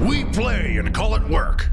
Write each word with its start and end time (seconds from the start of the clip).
We 0.00 0.24
play 0.24 0.78
and 0.78 0.94
call 0.94 1.14
it 1.14 1.28
work. 1.28 1.68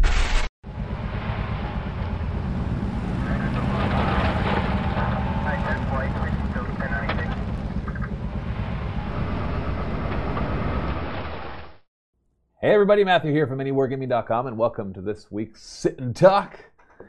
Hey 12.59 12.73
everybody, 12.73 13.05
Matthew 13.05 13.31
here 13.31 13.47
from 13.47 13.59
MiniWargaming.com 13.59 14.47
and 14.47 14.57
welcome 14.57 14.93
to 14.93 14.99
this 14.99 15.31
week's 15.31 15.63
Sit 15.63 15.97
and 15.99 16.13
Talk, 16.13 16.59
a 16.99 17.05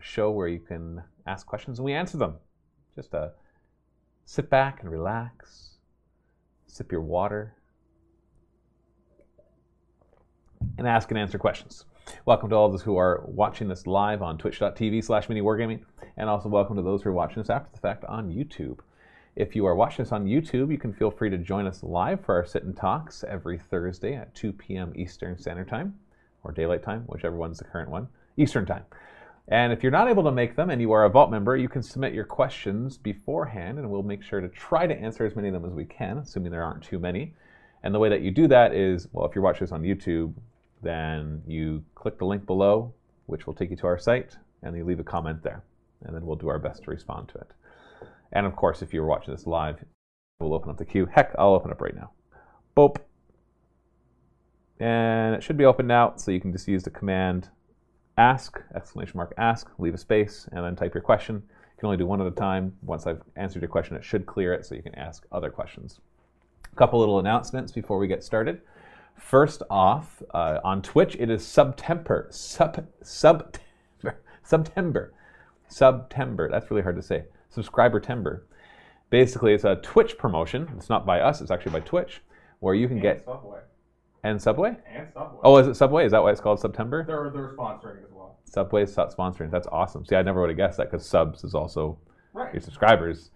show 0.00 0.30
where 0.30 0.46
you 0.46 0.60
can 0.60 1.02
ask 1.26 1.46
questions 1.46 1.80
and 1.80 1.84
we 1.84 1.94
answer 1.94 2.16
them. 2.16 2.36
Just 2.94 3.12
uh, 3.12 3.30
sit 4.24 4.48
back 4.48 4.82
and 4.82 4.90
relax, 4.92 5.78
sip 6.68 6.92
your 6.92 7.00
water, 7.00 7.56
and 10.80 10.88
ask 10.88 11.10
and 11.10 11.20
answer 11.20 11.38
questions. 11.38 11.84
Welcome 12.24 12.48
to 12.48 12.56
all 12.56 12.64
of 12.64 12.72
those 12.72 12.80
who 12.80 12.96
are 12.96 13.22
watching 13.26 13.68
this 13.68 13.86
live 13.86 14.22
on 14.22 14.38
twitch.tv 14.38 15.04
slash 15.04 15.28
miniwargaming, 15.28 15.80
and 16.16 16.30
also 16.30 16.48
welcome 16.48 16.74
to 16.74 16.82
those 16.82 17.02
who 17.02 17.10
are 17.10 17.12
watching 17.12 17.42
this 17.42 17.50
after 17.50 17.68
the 17.70 17.78
fact 17.78 18.02
on 18.06 18.30
YouTube. 18.30 18.78
If 19.36 19.54
you 19.54 19.66
are 19.66 19.74
watching 19.74 20.06
us 20.06 20.10
on 20.10 20.24
YouTube, 20.24 20.72
you 20.72 20.78
can 20.78 20.94
feel 20.94 21.10
free 21.10 21.28
to 21.28 21.36
join 21.36 21.66
us 21.66 21.82
live 21.82 22.24
for 22.24 22.34
our 22.34 22.46
sit 22.46 22.62
and 22.62 22.74
talks 22.74 23.22
every 23.28 23.58
Thursday 23.58 24.14
at 24.14 24.34
2 24.34 24.54
p.m. 24.54 24.94
Eastern 24.96 25.38
Standard 25.38 25.68
Time, 25.68 25.96
or 26.44 26.52
Daylight 26.52 26.82
Time, 26.82 27.02
whichever 27.08 27.36
one's 27.36 27.58
the 27.58 27.64
current 27.64 27.90
one, 27.90 28.08
Eastern 28.38 28.64
Time. 28.64 28.86
And 29.48 29.74
if 29.74 29.82
you're 29.82 29.92
not 29.92 30.08
able 30.08 30.24
to 30.24 30.32
make 30.32 30.56
them 30.56 30.70
and 30.70 30.80
you 30.80 30.92
are 30.92 31.04
a 31.04 31.10
Vault 31.10 31.30
member, 31.30 31.58
you 31.58 31.68
can 31.68 31.82
submit 31.82 32.14
your 32.14 32.24
questions 32.24 32.96
beforehand, 32.96 33.78
and 33.78 33.90
we'll 33.90 34.02
make 34.02 34.22
sure 34.22 34.40
to 34.40 34.48
try 34.48 34.86
to 34.86 34.98
answer 34.98 35.26
as 35.26 35.36
many 35.36 35.48
of 35.48 35.52
them 35.52 35.66
as 35.66 35.74
we 35.74 35.84
can, 35.84 36.16
assuming 36.16 36.50
there 36.50 36.64
aren't 36.64 36.82
too 36.82 36.98
many. 36.98 37.34
And 37.82 37.94
the 37.94 37.98
way 37.98 38.08
that 38.08 38.22
you 38.22 38.30
do 38.30 38.48
that 38.48 38.74
is, 38.74 39.08
well, 39.12 39.26
if 39.26 39.34
you're 39.34 39.44
watching 39.44 39.66
this 39.66 39.72
on 39.72 39.82
YouTube, 39.82 40.32
then 40.82 41.42
you 41.46 41.84
click 41.94 42.18
the 42.18 42.24
link 42.24 42.46
below, 42.46 42.92
which 43.26 43.46
will 43.46 43.54
take 43.54 43.70
you 43.70 43.76
to 43.76 43.86
our 43.86 43.98
site, 43.98 44.36
and 44.62 44.76
you 44.76 44.84
leave 44.84 45.00
a 45.00 45.04
comment 45.04 45.42
there. 45.42 45.64
And 46.02 46.14
then 46.14 46.24
we'll 46.24 46.36
do 46.36 46.48
our 46.48 46.58
best 46.58 46.84
to 46.84 46.90
respond 46.90 47.28
to 47.28 47.38
it. 47.38 47.50
And 48.32 48.46
of 48.46 48.56
course, 48.56 48.82
if 48.82 48.94
you're 48.94 49.06
watching 49.06 49.34
this 49.34 49.46
live, 49.46 49.84
we'll 50.38 50.54
open 50.54 50.70
up 50.70 50.78
the 50.78 50.84
queue. 50.84 51.06
Heck, 51.06 51.34
I'll 51.38 51.54
open 51.54 51.70
up 51.70 51.80
right 51.80 51.94
now. 51.94 52.12
Boop. 52.76 52.96
And 54.78 55.34
it 55.34 55.42
should 55.42 55.58
be 55.58 55.66
open 55.66 55.86
now, 55.86 56.14
so 56.16 56.30
you 56.30 56.40
can 56.40 56.52
just 56.52 56.66
use 56.66 56.82
the 56.82 56.90
command 56.90 57.50
ask, 58.16 58.60
exclamation 58.74 59.16
mark 59.16 59.34
ask, 59.36 59.70
leave 59.78 59.94
a 59.94 59.98
space, 59.98 60.48
and 60.52 60.64
then 60.64 60.76
type 60.76 60.94
your 60.94 61.02
question. 61.02 61.36
You 61.36 61.78
can 61.78 61.86
only 61.86 61.98
do 61.98 62.06
one 62.06 62.20
at 62.20 62.26
a 62.26 62.30
time. 62.30 62.74
Once 62.82 63.06
I've 63.06 63.22
answered 63.36 63.62
your 63.62 63.68
question, 63.68 63.96
it 63.96 64.04
should 64.04 64.26
clear 64.26 64.54
it 64.54 64.64
so 64.64 64.74
you 64.74 64.82
can 64.82 64.94
ask 64.94 65.26
other 65.32 65.50
questions. 65.50 66.00
A 66.72 66.76
couple 66.76 66.98
little 66.98 67.18
announcements 67.18 67.72
before 67.72 67.98
we 67.98 68.06
get 68.06 68.22
started. 68.22 68.60
First 69.20 69.62
off, 69.70 70.22
uh, 70.32 70.58
on 70.64 70.82
Twitch, 70.82 71.14
it 71.20 71.30
is 71.30 71.46
September. 71.46 72.26
Sub, 72.30 72.86
September. 73.02 73.60
September. 74.42 75.12
September. 75.68 76.48
That's 76.50 76.70
really 76.70 76.82
hard 76.82 76.96
to 76.96 77.02
say 77.02 77.24
subscriber 77.50 78.00
timber. 78.00 78.46
Basically, 79.10 79.52
it's 79.52 79.64
a 79.64 79.76
Twitch 79.76 80.16
promotion. 80.18 80.68
It's 80.76 80.88
not 80.88 81.04
by 81.06 81.20
us, 81.20 81.40
it's 81.40 81.50
actually 81.50 81.72
by 81.72 81.80
Twitch, 81.80 82.22
where 82.60 82.74
you 82.74 82.88
can 82.88 82.96
and 82.96 83.02
get. 83.02 83.24
Subway. 83.24 83.60
And 84.22 84.40
Subway? 84.40 84.76
And 84.92 85.08
Subway. 85.12 85.40
Oh, 85.44 85.56
is 85.58 85.66
it 85.68 85.74
Subway? 85.74 86.04
Is 86.06 86.12
that 86.12 86.22
why 86.22 86.30
it's 86.30 86.40
called 86.40 86.60
September? 86.60 87.04
They're, 87.06 87.30
they're 87.30 87.54
sponsoring 87.56 88.02
as 88.04 88.10
well. 88.12 88.38
Subway's 88.44 88.94
sponsoring. 88.94 89.50
That's 89.50 89.66
awesome. 89.68 90.04
See, 90.06 90.16
I 90.16 90.22
never 90.22 90.40
would 90.40 90.50
have 90.50 90.56
guessed 90.56 90.78
that 90.78 90.90
because 90.90 91.06
subs 91.06 91.44
is 91.44 91.54
also 91.54 91.98
Right. 92.32 92.52
your 92.54 92.60
subscribers. 92.60 93.30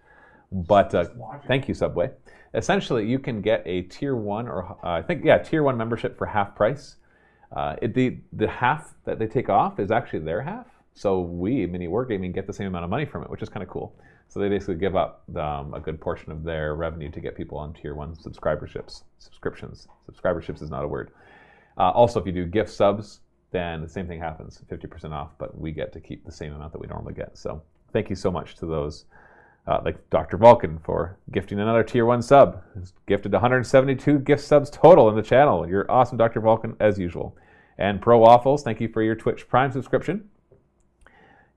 But 0.51 0.93
uh, 0.95 1.05
thank 1.47 1.67
you, 1.67 1.73
Subway. 1.73 2.11
Essentially, 2.55 3.05
you 3.05 3.19
can 3.19 3.41
get 3.41 3.61
a 3.65 3.83
tier 3.83 4.15
one 4.15 4.47
or 4.47 4.65
uh, 4.83 4.89
I 4.89 5.01
think 5.01 5.23
yeah, 5.23 5.37
tier 5.37 5.63
one 5.63 5.77
membership 5.77 6.17
for 6.17 6.25
half 6.25 6.55
price. 6.55 6.95
Uh, 7.55 7.75
it, 7.81 7.93
the 7.93 8.17
the 8.33 8.47
half 8.47 8.93
that 9.05 9.19
they 9.19 9.27
take 9.27 9.49
off 9.49 9.79
is 9.79 9.91
actually 9.91 10.19
their 10.19 10.41
half. 10.41 10.67
So 10.93 11.19
we, 11.19 11.65
Mini 11.65 11.87
Wargaming, 11.87 12.33
get 12.33 12.47
the 12.47 12.53
same 12.53 12.67
amount 12.67 12.85
of 12.85 12.89
money 12.89 13.05
from 13.05 13.23
it, 13.23 13.29
which 13.29 13.41
is 13.41 13.49
kind 13.49 13.61
of 13.61 13.69
cool. 13.69 13.93
So 14.29 14.39
they 14.39 14.49
basically 14.49 14.75
give 14.75 14.95
up 14.95 15.23
um, 15.35 15.73
a 15.73 15.79
good 15.79 15.99
portion 15.99 16.31
of 16.31 16.43
their 16.43 16.75
revenue 16.75 17.11
to 17.11 17.19
get 17.19 17.35
people 17.35 17.57
on 17.57 17.73
tier 17.73 17.93
one 17.93 18.15
subscriberships, 18.15 19.03
subscriptions. 19.19 19.87
Subscriberships 20.09 20.61
is 20.61 20.69
not 20.69 20.83
a 20.83 20.87
word. 20.87 21.11
Uh, 21.77 21.91
also, 21.91 22.19
if 22.19 22.25
you 22.25 22.31
do 22.31 22.45
gift 22.45 22.69
subs, 22.69 23.19
then 23.51 23.81
the 23.81 23.89
same 23.89 24.07
thing 24.07 24.19
happens, 24.19 24.61
50% 24.69 25.11
off, 25.11 25.31
but 25.37 25.57
we 25.57 25.71
get 25.71 25.93
to 25.93 25.99
keep 25.99 26.25
the 26.25 26.31
same 26.31 26.53
amount 26.53 26.71
that 26.73 26.79
we 26.79 26.87
normally 26.87 27.13
get. 27.13 27.37
So 27.37 27.61
thank 27.93 28.09
you 28.09 28.15
so 28.15 28.31
much 28.31 28.55
to 28.55 28.65
those, 28.65 29.05
uh, 29.67 29.81
like 29.83 30.09
Dr. 30.09 30.37
Vulcan 30.37 30.79
for 30.79 31.17
gifting 31.31 31.59
another 31.59 31.83
tier 31.83 32.05
one 32.05 32.21
sub. 32.21 32.61
He's 32.77 32.93
gifted 33.07 33.31
172 33.31 34.19
gift 34.19 34.43
subs 34.43 34.69
total 34.69 35.09
in 35.09 35.15
the 35.15 35.23
channel. 35.23 35.67
You're 35.67 35.89
awesome, 35.89 36.17
Dr. 36.17 36.39
Vulcan, 36.39 36.75
as 36.79 36.99
usual. 36.99 37.35
And 37.77 38.01
Pro 38.01 38.19
Waffles, 38.19 38.63
thank 38.63 38.79
you 38.79 38.87
for 38.87 39.01
your 39.01 39.15
Twitch 39.15 39.47
Prime 39.47 39.71
subscription. 39.71 40.29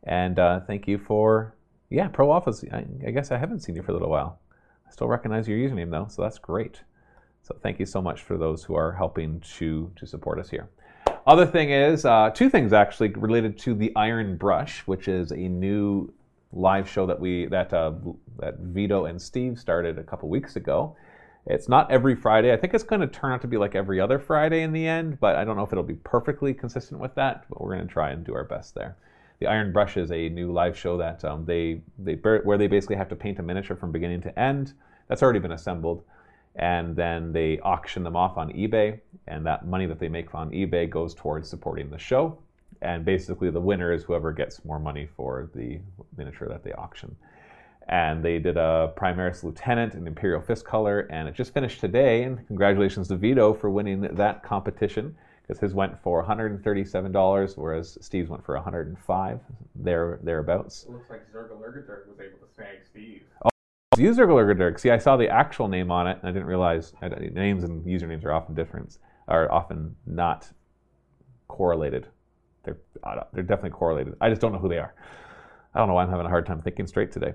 And 0.05 0.39
uh, 0.39 0.61
thank 0.61 0.89
you 0.89 0.99
for, 0.99 1.55
yeah, 1.91 2.09
Pro 2.09 2.27
Waffles. 2.27 2.65
I, 2.73 2.87
I 3.07 3.11
guess 3.11 3.31
I 3.31 3.37
haven't 3.37 3.61
seen 3.61 3.77
you 3.77 3.83
for 3.83 3.91
a 3.91 3.95
little 3.95 4.11
while. 4.11 4.41
I 4.87 4.91
still 4.91 5.09
recognize 5.09 5.47
your 5.47 5.59
username 5.59 5.91
though, 5.91 6.07
so 6.09 6.23
that's 6.23 6.39
great. 6.39 6.81
So 7.43 7.57
thank 7.63 7.79
you 7.79 7.87
so 7.87 8.01
much 8.01 8.23
for 8.23 8.37
those 8.37 8.65
who 8.65 8.75
are 8.75 8.93
helping 8.93 9.41
to 9.57 9.91
to 9.97 10.07
support 10.07 10.39
us 10.39 10.51
here. 10.51 10.69
Other 11.27 11.47
thing 11.47 11.71
is 11.71 12.05
uh, 12.05 12.31
two 12.31 12.49
things 12.49 12.73
actually 12.73 13.11
related 13.11 13.59
to 13.59 13.75
the 13.75 13.93
Iron 13.97 14.37
Brush, 14.37 14.81
which 14.87 15.09
is 15.09 15.31
a 15.31 15.37
new 15.37 16.13
live 16.53 16.89
show 16.89 17.07
that 17.07 17.21
we 17.21 17.47
that 17.47 17.73
uh, 17.73 17.93
that 18.39 18.59
Vito 18.59 19.05
and 19.05 19.21
Steve 19.21 19.59
started 19.59 19.99
a 19.99 20.03
couple 20.03 20.29
weeks 20.29 20.57
ago. 20.57 20.97
It's 21.47 21.69
not 21.69 21.91
every 21.91 22.15
Friday. 22.15 22.53
I 22.53 22.57
think 22.57 22.75
it's 22.75 22.85
going 22.85 23.01
to 23.01 23.07
turn 23.07 23.33
out 23.33 23.41
to 23.41 23.47
be 23.47 23.57
like 23.57 23.75
every 23.75 24.01
other 24.01 24.19
Friday 24.19 24.63
in 24.63 24.73
the 24.73 24.87
end, 24.87 25.19
but 25.19 25.37
I 25.37 25.45
don't 25.45 25.57
know 25.57 25.63
if 25.63 25.73
it'll 25.73 25.83
be 25.83 25.95
perfectly 25.95 26.53
consistent 26.53 27.01
with 27.01 27.15
that. 27.15 27.47
But 27.49 27.61
we're 27.61 27.75
going 27.75 27.87
to 27.87 27.93
try 27.93 28.11
and 28.11 28.25
do 28.25 28.35
our 28.35 28.45
best 28.45 28.75
there. 28.75 28.97
The 29.41 29.47
Iron 29.47 29.73
Brush 29.73 29.97
is 29.97 30.11
a 30.11 30.29
new 30.29 30.53
live 30.53 30.77
show 30.77 30.97
that 30.99 31.25
um, 31.25 31.45
they 31.45 31.81
they 31.99 32.15
where 32.15 32.59
they 32.59 32.67
basically 32.67 32.97
have 32.97 33.09
to 33.11 33.17
paint 33.17 33.39
a 33.39 33.43
miniature 33.43 33.77
from 33.77 33.93
beginning 33.93 34.21
to 34.23 34.39
end. 34.39 34.75
That's 35.09 35.23
already 35.23 35.39
been 35.39 35.53
assembled, 35.53 36.03
and 36.57 36.97
then 36.97 37.33
they 37.33 37.61
auction 37.61 38.03
them 38.03 38.17
off 38.17 38.37
on 38.37 38.53
eBay, 38.53 39.01
and 39.27 39.47
that 39.47 39.67
money 39.67 39.87
that 39.87 39.99
they 39.99 40.09
make 40.09 40.35
on 40.35 40.51
eBay 40.51 40.91
goes 40.91 41.15
towards 41.15 41.49
supporting 41.49 41.89
the 41.89 41.99
show. 41.99 42.39
And 42.83 43.05
basically, 43.05 43.51
the 43.51 43.61
winner 43.61 43.93
is 43.93 44.05
whoever 44.05 44.33
gets 44.33 44.65
more 44.65 44.79
money 44.79 45.09
for 45.17 45.51
the 45.55 45.81
miniature 46.17 46.49
that 46.49 46.63
they 46.63 46.73
auction. 46.73 47.17
And 47.89 48.23
they 48.23 48.39
did 48.39 48.57
a 48.57 48.93
Primaris 48.97 49.43
Lieutenant 49.43 49.95
in 49.95 50.07
Imperial 50.07 50.41
Fist 50.41 50.65
color, 50.65 51.09
and 51.11 51.27
it 51.27 51.35
just 51.35 51.55
finished 51.55 51.81
today. 51.81 52.25
And 52.25 52.47
congratulations 52.47 53.09
to 53.09 53.17
Vito 53.17 53.55
for 53.55 53.71
winning 53.71 54.03
that 54.03 54.43
competition 54.43 55.17
because 55.49 55.61
his 55.61 55.73
went 55.75 55.99
for 55.99 56.23
$137, 56.23 57.57
whereas 57.57 57.97
Steve's 58.03 58.29
went 58.29 58.45
for 58.45 58.55
105 58.55 59.41
there 59.75 60.21
thereabouts. 60.23 60.85
It 60.85 60.93
looks 60.93 61.09
like 61.09 61.33
Zergalurgadirk 61.33 62.07
was 62.07 62.21
able 62.21 62.39
to 62.39 62.55
snag 62.55 62.85
Steve. 62.85 63.23
Oh, 63.43 63.49
User 63.97 64.27
Glurgadirk. 64.27 64.79
See, 64.79 64.91
I 64.91 64.99
saw 64.99 65.17
the 65.17 65.31
actual 65.31 65.69
name 65.69 65.91
on 65.91 66.07
it, 66.07 66.19
and 66.21 66.29
I 66.29 66.33
didn't 66.33 66.49
realize 66.49 66.93
I 67.01 67.09
names 67.09 67.65
and 67.65 67.85
usernames 67.87 68.25
are 68.27 68.33
often 68.33 68.55
different, 68.55 68.99
are 69.27 69.51
often 69.51 69.97
not 70.07 70.51
correlated. 71.49 72.09
They're 72.69 73.25
they're 73.33 73.43
definitely 73.43 73.71
correlated. 73.71 74.15
I 74.21 74.29
just 74.29 74.41
don't 74.41 74.53
know 74.53 74.59
who 74.59 74.69
they 74.69 74.79
are. 74.79 74.95
I 75.75 75.79
don't 75.79 75.89
know 75.89 75.95
why 75.95 76.03
I'm 76.03 76.11
having 76.11 76.27
a 76.27 76.31
hard 76.31 76.47
time 76.47 76.61
thinking 76.61 76.87
straight 76.87 77.13
today. 77.13 77.35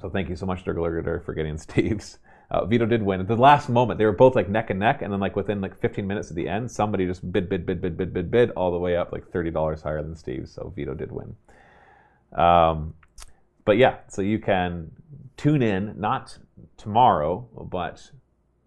So 0.00 0.10
thank 0.10 0.28
you 0.28 0.36
so 0.36 0.46
much, 0.46 0.64
Durgalurgadir, 0.64 1.24
for 1.24 1.32
getting 1.32 1.58
Steve's. 1.58 2.18
Uh, 2.50 2.66
Vito 2.66 2.84
did 2.84 3.02
win 3.02 3.20
at 3.20 3.28
the 3.28 3.36
last 3.36 3.70
moment. 3.70 3.98
They 3.98 4.04
were 4.04 4.12
both 4.12 4.34
like 4.34 4.48
neck 4.48 4.68
and 4.68 4.78
neck, 4.78 5.00
and 5.00 5.12
then 5.12 5.20
like 5.20 5.36
within 5.36 5.60
like 5.60 5.78
15 5.78 6.06
minutes 6.06 6.28
at 6.28 6.36
the 6.36 6.48
end, 6.48 6.70
somebody 6.70 7.06
just 7.06 7.32
bid, 7.32 7.48
bid, 7.48 7.64
bid, 7.64 7.80
bid, 7.80 7.96
bid, 7.96 8.12
bid, 8.12 8.30
bid, 8.30 8.50
all 8.50 8.70
the 8.70 8.78
way 8.78 8.96
up 8.96 9.10
like 9.10 9.24
$30 9.30 9.82
higher 9.82 10.02
than 10.02 10.14
Steve's. 10.14 10.52
So 10.52 10.72
Vito 10.76 10.92
did 10.92 11.10
win. 11.10 11.34
Um, 12.32 12.94
but 13.64 13.78
yeah, 13.78 13.98
so 14.08 14.20
you 14.20 14.38
can 14.38 14.90
tune 15.36 15.62
in 15.62 15.94
not 15.98 16.36
tomorrow, 16.76 17.48
but 17.70 18.10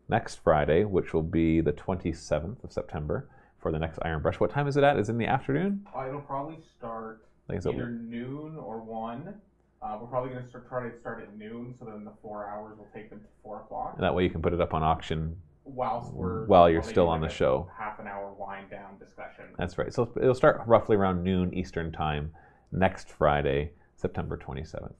next 0.09 0.35
Friday, 0.43 0.83
which 0.83 1.13
will 1.13 1.23
be 1.23 1.61
the 1.61 1.73
27th 1.73 2.63
of 2.63 2.71
September 2.71 3.29
for 3.65 3.71
the 3.71 3.79
next 3.79 3.97
Iron 4.03 4.21
Brush. 4.21 4.39
What 4.39 4.51
time 4.51 4.67
is 4.67 4.77
it 4.77 4.83
at? 4.83 4.99
Is 4.99 5.09
it 5.09 5.13
in 5.13 5.17
the 5.17 5.25
afternoon? 5.25 5.87
Uh, 5.97 6.07
it'll 6.07 6.21
probably 6.21 6.59
start 6.77 7.25
is 7.49 7.65
it- 7.65 7.73
either 7.73 7.89
noon 7.89 8.55
or 8.57 8.77
one. 8.79 9.33
Uh, 9.81 9.97
we're 9.99 10.05
probably 10.07 10.29
going 10.29 10.43
to 10.43 10.47
start, 10.49 10.69
try 10.69 10.87
to 10.87 10.95
start 10.99 11.23
at 11.23 11.35
noon, 11.35 11.73
so 11.77 11.83
then 11.85 12.05
the 12.05 12.11
four 12.21 12.47
hours 12.47 12.77
will 12.77 12.87
take 12.93 13.09
them 13.09 13.19
to 13.21 13.25
four 13.41 13.61
o'clock. 13.61 13.93
and 13.95 14.03
that 14.03 14.13
way 14.13 14.23
you 14.23 14.29
can 14.29 14.39
put 14.41 14.53
it 14.53 14.61
up 14.61 14.75
on 14.75 14.83
auction. 14.83 15.35
Whilst 15.63 16.13
we're 16.13 16.45
While 16.45 16.69
you're 16.69 16.83
still 16.83 17.07
on 17.09 17.21
the 17.21 17.27
show. 17.27 17.67
half 17.75 17.97
an 17.97 18.05
hour 18.05 18.31
wind 18.37 18.69
down 18.69 18.99
discussion. 18.99 19.45
That's 19.57 19.79
right. 19.79 19.91
So 19.91 20.11
it'll 20.15 20.35
start 20.35 20.61
roughly 20.67 20.95
around 20.95 21.23
noon 21.23 21.51
Eastern 21.55 21.91
time 21.91 22.31
next 22.71 23.09
Friday, 23.09 23.71
September 23.95 24.37
27th. 24.37 24.93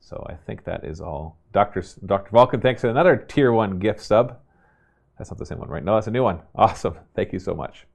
So 0.00 0.26
I 0.28 0.34
think 0.34 0.64
that 0.64 0.84
is 0.84 1.00
all. 1.00 1.38
Dr. 1.52 1.78
S- 1.78 1.94
Dr. 1.94 2.30
Vulcan, 2.32 2.60
thanks 2.60 2.80
for 2.80 2.88
another 2.88 3.16
tier 3.16 3.52
one 3.52 3.78
gift 3.78 4.00
sub. 4.00 4.36
That's 5.16 5.30
not 5.30 5.38
the 5.38 5.46
same 5.46 5.58
one, 5.60 5.68
right? 5.68 5.84
No, 5.84 5.94
that's 5.94 6.08
a 6.08 6.10
new 6.10 6.24
one. 6.24 6.40
Awesome. 6.56 6.96
Thank 7.14 7.32
you 7.32 7.38
so 7.38 7.54
much. 7.54 7.86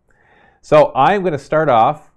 So 0.66 0.92
I'm 0.96 1.22
going 1.22 1.34
to 1.34 1.38
start 1.38 1.70
off. 1.70 2.10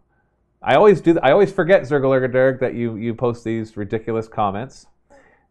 I 0.62 0.74
always 0.74 1.02
do. 1.02 1.18
I 1.22 1.32
always 1.32 1.52
forget 1.52 1.82
Zergalurgadirg 1.82 2.60
that 2.60 2.72
you 2.72 2.96
you 2.96 3.14
post 3.14 3.44
these 3.44 3.76
ridiculous 3.76 4.26
comments, 4.26 4.86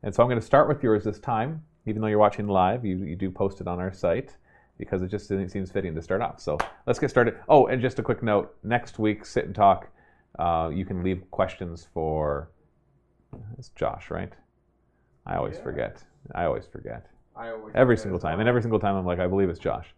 and 0.01 0.15
so 0.15 0.23
I'm 0.23 0.27
going 0.27 0.39
to 0.39 0.45
start 0.45 0.67
with 0.67 0.81
yours 0.81 1.03
this 1.03 1.19
time. 1.19 1.63
Even 1.85 2.01
though 2.01 2.07
you're 2.07 2.17
watching 2.17 2.47
live, 2.47 2.83
you 2.83 2.97
you 2.97 3.15
do 3.15 3.29
post 3.29 3.61
it 3.61 3.67
on 3.67 3.79
our 3.79 3.93
site, 3.93 4.35
because 4.79 5.03
it 5.03 5.09
just 5.09 5.27
seems 5.27 5.69
fitting 5.69 5.93
to 5.93 6.01
start 6.01 6.23
off. 6.23 6.39
So 6.39 6.57
let's 6.87 6.97
get 6.97 7.11
started. 7.11 7.35
Oh, 7.47 7.67
and 7.67 7.79
just 7.83 7.99
a 7.99 8.01
quick 8.01 8.23
note: 8.23 8.55
next 8.63 8.97
week, 8.97 9.27
sit 9.27 9.45
and 9.45 9.53
talk. 9.53 9.89
Uh, 10.39 10.71
you 10.73 10.83
can 10.83 11.03
leave 11.03 11.21
questions 11.29 11.87
for. 11.93 12.49
It's 13.59 13.69
Josh, 13.69 14.09
right? 14.09 14.33
I 15.27 15.35
always 15.35 15.57
Yeah. 15.57 15.63
forget. 15.63 16.03
I 16.33 16.45
always 16.45 16.65
forget 16.65 17.05
I 17.35 17.49
always 17.49 17.75
every 17.75 17.95
forget 17.95 18.03
single 18.05 18.19
time, 18.19 18.39
and 18.39 18.49
every 18.49 18.63
single 18.63 18.79
time 18.79 18.95
I'm 18.95 19.05
like, 19.05 19.19
I 19.19 19.27
believe 19.27 19.49
it's 19.49 19.59
Josh, 19.59 19.93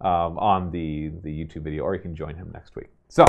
um, 0.00 0.38
on 0.38 0.70
the 0.70 1.10
the 1.22 1.30
YouTube 1.30 1.62
video, 1.62 1.84
or 1.84 1.94
you 1.94 2.00
can 2.00 2.14
join 2.14 2.34
him 2.34 2.50
next 2.52 2.76
week. 2.76 2.88
So, 3.08 3.24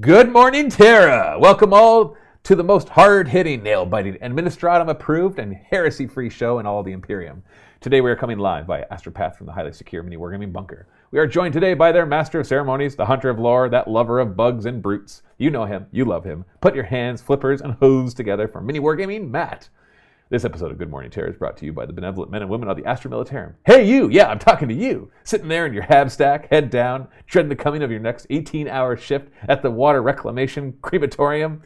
good 0.00 0.30
morning, 0.30 0.70
Terra. 0.70 1.38
Welcome 1.38 1.72
all 1.72 2.16
to 2.42 2.54
the 2.54 2.64
most 2.64 2.88
hard-hitting, 2.88 3.62
nail-biting, 3.62 4.14
administratum 4.14 4.88
approved, 4.88 5.38
and 5.38 5.54
heresy-free 5.54 6.30
show 6.30 6.58
in 6.58 6.66
all 6.66 6.82
the 6.82 6.92
Imperium. 6.92 7.42
Today 7.80 8.00
we 8.00 8.10
are 8.10 8.16
coming 8.16 8.38
live 8.38 8.66
by 8.66 8.86
Astropath 8.90 9.36
from 9.36 9.46
the 9.46 9.52
highly 9.52 9.72
secure 9.72 10.02
mini 10.02 10.16
wargaming 10.16 10.52
bunker. 10.52 10.86
We 11.10 11.18
are 11.18 11.26
joined 11.26 11.52
today 11.52 11.74
by 11.74 11.92
their 11.92 12.06
master 12.06 12.40
of 12.40 12.46
ceremonies, 12.46 12.96
the 12.96 13.06
hunter 13.06 13.28
of 13.28 13.38
lore, 13.38 13.68
that 13.68 13.88
lover 13.88 14.20
of 14.20 14.36
bugs 14.36 14.64
and 14.64 14.82
brutes. 14.82 15.22
You 15.38 15.50
know 15.50 15.64
him, 15.64 15.86
you 15.90 16.04
love 16.04 16.24
him. 16.24 16.44
Put 16.60 16.74
your 16.74 16.84
hands, 16.84 17.20
flippers, 17.20 17.60
and 17.60 17.74
hooves 17.74 18.14
together 18.14 18.48
for 18.48 18.60
mini 18.60 18.80
wargaming, 18.80 19.30
Matt. 19.30 19.68
This 20.30 20.44
episode 20.44 20.70
of 20.70 20.78
Good 20.78 20.92
Morning 20.92 21.10
Terra 21.10 21.28
is 21.28 21.36
brought 21.36 21.56
to 21.56 21.66
you 21.66 21.72
by 21.72 21.86
the 21.86 21.92
benevolent 21.92 22.30
men 22.30 22.42
and 22.42 22.48
women 22.48 22.68
of 22.68 22.76
the 22.76 22.84
Astra 22.84 23.10
Militarum. 23.10 23.54
Hey, 23.66 23.84
you! 23.84 24.08
Yeah, 24.10 24.28
I'm 24.28 24.38
talking 24.38 24.68
to 24.68 24.74
you! 24.74 25.10
Sitting 25.24 25.48
there 25.48 25.66
in 25.66 25.74
your 25.74 25.82
hab 25.82 26.08
stack, 26.08 26.48
head 26.50 26.70
down, 26.70 27.08
dreading 27.26 27.48
the 27.48 27.56
coming 27.56 27.82
of 27.82 27.90
your 27.90 27.98
next 27.98 28.28
18 28.30 28.68
hour 28.68 28.96
shift 28.96 29.26
at 29.48 29.60
the 29.60 29.72
water 29.72 30.02
reclamation 30.02 30.78
crematorium. 30.82 31.64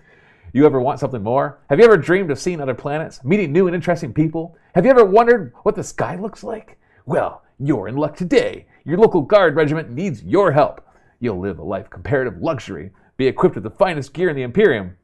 You 0.55 0.65
ever 0.65 0.81
want 0.81 0.99
something 0.99 1.23
more? 1.23 1.61
Have 1.69 1.79
you 1.79 1.85
ever 1.85 1.99
dreamed 1.99 2.31
of 2.31 2.39
seeing 2.39 2.59
other 2.59 2.73
planets, 2.73 3.23
meeting 3.23 3.53
new 3.53 3.67
and 3.67 3.77
interesting 3.77 4.15
people? 4.15 4.57
Have 4.75 4.87
you 4.87 4.91
ever 4.91 5.05
wondered 5.05 5.53
what 5.65 5.75
the 5.75 5.85
sky 5.85 6.17
looks 6.17 6.43
like? 6.43 6.79
Well, 7.05 7.43
you're 7.59 7.89
in 7.89 7.97
luck 7.97 8.17
today. 8.17 8.65
Your 8.85 8.97
local 8.97 9.21
guard 9.21 9.57
regiment 9.57 9.91
needs 9.91 10.23
your 10.23 10.53
help. 10.53 10.89
You'll 11.21 11.39
live 11.39 11.59
a 11.59 11.63
life 11.63 11.85
of 11.85 11.91
comparative 11.91 12.41
luxury, 12.41 12.93
be 13.19 13.27
equipped 13.27 13.57
with 13.57 13.65
the 13.65 13.69
finest 13.69 14.15
gear 14.15 14.31
in 14.31 14.37
the 14.37 14.43
Imperium, 14.43 14.97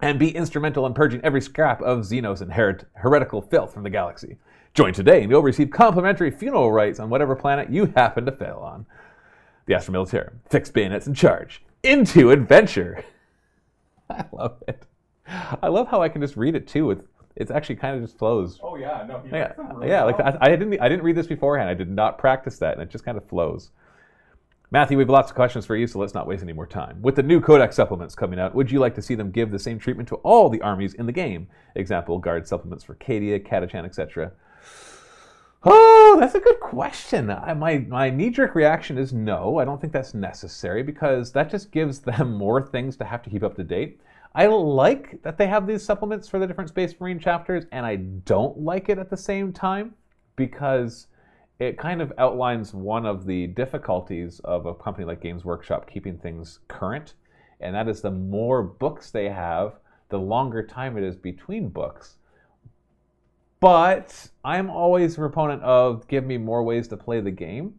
and 0.00 0.18
be 0.18 0.34
instrumental 0.34 0.86
in 0.86 0.94
purging 0.94 1.20
every 1.22 1.40
scrap 1.40 1.80
of 1.82 2.00
Xenos 2.00 2.40
and 2.40 2.50
heret- 2.52 2.84
heretical 2.94 3.40
filth 3.42 3.72
from 3.72 3.82
the 3.82 3.90
galaxy. 3.90 4.36
Join 4.74 4.92
today 4.92 5.22
and 5.22 5.30
you'll 5.30 5.42
receive 5.42 5.70
complimentary 5.70 6.30
funeral 6.30 6.72
rites 6.72 6.98
on 6.98 7.10
whatever 7.10 7.36
planet 7.36 7.70
you 7.70 7.86
happen 7.96 8.26
to 8.26 8.32
fail 8.32 8.58
on. 8.58 8.86
The 9.66 9.74
Astra 9.74 9.94
Militarum. 9.94 10.34
Fix 10.48 10.70
bayonets 10.70 11.06
and 11.06 11.16
charge. 11.16 11.62
Into 11.82 12.30
adventure. 12.30 13.04
I 14.10 14.24
love 14.32 14.62
it. 14.68 14.84
I 15.62 15.68
love 15.68 15.88
how 15.88 16.02
I 16.02 16.08
can 16.08 16.20
just 16.20 16.36
read 16.36 16.54
it 16.54 16.66
too. 16.66 16.86
With 16.86 17.06
it's 17.36 17.50
actually 17.50 17.76
kind 17.76 17.96
of 17.96 18.02
just 18.02 18.18
flows. 18.18 18.60
Oh 18.62 18.76
yeah, 18.76 19.04
no, 19.08 19.22
Yeah, 19.32 19.52
really 19.56 19.88
yeah. 19.88 20.04
Like. 20.04 20.20
I, 20.20 20.36
I 20.40 20.48
didn't, 20.50 20.78
I 20.80 20.88
didn't 20.88 21.04
read 21.04 21.16
this 21.16 21.26
beforehand. 21.26 21.70
I 21.70 21.74
did 21.74 21.90
not 21.90 22.18
practice 22.18 22.58
that, 22.58 22.74
and 22.74 22.82
it 22.82 22.90
just 22.90 23.04
kind 23.04 23.16
of 23.16 23.24
flows. 23.26 23.70
Matthew, 24.70 24.96
we 24.96 25.02
have 25.02 25.10
lots 25.10 25.30
of 25.30 25.36
questions 25.36 25.66
for 25.66 25.76
you, 25.76 25.86
so 25.86 25.98
let's 25.98 26.14
not 26.14 26.26
waste 26.26 26.42
any 26.42 26.52
more 26.52 26.66
time. 26.66 27.00
With 27.02 27.16
the 27.16 27.22
new 27.22 27.40
Codex 27.40 27.76
supplements 27.76 28.14
coming 28.14 28.40
out, 28.40 28.54
would 28.54 28.70
you 28.70 28.80
like 28.80 28.94
to 28.96 29.02
see 29.02 29.14
them 29.14 29.30
give 29.30 29.50
the 29.50 29.58
same 29.58 29.78
treatment 29.78 30.08
to 30.08 30.16
all 30.16 30.48
the 30.48 30.60
armies 30.62 30.94
in 30.94 31.06
the 31.06 31.12
game? 31.12 31.46
Example: 31.74 32.18
guard 32.18 32.48
supplements 32.48 32.82
for 32.82 32.94
Cadia, 32.96 33.46
Catachan, 33.46 33.84
etc. 33.84 34.32
Oh, 35.66 36.16
that's 36.20 36.34
a 36.34 36.40
good 36.40 36.60
question. 36.60 37.30
I, 37.30 37.54
my 37.54 37.78
my 37.78 38.10
knee 38.10 38.30
jerk 38.30 38.54
reaction 38.54 38.98
is 38.98 39.12
no. 39.12 39.58
I 39.58 39.64
don't 39.64 39.80
think 39.80 39.92
that's 39.92 40.12
necessary 40.12 40.82
because 40.82 41.32
that 41.32 41.50
just 41.50 41.70
gives 41.70 42.00
them 42.00 42.32
more 42.36 42.60
things 42.62 42.96
to 42.96 43.04
have 43.04 43.22
to 43.22 43.30
keep 43.30 43.42
up 43.42 43.56
to 43.56 43.64
date. 43.64 44.00
I 44.34 44.46
like 44.46 45.22
that 45.22 45.38
they 45.38 45.46
have 45.46 45.66
these 45.66 45.84
supplements 45.84 46.28
for 46.28 46.40
the 46.40 46.46
different 46.46 46.68
Space 46.68 46.94
Marine 46.98 47.20
chapters, 47.20 47.64
and 47.70 47.86
I 47.86 47.96
don't 47.96 48.58
like 48.58 48.88
it 48.88 48.98
at 48.98 49.08
the 49.08 49.16
same 49.16 49.52
time 49.52 49.94
because 50.34 51.06
it 51.58 51.78
kind 51.78 52.02
of 52.02 52.12
outlines 52.18 52.74
one 52.74 53.06
of 53.06 53.26
the 53.26 53.46
difficulties 53.48 54.40
of 54.44 54.66
a 54.66 54.74
company 54.74 55.06
like 55.06 55.20
Games 55.20 55.44
Workshop 55.44 55.88
keeping 55.90 56.18
things 56.18 56.60
current, 56.68 57.14
and 57.60 57.74
that 57.74 57.88
is 57.88 58.00
the 58.00 58.10
more 58.10 58.62
books 58.62 59.10
they 59.10 59.28
have, 59.28 59.74
the 60.08 60.18
longer 60.18 60.62
time 60.62 60.96
it 60.96 61.04
is 61.04 61.16
between 61.16 61.68
books. 61.68 62.16
But 63.60 64.28
I'm 64.44 64.68
always 64.68 65.14
a 65.14 65.18
proponent 65.18 65.62
of 65.62 66.06
give 66.08 66.24
me 66.24 66.36
more 66.36 66.62
ways 66.62 66.88
to 66.88 66.96
play 66.96 67.20
the 67.20 67.30
game, 67.30 67.74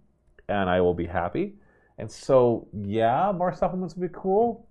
and 0.47 0.69
I 0.69 0.81
will 0.81 0.95
be 0.95 1.05
happy. 1.05 1.55
And 1.97 2.09
so, 2.09 2.67
yeah, 2.73 3.31
more 3.35 3.53
supplements 3.53 3.95
would 3.95 4.11
be 4.11 4.19
cool. 4.19 4.67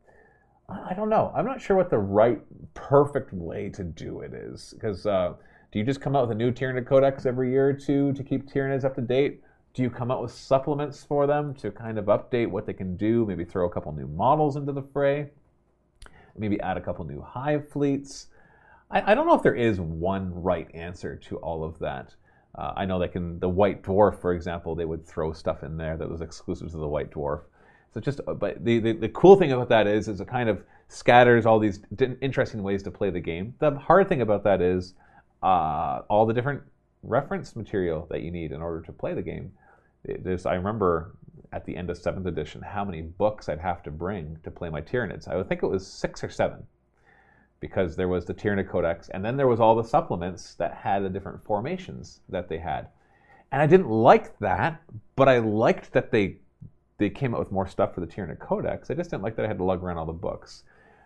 I 0.69 0.95
don't 0.95 1.09
know. 1.09 1.33
I'm 1.37 1.45
not 1.45 1.61
sure 1.61 1.77
what 1.77 1.91
the 1.91 1.99
right, 1.99 2.41
perfect 2.75 3.33
way 3.33 3.69
to 3.71 3.85
do 3.85 4.21
it 4.21 4.35
is. 4.35 4.75
Because 4.75 5.07
uh, 5.07 5.35
do 5.75 5.81
you 5.81 5.85
just 5.85 6.01
come 6.01 6.15
out 6.15 6.29
with 6.29 6.31
a 6.31 6.39
new 6.39 6.53
Tyranid 6.53 6.87
Codex 6.87 7.27
every 7.27 7.51
year 7.51 7.69
or 7.69 7.73
two 7.73 8.13
to 8.13 8.23
keep 8.23 8.49
Tyranids 8.49 8.85
up 8.85 8.95
to 8.95 9.01
date? 9.01 9.43
Do 9.75 9.83
you 9.83 9.91
come 9.91 10.13
out 10.13 10.23
with 10.23 10.31
supplements 10.31 11.03
for 11.03 11.27
them 11.27 11.53
to 11.55 11.73
kind 11.73 11.99
of 11.99 12.05
update 12.05 12.49
what 12.49 12.65
they 12.65 12.73
can 12.73 12.97
do? 12.97 13.27
Maybe 13.27 13.45
throw 13.45 13.67
a 13.67 13.69
couple 13.69 13.91
new 13.91 14.07
models 14.07 14.55
into 14.55 14.71
the 14.71 14.83
fray? 14.83 15.31
Maybe 16.39 16.61
add 16.61 16.77
a 16.77 16.81
couple 16.81 17.05
new 17.05 17.21
hive 17.21 17.69
fleets? 17.69 18.29
I, 18.89 19.11
I 19.11 19.15
don't 19.17 19.27
know 19.27 19.35
if 19.35 19.43
there 19.43 19.57
is 19.57 19.81
one 19.81 20.33
right 20.33 20.73
answer 20.75 21.17
to 21.17 21.39
all 21.39 21.65
of 21.65 21.77
that. 21.81 22.15
Uh, 22.55 22.75
I 22.77 22.85
know 22.85 23.01
they 23.01 23.09
can, 23.09 23.41
the 23.41 23.49
White 23.49 23.83
Dwarf, 23.83 24.21
for 24.21 24.33
example, 24.33 24.77
they 24.77 24.85
would 24.85 25.05
throw 25.05 25.33
stuff 25.33 25.65
in 25.65 25.77
there 25.77 25.97
that 25.97 26.09
was 26.09 26.21
exclusive 26.21 26.71
to 26.71 26.77
the 26.77 26.87
White 26.87 27.11
Dwarf. 27.11 27.41
So 27.93 28.01
just, 28.01 28.21
but 28.25 28.65
the, 28.65 28.79
the, 28.79 28.93
the 28.93 29.09
cool 29.09 29.35
thing 29.35 29.51
about 29.51 29.71
that 29.71 29.89
is, 29.89 30.07
is 30.07 30.21
it 30.21 30.29
kind 30.29 30.49
of 30.49 30.63
scatters 30.87 31.47
all 31.47 31.59
these 31.59 31.81
interesting 32.21 32.63
ways 32.63 32.85
to 32.85 32.93
play 32.93 33.11
the 33.11 33.19
game. 33.19 33.55
The 33.59 33.73
hard 33.73 34.09
thing 34.09 34.21
about 34.21 34.45
that 34.45 34.63
is 34.63 34.95
uh, 35.45 36.03
all 36.09 36.25
the 36.25 36.33
different 36.33 36.63
reference 37.03 37.55
material 37.55 38.07
that 38.11 38.23
you 38.23 38.31
need 38.31 38.51
in 38.51 38.63
order 38.63 38.81
to 38.81 38.93
play 38.93 39.13
the 39.13 39.23
game. 39.23 39.53
There's, 40.05 40.47
I 40.47 40.55
remember 40.55 41.15
at 41.53 41.67
the 41.67 41.77
end 41.77 41.91
of 41.91 41.99
seventh 41.99 42.27
edition 42.27 42.63
how 42.63 42.85
many 42.85 43.03
books 43.03 43.49
I'd 43.49 43.61
have 43.61 43.83
to 43.85 43.91
bring 43.91 44.39
to 44.43 44.51
play 44.51 44.71
my 44.71 44.81
Tyranids. 44.81 45.29
I 45.29 45.37
would 45.37 45.49
think 45.49 45.63
it 45.63 45.69
was 45.69 45.87
six 45.87 46.25
or 46.25 46.31
seven 46.31 46.67
because 47.61 47.95
there 47.95 48.09
was 48.09 48.25
the 48.25 48.35
Tyranid 48.35 48.69
Codex, 48.69 49.11
and 49.11 49.25
then 49.25 49.37
there 49.37 49.47
was 49.47 49.61
all 49.61 49.75
the 49.75 49.85
supplements 49.85 50.55
that 50.55 50.75
had 50.75 51.05
the 51.05 51.09
different 51.09 51.45
formations 51.45 52.21
that 52.29 52.49
they 52.49 52.59
had. 52.59 52.89
And 53.53 53.63
I 53.63 53.67
didn't 53.67 53.89
like 53.89 54.39
that, 54.39 54.83
but 55.15 55.29
I 55.29 55.39
liked 55.39 55.93
that 55.93 56.11
they 56.11 56.39
they 56.97 57.11
came 57.11 57.35
out 57.35 57.41
with 57.41 57.53
more 57.53 57.67
stuff 57.67 57.95
for 57.95 58.01
the 58.01 58.07
Tyranid 58.07 58.39
Codex. 58.39 58.91
I 58.91 58.95
just 58.95 59.11
didn't 59.11 59.25
like 59.25 59.37
that 59.37 59.45
I 59.45 59.49
had 59.49 59.59
to 59.59 59.65
lug 59.65 59.83
around 59.83 59.99
all 59.99 60.07
the 60.07 60.13
books. 60.13 60.63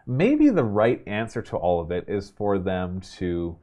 Maybe 0.06 0.48
the 0.50 0.64
right 0.64 1.02
answer 1.06 1.42
to 1.42 1.56
all 1.56 1.80
of 1.80 1.90
it 1.90 2.04
is 2.08 2.30
for 2.30 2.58
them 2.58 3.00
to 3.16 3.56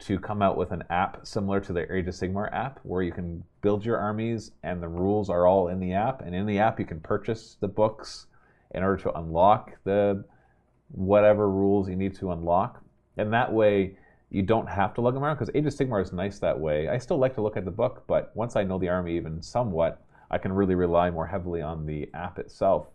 to 0.00 0.18
come 0.18 0.42
out 0.42 0.56
with 0.56 0.72
an 0.72 0.84
app 0.90 1.26
similar 1.26 1.60
to 1.60 1.72
the 1.72 1.92
Age 1.92 2.08
of 2.08 2.14
Sigmar 2.14 2.52
app, 2.52 2.80
where 2.82 3.02
you 3.02 3.12
can 3.12 3.44
build 3.62 3.84
your 3.84 3.96
armies 3.96 4.50
and 4.62 4.82
the 4.82 4.88
rules 4.88 5.30
are 5.30 5.46
all 5.46 5.68
in 5.68 5.80
the 5.80 5.92
app. 5.92 6.22
And 6.22 6.34
in 6.34 6.46
the 6.46 6.58
app, 6.58 6.78
you 6.78 6.86
can 6.86 7.00
purchase 7.00 7.56
the 7.60 7.68
books 7.68 8.26
in 8.74 8.82
order 8.82 9.02
to 9.04 9.12
unlock 9.18 9.72
the 9.84 10.24
whatever 10.90 11.48
rules 11.48 11.88
you 11.88 11.96
need 11.96 12.14
to 12.16 12.32
unlock. 12.32 12.82
And 13.16 13.32
that 13.32 13.52
way, 13.52 13.96
you 14.30 14.42
don't 14.42 14.68
have 14.68 14.94
to 14.94 15.00
lug 15.00 15.14
them 15.14 15.22
around 15.22 15.36
because 15.36 15.50
Age 15.54 15.66
of 15.66 15.72
Sigmar 15.72 16.02
is 16.02 16.12
nice 16.12 16.40
that 16.40 16.58
way. 16.58 16.88
I 16.88 16.98
still 16.98 17.18
like 17.18 17.34
to 17.36 17.40
look 17.40 17.56
at 17.56 17.64
the 17.64 17.70
book, 17.70 18.04
but 18.08 18.32
once 18.34 18.56
I 18.56 18.64
know 18.64 18.78
the 18.78 18.88
army 18.88 19.16
even 19.16 19.40
somewhat, 19.40 20.02
I 20.30 20.38
can 20.38 20.52
really 20.52 20.74
rely 20.74 21.10
more 21.10 21.26
heavily 21.26 21.62
on 21.62 21.86
the 21.86 22.10
app 22.14 22.40
itself 22.40 22.88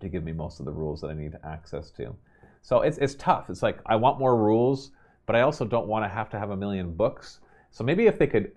to 0.00 0.08
give 0.08 0.24
me 0.24 0.32
most 0.32 0.58
of 0.58 0.66
the 0.66 0.72
rules 0.72 1.00
that 1.00 1.08
I 1.08 1.14
need 1.14 1.36
access 1.44 1.90
to. 1.92 2.16
So 2.62 2.80
it's, 2.80 2.98
it's 2.98 3.14
tough. 3.14 3.48
It's 3.48 3.62
like 3.62 3.78
I 3.86 3.94
want 3.94 4.18
more 4.18 4.36
rules, 4.36 4.90
but 5.26 5.36
I 5.36 5.42
also 5.42 5.64
don't 5.64 5.86
want 5.86 6.04
to 6.04 6.08
have 6.08 6.30
to 6.30 6.38
have 6.38 6.50
a 6.50 6.56
million 6.56 6.92
books. 6.92 7.40
So 7.70 7.84
maybe 7.84 8.06
if 8.06 8.18
they 8.18 8.26
could, 8.26 8.52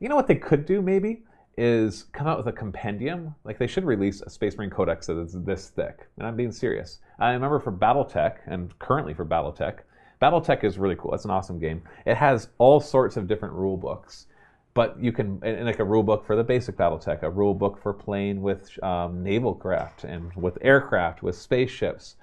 you 0.00 0.08
know 0.08 0.16
what 0.16 0.26
they 0.26 0.34
could 0.34 0.66
do 0.66 0.82
maybe 0.82 1.22
is 1.56 2.04
come 2.12 2.26
out 2.26 2.36
with 2.36 2.46
a 2.46 2.52
compendium. 2.52 3.34
Like 3.44 3.58
they 3.58 3.66
should 3.66 3.84
release 3.84 4.20
a 4.20 4.30
Space 4.30 4.56
Marine 4.56 4.70
Codex 4.70 5.06
that 5.06 5.18
is 5.18 5.32
this 5.32 5.70
thick. 5.70 6.06
And 6.18 6.26
I'm 6.26 6.36
being 6.36 6.52
serious. 6.52 7.00
I 7.18 7.32
remember 7.32 7.58
for 7.58 7.72
BattleTech 7.72 8.38
and 8.46 8.78
currently 8.78 9.14
for 9.14 9.24
BattleTech, 9.24 9.78
BattleTech 10.20 10.64
is 10.64 10.78
really 10.78 10.96
cool. 10.96 11.14
It's 11.14 11.24
an 11.24 11.30
awesome 11.30 11.58
game. 11.58 11.82
It 12.06 12.16
has 12.16 12.48
all 12.58 12.80
sorts 12.80 13.16
of 13.16 13.26
different 13.26 13.54
rule 13.54 13.76
books 13.76 14.26
but 14.78 14.96
you 15.02 15.10
can 15.10 15.40
and 15.42 15.66
like 15.66 15.80
a 15.80 15.84
rule 15.84 16.04
book 16.04 16.24
for 16.24 16.36
the 16.36 16.44
basic 16.44 16.76
BattleTech, 16.76 17.24
a 17.24 17.30
rule 17.30 17.52
book 17.52 17.82
for 17.82 17.92
playing 17.92 18.40
with 18.40 18.80
um, 18.84 19.24
naval 19.24 19.52
craft 19.52 20.04
and 20.04 20.32
with 20.36 20.56
aircraft, 20.60 21.20
with 21.20 21.36
spaceships. 21.36 22.14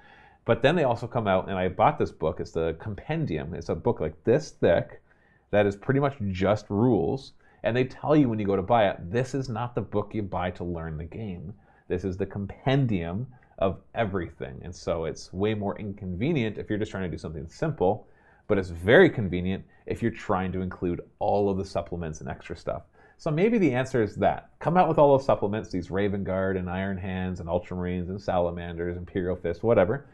But 0.46 0.62
then 0.62 0.74
they 0.74 0.84
also 0.84 1.06
come 1.06 1.26
out, 1.26 1.48
and 1.48 1.58
I 1.58 1.68
bought 1.68 1.98
this 1.98 2.10
book. 2.10 2.40
It's 2.40 2.52
the 2.52 2.74
compendium. 2.80 3.52
It's 3.52 3.68
a 3.68 3.74
book 3.74 4.00
like 4.00 4.24
this 4.24 4.52
thick, 4.52 5.02
that 5.50 5.66
is 5.66 5.76
pretty 5.76 6.00
much 6.00 6.16
just 6.30 6.70
rules. 6.70 7.34
And 7.62 7.76
they 7.76 7.84
tell 7.84 8.16
you 8.16 8.30
when 8.30 8.38
you 8.38 8.46
go 8.46 8.56
to 8.56 8.62
buy 8.62 8.88
it, 8.88 9.10
this 9.10 9.34
is 9.34 9.50
not 9.50 9.74
the 9.74 9.82
book 9.82 10.14
you 10.14 10.22
buy 10.22 10.50
to 10.52 10.64
learn 10.64 10.96
the 10.96 11.04
game. 11.04 11.52
This 11.88 12.04
is 12.04 12.16
the 12.16 12.26
compendium 12.26 13.26
of 13.58 13.80
everything. 13.94 14.60
And 14.62 14.74
so 14.74 15.04
it's 15.04 15.32
way 15.32 15.52
more 15.52 15.78
inconvenient 15.78 16.56
if 16.56 16.70
you're 16.70 16.78
just 16.78 16.90
trying 16.90 17.04
to 17.04 17.14
do 17.14 17.18
something 17.18 17.46
simple 17.48 18.08
but 18.48 18.58
it's 18.58 18.70
very 18.70 19.10
convenient 19.10 19.64
if 19.86 20.02
you're 20.02 20.10
trying 20.10 20.52
to 20.52 20.60
include 20.60 21.00
all 21.18 21.50
of 21.50 21.58
the 21.58 21.64
supplements 21.64 22.20
and 22.20 22.28
extra 22.28 22.56
stuff. 22.56 22.82
So 23.18 23.30
maybe 23.30 23.58
the 23.58 23.72
answer 23.72 24.02
is 24.02 24.14
that. 24.16 24.50
Come 24.58 24.76
out 24.76 24.88
with 24.88 24.98
all 24.98 25.16
those 25.16 25.24
supplements, 25.24 25.70
these 25.70 25.90
Raven 25.90 26.22
Guard 26.22 26.56
and 26.56 26.68
Iron 26.68 26.98
Hands 26.98 27.40
and 27.40 27.48
Ultramarines 27.48 28.08
and 28.08 28.20
Salamanders, 28.20 28.96
Imperial 28.96 29.36
Fist, 29.36 29.62
whatever. 29.62 30.06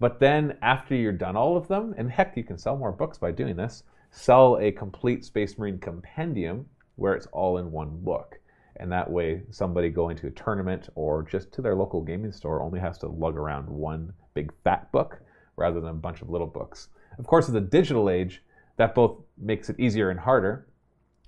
But 0.00 0.20
then 0.20 0.56
after 0.62 0.94
you're 0.94 1.12
done 1.12 1.36
all 1.36 1.56
of 1.56 1.68
them, 1.68 1.94
and 1.98 2.10
heck, 2.10 2.36
you 2.36 2.44
can 2.44 2.58
sell 2.58 2.76
more 2.76 2.92
books 2.92 3.18
by 3.18 3.32
doing 3.32 3.56
this, 3.56 3.82
sell 4.10 4.58
a 4.58 4.70
complete 4.70 5.24
Space 5.24 5.58
Marine 5.58 5.78
compendium 5.78 6.66
where 6.96 7.14
it's 7.14 7.26
all 7.26 7.58
in 7.58 7.72
one 7.72 7.98
book. 8.02 8.38
And 8.76 8.92
that 8.92 9.10
way, 9.10 9.42
somebody 9.50 9.88
going 9.88 10.16
to 10.18 10.28
a 10.28 10.32
tournament 10.32 10.88
or 10.94 11.24
just 11.24 11.52
to 11.52 11.62
their 11.62 11.74
local 11.74 12.00
gaming 12.00 12.32
store 12.32 12.62
only 12.62 12.78
has 12.78 12.96
to 12.98 13.08
lug 13.08 13.36
around 13.36 13.68
one 13.68 14.12
big 14.34 14.52
fat 14.62 14.90
book 14.92 15.20
rather 15.56 15.80
than 15.80 15.90
a 15.90 15.94
bunch 15.94 16.22
of 16.22 16.30
little 16.30 16.46
books. 16.46 16.88
Of 17.18 17.26
course, 17.26 17.48
in 17.48 17.54
the 17.54 17.60
digital 17.60 18.08
age, 18.08 18.42
that 18.76 18.94
both 18.94 19.18
makes 19.36 19.68
it 19.68 19.80
easier 19.80 20.10
and 20.10 20.20
harder 20.20 20.68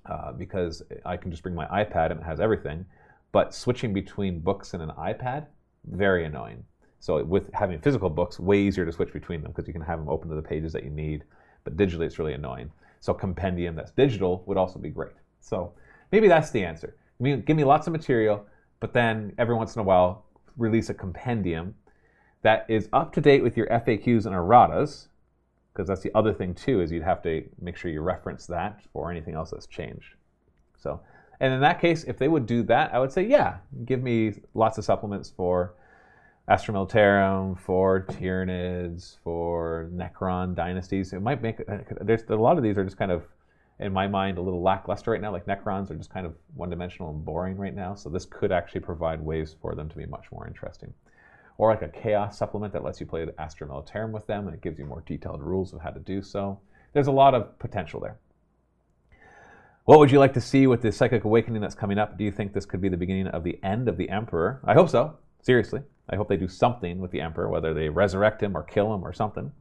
uh, 0.05 0.31
because 0.31 0.81
I 1.05 1.17
can 1.17 1.29
just 1.29 1.43
bring 1.43 1.55
my 1.55 1.65
iPad 1.65 2.11
and 2.11 2.21
it 2.21 2.25
has 2.25 2.39
everything. 2.39 2.85
But 3.33 3.53
switching 3.53 3.93
between 3.93 4.39
books 4.39 4.73
and 4.73 4.81
an 4.81 4.91
iPad, 4.97 5.47
very 5.85 6.25
annoying. 6.25 6.63
So 7.01 7.23
with 7.23 7.51
having 7.53 7.79
physical 7.79 8.09
books, 8.09 8.39
way 8.39 8.59
easier 8.59 8.85
to 8.85 8.91
switch 8.91 9.11
between 9.11 9.41
them 9.41 9.51
because 9.51 9.67
you 9.67 9.73
can 9.73 9.81
have 9.81 9.99
them 9.99 10.07
open 10.07 10.29
to 10.29 10.35
the 10.35 10.41
pages 10.41 10.71
that 10.73 10.83
you 10.83 10.91
need. 10.91 11.23
But 11.63 11.75
digitally, 11.75 12.05
it's 12.05 12.19
really 12.19 12.33
annoying. 12.33 12.71
So 12.99 13.11
compendium 13.13 13.75
that's 13.75 13.91
digital 13.91 14.43
would 14.45 14.57
also 14.57 14.77
be 14.77 14.91
great. 14.91 15.15
So 15.39 15.73
maybe 16.11 16.27
that's 16.27 16.51
the 16.51 16.63
answer. 16.63 16.95
I 17.19 17.23
mean, 17.23 17.41
give 17.41 17.57
me 17.57 17.63
lots 17.63 17.87
of 17.87 17.93
material, 17.93 18.45
but 18.79 18.93
then 18.93 19.33
every 19.39 19.55
once 19.55 19.75
in 19.75 19.81
a 19.81 19.83
while 19.83 20.25
release 20.57 20.89
a 20.89 20.93
compendium 20.93 21.73
that 22.43 22.65
is 22.69 22.87
up 22.93 23.13
to 23.13 23.21
date 23.21 23.41
with 23.41 23.57
your 23.57 23.65
FAQs 23.67 24.27
and 24.27 24.35
erratas, 24.35 25.07
because 25.73 25.87
that's 25.87 26.01
the 26.01 26.11
other 26.13 26.33
thing 26.33 26.53
too 26.53 26.81
is 26.81 26.91
you'd 26.91 27.01
have 27.01 27.23
to 27.23 27.43
make 27.59 27.77
sure 27.77 27.89
you 27.89 28.01
reference 28.01 28.45
that 28.45 28.81
for 28.93 29.09
anything 29.09 29.33
else 29.33 29.49
that's 29.49 29.65
changed. 29.65 30.13
So, 30.77 31.01
and 31.39 31.51
in 31.51 31.61
that 31.61 31.81
case, 31.81 32.03
if 32.03 32.19
they 32.19 32.27
would 32.27 32.45
do 32.45 32.61
that, 32.63 32.93
I 32.93 32.99
would 32.99 33.11
say, 33.11 33.23
yeah, 33.23 33.57
give 33.85 34.03
me 34.03 34.33
lots 34.53 34.77
of 34.77 34.85
supplements 34.85 35.31
for 35.31 35.73
Astra 36.51 36.73
Militarum, 36.73 37.57
for 37.57 38.01
Tyranids, 38.01 39.15
for 39.23 39.89
Necron 39.93 40.53
dynasties. 40.53 41.13
It 41.13 41.21
might 41.21 41.41
make 41.41 41.61
uh, 41.61 41.77
there's 42.01 42.23
a 42.27 42.35
lot 42.35 42.57
of 42.57 42.63
these 42.63 42.77
are 42.77 42.83
just 42.83 42.97
kind 42.97 43.09
of 43.09 43.23
in 43.79 43.93
my 43.93 44.05
mind 44.05 44.37
a 44.37 44.41
little 44.41 44.61
lackluster 44.61 45.11
right 45.11 45.21
now. 45.21 45.31
Like 45.31 45.45
Necrons 45.45 45.89
are 45.91 45.95
just 45.95 46.09
kind 46.09 46.25
of 46.25 46.33
one-dimensional 46.55 47.09
and 47.09 47.23
boring 47.23 47.55
right 47.55 47.73
now. 47.73 47.95
So 47.95 48.09
this 48.09 48.25
could 48.25 48.51
actually 48.51 48.81
provide 48.81 49.21
ways 49.21 49.55
for 49.61 49.75
them 49.75 49.87
to 49.87 49.95
be 49.95 50.05
much 50.05 50.25
more 50.29 50.45
interesting. 50.45 50.93
Or 51.57 51.71
like 51.71 51.83
a 51.83 51.87
Chaos 51.87 52.37
supplement 52.37 52.73
that 52.73 52.83
lets 52.83 52.99
you 52.99 53.05
play 53.05 53.23
the 53.23 53.39
Astra 53.39 53.65
Militarum 53.65 54.11
with 54.11 54.27
them, 54.27 54.47
and 54.47 54.53
it 54.53 54.61
gives 54.61 54.77
you 54.77 54.83
more 54.83 55.03
detailed 55.05 55.41
rules 55.41 55.71
of 55.71 55.79
how 55.79 55.91
to 55.91 56.01
do 56.01 56.21
so. 56.21 56.59
There's 56.91 57.07
a 57.07 57.13
lot 57.13 57.33
of 57.33 57.57
potential 57.59 58.01
there. 58.01 58.17
What 59.85 59.99
would 59.99 60.11
you 60.11 60.19
like 60.19 60.33
to 60.33 60.41
see 60.41 60.67
with 60.67 60.81
the 60.81 60.91
Psychic 60.91 61.23
Awakening 61.23 61.61
that's 61.61 61.75
coming 61.75 61.97
up? 61.97 62.17
Do 62.17 62.25
you 62.25 62.31
think 62.31 62.51
this 62.51 62.65
could 62.65 62.81
be 62.81 62.89
the 62.89 62.97
beginning 62.97 63.27
of 63.27 63.45
the 63.45 63.57
end 63.63 63.87
of 63.87 63.95
the 63.95 64.09
Emperor? 64.09 64.59
I 64.65 64.73
hope 64.73 64.89
so. 64.89 65.15
Seriously. 65.43 65.81
I 66.11 66.15
hope 66.15 66.27
they 66.27 66.37
do 66.37 66.47
something 66.47 66.99
with 66.99 67.11
the 67.11 67.21
Emperor, 67.21 67.49
whether 67.49 67.73
they 67.73 67.89
resurrect 67.89 68.43
him 68.43 68.55
or 68.55 68.63
kill 68.63 68.93
him 68.93 69.05
or 69.05 69.13
something. 69.13 69.51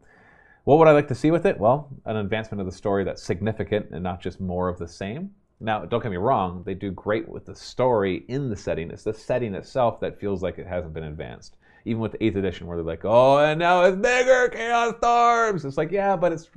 What 0.64 0.78
would 0.78 0.88
I 0.88 0.92
like 0.92 1.09
to 1.09 1.14
see 1.14 1.30
with 1.30 1.47
it? 1.47 1.59
Well, 1.59 1.88
an 2.04 2.16
advancement 2.16 2.61
of 2.61 2.66
the 2.66 2.76
story 2.76 3.04
that's 3.04 3.23
significant 3.23 3.87
and 3.92 4.02
not 4.02 4.21
just 4.21 4.40
more 4.40 4.69
of 4.69 4.78
the 4.78 4.88
same. 4.88 5.30
Now, 5.61 5.85
don't 5.85 6.02
get 6.02 6.11
me 6.11 6.16
wrong, 6.16 6.62
they 6.64 6.75
do 6.75 6.90
great 6.90 7.28
with 7.28 7.45
the 7.45 7.54
story 7.54 8.25
in 8.28 8.49
the 8.49 8.57
setting. 8.57 8.90
It's 8.90 9.04
the 9.04 9.12
setting 9.12 9.54
itself 9.54 10.00
that 10.00 10.19
feels 10.19 10.42
like 10.42 10.59
it 10.59 10.66
hasn't 10.66 10.95
been 10.95 11.04
advanced. 11.04 11.57
Even 11.85 12.00
with 12.00 12.12
the 12.12 12.19
8th 12.19 12.37
edition, 12.37 12.66
where 12.66 12.76
they're 12.76 12.85
like, 12.85 13.04
oh, 13.04 13.38
and 13.38 13.59
now 13.59 13.85
it's 13.85 13.97
bigger, 13.97 14.49
Chaos 14.49 14.95
Storms. 14.97 15.64
It's 15.64 15.76
like, 15.76 15.90
yeah, 15.90 16.16
but 16.16 16.33
it's. 16.33 16.50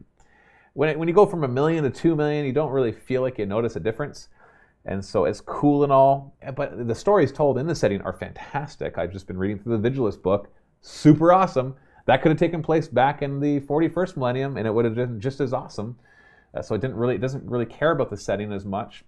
When, 0.73 0.89
it, 0.89 0.97
when 0.97 1.07
you 1.07 1.13
go 1.13 1.25
from 1.25 1.43
a 1.43 1.47
million 1.47 1.83
to 1.83 1.89
two 1.89 2.15
million, 2.15 2.45
you 2.45 2.51
don't 2.51 2.71
really 2.71 2.91
feel 2.91 3.21
like 3.21 3.37
you 3.37 3.45
notice 3.45 3.75
a 3.75 3.79
difference. 3.79 4.29
And 4.85 5.03
so 5.03 5.25
it's 5.25 5.39
cool 5.39 5.83
and 5.83 5.93
all, 5.93 6.35
but 6.55 6.87
the 6.87 6.95
stories 6.95 7.31
told 7.31 7.57
in 7.57 7.67
the 7.67 7.75
setting 7.75 8.01
are 8.01 8.13
fantastic. 8.13 8.97
I've 8.97 9.13
just 9.13 9.27
been 9.27 9.37
reading 9.37 9.57
through 9.57 9.77
the 9.77 9.89
Vigilus 9.89 10.21
book, 10.21 10.49
super 10.81 11.31
awesome. 11.31 11.75
That 12.05 12.21
could 12.21 12.29
have 12.29 12.39
taken 12.39 12.61
place 12.61 12.89
back 12.89 13.21
in 13.21 13.39
the 13.39 13.61
41st 13.61 14.17
millennium, 14.17 14.57
and 14.57 14.67
it 14.67 14.71
would 14.71 14.83
have 14.83 14.95
been 14.95 15.21
just 15.21 15.39
as 15.39 15.53
awesome. 15.53 15.97
Uh, 16.53 16.61
so 16.61 16.75
it 16.75 16.81
didn't 16.81 16.97
really, 16.97 17.15
it 17.15 17.21
doesn't 17.21 17.45
really 17.45 17.65
care 17.65 17.91
about 17.91 18.09
the 18.09 18.17
setting 18.17 18.51
as 18.51 18.65
much, 18.65 19.05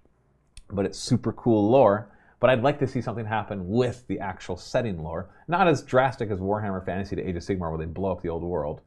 but 0.72 0.86
it's 0.86 0.98
super 0.98 1.34
cool 1.34 1.70
lore. 1.70 2.10
But 2.40 2.50
I'd 2.50 2.64
like 2.64 2.80
to 2.80 2.88
see 2.88 3.02
something 3.02 3.26
happen 3.26 3.68
with 3.68 4.08
the 4.08 4.20
actual 4.20 4.56
setting 4.56 5.02
lore, 5.02 5.30
not 5.48 5.68
as 5.68 5.82
drastic 5.82 6.32
as 6.32 6.40
Warhammer 6.40 6.86
Fantasy 6.86 7.16
to 7.16 7.22
Age 7.22 7.36
of 7.36 7.44
Sigmar, 7.44 7.70
where 7.70 7.78
they 7.78 7.86
blow 7.86 8.12
up 8.12 8.22
the 8.22 8.30
old 8.30 8.44
world. 8.44 8.82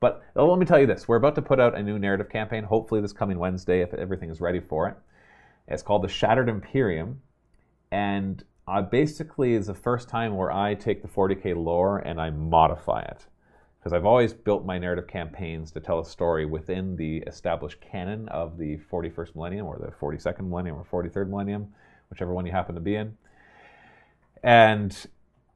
But 0.00 0.22
uh, 0.36 0.44
let 0.44 0.58
me 0.58 0.66
tell 0.66 0.78
you 0.78 0.86
this: 0.86 1.08
we're 1.08 1.16
about 1.16 1.34
to 1.36 1.42
put 1.42 1.60
out 1.60 1.76
a 1.76 1.82
new 1.82 1.98
narrative 1.98 2.28
campaign. 2.28 2.64
Hopefully, 2.64 3.00
this 3.00 3.12
coming 3.12 3.38
Wednesday, 3.38 3.80
if 3.80 3.94
everything 3.94 4.30
is 4.30 4.40
ready 4.40 4.60
for 4.60 4.88
it. 4.88 4.96
It's 5.66 5.82
called 5.82 6.02
the 6.02 6.08
Shattered 6.08 6.48
Imperium, 6.48 7.22
and 7.90 8.44
uh, 8.66 8.82
basically 8.82 9.54
is 9.54 9.66
the 9.66 9.74
first 9.74 10.08
time 10.08 10.36
where 10.36 10.52
I 10.52 10.74
take 10.74 11.02
the 11.02 11.08
40k 11.08 11.56
lore 11.56 11.98
and 11.98 12.20
I 12.20 12.30
modify 12.30 13.02
it. 13.02 13.26
Because 13.78 13.92
I've 13.92 14.06
always 14.06 14.32
built 14.32 14.64
my 14.64 14.78
narrative 14.78 15.06
campaigns 15.06 15.70
to 15.72 15.80
tell 15.80 16.00
a 16.00 16.04
story 16.04 16.46
within 16.46 16.96
the 16.96 17.18
established 17.26 17.80
canon 17.82 18.28
of 18.30 18.56
the 18.56 18.78
41st 18.90 19.34
millennium 19.34 19.66
or 19.66 19.78
the 19.78 19.88
42nd 19.88 20.48
millennium 20.48 20.76
or 20.76 21.02
43rd 21.02 21.28
millennium, 21.28 21.68
whichever 22.08 22.32
one 22.32 22.46
you 22.46 22.52
happen 22.52 22.74
to 22.74 22.80
be 22.80 22.96
in. 22.96 23.16
And 24.42 25.06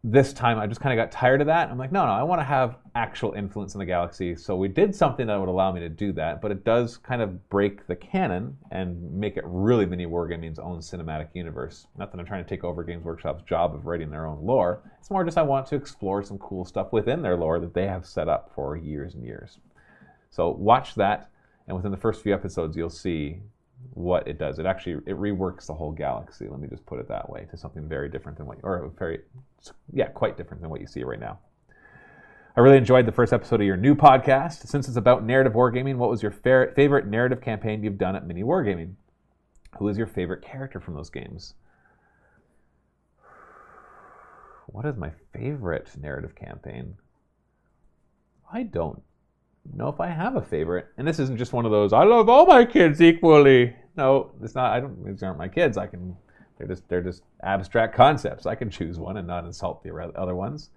this 0.05 0.33
time 0.33 0.59
I 0.59 0.67
just 0.69 0.81
kind 0.81 0.99
of 0.99 1.05
got 1.05 1.11
tired 1.11 1.41
of 1.41 1.49
that. 1.49 1.71
I'm 1.71 1.79
like, 1.79 1.91
no, 1.91 2.07
no, 2.07 2.13
I 2.13 2.23
want 2.23 2.41
to 2.41 2.45
have 2.45 2.77
actual 2.95 3.33
influence 3.33 3.75
in 3.75 3.81
the 3.81 3.85
galaxy. 3.85 4.37
So 4.37 4.55
we 4.55 4.69
did 4.69 4.95
something 4.95 5.27
that 5.27 5.39
would 5.39 5.49
allow 5.49 5.73
me 5.73 5.81
to 5.81 5.89
do 5.89 6.13
that, 6.13 6.41
but 6.41 6.53
it 6.53 6.65
does 6.65 6.97
kind 6.97 7.21
of 7.21 7.49
break 7.49 7.87
the 7.89 7.97
canon 7.97 8.57
and 8.71 9.13
make 9.13 9.37
it 9.37 9.43
really 9.45 9.87
mini 9.87 10.07
wargaming's 10.07 10.61
own 10.61 10.79
cinematic 10.79 11.29
universe. 11.35 11.89
Not 11.97 12.13
that 12.13 12.21
I'm 12.21 12.27
trying 12.27 12.45
to 12.45 12.49
take 12.49 12.63
over 12.63 12.85
Games 12.85 13.05
Workshop's 13.05 13.43
job 13.43 13.75
of 13.75 13.87
writing 13.87 14.11
their 14.11 14.27
own 14.27 14.45
lore. 14.45 14.83
It's 15.01 15.11
more 15.11 15.25
just 15.25 15.37
I 15.37 15.43
want 15.43 15.67
to 15.69 15.77
explore 15.77 16.23
some 16.23 16.39
cool 16.39 16.65
stuff 16.65 16.93
within 16.93 17.21
their 17.21 17.37
lore 17.37 17.59
that 17.59 17.75
they 17.75 17.87
have 17.87 18.07
set 18.07 18.29
up 18.29 18.53
for 18.55 18.77
years 18.77 19.15
and 19.15 19.25
years. 19.25 19.59
So 20.31 20.51
watch 20.51 20.95
that, 20.95 21.31
and 21.67 21.77
within 21.77 21.91
the 21.91 21.97
first 21.97 22.23
few 22.23 22.33
episodes, 22.33 22.77
you'll 22.77 22.89
see 22.89 23.41
what 23.95 24.27
it 24.29 24.39
does. 24.39 24.59
It 24.59 24.67
actually 24.67 25.03
it 25.07 25.17
reworks 25.17 25.67
the 25.67 25.75
whole 25.75 25.93
galaxy. 25.93 26.49
Let 26.49 26.61
me 26.61 26.69
just 26.69 26.87
put 26.87 27.01
it 27.01 27.09
that 27.09 27.29
way 27.29 27.47
to 27.51 27.57
something 27.57 27.89
very 27.89 28.09
different 28.09 28.39
than 28.39 28.47
what, 28.47 28.59
or 28.63 28.93
very, 28.99 29.21
yeah, 29.93 30.09
quite 30.09 30.37
different 30.37 30.61
than 30.61 30.71
what 30.71 30.81
you 30.81 30.87
see 30.87 31.03
right 31.03 31.21
now. 31.21 31.39
I 32.57 32.61
really 32.61 32.77
enjoyed 32.77 33.07
the 33.07 33.13
first 33.13 33.33
episode 33.33 33.61
of 33.61 33.67
your 33.67 33.77
new 33.77 33.95
podcast. 33.95 34.67
Since 34.67 34.89
it's 34.89 34.97
about 34.97 35.25
narrative 35.25 35.53
wargaming, 35.53 35.97
what 35.97 36.11
was 36.11 36.23
your 36.23 36.33
fa- 36.33 36.73
favorite 36.75 37.07
narrative 37.07 37.41
campaign 37.41 37.85
you've 37.85 37.99
done 37.99 38.17
at 38.17 38.27
Mini 38.27 38.43
Wargaming? 38.43 38.95
Who 39.79 39.89
is 39.89 39.97
your 39.97 40.09
favorite 40.09 40.43
character 40.43 40.81
from 40.81 40.95
those 40.95 41.11
games? 41.11 41.55
What 44.67 44.85
is 44.87 44.97
my 44.97 45.13
favorite 45.33 45.91
narrative 45.97 46.35
campaign? 46.35 46.97
I 48.53 48.65
don't 48.65 49.03
know 49.75 49.89
if 49.89 50.01
I 50.01 50.09
have 50.09 50.37
a 50.37 50.43
favorite. 50.43 50.87
And 50.97 51.07
this 51.07 51.19
isn't 51.19 51.39
just 51.39 51.53
one 51.53 51.65
of 51.65 51.71
those, 51.71 51.93
I 51.93 52.05
love 52.05 52.29
all 52.29 52.47
my 52.47 52.65
kids 52.65 53.01
equally. 53.01 53.75
No, 53.97 54.31
it's 54.43 54.55
not. 54.55 54.73
I 54.73 54.81
don't, 54.81 55.05
these 55.05 55.23
aren't 55.23 55.39
my 55.39 55.49
kids. 55.49 55.77
I 55.77 55.87
can, 55.87 56.17
they're 56.57 56.69
just, 56.69 56.89
they're 56.89 57.03
just 57.03 57.23
abstract 57.43 57.95
concepts. 57.95 58.47
I 58.47 58.55
can 58.55 58.71
choose 58.71 58.99
one 58.99 59.17
and 59.17 59.27
not 59.27 59.45
insult 59.45 59.83
the 59.83 59.95
other 60.17 60.35
ones. 60.35 60.71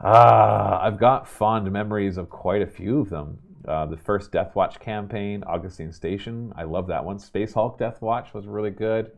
Ah, 0.00 0.80
I've 0.84 0.98
got 0.98 1.28
fond 1.28 1.70
memories 1.70 2.16
of 2.16 2.28
quite 2.28 2.62
a 2.62 2.66
few 2.66 3.00
of 3.00 3.10
them. 3.10 3.38
Uh, 3.66 3.86
the 3.86 3.96
first 3.96 4.32
Death 4.32 4.54
Watch 4.54 4.78
campaign, 4.80 5.42
Augustine 5.46 5.92
Station, 5.92 6.52
I 6.56 6.62
love 6.62 6.86
that 6.86 7.04
one. 7.04 7.18
Space 7.18 7.52
Hulk 7.52 7.78
Death 7.78 8.00
Watch 8.00 8.32
was 8.32 8.46
really 8.46 8.70
good. 8.70 9.10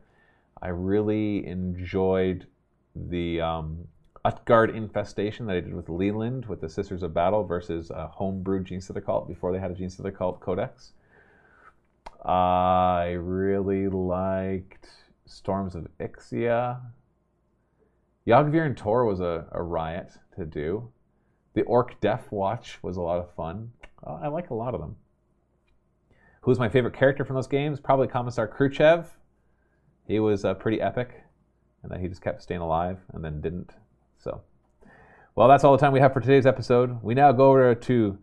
I 0.62 0.68
really 0.68 1.46
enjoyed 1.46 2.46
the 2.94 3.40
um, 3.40 3.86
Utgard 4.24 4.74
infestation 4.74 5.46
that 5.46 5.56
I 5.56 5.60
did 5.60 5.74
with 5.74 5.88
Leland 5.88 6.46
with 6.46 6.60
the 6.60 6.68
Sisters 6.68 7.02
of 7.02 7.14
Battle 7.14 7.44
versus 7.44 7.90
a 7.90 8.06
homebrew 8.06 8.62
Genestealer 8.62 9.04
cult 9.04 9.26
before 9.26 9.52
they 9.52 9.58
had 9.58 9.70
a 9.70 9.74
Genestealer 9.74 10.14
cult 10.14 10.40
codex. 10.40 10.92
I 12.24 13.12
really 13.18 13.88
liked 13.88 14.88
Storms 15.24 15.74
of 15.74 15.86
Ixia. 15.98 16.80
Yagvir 18.26 18.66
and 18.66 18.76
Tor 18.76 19.06
was 19.06 19.20
a, 19.20 19.46
a 19.52 19.62
riot 19.62 20.12
to 20.36 20.44
do. 20.44 20.90
The 21.54 21.62
Orc 21.62 21.98
Death 22.00 22.30
Watch 22.30 22.78
was 22.82 22.98
a 22.98 23.00
lot 23.00 23.18
of 23.18 23.32
fun. 23.34 23.72
Uh, 24.06 24.18
I 24.22 24.28
like 24.28 24.50
a 24.50 24.54
lot 24.54 24.74
of 24.74 24.80
them. 24.80 24.96
Who's 26.42 26.58
my 26.58 26.68
favorite 26.68 26.94
character 26.94 27.24
from 27.24 27.36
those 27.36 27.46
games? 27.46 27.80
Probably 27.80 28.06
Commissar 28.06 28.46
Khrushchev. 28.46 29.06
He 30.06 30.20
was 30.20 30.44
uh, 30.44 30.54
pretty 30.54 30.80
epic, 30.80 31.22
and 31.82 31.90
that 31.90 32.00
he 32.00 32.08
just 32.08 32.22
kept 32.22 32.42
staying 32.42 32.60
alive 32.60 32.98
and 33.12 33.24
then 33.24 33.40
didn't. 33.40 33.72
So, 34.22 34.42
well, 35.34 35.48
that's 35.48 35.64
all 35.64 35.72
the 35.72 35.78
time 35.78 35.92
we 35.92 36.00
have 36.00 36.12
for 36.12 36.20
today's 36.20 36.46
episode. 36.46 37.02
We 37.02 37.14
now 37.14 37.32
go 37.32 37.48
over 37.48 37.74
to 37.74 38.18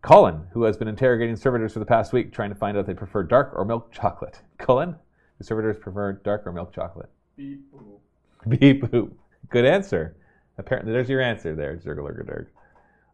Colin, 0.00 0.42
who 0.52 0.62
has 0.62 0.76
been 0.76 0.88
interrogating 0.88 1.34
servitors 1.36 1.72
for 1.72 1.80
the 1.80 1.86
past 1.86 2.12
week, 2.12 2.32
trying 2.32 2.50
to 2.50 2.54
find 2.54 2.76
out 2.76 2.80
if 2.80 2.86
they 2.86 2.94
prefer 2.94 3.24
dark 3.24 3.52
or 3.54 3.64
milk 3.64 3.92
chocolate. 3.92 4.40
Colin, 4.58 4.92
do 4.92 5.44
servitors 5.44 5.76
prefer 5.78 6.12
dark 6.12 6.46
or 6.46 6.52
milk 6.52 6.72
chocolate? 6.72 7.10
Beep 7.36 7.62
boop. 7.72 8.58
Beep 8.58 8.82
boop. 8.84 9.12
Good 9.48 9.64
answer. 9.64 10.16
Apparently, 10.58 10.92
there's 10.92 11.08
your 11.08 11.20
answer 11.20 11.56
there, 11.56 11.76
Zerglergerderg. 11.76 12.46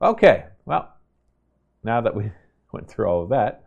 Okay, 0.02 0.44
well, 0.66 0.94
now 1.84 2.00
that 2.00 2.14
we 2.14 2.30
went 2.72 2.88
through 2.88 3.06
all 3.06 3.22
of 3.22 3.30
that, 3.30 3.64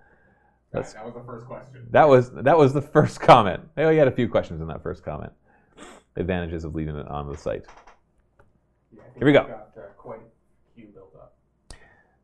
that 0.71 0.83
was 0.83 0.93
the 0.93 1.23
first 1.25 1.47
question. 1.47 1.87
that 1.89 2.07
was 2.07 2.31
that 2.31 2.57
was 2.57 2.71
the 2.71 2.81
first 2.81 3.19
comment. 3.19 3.61
Oh, 3.77 3.89
you 3.89 3.99
had 3.99 4.07
a 4.07 4.11
few 4.11 4.29
questions 4.29 4.61
in 4.61 4.67
that 4.67 4.81
first 4.81 5.03
comment. 5.03 5.33
Advantages 6.15 6.63
of 6.63 6.75
leaving 6.75 6.95
it 6.95 7.07
on 7.07 7.29
the 7.29 7.37
site. 7.37 7.65
Yeah, 8.95 9.01
Here 9.17 9.25
we 9.27 9.33
go. 9.33 9.43
Got 9.43 9.71
uh, 9.77 9.81
quite 9.97 10.19
a 10.19 10.75
few 10.75 10.87
built 10.87 11.13
up. 11.15 11.33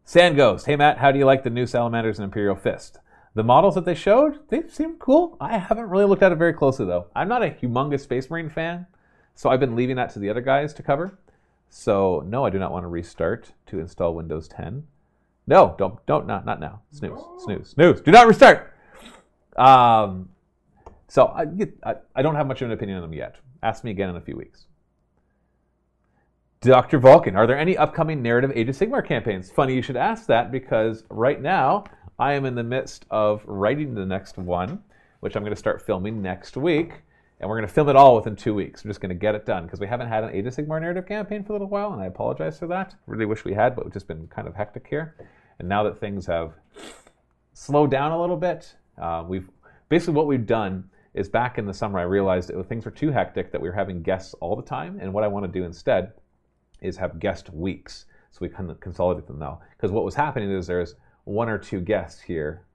Sand 0.03 0.35
Ghost. 0.35 0.65
Hey 0.65 0.75
Matt, 0.75 0.97
how 0.97 1.11
do 1.11 1.19
you 1.19 1.25
like 1.25 1.43
the 1.43 1.49
new 1.49 1.65
Salamanders 1.65 2.19
and 2.19 2.23
Imperial 2.25 2.55
Fist? 2.55 2.99
The 3.35 3.43
models 3.43 3.75
that 3.75 3.85
they 3.85 3.93
showed, 3.95 4.39
they 4.49 4.67
seem 4.67 4.95
cool. 4.97 5.37
I 5.39 5.57
haven't 5.57 5.89
really 5.89 6.05
looked 6.05 6.23
at 6.23 6.31
it 6.31 6.37
very 6.37 6.53
closely 6.53 6.85
though. 6.85 7.07
I'm 7.15 7.27
not 7.27 7.43
a 7.43 7.49
humongous 7.51 8.01
Space 8.01 8.29
Marine 8.29 8.49
fan, 8.49 8.87
so 9.35 9.49
I've 9.49 9.59
been 9.59 9.75
leaving 9.75 9.95
that 9.97 10.09
to 10.13 10.19
the 10.19 10.29
other 10.29 10.41
guys 10.41 10.73
to 10.75 10.83
cover. 10.83 11.19
So 11.69 12.23
no, 12.25 12.45
I 12.45 12.49
do 12.49 12.57
not 12.59 12.71
want 12.71 12.83
to 12.83 12.87
restart 12.87 13.51
to 13.67 13.79
install 13.79 14.15
Windows 14.15 14.47
10. 14.47 14.87
No, 15.45 15.75
don't, 15.77 16.03
don't, 16.05 16.25
not, 16.27 16.45
not 16.45 16.59
now. 16.59 16.81
Snooze, 16.91 17.11
No. 17.11 17.37
snooze, 17.43 17.69
snooze. 17.69 18.01
Do 18.01 18.11
not 18.11 18.27
restart. 18.27 18.73
Um, 19.55 20.29
so 21.07 21.27
I, 21.27 21.45
I, 21.83 21.95
I 22.15 22.21
don't 22.21 22.35
have 22.35 22.47
much 22.47 22.61
of 22.61 22.67
an 22.67 22.73
opinion 22.73 22.97
on 22.97 23.01
them 23.03 23.13
yet. 23.13 23.35
Ask 23.63 23.83
me 23.83 23.91
again 23.91 24.09
in 24.09 24.15
a 24.17 24.21
few 24.21 24.35
weeks. 24.35 24.66
Dr. 26.61 26.97
Vulcan, 26.97 27.35
are 27.35 27.45
there 27.45 27.57
any 27.57 27.77
upcoming 27.77 28.23
narrative 28.23 28.51
Age 28.55 28.67
of 28.67 28.75
Sigmar 28.75 29.05
campaigns? 29.05 29.51
Funny 29.51 29.75
you 29.75 29.83
should 29.83 29.95
ask 29.95 30.25
that 30.25 30.51
because 30.51 31.03
right 31.11 31.39
now 31.39 31.83
I 32.17 32.33
am 32.33 32.45
in 32.45 32.55
the 32.55 32.63
midst 32.63 33.05
of 33.11 33.43
writing 33.45 33.93
the 33.93 34.07
next 34.07 34.39
one, 34.39 34.81
which 35.19 35.35
I'm 35.35 35.43
going 35.43 35.53
to 35.53 35.59
start 35.59 35.85
filming 35.85 36.19
next 36.19 36.57
week. 36.57 37.03
And 37.39 37.47
we're 37.47 37.57
going 37.57 37.67
to 37.67 37.73
film 37.73 37.89
it 37.89 37.95
all 37.95 38.15
within 38.15 38.35
two 38.35 38.55
weeks. 38.55 38.83
We're 38.83 38.89
just 38.89 39.01
going 39.01 39.09
to 39.09 39.15
get 39.15 39.35
it 39.35 39.45
done 39.45 39.65
because 39.65 39.79
we 39.79 39.85
haven't 39.85 40.07
had 40.07 40.23
an 40.23 40.31
Age 40.31 40.47
of 40.47 40.55
Sigmar 40.55 40.81
narrative 40.81 41.05
campaign 41.07 41.43
for 41.43 41.51
a 41.51 41.55
little 41.55 41.67
while, 41.67 41.93
and 41.93 42.01
I 42.01 42.07
apologize 42.07 42.57
for 42.57 42.65
that. 42.67 42.95
Really 43.05 43.27
wish 43.27 43.45
we 43.45 43.53
had, 43.53 43.75
but 43.75 43.85
we've 43.85 43.93
just 43.93 44.07
been 44.07 44.25
kind 44.25 44.47
of 44.47 44.55
hectic 44.55 44.87
here. 44.89 45.15
And 45.59 45.69
now 45.69 45.83
that 45.83 45.99
things 45.99 46.25
have 46.25 46.53
slowed 47.53 47.91
down 47.91 48.11
a 48.11 48.19
little 48.19 48.35
bit, 48.35 48.73
uh, 48.99 49.23
we've 49.27 49.47
basically 49.89 50.15
what 50.15 50.25
we've 50.25 50.47
done 50.47 50.89
is 51.13 51.29
back 51.29 51.59
in 51.59 51.67
the 51.67 51.73
summer 51.73 51.99
I 51.99 52.03
realized 52.03 52.49
that 52.49 52.63
things 52.67 52.83
were 52.83 52.91
too 52.91 53.11
hectic 53.11 53.51
that 53.51 53.61
we 53.61 53.69
were 53.69 53.75
having 53.75 54.01
guests 54.01 54.33
all 54.41 54.55
the 54.55 54.63
time, 54.63 54.97
and 54.99 55.13
what 55.13 55.23
I 55.23 55.27
want 55.27 55.45
to 55.45 55.51
do 55.51 55.63
instead 55.63 56.13
is 56.81 56.97
have 56.97 57.19
guest 57.19 57.49
weeks. 57.51 58.05
So 58.31 58.39
we 58.41 58.49
of 58.69 58.79
consolidate 58.79 59.27
them 59.27 59.39
now. 59.39 59.61
Because 59.75 59.91
what 59.91 60.03
was 60.03 60.15
happening 60.15 60.51
is 60.51 60.67
there's 60.67 60.95
one 61.23 61.49
or 61.49 61.57
two 61.57 61.81
guests 61.81 62.21
here 62.21 62.65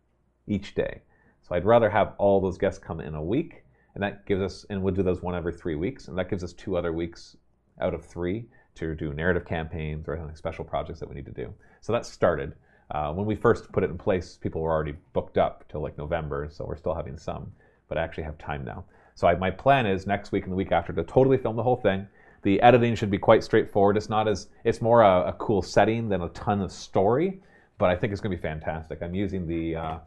each 0.47 0.75
day. 0.75 1.03
So 1.43 1.55
I'd 1.55 1.65
rather 1.65 1.91
have 1.91 2.15
all 2.19 2.41
those 2.41 2.59
guests 2.59 2.79
come 2.79 3.01
in 3.01 3.15
a 3.15 3.23
week, 3.23 3.65
and 3.95 4.03
that 4.03 4.27
gives 4.27 4.43
us, 4.43 4.67
and 4.71 4.83
we'll 4.83 4.95
do 4.95 5.03
those 5.03 5.23
one 5.23 5.35
every 5.35 5.53
three 5.53 5.75
weeks, 5.75 6.09
and 6.09 6.19
that 6.19 6.31
gives 6.31 6.43
us 6.45 6.53
two 6.53 6.77
other 6.77 6.93
weeks 6.93 7.37
out 7.81 7.95
of 7.95 8.05
three 8.05 8.47
to 8.75 8.95
do 8.95 9.13
narrative 9.13 9.45
campaigns 9.45 10.09
or 10.09 10.17
anything 10.17 10.37
special 10.37 10.65
projects 10.65 11.01
that 11.01 11.09
we 11.09 11.15
need 11.15 11.27
to 11.27 11.33
do. 11.33 11.53
So 11.81 11.93
that 11.93 12.07
started. 12.07 12.55
Uh, 12.91 13.13
when 13.13 13.27
we 13.27 13.35
first 13.35 13.71
put 13.73 13.85
it 13.85 13.91
in 13.91 13.99
place, 13.99 14.37
people 14.37 14.61
were 14.61 14.71
already 14.71 14.95
booked 15.13 15.39
up 15.39 15.65
till 15.69 15.81
like 15.81 15.97
November, 15.99 16.49
so 16.51 16.65
we're 16.65 16.77
still 16.77 16.95
having 16.95 17.17
some, 17.17 17.51
but 17.89 17.99
I 17.99 18.03
actually 18.03 18.25
have 18.25 18.39
time 18.39 18.65
now. 18.65 18.85
So 19.15 19.27
I, 19.27 19.35
my 19.35 19.51
plan 19.51 19.87
is 19.87 20.07
next 20.07 20.33
week 20.33 20.45
and 20.45 20.53
the 20.53 20.57
week 20.57 20.73
after 20.73 20.93
to 20.93 21.05
totally 21.05 21.39
film 21.39 21.57
the 21.57 21.63
whole 21.63 21.77
thing. 21.77 22.07
The 22.43 22.61
editing 22.61 22.95
should 22.95 23.11
be 23.11 23.19
quite 23.19 23.45
straightforward. 23.45 23.97
It's 23.97 24.09
not 24.09 24.27
as 24.29 24.49
it's 24.65 24.81
more 24.83 25.03
a, 25.03 25.29
a 25.29 25.33
cool 25.35 25.63
setting 25.63 26.09
than 26.09 26.23
a 26.23 26.29
ton 26.31 26.61
of 26.61 26.73
story, 26.73 27.41
but 27.79 27.91
I 27.91 27.97
think 27.97 28.13
it's 28.13 28.21
going 28.21 28.33
to 28.33 28.37
be 28.37 28.43
fantastic. 28.43 29.03
I'm 29.03 29.15
using 29.15 29.47
the 29.47 29.77
uh, 29.77 29.99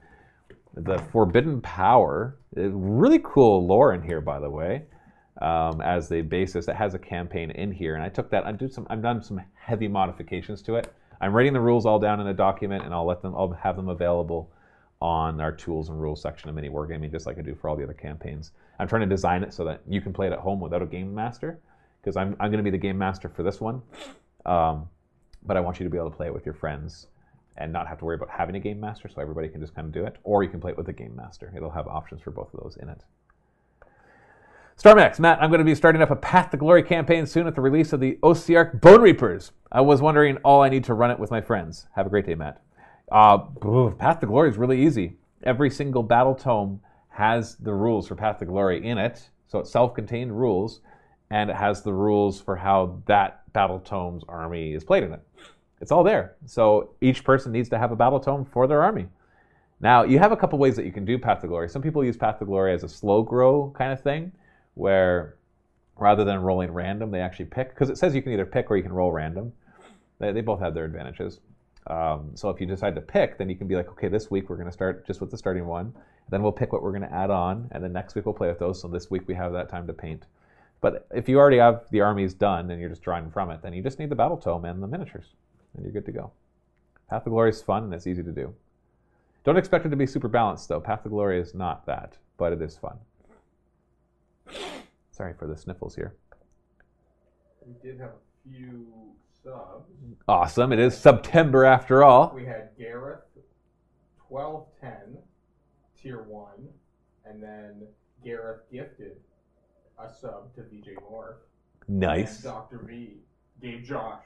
the 0.76 0.98
Forbidden 1.12 1.62
Power, 1.62 2.38
uh, 2.58 2.70
really 2.70 3.20
cool 3.24 3.66
lore 3.66 3.94
in 3.94 4.02
here, 4.02 4.20
by 4.20 4.40
the 4.40 4.50
way, 4.50 4.84
um, 5.42 5.80
as 5.82 6.10
the 6.10 6.22
basis. 6.22 6.68
It 6.68 6.76
has 6.76 6.94
a 6.94 7.00
campaign 7.00 7.52
in 7.52 7.72
here, 7.72 7.96
and 7.96 8.04
I 8.04 8.10
took 8.10 8.30
that. 8.32 8.46
I 8.46 8.52
do 8.52 8.68
some. 8.70 8.86
I've 8.90 9.02
done 9.02 9.24
some 9.24 9.42
heavy 9.54 9.88
modifications 9.88 10.62
to 10.64 10.76
it. 10.76 10.94
I'm 11.22 11.32
writing 11.32 11.54
the 11.54 11.62
rules 11.62 11.86
all 11.86 12.00
down 12.00 12.20
in 12.20 12.28
a 12.28 12.34
document, 12.34 12.84
and 12.84 12.94
I'll 12.94 13.06
let 13.06 13.22
them. 13.22 13.34
I'll 13.36 13.52
have 13.52 13.78
them 13.78 13.88
available 13.88 14.52
on 15.02 15.40
our 15.40 15.52
tools 15.52 15.90
and 15.90 16.02
rules 16.02 16.22
section 16.22 16.50
of 16.50 16.56
Mini 16.56 16.70
Wargaming, 16.70 17.12
just 17.12 17.26
like 17.26 17.38
I 17.38 17.42
do 17.42 17.56
for 17.56 17.70
all 17.70 17.76
the 17.76 17.84
other 17.84 17.94
campaigns. 17.94 18.52
I'm 18.80 18.88
trying 18.88 19.02
to 19.02 19.08
design 19.08 19.44
it 19.44 19.54
so 19.54 19.64
that 19.66 19.82
you 19.88 20.02
can 20.02 20.14
play 20.14 20.28
it 20.28 20.34
at 20.34 20.40
home 20.40 20.60
without 20.60 20.82
a 20.82 20.86
game 20.86 21.14
master, 21.14 21.60
because 22.06 22.16
I'm 22.16 22.36
I'm 22.40 22.52
going 22.52 22.64
to 22.64 22.64
be 22.64 22.70
the 22.70 22.78
game 22.78 22.98
master 22.98 23.28
for 23.28 23.42
this 23.42 23.60
one. 23.60 23.82
Um, 24.46 24.88
but 25.44 25.58
I 25.58 25.60
want 25.60 25.80
you 25.80 25.84
to 25.86 25.90
be 25.90 25.98
able 25.98 26.12
to 26.12 26.16
play 26.16 26.28
it 26.28 26.34
with 26.34 26.46
your 26.46 26.54
friends 26.54 27.08
and 27.58 27.74
not 27.74 27.88
have 27.88 27.98
to 28.00 28.06
worry 28.06 28.16
about 28.16 28.30
having 28.30 28.56
a 28.56 28.60
game 28.60 28.80
master, 28.80 29.10
so 29.10 29.22
everybody 29.22 29.48
can 29.48 29.60
just 29.60 29.74
kind 29.74 29.88
of 29.88 29.94
do 29.94 30.06
it. 30.06 30.18
Or 30.24 30.44
you 30.44 30.50
can 30.50 30.60
play 30.60 30.72
it 30.72 30.78
with 30.78 30.88
a 30.88 30.94
game 30.94 31.16
master. 31.16 31.52
It'll 31.56 31.72
have 31.72 31.88
options 31.88 32.22
for 32.22 32.32
both 32.32 32.54
of 32.54 32.62
those 32.62 32.78
in 32.78 32.90
it. 32.90 33.02
StarMax, 34.78 35.20
Matt, 35.20 35.42
I'm 35.42 35.50
going 35.50 35.60
to 35.60 35.66
be 35.66 35.74
starting 35.74 36.02
up 36.02 36.12
a 36.12 36.18
Path 36.18 36.52
to 36.52 36.58
Glory 36.58 36.84
campaign 36.84 37.26
soon 37.26 37.48
at 37.48 37.56
the 37.56 37.62
release 37.62 37.94
of 37.94 38.02
the 38.02 38.20
Ossiarch 38.22 38.82
Bone 38.82 39.02
Reapers. 39.02 39.54
I 39.72 39.80
was 39.80 40.02
wondering 40.02 40.36
all 40.44 40.62
I 40.62 40.70
need 40.70 40.84
to 40.84 40.94
run 40.94 41.12
it 41.12 41.20
with 41.20 41.32
my 41.32 41.40
friends. 41.40 41.88
Have 41.96 42.06
a 42.06 42.10
great 42.10 42.26
day, 42.26 42.36
Matt. 42.36 42.62
Uh, 43.10 43.38
Path 43.38 44.20
to 44.20 44.26
Glory 44.26 44.50
is 44.50 44.58
really 44.58 44.86
easy. 44.86 45.16
Every 45.44 45.70
single 45.70 46.04
battle 46.04 46.36
tome 46.36 46.82
has 47.08 47.56
the 47.56 47.74
rules 47.74 48.10
for 48.10 48.16
Path 48.16 48.40
to 48.40 48.46
Glory 48.46 48.86
in 48.86 48.98
it, 48.98 49.30
so 49.48 49.60
it's 49.60 49.72
self-contained 49.72 50.38
rules, 50.38 50.82
and 51.30 51.50
it 51.50 51.56
has 51.56 51.82
the 51.82 51.94
rules 51.94 52.40
for 52.40 52.56
how 52.56 53.02
that 53.06 53.52
battle 53.54 53.80
tome's 53.80 54.24
army 54.28 54.74
is 54.74 54.84
played 54.84 55.04
in 55.04 55.14
it. 55.14 55.22
It's 55.82 55.92
all 55.92 56.04
there. 56.04 56.36
So 56.46 56.92
each 57.02 57.24
person 57.24 57.52
needs 57.52 57.70
to 57.70 57.78
have 57.78 57.92
a 57.92 57.96
battle 57.96 58.20
tome 58.20 58.46
for 58.46 58.68
their 58.68 58.82
army. 58.82 59.08
Now, 59.82 60.04
you 60.04 60.20
have 60.20 60.32
a 60.32 60.38
couple 60.38 60.58
ways 60.58 60.76
that 60.78 60.86
you 60.86 60.92
can 60.92 61.06
do 61.06 61.20
Path 61.20 61.42
to 61.42 61.48
Glory. 61.48 61.70
Some 61.70 61.82
people 61.82 62.04
use 62.04 62.16
Path 62.16 62.40
to 62.40 62.46
Glory 62.46 62.74
as 62.74 62.84
a 62.84 62.90
slow 62.90 63.24
grow 63.24 63.74
kind 63.78 63.92
of 63.92 64.02
thing, 64.02 64.32
where 64.76 65.36
rather 65.98 66.24
than 66.24 66.42
rolling 66.42 66.72
random, 66.72 67.12
they 67.12 67.20
actually 67.20 67.46
pick, 67.46 67.70
because 67.70 67.90
it 67.90 67.98
says 67.98 68.16
you 68.16 68.22
can 68.22 68.32
either 68.32 68.46
pick 68.46 68.72
or 68.72 68.78
you 68.78 68.84
can 68.84 68.94
roll 68.94 69.12
random. 69.12 69.52
They, 70.20 70.32
they 70.32 70.42
both 70.42 70.62
have 70.62 70.74
their 70.74 70.86
advantages. 70.86 71.40
Um, 71.88 72.32
so 72.36 72.50
if 72.50 72.60
you 72.60 72.66
decide 72.66 72.96
to 72.96 73.02
pick, 73.02 73.38
then 73.38 73.50
you 73.50 73.56
can 73.56 73.68
be 73.68 73.76
like, 73.76 73.90
okay, 73.90 74.08
this 74.08 74.32
week 74.32 74.50
we're 74.50 74.56
going 74.56 74.68
to 74.68 74.74
start 74.74 75.06
just 75.06 75.22
with 75.22 75.30
the 75.30 75.38
starting 75.38 75.66
one. 75.66 75.94
Then 76.30 76.42
we'll 76.42 76.52
pick 76.52 76.74
what 76.74 76.82
we're 76.82 76.92
going 76.92 77.04
to 77.04 77.14
add 77.14 77.30
on, 77.30 77.68
and 77.72 77.84
then 77.84 77.94
next 77.94 78.16
week 78.16 78.26
we'll 78.26 78.34
play 78.34 78.48
with 78.48 78.60
those. 78.60 78.82
So 78.82 78.88
this 78.88 79.12
week 79.12 79.28
we 79.28 79.36
have 79.36 79.52
that 79.54 79.70
time 79.70 79.86
to 79.88 79.94
paint. 79.94 80.26
But 80.82 81.08
if 81.14 81.28
you 81.28 81.40
already 81.40 81.58
have 81.58 81.86
the 81.90 82.02
armies 82.02 82.34
done 82.34 82.70
and 82.70 82.80
you're 82.80 82.90
just 82.90 83.02
drawing 83.02 83.32
from 83.32 83.50
it, 83.50 83.62
then 83.62 83.74
you 83.74 83.82
just 83.82 83.98
need 83.98 84.10
the 84.10 84.16
battle 84.16 84.38
tome 84.38 84.66
and 84.66 84.84
the 84.84 84.88
miniatures, 84.88 85.34
and 85.74 85.84
you're 85.84 85.94
good 85.94 86.06
to 86.06 86.12
go. 86.12 86.32
Path 87.10 87.24
to 87.24 87.30
Glory 87.30 87.50
is 87.50 87.62
fun 87.62 87.84
and 87.84 87.94
it's 87.94 88.08
easy 88.08 88.24
to 88.24 88.32
do. 88.32 88.54
Don't 89.44 89.58
expect 89.58 89.86
it 89.86 89.90
to 89.90 89.96
be 89.96 90.08
super 90.08 90.28
balanced 90.28 90.70
though. 90.70 90.80
Path 90.80 91.04
to 91.04 91.10
Glory 91.10 91.40
is 91.40 91.54
not 91.54 91.86
that, 91.86 92.18
but 92.38 92.52
it 92.52 92.62
is 92.62 92.78
fun. 92.78 92.98
Sorry 95.12 95.34
for 95.34 95.48
the 95.48 95.56
sniffles 95.56 95.96
here. 95.96 96.16
We 97.66 97.74
did 97.82 98.00
have 98.00 98.10
a 98.10 98.50
few 98.50 98.88
subs. 99.44 99.90
Awesome. 100.28 100.74
It 100.74 100.80
is 100.80 100.98
September 100.98 101.64
after 101.64 102.04
all. 102.04 102.32
We 102.36 102.46
had 102.46 102.70
Gareth, 102.78 103.22
twelve 104.28 104.68
ten, 104.82 105.18
tier 106.00 106.24
one, 106.24 106.68
and 107.24 107.42
then 107.42 107.88
Gareth 108.24 108.62
gifted 108.72 109.18
a 110.00 110.14
sub 110.14 110.54
to 110.56 110.62
VJ 110.64 110.98
Moore. 111.10 111.40
Nice. 111.88 112.36
And 112.36 112.44
Dr. 112.44 112.80
V 112.86 113.18
gave 113.62 113.84
Josh 113.84 114.24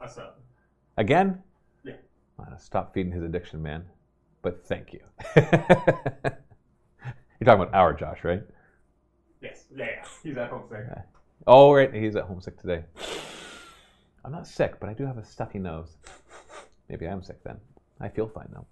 a 0.00 0.08
sub. 0.08 0.34
Again? 0.96 1.42
Yeah. 1.84 1.94
Gonna 2.38 2.58
stop 2.58 2.92
feeding 2.94 3.12
his 3.12 3.22
addiction, 3.22 3.62
man. 3.62 3.84
But 4.42 4.66
thank 4.66 4.92
you. 4.92 5.00
You're 5.36 5.44
talking 7.44 7.62
about 7.62 7.74
our 7.74 7.92
Josh, 7.92 8.24
right? 8.24 8.42
Yes, 9.40 9.64
yeah, 9.74 9.86
yeah. 9.86 10.04
He's 10.22 10.36
at 10.36 10.50
home 10.50 10.64
sick. 10.68 10.86
Oh, 11.46 11.72
right. 11.72 11.92
He's 11.92 12.16
at 12.16 12.24
home 12.24 12.40
sick 12.40 12.60
today. 12.60 12.84
I'm 14.24 14.32
not 14.32 14.46
sick, 14.46 14.78
but 14.78 14.88
I 14.88 14.94
do 14.94 15.04
have 15.04 15.18
a 15.18 15.24
stuffy 15.24 15.58
nose. 15.58 15.96
Maybe 16.88 17.06
I'm 17.08 17.22
sick 17.22 17.42
then. 17.42 17.56
I 18.00 18.08
feel 18.08 18.28
fine 18.28 18.48
though. 18.52 18.66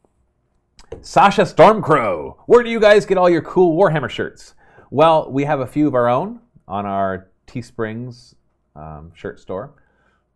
Sasha 1.02 1.42
Stormcrow, 1.42 2.36
where 2.46 2.62
do 2.62 2.70
you 2.70 2.80
guys 2.80 3.06
get 3.06 3.18
all 3.18 3.30
your 3.30 3.42
cool 3.42 3.76
Warhammer 3.76 4.10
shirts? 4.10 4.54
Well, 4.90 5.30
we 5.30 5.44
have 5.44 5.60
a 5.60 5.66
few 5.66 5.86
of 5.86 5.94
our 5.94 6.08
own 6.08 6.40
on 6.66 6.84
our 6.84 7.30
Teesprings 7.46 8.34
um, 8.74 9.12
shirt 9.14 9.38
store, 9.38 9.74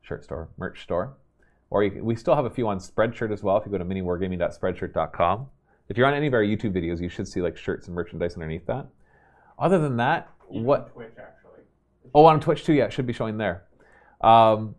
shirt 0.02 0.22
store, 0.22 0.48
merch 0.56 0.82
store. 0.82 1.16
Or 1.70 1.82
you, 1.82 2.04
we 2.04 2.14
still 2.14 2.36
have 2.36 2.44
a 2.44 2.50
few 2.50 2.68
on 2.68 2.78
Spreadshirt 2.78 3.32
as 3.32 3.42
well. 3.42 3.56
If 3.56 3.66
you 3.66 3.72
go 3.72 3.78
to 3.78 3.84
miniwargaming.spreadshirt.com, 3.84 5.46
if 5.88 5.98
you're 5.98 6.06
on 6.06 6.14
any 6.14 6.28
of 6.28 6.34
our 6.34 6.42
YouTube 6.42 6.72
videos, 6.72 7.00
you 7.00 7.08
should 7.08 7.26
see 7.26 7.42
like 7.42 7.56
shirts 7.56 7.88
and 7.88 7.96
merchandise 7.96 8.34
underneath 8.34 8.64
that. 8.66 8.86
Other 9.58 9.80
than 9.80 9.96
that, 9.96 10.30
Even 10.50 10.64
what? 10.64 10.92
Twitch 10.92 11.08
actually. 11.18 11.62
Oh, 12.14 12.24
on 12.26 12.40
Twitch 12.40 12.64
too. 12.64 12.74
Yeah, 12.74 12.84
it 12.84 12.92
should 12.92 13.06
be 13.08 13.12
showing 13.12 13.38
there. 13.38 13.64
Um, 14.20 14.76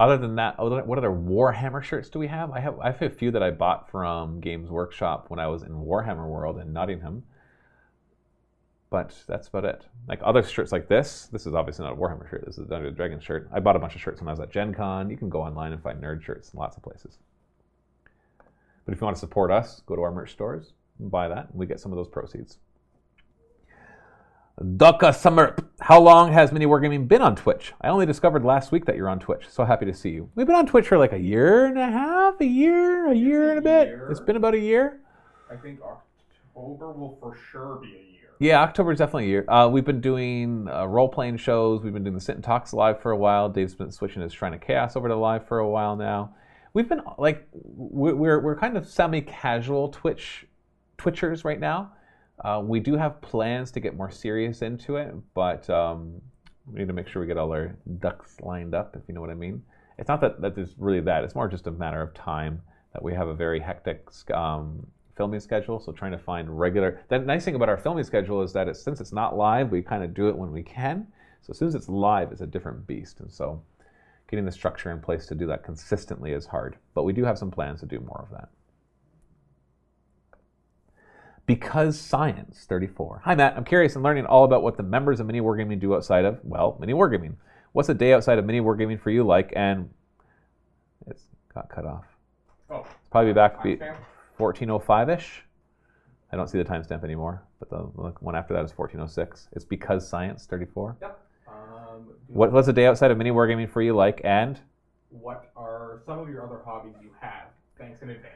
other 0.00 0.16
than 0.16 0.34
that, 0.36 0.58
what 0.58 0.98
other 0.98 1.10
Warhammer 1.10 1.82
shirts 1.82 2.08
do 2.10 2.18
we 2.18 2.26
have? 2.26 2.50
I 2.50 2.60
have 2.60 2.78
I 2.80 2.86
have 2.90 3.02
a 3.02 3.10
few 3.10 3.30
that 3.30 3.42
I 3.42 3.50
bought 3.50 3.90
from 3.90 4.40
Games 4.40 4.68
Workshop 4.68 5.26
when 5.28 5.38
I 5.38 5.46
was 5.46 5.62
in 5.62 5.70
Warhammer 5.70 6.26
World 6.26 6.58
in 6.58 6.72
Nottingham. 6.72 7.22
But 8.90 9.14
that's 9.28 9.46
about 9.46 9.64
it. 9.64 9.86
Like 10.08 10.18
other 10.22 10.42
shirts 10.42 10.72
like 10.72 10.88
this, 10.88 11.28
this 11.32 11.46
is 11.46 11.54
obviously 11.54 11.84
not 11.84 11.94
a 11.94 11.96
Warhammer 11.96 12.28
shirt. 12.28 12.44
This 12.44 12.58
is 12.58 12.64
a 12.64 12.68
Dungeons 12.68 12.88
and 12.88 12.96
Dragons 12.96 13.22
shirt. 13.22 13.48
I 13.52 13.60
bought 13.60 13.76
a 13.76 13.78
bunch 13.78 13.94
of 13.94 14.00
shirts 14.00 14.20
when 14.20 14.28
I 14.28 14.32
was 14.32 14.40
at 14.40 14.50
Gen 14.50 14.74
Con. 14.74 15.10
You 15.10 15.16
can 15.16 15.28
go 15.28 15.40
online 15.40 15.72
and 15.72 15.80
find 15.80 16.02
nerd 16.02 16.22
shirts 16.22 16.52
in 16.52 16.58
lots 16.58 16.76
of 16.76 16.82
places. 16.82 17.18
But 18.84 18.94
if 18.94 19.00
you 19.00 19.04
want 19.04 19.16
to 19.16 19.20
support 19.20 19.52
us, 19.52 19.82
go 19.86 19.94
to 19.94 20.02
our 20.02 20.10
merch 20.10 20.32
stores 20.32 20.72
and 20.98 21.10
buy 21.10 21.28
that, 21.28 21.50
and 21.50 21.58
we 21.58 21.66
get 21.66 21.78
some 21.78 21.92
of 21.92 21.96
those 21.96 22.08
proceeds. 22.08 22.58
Ducka 24.60 25.14
Summer, 25.14 25.56
how 25.80 26.00
long 26.00 26.32
has 26.32 26.52
Mini 26.52 26.66
Wargaming 26.66 27.08
been 27.08 27.22
on 27.22 27.34
Twitch? 27.34 27.72
I 27.80 27.88
only 27.88 28.04
discovered 28.04 28.44
last 28.44 28.72
week 28.72 28.84
that 28.86 28.96
you're 28.96 29.08
on 29.08 29.18
Twitch. 29.18 29.48
So 29.48 29.64
happy 29.64 29.86
to 29.86 29.94
see 29.94 30.10
you. 30.10 30.28
We've 30.34 30.46
been 30.46 30.56
on 30.56 30.66
Twitch 30.66 30.88
for 30.88 30.98
like 30.98 31.14
a 31.14 31.18
year 31.18 31.64
and 31.64 31.78
a 31.78 31.90
half, 31.90 32.40
a 32.40 32.44
year, 32.44 33.10
a 33.10 33.14
year 33.14 33.50
and 33.50 33.58
a 33.58 33.62
bit. 33.62 33.88
year. 33.88 34.08
It's 34.10 34.20
been 34.20 34.36
about 34.36 34.54
a 34.54 34.58
year. 34.58 35.00
I 35.50 35.56
think 35.56 35.80
October 35.80 36.92
will 36.92 37.16
for 37.20 37.38
sure 37.50 37.78
be 37.80 37.88
a 37.88 38.12
year. 38.12 38.19
Yeah, 38.42 38.62
October 38.62 38.90
is 38.92 38.98
definitely 38.98 39.26
a 39.26 39.28
year. 39.28 39.44
Uh, 39.48 39.68
we've 39.68 39.84
been 39.84 40.00
doing 40.00 40.66
uh, 40.66 40.86
role 40.86 41.08
playing 41.10 41.36
shows. 41.36 41.82
We've 41.82 41.92
been 41.92 42.04
doing 42.04 42.14
the 42.14 42.22
Sit 42.22 42.36
and 42.36 42.42
Talks 42.44 42.72
live 42.72 42.98
for 42.98 43.10
a 43.10 43.16
while. 43.16 43.50
Dave's 43.50 43.74
been 43.74 43.90
switching 43.92 44.22
his 44.22 44.32
Shrine 44.32 44.54
of 44.54 44.62
Chaos 44.62 44.96
over 44.96 45.08
to 45.08 45.14
live 45.14 45.46
for 45.46 45.58
a 45.58 45.68
while 45.68 45.94
now. 45.94 46.34
we've 46.72 46.88
been 46.88 47.02
like 47.18 47.46
we- 47.52 48.12
we're 48.14 48.40
we're 48.40 48.56
kind 48.56 48.76
of 48.78 48.86
semi-casual 48.88 49.88
Twitch 49.88 50.46
Twitchers 50.96 51.44
right 51.44 51.60
now. 51.60 51.92
Uh, 52.42 52.62
we 52.64 52.80
do 52.80 52.96
have 52.96 53.20
plans 53.20 53.70
to 53.72 53.80
get 53.80 53.94
more 53.94 54.10
serious 54.10 54.62
into 54.62 54.96
it, 54.96 55.14
but 55.34 55.68
um, 55.68 56.22
we 56.66 56.78
need 56.78 56.86
to 56.88 56.94
make 56.94 57.08
sure 57.08 57.20
we 57.20 57.28
get 57.28 57.36
all 57.36 57.52
our 57.52 57.76
ducks 57.98 58.36
lined 58.40 58.74
up, 58.74 58.96
if 58.96 59.02
you 59.06 59.14
know 59.14 59.20
what 59.20 59.28
I 59.30 59.34
mean. 59.34 59.62
It's 59.98 60.08
not 60.08 60.22
that 60.22 60.40
that 60.40 60.56
really 60.78 61.00
that. 61.00 61.24
It's 61.24 61.34
more 61.34 61.46
just 61.48 61.66
a 61.66 61.70
matter 61.72 62.00
of 62.00 62.14
time 62.14 62.62
that 62.94 63.02
we 63.02 63.12
have 63.12 63.28
a 63.28 63.34
very 63.34 63.60
hectic 63.60 64.06
um, 64.32 64.86
filming 65.20 65.38
schedule. 65.38 65.78
So 65.78 65.92
trying 65.92 66.12
to 66.12 66.18
find 66.18 66.48
regular. 66.58 67.02
The 67.08 67.18
nice 67.18 67.44
thing 67.44 67.54
about 67.54 67.68
our 67.68 67.76
filming 67.76 68.04
schedule 68.04 68.40
is 68.40 68.54
that 68.54 68.68
it's, 68.68 68.80
since 68.80 69.02
it's 69.02 69.12
not 69.12 69.36
live, 69.36 69.70
we 69.70 69.82
kind 69.82 70.02
of 70.02 70.14
do 70.14 70.30
it 70.30 70.34
when 70.34 70.50
we 70.50 70.62
can. 70.62 71.06
So 71.42 71.50
as 71.50 71.58
soon 71.58 71.68
as 71.68 71.74
it's 71.74 71.90
live, 71.90 72.32
it's 72.32 72.40
a 72.40 72.46
different 72.46 72.86
beast, 72.86 73.20
and 73.20 73.30
so 73.30 73.62
getting 74.30 74.46
the 74.46 74.52
structure 74.52 74.90
in 74.90 74.98
place 74.98 75.26
to 75.26 75.34
do 75.34 75.46
that 75.48 75.62
consistently 75.62 76.32
is 76.32 76.46
hard. 76.46 76.78
But 76.94 77.02
we 77.02 77.12
do 77.12 77.22
have 77.22 77.36
some 77.36 77.50
plans 77.50 77.80
to 77.80 77.86
do 77.86 78.00
more 78.00 78.26
of 78.26 78.30
that. 78.30 78.48
Because 81.44 82.00
Science 82.00 82.64
34. 82.66 83.20
Hi, 83.24 83.34
Matt. 83.34 83.58
I'm 83.58 83.64
curious 83.64 83.96
in 83.96 84.02
learning 84.02 84.24
all 84.24 84.44
about 84.44 84.62
what 84.62 84.78
the 84.78 84.82
members 84.82 85.20
of 85.20 85.26
Mini 85.26 85.42
Wargaming 85.42 85.80
do 85.80 85.94
outside 85.94 86.24
of, 86.24 86.40
well, 86.44 86.78
Mini 86.80 86.94
Wargaming. 86.94 87.34
What's 87.72 87.90
a 87.90 87.94
day 87.94 88.14
outside 88.14 88.38
of 88.38 88.46
Mini 88.46 88.62
Wargaming 88.62 88.98
for 88.98 89.10
you 89.10 89.22
like? 89.22 89.52
And 89.54 89.90
it's 91.06 91.24
got 91.52 91.68
cut 91.68 91.84
off. 91.84 92.06
Oh, 92.70 92.86
It's 92.88 93.10
probably 93.10 93.34
back 93.34 93.62
be 93.62 93.78
timestamp? 94.40 94.78
1405 94.88 95.10
ish. 95.10 95.42
I 96.32 96.36
don't 96.36 96.48
see 96.48 96.58
the 96.58 96.64
timestamp 96.64 97.02
anymore, 97.02 97.42
but 97.58 97.70
the 97.70 97.78
one 97.78 98.36
after 98.36 98.54
that 98.54 98.64
is 98.64 98.72
1406. 98.76 99.48
It's 99.52 99.64
Because 99.64 100.08
Science 100.08 100.46
34. 100.46 100.96
Yep. 101.00 101.20
Um, 101.48 102.06
What, 102.28 102.52
was 102.52 102.68
a 102.68 102.72
day 102.72 102.86
outside 102.86 103.10
of 103.10 103.18
Mini 103.18 103.30
Wargaming 103.30 103.68
for 103.68 103.82
you 103.82 103.94
like? 103.94 104.20
And 104.24 104.60
What 105.10 105.50
are 105.56 106.00
some 106.06 106.18
of 106.20 106.28
your 106.28 106.44
other 106.46 106.60
hobbies 106.64 106.94
you 107.02 107.10
have? 107.20 107.48
Thanks 107.78 108.02
in 108.02 108.10
advance. 108.10 108.34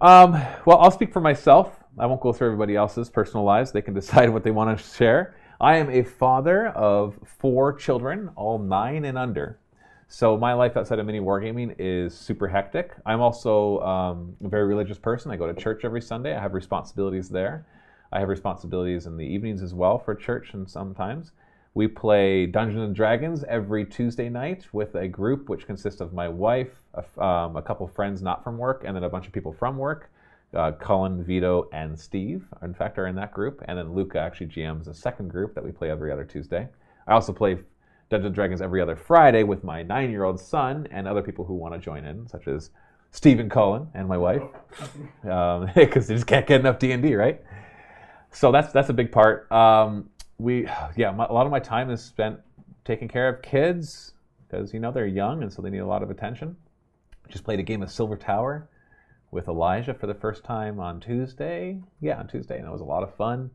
Um, 0.00 0.32
well, 0.64 0.78
I'll 0.78 0.90
speak 0.90 1.12
for 1.12 1.20
myself. 1.20 1.84
I 1.98 2.06
won't 2.06 2.20
go 2.20 2.32
through 2.32 2.48
everybody 2.48 2.76
else's 2.76 3.10
personal 3.10 3.44
lives. 3.44 3.72
They 3.72 3.82
can 3.82 3.94
decide 3.94 4.30
what 4.30 4.42
they 4.42 4.50
want 4.50 4.76
to 4.76 4.84
share. 4.84 5.36
I 5.60 5.76
am 5.76 5.90
a 5.90 6.02
father 6.02 6.68
of 6.68 7.18
four 7.38 7.72
children, 7.72 8.30
all 8.36 8.58
nine 8.58 9.04
and 9.04 9.16
under. 9.16 9.58
So 10.08 10.36
my 10.36 10.52
life 10.52 10.76
outside 10.76 10.98
of 10.98 11.06
mini 11.06 11.20
wargaming 11.20 11.74
is 11.78 12.16
super 12.16 12.46
hectic. 12.46 12.92
I'm 13.04 13.20
also 13.20 13.80
um, 13.80 14.36
a 14.44 14.48
very 14.48 14.64
religious 14.66 14.98
person. 14.98 15.30
I 15.32 15.36
go 15.36 15.52
to 15.52 15.60
church 15.60 15.84
every 15.84 16.00
Sunday. 16.00 16.34
I 16.34 16.40
have 16.40 16.54
responsibilities 16.54 17.28
there. 17.28 17.66
I 18.12 18.20
have 18.20 18.28
responsibilities 18.28 19.06
in 19.06 19.16
the 19.16 19.26
evenings 19.26 19.62
as 19.62 19.74
well 19.74 19.98
for 19.98 20.14
church 20.14 20.54
and 20.54 20.68
sometimes. 20.68 21.32
We 21.74 21.88
play 21.88 22.46
Dungeons 22.46 22.82
and 22.82 22.94
Dragons 22.94 23.44
every 23.48 23.84
Tuesday 23.84 24.28
night 24.28 24.64
with 24.72 24.94
a 24.94 25.08
group 25.08 25.48
which 25.48 25.66
consists 25.66 26.00
of 26.00 26.14
my 26.14 26.28
wife, 26.28 26.84
a, 26.94 27.22
um, 27.22 27.56
a 27.56 27.62
couple 27.62 27.86
friends 27.88 28.22
not 28.22 28.44
from 28.44 28.56
work, 28.56 28.84
and 28.86 28.96
then 28.96 29.02
a 29.02 29.10
bunch 29.10 29.26
of 29.26 29.32
people 29.32 29.52
from 29.52 29.76
work. 29.76 30.10
Uh, 30.54 30.70
Colin, 30.72 31.22
Vito, 31.22 31.68
and 31.72 31.98
Steve, 31.98 32.46
in 32.62 32.72
fact, 32.72 32.96
are 32.98 33.08
in 33.08 33.16
that 33.16 33.34
group. 33.34 33.60
And 33.66 33.76
then 33.76 33.92
Luca 33.92 34.20
actually 34.20 34.46
GMs 34.46 34.86
a 34.86 34.94
second 34.94 35.28
group 35.28 35.54
that 35.54 35.64
we 35.64 35.72
play 35.72 35.90
every 35.90 36.12
other 36.12 36.24
Tuesday. 36.24 36.68
I 37.06 37.12
also 37.12 37.32
play 37.32 37.58
Dungeons 38.08 38.26
and 38.26 38.34
Dragons 38.34 38.62
every 38.62 38.80
other 38.80 38.96
Friday 38.96 39.42
with 39.42 39.64
my 39.64 39.82
nine 39.82 40.10
year 40.10 40.24
old 40.24 40.40
son 40.40 40.86
and 40.90 41.08
other 41.08 41.22
people 41.22 41.44
who 41.44 41.54
want 41.54 41.74
to 41.74 41.80
join 41.80 42.04
in, 42.04 42.28
such 42.28 42.46
as 42.46 42.70
Stephen 43.10 43.48
Cullen 43.48 43.88
and 43.94 44.06
my 44.06 44.16
wife, 44.16 44.42
because 45.74 46.06
they 46.06 46.14
just 46.14 46.26
can't 46.26 46.46
get 46.46 46.60
enough 46.60 46.78
D 46.78 46.92
and 46.92 47.02
D, 47.02 47.14
right? 47.14 47.42
So 48.30 48.52
that's 48.52 48.72
that's 48.72 48.88
a 48.88 48.92
big 48.92 49.10
part. 49.10 49.50
Um, 49.50 50.10
we, 50.38 50.68
yeah, 50.96 51.10
my, 51.10 51.24
a 51.26 51.32
lot 51.32 51.46
of 51.46 51.52
my 51.52 51.60
time 51.60 51.90
is 51.90 52.02
spent 52.02 52.38
taking 52.84 53.08
care 53.08 53.28
of 53.28 53.42
kids 53.42 54.12
because 54.46 54.72
you 54.72 54.80
know 54.80 54.92
they're 54.92 55.06
young 55.06 55.42
and 55.42 55.52
so 55.52 55.62
they 55.62 55.70
need 55.70 55.78
a 55.78 55.86
lot 55.86 56.02
of 56.02 56.10
attention. 56.10 56.56
Just 57.28 57.44
played 57.44 57.58
a 57.58 57.64
game 57.64 57.82
of 57.82 57.90
Silver 57.90 58.16
Tower 58.16 58.68
with 59.30 59.48
Elijah 59.48 59.94
for 59.94 60.06
the 60.06 60.14
first 60.14 60.44
time 60.44 60.78
on 60.78 61.00
Tuesday. 61.00 61.80
Yeah, 62.00 62.18
on 62.18 62.28
Tuesday, 62.28 62.58
and 62.58 62.66
it 62.66 62.70
was 62.70 62.80
a 62.80 62.84
lot 62.84 63.02
of 63.02 63.14
fun. 63.16 63.50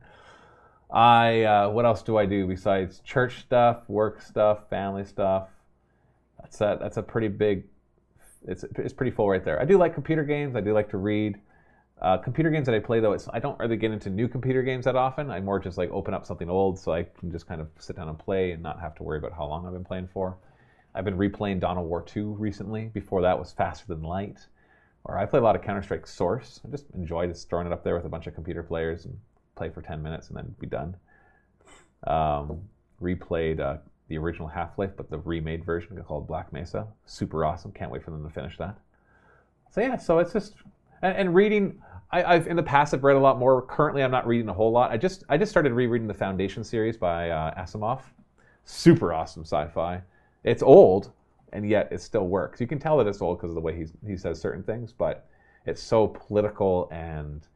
I 0.91 1.43
uh, 1.43 1.69
what 1.69 1.85
else 1.85 2.01
do 2.01 2.17
I 2.17 2.25
do 2.25 2.45
besides 2.45 2.99
church 2.99 3.41
stuff, 3.41 3.87
work 3.87 4.21
stuff, 4.21 4.69
family 4.69 5.05
stuff? 5.05 5.47
That's 6.39 6.59
a 6.61 6.77
that's 6.81 6.97
a 6.97 7.03
pretty 7.03 7.29
big. 7.29 7.65
It's 8.47 8.63
it's 8.63 8.93
pretty 8.93 9.11
full 9.11 9.29
right 9.29 9.43
there. 9.43 9.61
I 9.61 9.65
do 9.65 9.77
like 9.77 9.93
computer 9.93 10.23
games. 10.23 10.55
I 10.55 10.61
do 10.61 10.73
like 10.73 10.89
to 10.89 10.97
read. 10.97 11.39
Uh, 12.01 12.17
computer 12.17 12.49
games 12.49 12.65
that 12.65 12.73
I 12.73 12.79
play 12.79 12.99
though, 12.99 13.15
I 13.31 13.39
don't 13.39 13.59
really 13.59 13.77
get 13.77 13.91
into 13.91 14.09
new 14.09 14.27
computer 14.27 14.63
games 14.63 14.85
that 14.85 14.95
often. 14.95 15.29
I 15.29 15.39
more 15.39 15.59
just 15.59 15.77
like 15.77 15.91
open 15.91 16.15
up 16.15 16.25
something 16.25 16.49
old 16.49 16.79
so 16.79 16.91
I 16.91 17.03
can 17.03 17.31
just 17.31 17.47
kind 17.47 17.61
of 17.61 17.67
sit 17.77 17.95
down 17.95 18.09
and 18.09 18.17
play 18.17 18.51
and 18.51 18.63
not 18.63 18.79
have 18.79 18.95
to 18.95 19.03
worry 19.03 19.19
about 19.19 19.33
how 19.33 19.45
long 19.45 19.67
I've 19.67 19.73
been 19.73 19.85
playing 19.85 20.09
for. 20.11 20.35
I've 20.95 21.05
been 21.05 21.17
replaying 21.17 21.59
Dawn 21.59 21.77
of 21.77 21.85
War 21.85 22.01
2 22.01 22.33
recently. 22.33 22.85
Before 22.85 23.21
that 23.21 23.37
was 23.37 23.51
Faster 23.51 23.85
Than 23.87 24.01
Light. 24.01 24.39
Or 25.03 25.17
I 25.17 25.25
play 25.27 25.39
a 25.39 25.43
lot 25.43 25.55
of 25.55 25.61
Counter 25.61 25.83
Strike 25.83 26.07
Source. 26.07 26.59
I 26.65 26.71
just 26.71 26.85
enjoy 26.95 27.27
just 27.27 27.47
throwing 27.49 27.67
it 27.67 27.73
up 27.73 27.83
there 27.83 27.95
with 27.95 28.05
a 28.05 28.09
bunch 28.09 28.25
of 28.25 28.33
computer 28.33 28.63
players 28.63 29.05
and 29.05 29.17
play 29.55 29.69
for 29.69 29.81
10 29.81 30.01
minutes 30.01 30.29
and 30.29 30.37
then 30.37 30.55
be 30.59 30.67
done. 30.67 30.95
Um, 32.07 32.61
replayed 33.01 33.59
uh, 33.59 33.77
the 34.07 34.17
original 34.17 34.47
Half 34.47 34.77
Life, 34.77 34.91
but 34.95 35.09
the 35.09 35.19
remade 35.19 35.65
version 35.65 36.01
called 36.03 36.27
Black 36.27 36.51
Mesa. 36.51 36.87
Super 37.05 37.45
awesome. 37.45 37.71
Can't 37.71 37.91
wait 37.91 38.03
for 38.03 38.11
them 38.11 38.23
to 38.23 38.29
finish 38.29 38.57
that. 38.57 38.77
So 39.71 39.81
yeah, 39.81 39.97
so 39.97 40.19
it's 40.19 40.33
just 40.33 40.55
and, 41.01 41.15
and 41.15 41.35
reading. 41.35 41.81
I, 42.11 42.23
I've 42.23 42.47
in 42.47 42.57
the 42.57 42.63
past 42.63 42.93
I've 42.93 43.03
read 43.03 43.15
a 43.15 43.19
lot 43.19 43.39
more. 43.39 43.61
Currently, 43.61 44.03
I'm 44.03 44.11
not 44.11 44.27
reading 44.27 44.49
a 44.49 44.53
whole 44.53 44.71
lot. 44.71 44.91
I 44.91 44.97
just 44.97 45.23
I 45.29 45.37
just 45.37 45.49
started 45.49 45.71
rereading 45.71 46.07
the 46.07 46.13
Foundation 46.13 46.63
series 46.63 46.97
by 46.97 47.29
uh, 47.29 47.59
Asimov. 47.59 48.01
Super 48.65 49.13
awesome 49.13 49.43
sci-fi. 49.43 50.01
It's 50.43 50.61
old, 50.61 51.11
and 51.53 51.67
yet 51.67 51.87
it 51.91 52.01
still 52.01 52.27
works. 52.27 52.59
You 52.59 52.67
can 52.67 52.79
tell 52.79 52.97
that 52.97 53.07
it's 53.07 53.21
old 53.21 53.37
because 53.37 53.51
of 53.51 53.55
the 53.55 53.61
way 53.61 53.75
he's, 53.75 53.93
he 54.05 54.17
says 54.17 54.39
certain 54.39 54.63
things, 54.63 54.91
but 54.91 55.27
it's 55.65 55.81
so 55.81 56.07
political 56.07 56.89
and 56.91 57.47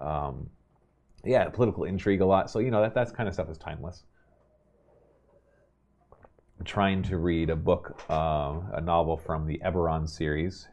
um, 0.00 0.48
yeah, 1.26 1.48
political 1.48 1.84
intrigue 1.84 2.20
a 2.20 2.26
lot. 2.26 2.50
So 2.50 2.58
you 2.58 2.70
know 2.70 2.80
that 2.82 2.94
that's 2.94 3.12
kind 3.12 3.28
of 3.28 3.34
stuff 3.34 3.50
is 3.50 3.58
timeless. 3.58 4.04
I'm 6.58 6.64
trying 6.64 7.02
to 7.04 7.18
read 7.18 7.50
a 7.50 7.56
book, 7.56 8.00
uh, 8.08 8.60
a 8.72 8.80
novel 8.80 9.16
from 9.16 9.46
the 9.46 9.60
Eberron 9.64 10.08
series. 10.08 10.68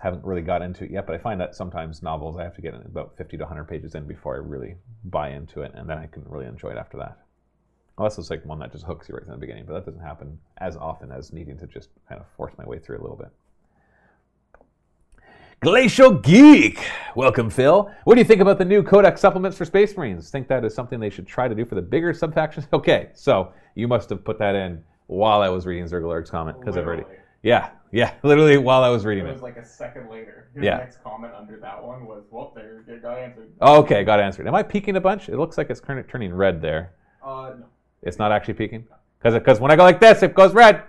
Haven't 0.00 0.24
really 0.24 0.42
got 0.42 0.62
into 0.62 0.84
it 0.84 0.90
yet, 0.90 1.06
but 1.06 1.14
I 1.14 1.18
find 1.18 1.40
that 1.40 1.54
sometimes 1.54 2.02
novels 2.02 2.36
I 2.38 2.44
have 2.44 2.54
to 2.54 2.62
get 2.62 2.74
about 2.74 3.16
50 3.16 3.36
to 3.36 3.42
100 3.42 3.64
pages 3.64 3.94
in 3.94 4.06
before 4.06 4.34
I 4.36 4.38
really 4.38 4.76
buy 5.04 5.30
into 5.30 5.62
it, 5.62 5.72
and 5.74 5.90
then 5.90 5.98
I 5.98 6.06
can 6.06 6.22
really 6.26 6.46
enjoy 6.46 6.70
it 6.70 6.78
after 6.78 6.96
that. 6.98 7.18
Unless 7.98 8.18
it's 8.18 8.30
like 8.30 8.44
one 8.46 8.60
that 8.60 8.72
just 8.72 8.84
hooks 8.84 9.08
you 9.08 9.14
right 9.14 9.24
from 9.24 9.32
the 9.32 9.38
beginning, 9.38 9.66
but 9.66 9.74
that 9.74 9.84
doesn't 9.84 10.00
happen 10.00 10.38
as 10.58 10.76
often 10.76 11.10
as 11.10 11.32
needing 11.32 11.58
to 11.58 11.66
just 11.66 11.90
kind 12.08 12.20
of 12.20 12.26
force 12.36 12.54
my 12.56 12.64
way 12.64 12.78
through 12.78 12.98
a 12.98 13.02
little 13.02 13.16
bit. 13.16 13.30
Glacial 15.60 16.12
Geek! 16.12 16.86
Welcome, 17.14 17.50
Phil. 17.50 17.90
What 18.04 18.14
do 18.14 18.20
you 18.20 18.24
think 18.24 18.40
about 18.40 18.56
the 18.56 18.64
new 18.64 18.82
Codex 18.82 19.20
supplements 19.20 19.58
for 19.58 19.66
Space 19.66 19.94
Marines? 19.94 20.30
Think 20.30 20.48
that 20.48 20.64
is 20.64 20.74
something 20.74 20.98
they 20.98 21.10
should 21.10 21.26
try 21.26 21.48
to 21.48 21.54
do 21.54 21.66
for 21.66 21.74
the 21.74 21.82
bigger 21.82 22.14
subfactions? 22.14 22.66
Okay, 22.72 23.10
so 23.12 23.52
you 23.74 23.86
must 23.86 24.08
have 24.08 24.24
put 24.24 24.38
that 24.38 24.54
in 24.54 24.82
while 25.08 25.42
I 25.42 25.50
was 25.50 25.66
reading 25.66 25.84
Zergalarg's 25.84 26.30
comment 26.30 26.58
because 26.58 26.78
I've 26.78 26.86
already. 26.86 27.04
Yeah, 27.42 27.70
yeah, 27.92 28.14
literally 28.22 28.56
while 28.56 28.82
I 28.82 28.88
was 28.88 29.04
reading 29.04 29.26
It 29.26 29.30
it. 29.30 29.32
was 29.34 29.42
like 29.42 29.58
a 29.58 29.64
second 29.64 30.08
later. 30.10 30.48
Your 30.54 30.64
Yeah. 30.64 30.78
next 30.78 31.02
comment 31.02 31.34
under 31.38 31.58
that 31.58 31.82
one 31.84 32.06
was, 32.06 32.22
well, 32.30 32.52
there, 32.54 32.82
it 32.86 33.02
got 33.02 33.18
answered. 33.18 33.50
Oh, 33.60 33.80
okay, 33.80 34.02
got 34.02 34.18
answered. 34.18 34.46
Am 34.46 34.54
I 34.54 34.62
peaking 34.62 34.96
a 34.96 35.00
bunch? 35.00 35.28
It 35.28 35.36
looks 35.36 35.58
like 35.58 35.68
it's 35.68 35.80
turning 35.80 36.32
red 36.32 36.62
there. 36.62 36.94
Uh, 37.22 37.52
no. 37.60 37.66
It's 38.02 38.18
not 38.18 38.32
actually 38.32 38.54
peaking? 38.54 38.86
Because 39.22 39.60
when 39.60 39.70
I 39.70 39.76
go 39.76 39.82
like 39.82 40.00
this, 40.00 40.22
it 40.22 40.34
goes 40.34 40.54
red. 40.54 40.82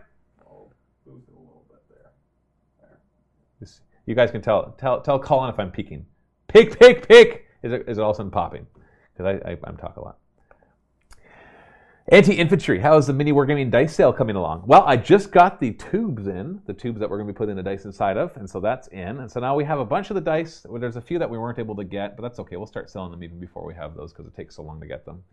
I'll 0.48 0.72
boost 1.06 1.28
it 1.28 1.34
a 1.36 1.40
little 1.40 1.66
bit 1.70 1.80
there. 1.90 2.12
There. 2.80 3.00
Just- 3.60 3.82
You 4.06 4.16
guys 4.16 4.32
can 4.32 4.42
tell 4.42 4.76
tell 4.78 5.02
tell 5.02 5.20
Colin 5.20 5.50
if 5.50 5.60
I'm 5.60 5.72
peaking. 5.72 6.06
Peak, 6.48 6.80
peak, 6.80 7.08
peak. 7.08 7.46
Is 7.64 7.72
it 7.72 7.86
is 7.88 7.98
it 7.98 8.02
all 8.02 8.12
of 8.12 8.16
a 8.16 8.18
sudden 8.18 8.32
popping? 8.32 8.66
Because 9.14 9.42
I, 9.46 9.52
I 9.52 9.58
I'm 9.64 9.78
talk 9.78 9.98
a 9.98 10.02
lot. 10.02 10.18
Anti-infantry. 12.12 12.80
How 12.80 12.98
is 12.98 13.08
the 13.08 13.14
mini 13.14 13.32
wargaming 13.32 13.70
dice 13.70 13.96
sale 13.96 14.12
coming 14.12 14.36
along? 14.36 14.64
Well, 14.66 14.84
I 14.86 14.98
just 14.98 15.32
got 15.32 15.60
the 15.60 15.72
tubes 15.74 16.28
in, 16.28 16.60
the 16.66 16.74
tubes 16.74 17.00
that 17.00 17.10
we're 17.10 17.18
going 17.18 17.28
to 17.28 17.34
be 17.34 17.38
putting 17.38 17.56
the 17.56 17.64
dice 17.64 17.86
inside 17.86 18.18
of, 18.18 18.36
and 18.38 18.50
so 18.50 18.60
that's 18.60 18.88
in. 18.88 19.20
And 19.20 19.32
so 19.32 19.40
now 19.40 19.56
we 19.56 19.64
have 19.66 19.80
a 19.80 19.86
bunch 19.86 20.10
of 20.10 20.16
the 20.16 20.22
dice. 20.22 20.66
Well, 20.68 20.82
There's 20.82 20.96
a 20.96 21.02
few 21.02 21.20
that 21.20 21.30
we 21.30 21.38
weren't 21.38 21.60
able 21.60 21.76
to 21.76 21.84
get, 21.84 22.18
but 22.18 22.24
that's 22.24 22.40
okay. 22.40 22.58
We'll 22.58 22.66
start 22.66 22.90
selling 22.90 23.12
them 23.12 23.24
even 23.24 23.40
before 23.40 23.66
we 23.66 23.76
have 23.76 23.96
those 23.96 24.12
because 24.12 24.26
it 24.26 24.36
takes 24.36 24.56
so 24.56 24.64
long 24.64 24.82
to 24.82 24.88
get 24.88 25.06
them. 25.06 25.24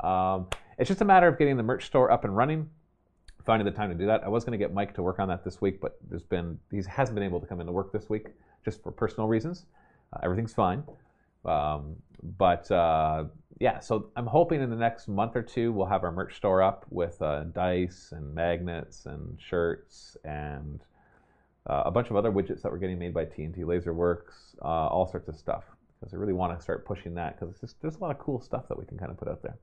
Um, 0.00 0.46
it's 0.78 0.88
just 0.88 1.02
a 1.02 1.04
matter 1.04 1.28
of 1.28 1.38
getting 1.38 1.56
the 1.56 1.62
merch 1.62 1.86
store 1.86 2.10
up 2.10 2.24
and 2.24 2.34
running, 2.34 2.70
finding 3.48 3.64
the 3.64 3.72
time 3.72 3.88
to 3.88 3.94
do 3.96 4.04
that. 4.04 4.22
I 4.22 4.28
was 4.28 4.44
going 4.44 4.52
to 4.52 4.62
get 4.62 4.74
Mike 4.74 4.94
to 4.96 5.02
work 5.02 5.18
on 5.18 5.28
that 5.28 5.42
this 5.42 5.58
week, 5.58 5.80
but 5.80 5.96
there's 6.10 6.22
been 6.22 6.58
he 6.70 6.82
hasn't 6.86 7.14
been 7.14 7.24
able 7.24 7.40
to 7.40 7.46
come 7.46 7.60
into 7.60 7.72
work 7.72 7.92
this 7.94 8.10
week 8.10 8.26
just 8.62 8.82
for 8.82 8.92
personal 8.92 9.26
reasons. 9.26 9.64
Uh, 10.12 10.18
everything's 10.22 10.52
fine, 10.52 10.82
um, 11.46 11.96
but 12.36 12.70
uh, 12.70 13.24
yeah. 13.58 13.80
So 13.80 14.10
I'm 14.16 14.26
hoping 14.26 14.60
in 14.60 14.68
the 14.68 14.76
next 14.76 15.08
month 15.08 15.34
or 15.34 15.40
two 15.40 15.72
we'll 15.72 15.86
have 15.86 16.04
our 16.04 16.12
merch 16.12 16.36
store 16.36 16.62
up 16.62 16.84
with 16.90 17.22
uh, 17.22 17.44
dice 17.44 18.12
and 18.14 18.34
magnets 18.34 19.06
and 19.06 19.40
shirts 19.40 20.18
and 20.24 20.84
uh, 21.70 21.84
a 21.86 21.90
bunch 21.90 22.10
of 22.10 22.16
other 22.16 22.30
widgets 22.30 22.60
that 22.60 22.70
were 22.70 22.78
getting 22.78 22.98
made 22.98 23.14
by 23.14 23.24
TNT 23.24 23.60
LaserWorks, 23.60 24.60
uh, 24.60 24.88
all 24.88 25.08
sorts 25.10 25.26
of 25.26 25.36
stuff. 25.36 25.64
Because 25.98 26.12
I 26.12 26.18
really 26.18 26.34
want 26.34 26.54
to 26.54 26.62
start 26.62 26.84
pushing 26.84 27.14
that 27.14 27.40
because 27.40 27.74
there's 27.80 27.96
a 27.96 27.98
lot 27.98 28.10
of 28.10 28.18
cool 28.18 28.42
stuff 28.42 28.68
that 28.68 28.78
we 28.78 28.84
can 28.84 28.98
kind 28.98 29.10
of 29.10 29.16
put 29.16 29.26
out 29.26 29.42
there. 29.42 29.56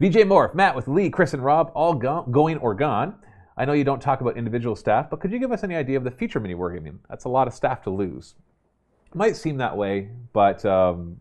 VJ 0.00 0.24
Morph, 0.24 0.54
Matt 0.54 0.74
with 0.74 0.88
Lee, 0.88 1.10
Chris, 1.10 1.34
and 1.34 1.44
Rob, 1.44 1.70
all 1.74 1.94
go- 1.94 2.26
going 2.30 2.58
or 2.58 2.74
gone. 2.74 3.14
I 3.56 3.64
know 3.64 3.72
you 3.72 3.84
don't 3.84 4.00
talk 4.00 4.20
about 4.20 4.36
individual 4.36 4.74
staff, 4.74 5.10
but 5.10 5.20
could 5.20 5.30
you 5.30 5.38
give 5.38 5.52
us 5.52 5.62
any 5.62 5.76
idea 5.76 5.98
of 5.98 6.04
the 6.04 6.10
future 6.10 6.40
mini 6.40 6.54
wargaming? 6.54 6.98
That's 7.08 7.24
a 7.24 7.28
lot 7.28 7.46
of 7.46 7.54
staff 7.54 7.82
to 7.82 7.90
lose. 7.90 8.34
It 9.06 9.14
might 9.14 9.36
seem 9.36 9.58
that 9.58 9.76
way, 9.76 10.08
but 10.32 10.64
um, 10.64 11.20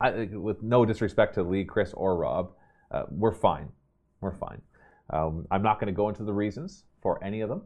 I, 0.00 0.28
with 0.32 0.62
no 0.62 0.84
disrespect 0.84 1.34
to 1.34 1.42
Lee, 1.42 1.64
Chris, 1.64 1.92
or 1.94 2.16
Rob, 2.16 2.52
uh, 2.90 3.02
we're 3.10 3.32
fine. 3.32 3.68
We're 4.20 4.32
fine. 4.32 4.62
Um, 5.10 5.46
I'm 5.50 5.62
not 5.62 5.80
going 5.80 5.92
to 5.92 5.96
go 5.96 6.08
into 6.08 6.22
the 6.22 6.32
reasons 6.32 6.84
for 7.02 7.22
any 7.24 7.40
of 7.40 7.48
them, 7.48 7.62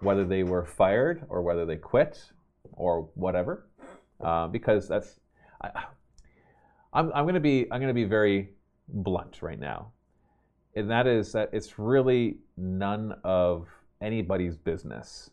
whether 0.00 0.24
they 0.24 0.42
were 0.42 0.64
fired 0.64 1.24
or 1.28 1.42
whether 1.42 1.66
they 1.66 1.76
quit 1.76 2.32
or 2.72 3.10
whatever, 3.14 3.68
uh, 4.20 4.48
because 4.48 4.88
that's. 4.88 5.20
I, 5.60 5.84
I'm, 6.94 7.10
I'm 7.14 7.24
going 7.24 7.34
to 7.34 7.40
be 7.40 7.66
I'm 7.70 7.80
going 7.80 7.88
to 7.88 7.94
be 7.94 8.04
very 8.04 8.50
blunt 8.88 9.42
right 9.42 9.58
now, 9.58 9.92
and 10.74 10.90
that 10.90 11.06
is 11.06 11.32
that 11.32 11.50
it's 11.52 11.78
really 11.78 12.38
none 12.56 13.14
of 13.24 13.68
anybody's 14.00 14.56
business 14.56 15.30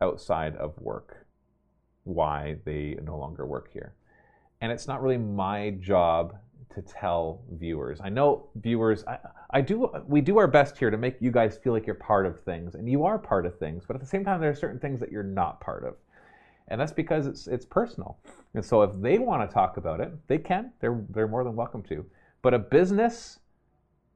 outside 0.00 0.56
of 0.56 0.78
work 0.80 1.26
why 2.04 2.56
they 2.64 2.96
no 3.02 3.16
longer 3.16 3.46
work 3.46 3.72
here, 3.72 3.94
and 4.60 4.70
it's 4.70 4.86
not 4.86 5.02
really 5.02 5.18
my 5.18 5.70
job 5.80 6.36
to 6.74 6.82
tell 6.82 7.42
viewers. 7.52 8.00
I 8.02 8.08
know 8.08 8.48
viewers, 8.56 9.04
I, 9.06 9.18
I, 9.50 9.60
do, 9.60 9.90
we 10.06 10.20
do 10.20 10.38
our 10.38 10.46
best 10.46 10.78
here 10.78 10.90
to 10.90 10.96
make 10.96 11.20
you 11.20 11.30
guys 11.30 11.58
feel 11.58 11.72
like 11.72 11.86
you're 11.86 11.94
part 11.94 12.26
of 12.26 12.40
things, 12.40 12.74
and 12.74 12.88
you 12.88 13.04
are 13.04 13.18
part 13.18 13.46
of 13.46 13.58
things. 13.58 13.84
But 13.86 13.96
at 13.96 14.00
the 14.00 14.08
same 14.08 14.24
time, 14.24 14.40
there 14.40 14.50
are 14.50 14.54
certain 14.54 14.78
things 14.78 15.00
that 15.00 15.12
you're 15.12 15.22
not 15.22 15.60
part 15.60 15.84
of, 15.84 15.94
and 16.68 16.80
that's 16.80 16.92
because 16.92 17.26
it's 17.26 17.46
it's 17.46 17.64
personal. 17.64 18.18
And 18.54 18.64
so, 18.64 18.82
if 18.82 18.92
they 19.00 19.18
want 19.18 19.48
to 19.48 19.52
talk 19.52 19.76
about 19.76 20.00
it, 20.00 20.12
they 20.28 20.38
can. 20.38 20.72
They're 20.80 21.04
they're 21.10 21.28
more 21.28 21.44
than 21.44 21.56
welcome 21.56 21.82
to. 21.84 22.04
But 22.42 22.54
a 22.54 22.58
business 22.58 23.38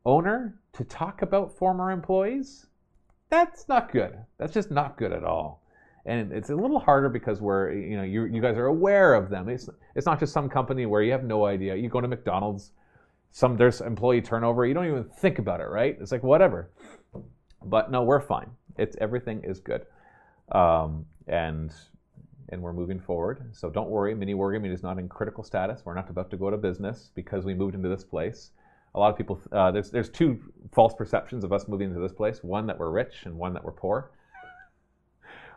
owner 0.05 0.61
to 0.73 0.85
talk 0.85 1.23
about 1.23 1.57
former 1.57 1.91
employees, 1.91 2.67
that's 3.29 3.69
not 3.69 3.93
good. 3.93 4.17
That's 4.39 4.53
just 4.53 4.71
not 4.71 4.97
good 4.97 5.13
at 5.13 5.25
all 5.25 5.63
and 6.07 6.33
it's 6.33 6.51
a 6.51 6.55
little 6.55 6.79
harder 6.79 7.09
because 7.09 7.41
we're 7.41 7.73
you 7.73 7.97
know 7.97 8.05
you, 8.05 8.25
you 8.25 8.41
guys 8.41 8.57
are 8.57 8.67
aware 8.67 9.15
of 9.15 9.29
them 9.29 9.49
it's 9.49 9.69
it's 9.95 10.07
not 10.07 10.19
just 10.19 10.33
some 10.33 10.49
company 10.49 10.87
where 10.87 11.03
you 11.03 11.13
have 11.13 11.25
no 11.25 11.45
idea 11.45 11.75
you 11.75 11.89
go 11.89 12.01
to 12.01 12.09
mcdonald's 12.09 12.73
some 13.33 13.57
there's 13.57 13.81
employee 13.81 14.23
turnover 14.23 14.65
you 14.65 14.73
don't 14.73 14.87
even 14.87 15.05
think 15.05 15.39
about 15.39 15.61
it 15.61 15.69
right 15.69 15.99
it's 16.01 16.13
like 16.13 16.23
whatever 16.23 16.71
but 17.65 17.91
no 17.91 18.03
we're 18.03 18.21
fine 18.21 18.49
it's 18.79 18.97
everything 19.01 19.43
is 19.45 19.61
good 19.61 19.85
um, 20.53 21.05
and 21.27 21.73
and 22.51 22.61
we're 22.61 22.73
moving 22.73 23.01
forward 23.01 23.43
so 23.53 23.69
don't 23.71 23.91
worry 23.91 24.15
mini 24.15 24.35
wargaming 24.35 24.73
is 24.73 24.83
not 24.83 24.99
in 24.99 25.09
critical 25.09 25.43
status 25.43 25.83
we're 25.85 25.95
not 25.95 26.09
about 26.11 26.31
to 26.31 26.37
go 26.37 26.51
to 26.51 26.57
business 26.57 27.11
because 27.15 27.45
we 27.45 27.55
moved 27.55 27.75
into 27.75 27.89
this 27.89 28.05
place 28.05 28.51
a 28.95 28.99
lot 28.99 29.11
of 29.11 29.17
people 29.17 29.41
uh, 29.53 29.71
there's 29.71 29.91
there's 29.91 30.09
two 30.09 30.41
false 30.73 30.95
perceptions 30.95 31.45
of 31.45 31.53
us 31.53 31.69
moving 31.69 31.89
into 31.89 32.01
this 32.01 32.13
place 32.13 32.43
one 32.43 32.67
that 32.67 32.79
we're 32.79 32.91
rich 32.91 33.23
and 33.25 33.37
one 33.37 33.53
that 33.53 33.65
we're 33.65 33.73
poor 33.73 34.11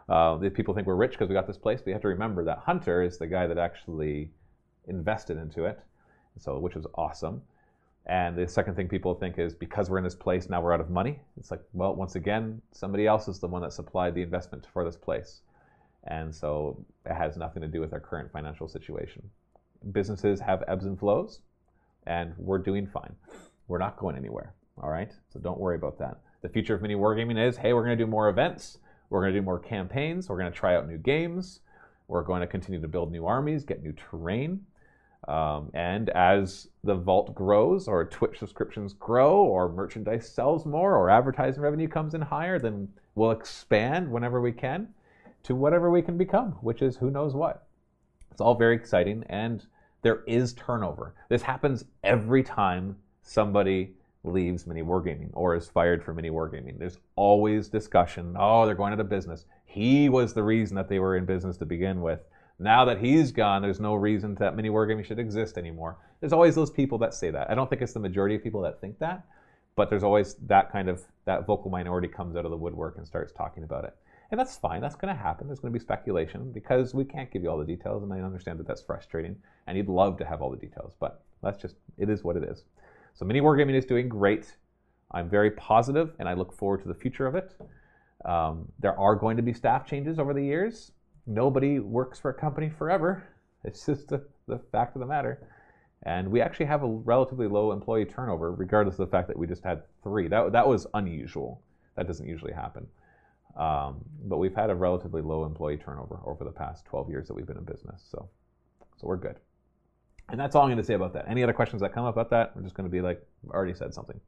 uh, 0.09 0.37
people 0.53 0.73
think 0.73 0.87
we're 0.87 0.95
rich 0.95 1.11
because 1.11 1.29
we 1.29 1.33
got 1.33 1.47
this 1.47 1.57
place. 1.57 1.81
But 1.81 1.87
you 1.87 1.93
have 1.93 2.01
to 2.03 2.07
remember 2.07 2.43
that 2.45 2.59
Hunter 2.59 3.03
is 3.03 3.17
the 3.17 3.27
guy 3.27 3.47
that 3.47 3.57
actually 3.57 4.31
invested 4.87 5.37
into 5.37 5.65
it, 5.65 5.79
so 6.37 6.57
which 6.59 6.75
was 6.75 6.87
awesome. 6.95 7.41
And 8.05 8.35
the 8.35 8.47
second 8.47 8.75
thing 8.75 8.87
people 8.87 9.13
think 9.13 9.37
is 9.37 9.53
because 9.53 9.89
we're 9.89 9.99
in 9.99 10.03
this 10.03 10.15
place 10.15 10.49
now 10.49 10.61
we're 10.61 10.73
out 10.73 10.81
of 10.81 10.89
money. 10.89 11.19
It's 11.37 11.51
like 11.51 11.61
well, 11.73 11.95
once 11.95 12.15
again, 12.15 12.61
somebody 12.71 13.05
else 13.05 13.27
is 13.27 13.39
the 13.39 13.47
one 13.47 13.61
that 13.61 13.73
supplied 13.73 14.15
the 14.15 14.21
investment 14.21 14.65
for 14.73 14.83
this 14.83 14.97
place, 14.97 15.41
and 16.05 16.33
so 16.33 16.85
it 17.05 17.13
has 17.13 17.37
nothing 17.37 17.61
to 17.61 17.67
do 17.67 17.81
with 17.81 17.93
our 17.93 17.99
current 17.99 18.31
financial 18.31 18.67
situation. 18.67 19.29
Businesses 19.91 20.39
have 20.39 20.63
ebbs 20.67 20.85
and 20.85 20.99
flows, 20.99 21.41
and 22.07 22.33
we're 22.37 22.57
doing 22.57 22.87
fine. 22.87 23.15
We're 23.67 23.77
not 23.77 23.97
going 23.97 24.15
anywhere. 24.15 24.53
All 24.81 24.89
right, 24.89 25.11
so 25.31 25.39
don't 25.39 25.59
worry 25.59 25.75
about 25.75 25.99
that. 25.99 26.19
The 26.41 26.49
future 26.49 26.73
of 26.73 26.81
mini 26.81 26.95
wargaming 26.95 27.37
is 27.37 27.57
hey, 27.57 27.73
we're 27.73 27.83
going 27.83 27.97
to 27.97 28.03
do 28.03 28.09
more 28.09 28.29
events 28.29 28.79
we're 29.09 29.21
going 29.21 29.33
to 29.33 29.39
do 29.39 29.45
more 29.45 29.59
campaigns. 29.59 30.29
We're 30.29 30.37
going 30.37 30.51
to 30.51 30.57
try 30.57 30.75
out 30.75 30.87
new 30.87 30.97
games. 30.97 31.61
We're 32.07 32.23
going 32.23 32.41
to 32.41 32.47
continue 32.47 32.81
to 32.81 32.87
build 32.87 33.11
new 33.11 33.25
armies, 33.25 33.63
get 33.63 33.83
new 33.83 33.93
terrain. 33.93 34.65
Um, 35.27 35.69
and 35.73 36.09
as 36.11 36.69
the 36.83 36.95
vault 36.95 37.35
grows, 37.35 37.87
or 37.87 38.05
Twitch 38.05 38.39
subscriptions 38.39 38.93
grow, 38.93 39.35
or 39.35 39.69
merchandise 39.69 40.29
sells 40.29 40.65
more, 40.65 40.95
or 40.95 41.09
advertising 41.09 41.61
revenue 41.61 41.87
comes 41.87 42.13
in 42.13 42.21
higher, 42.21 42.57
then 42.57 42.87
we'll 43.15 43.31
expand 43.31 44.09
whenever 44.09 44.41
we 44.41 44.51
can 44.51 44.87
to 45.43 45.55
whatever 45.55 45.89
we 45.89 46.01
can 46.01 46.17
become, 46.17 46.51
which 46.61 46.81
is 46.81 46.97
who 46.97 47.09
knows 47.09 47.33
what. 47.33 47.67
It's 48.31 48.41
all 48.41 48.55
very 48.55 48.75
exciting, 48.75 49.23
and 49.27 49.65
there 50.01 50.23
is 50.27 50.53
turnover. 50.53 51.15
This 51.29 51.41
happens 51.41 51.85
every 52.03 52.43
time 52.43 52.95
somebody 53.21 53.93
leaves 54.23 54.67
mini 54.67 54.81
wargaming 54.81 55.29
or 55.33 55.55
is 55.55 55.67
fired 55.67 56.03
from 56.03 56.17
mini 56.17 56.29
wargaming. 56.29 56.77
There's 56.77 56.99
always 57.15 57.69
discussion. 57.69 58.35
Oh, 58.37 58.65
they're 58.65 58.75
going 58.75 58.93
out 58.93 58.99
of 58.99 59.09
business. 59.09 59.45
He 59.65 60.09
was 60.09 60.33
the 60.33 60.43
reason 60.43 60.75
that 60.75 60.89
they 60.89 60.99
were 60.99 61.15
in 61.15 61.25
business 61.25 61.57
to 61.57 61.65
begin 61.65 62.01
with. 62.01 62.19
Now 62.59 62.83
that 62.85 62.99
he's 62.99 63.31
gone, 63.31 63.61
there's 63.61 63.79
no 63.79 63.95
reason 63.95 64.35
that 64.35 64.55
mini 64.55 64.69
wargaming 64.69 65.05
should 65.05 65.19
exist 65.19 65.57
anymore. 65.57 65.97
There's 66.19 66.33
always 66.33 66.55
those 66.55 66.71
people 66.71 66.97
that 66.99 67.13
say 67.13 67.31
that. 67.31 67.49
I 67.49 67.55
don't 67.55 67.69
think 67.69 67.81
it's 67.81 67.93
the 67.93 67.99
majority 67.99 68.35
of 68.35 68.43
people 68.43 68.61
that 68.61 68.81
think 68.81 68.99
that, 68.99 69.25
but 69.75 69.89
there's 69.89 70.03
always 70.03 70.35
that 70.47 70.71
kind 70.71 70.89
of 70.89 71.03
that 71.25 71.45
vocal 71.45 71.71
minority 71.71 72.09
comes 72.09 72.35
out 72.35 72.43
of 72.43 72.51
the 72.51 72.57
woodwork 72.57 72.97
and 72.97 73.07
starts 73.07 73.31
talking 73.31 73.63
about 73.63 73.85
it. 73.85 73.95
And 74.31 74.39
that's 74.39 74.57
fine. 74.57 74.81
That's 74.81 74.95
going 74.95 75.13
to 75.13 75.19
happen. 75.19 75.47
There's 75.47 75.59
going 75.59 75.73
to 75.73 75.79
be 75.79 75.83
speculation 75.83 76.51
because 76.51 76.93
we 76.93 77.03
can't 77.03 77.31
give 77.31 77.41
you 77.41 77.49
all 77.49 77.57
the 77.57 77.65
details, 77.65 78.03
and 78.03 78.13
I 78.13 78.19
understand 78.19 78.59
that 78.59 78.67
that's 78.67 78.81
frustrating. 78.81 79.35
And 79.65 79.75
you'd 79.75 79.89
love 79.89 80.17
to 80.17 80.25
have 80.25 80.41
all 80.41 80.51
the 80.51 80.57
details, 80.57 80.93
but 80.99 81.23
that's 81.41 81.59
just 81.59 81.75
it 81.97 82.09
is 82.09 82.23
what 82.23 82.35
it 82.35 82.43
is. 82.43 82.63
So 83.15 83.25
Mini 83.25 83.41
Wargaming 83.41 83.75
is 83.75 83.85
doing 83.85 84.07
great. 84.07 84.55
I'm 85.11 85.29
very 85.29 85.51
positive, 85.51 86.13
and 86.19 86.29
I 86.29 86.33
look 86.33 86.53
forward 86.53 86.81
to 86.83 86.87
the 86.87 86.93
future 86.93 87.25
of 87.25 87.35
it. 87.35 87.55
Um, 88.25 88.67
there 88.79 88.97
are 88.99 89.15
going 89.15 89.37
to 89.37 89.43
be 89.43 89.53
staff 89.53 89.85
changes 89.85 90.19
over 90.19 90.33
the 90.33 90.43
years. 90.43 90.91
Nobody 91.25 91.79
works 91.79 92.19
for 92.19 92.29
a 92.29 92.33
company 92.33 92.69
forever. 92.69 93.23
It's 93.65 93.85
just 93.85 94.07
the, 94.07 94.25
the 94.47 94.57
fact 94.71 94.95
of 94.95 95.01
the 95.01 95.05
matter. 95.05 95.45
And 96.03 96.31
we 96.31 96.39
actually 96.39 96.67
have 96.67 96.81
a 96.81 96.87
relatively 96.87 97.45
low 97.45 97.73
employee 97.73 98.05
turnover, 98.05 98.53
regardless 98.53 98.97
of 98.97 99.05
the 99.05 99.11
fact 99.11 99.27
that 99.27 99.37
we 99.37 99.47
just 99.47 99.65
had 99.65 99.81
three. 100.01 100.29
That, 100.29 100.53
that 100.53 100.65
was 100.65 100.87
unusual. 100.93 101.61
That 101.97 102.07
doesn't 102.07 102.25
usually 102.25 102.53
happen. 102.53 102.87
Um, 103.55 104.05
but 104.25 104.37
we've 104.37 104.55
had 104.55 104.69
a 104.69 104.75
relatively 104.75 105.21
low 105.21 105.45
employee 105.45 105.77
turnover 105.77 106.19
over 106.25 106.43
the 106.43 106.51
past 106.51 106.85
12 106.85 107.09
years 107.09 107.27
that 107.27 107.33
we've 107.33 107.45
been 107.45 107.57
in 107.57 107.65
business. 107.65 108.05
So, 108.09 108.29
so 108.97 109.07
we're 109.07 109.17
good. 109.17 109.37
And 110.29 110.39
that's 110.39 110.55
all 110.55 110.63
I'm 110.63 110.69
going 110.69 110.77
to 110.77 110.83
say 110.83 110.93
about 110.93 111.13
that. 111.13 111.25
Any 111.27 111.43
other 111.43 111.53
questions 111.53 111.81
that 111.81 111.93
come 111.93 112.05
up 112.05 112.15
about 112.15 112.29
that? 112.29 112.53
I'm 112.55 112.63
just 112.63 112.75
going 112.75 112.87
to 112.87 112.91
be 112.91 113.01
like, 113.01 113.21
I 113.51 113.55
already 113.55 113.73
said 113.73 113.93
something. 113.93 114.19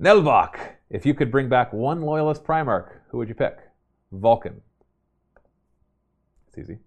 Nelvok, 0.00 0.58
if 0.90 1.04
you 1.04 1.14
could 1.14 1.30
bring 1.30 1.48
back 1.48 1.72
one 1.72 2.02
loyalist 2.02 2.44
Primarch, 2.44 2.92
who 3.08 3.18
would 3.18 3.28
you 3.28 3.34
pick? 3.34 3.58
Vulcan. 4.12 4.60
It's 6.48 6.58
easy. 6.58 6.78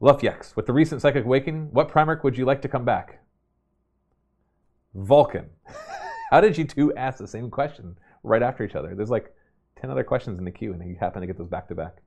Lufyex, 0.00 0.54
with 0.54 0.66
the 0.66 0.72
recent 0.72 1.02
Psychic 1.02 1.24
Awakening, 1.24 1.68
what 1.72 1.90
Primarch 1.90 2.22
would 2.22 2.36
you 2.36 2.44
like 2.44 2.62
to 2.62 2.68
come 2.68 2.84
back? 2.84 3.20
Vulcan. 4.94 5.46
How 6.30 6.40
did 6.40 6.58
you 6.58 6.64
two 6.64 6.94
ask 6.94 7.18
the 7.18 7.26
same 7.26 7.50
question 7.50 7.96
right 8.22 8.42
after 8.42 8.64
each 8.64 8.74
other? 8.74 8.94
There's 8.94 9.10
like 9.10 9.34
10 9.80 9.90
other 9.90 10.04
questions 10.04 10.38
in 10.38 10.44
the 10.44 10.50
queue, 10.50 10.72
and 10.72 10.88
you 10.88 10.96
happen 10.98 11.20
to 11.20 11.26
get 11.26 11.38
those 11.38 11.48
back 11.48 11.68
to 11.68 11.74
back. 11.74 11.98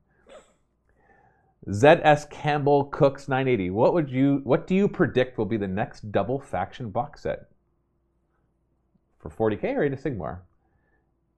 ZS 1.67 2.29
Campbell 2.29 2.85
Cooks 2.85 3.27
980. 3.27 3.69
What 3.69 3.93
would 3.93 4.09
you 4.09 4.41
what 4.43 4.65
do 4.65 4.73
you 4.73 4.87
predict 4.87 5.37
will 5.37 5.45
be 5.45 5.57
the 5.57 5.67
next 5.67 6.11
double 6.11 6.39
faction 6.39 6.89
box 6.89 7.21
set? 7.21 7.49
For 9.19 9.29
40k 9.29 9.75
or 9.75 9.83
Age 9.83 9.93
of 9.93 10.01
Sigmar? 10.01 10.39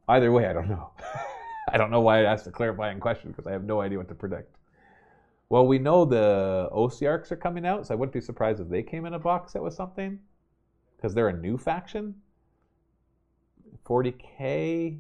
Either 0.07 0.31
way, 0.31 0.47
I 0.47 0.53
don't 0.53 0.69
know. 0.69 0.91
I 1.71 1.77
don't 1.77 1.91
know 1.91 2.01
why 2.01 2.19
I 2.19 2.23
asked 2.23 2.47
a 2.47 2.51
clarifying 2.51 2.99
question 2.99 3.31
because 3.31 3.47
I 3.47 3.51
have 3.51 3.63
no 3.63 3.81
idea 3.81 3.97
what 3.97 4.07
to 4.09 4.15
predict. 4.15 4.55
Well, 5.49 5.67
we 5.67 5.77
know 5.77 6.05
the 6.05 6.69
Ossiarchs 6.73 7.31
are 7.31 7.37
coming 7.37 7.65
out, 7.65 7.87
so 7.87 7.93
I 7.93 7.97
wouldn't 7.97 8.13
be 8.13 8.21
surprised 8.21 8.59
if 8.59 8.69
they 8.69 8.83
came 8.83 9.05
in 9.05 9.13
a 9.13 9.19
box 9.19 9.53
set 9.53 9.61
with 9.61 9.73
something. 9.73 10.19
Because 10.95 11.13
they're 11.13 11.27
a 11.29 11.37
new 11.37 11.57
faction. 11.57 12.15
40k 13.87 14.99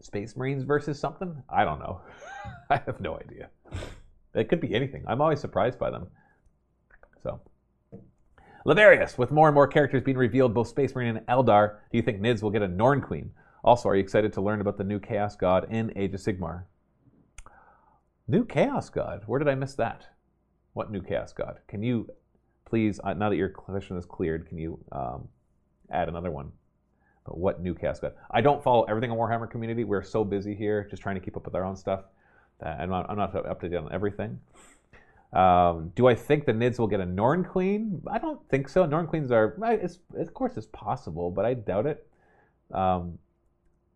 Space 0.00 0.36
Marines 0.36 0.64
versus 0.64 0.98
something? 0.98 1.42
I 1.48 1.64
don't 1.64 1.78
know. 1.78 2.00
I 2.70 2.76
have 2.86 3.00
no 3.00 3.18
idea. 3.18 3.48
It 4.34 4.48
could 4.48 4.60
be 4.60 4.74
anything. 4.74 5.04
I'm 5.06 5.20
always 5.20 5.40
surprised 5.40 5.78
by 5.78 5.90
them. 5.90 6.08
So, 7.22 7.40
Lavarius, 8.66 9.18
with 9.18 9.30
more 9.30 9.48
and 9.48 9.54
more 9.54 9.66
characters 9.66 10.02
being 10.02 10.16
revealed, 10.16 10.54
both 10.54 10.68
Space 10.68 10.94
Marine 10.94 11.16
and 11.16 11.26
Eldar, 11.26 11.76
do 11.90 11.98
you 11.98 12.02
think 12.02 12.20
Nids 12.20 12.42
will 12.42 12.50
get 12.50 12.62
a 12.62 12.68
Norn 12.68 13.00
Queen? 13.00 13.30
Also, 13.64 13.88
are 13.88 13.94
you 13.94 14.02
excited 14.02 14.32
to 14.32 14.40
learn 14.40 14.60
about 14.60 14.76
the 14.76 14.84
new 14.84 14.98
Chaos 14.98 15.36
God 15.36 15.66
in 15.70 15.92
Age 15.96 16.14
of 16.14 16.20
Sigmar? 16.20 16.64
New 18.26 18.44
Chaos 18.44 18.88
God? 18.88 19.22
Where 19.26 19.38
did 19.38 19.48
I 19.48 19.54
miss 19.54 19.74
that? 19.74 20.06
What 20.72 20.90
new 20.90 21.02
Chaos 21.02 21.32
God? 21.32 21.58
Can 21.68 21.82
you 21.82 22.08
please, 22.72 22.98
uh, 23.04 23.12
now 23.12 23.28
that 23.28 23.36
your 23.36 23.50
question 23.50 23.98
is 23.98 24.06
cleared, 24.06 24.48
can 24.48 24.56
you 24.56 24.78
um, 24.92 25.28
add 25.90 26.08
another 26.08 26.30
one? 26.30 26.50
But 27.26 27.36
what 27.36 27.60
new 27.60 27.74
Chaos 27.74 28.00
God? 28.00 28.14
I 28.30 28.40
don't 28.40 28.64
follow 28.64 28.84
everything 28.84 29.10
on 29.10 29.18
Warhammer 29.18 29.50
community. 29.50 29.84
We're 29.84 30.02
so 30.02 30.24
busy 30.24 30.54
here, 30.54 30.86
just 30.88 31.02
trying 31.02 31.16
to 31.16 31.20
keep 31.20 31.36
up 31.36 31.44
with 31.44 31.54
our 31.54 31.64
own 31.64 31.76
stuff. 31.76 32.04
I'm 32.62 32.88
not, 32.88 33.10
I'm 33.10 33.18
not 33.18 33.36
up 33.36 33.60
to 33.60 33.68
date 33.68 33.76
on 33.76 33.92
everything. 33.92 34.40
Um, 35.34 35.92
do 35.94 36.06
I 36.06 36.14
think 36.14 36.46
the 36.46 36.52
Nids 36.52 36.78
will 36.78 36.86
get 36.86 37.00
a 37.00 37.04
Norn 37.04 37.44
Queen? 37.44 38.00
I 38.10 38.16
don't 38.16 38.40
think 38.48 38.70
so. 38.70 38.86
Norn 38.86 39.06
Queens 39.06 39.30
are, 39.30 39.54
of 40.16 40.32
course, 40.32 40.56
it's 40.56 40.68
possible, 40.72 41.30
but 41.30 41.44
I 41.44 41.52
doubt 41.52 41.84
it. 41.84 42.06
Um, 42.72 43.18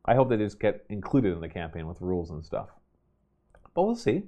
I 0.05 0.15
hope 0.17 0.29
they 0.29 0.37
just 0.37 0.61
get 0.61 0.85
included 0.91 1.33
in 1.33 1.41
the 1.41 1.49
campaign 1.49 1.87
with 1.87 2.03
rules 2.03 2.31
and 2.31 2.45
stuff. 2.45 2.69
But 3.75 3.85
we'll 3.85 3.97
see. 3.97 4.25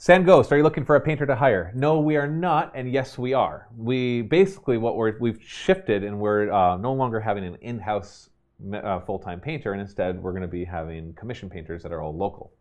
San 0.00 0.22
Ghost, 0.22 0.52
are 0.52 0.56
you 0.56 0.62
looking 0.62 0.84
for 0.84 0.94
a 0.94 1.00
painter 1.00 1.26
to 1.26 1.34
hire? 1.34 1.72
No, 1.74 1.98
we 1.98 2.16
are 2.16 2.28
not, 2.28 2.70
and 2.76 2.88
yes, 2.88 3.18
we 3.18 3.34
are. 3.34 3.66
We 3.76 4.22
basically 4.22 4.78
what 4.78 4.94
we're 4.94 5.18
we've 5.18 5.42
shifted, 5.42 6.04
and 6.04 6.20
we're 6.20 6.52
uh, 6.52 6.76
no 6.76 6.92
longer 6.92 7.18
having 7.18 7.44
an 7.44 7.56
in-house 7.62 8.30
uh, 8.72 9.00
full-time 9.00 9.40
painter, 9.40 9.72
and 9.72 9.80
instead 9.80 10.22
we're 10.22 10.30
going 10.30 10.42
to 10.42 10.46
be 10.46 10.64
having 10.64 11.14
commission 11.14 11.50
painters 11.50 11.82
that 11.82 11.90
are 11.90 12.00
all 12.00 12.16
local. 12.16 12.52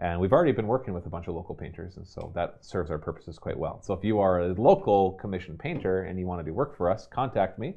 And 0.00 0.20
we've 0.20 0.32
already 0.32 0.50
been 0.50 0.66
working 0.66 0.92
with 0.92 1.06
a 1.06 1.08
bunch 1.08 1.28
of 1.28 1.36
local 1.36 1.54
painters, 1.54 1.96
and 1.96 2.04
so 2.04 2.32
that 2.34 2.56
serves 2.60 2.90
our 2.90 2.98
purposes 2.98 3.38
quite 3.38 3.56
well. 3.56 3.80
So 3.82 3.94
if 3.94 4.02
you 4.02 4.18
are 4.18 4.40
a 4.40 4.54
local 4.54 5.12
commission 5.12 5.56
painter 5.56 6.02
and 6.02 6.18
you 6.18 6.26
want 6.26 6.40
to 6.40 6.44
do 6.44 6.52
work 6.52 6.76
for 6.76 6.90
us, 6.90 7.06
contact 7.06 7.56
me, 7.56 7.76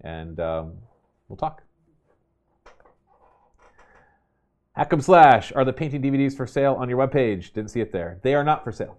and 0.00 0.40
um, 0.40 0.72
we'll 1.28 1.36
talk. 1.36 1.62
Hack'em 4.80 5.02
Slash, 5.02 5.52
are 5.52 5.66
the 5.66 5.74
painting 5.74 6.00
DVDs 6.00 6.34
for 6.34 6.46
sale 6.46 6.72
on 6.72 6.88
your 6.88 6.96
webpage? 6.96 7.52
Didn't 7.52 7.70
see 7.70 7.82
it 7.82 7.92
there. 7.92 8.18
They 8.22 8.34
are 8.34 8.42
not 8.42 8.64
for 8.64 8.72
sale. 8.72 8.96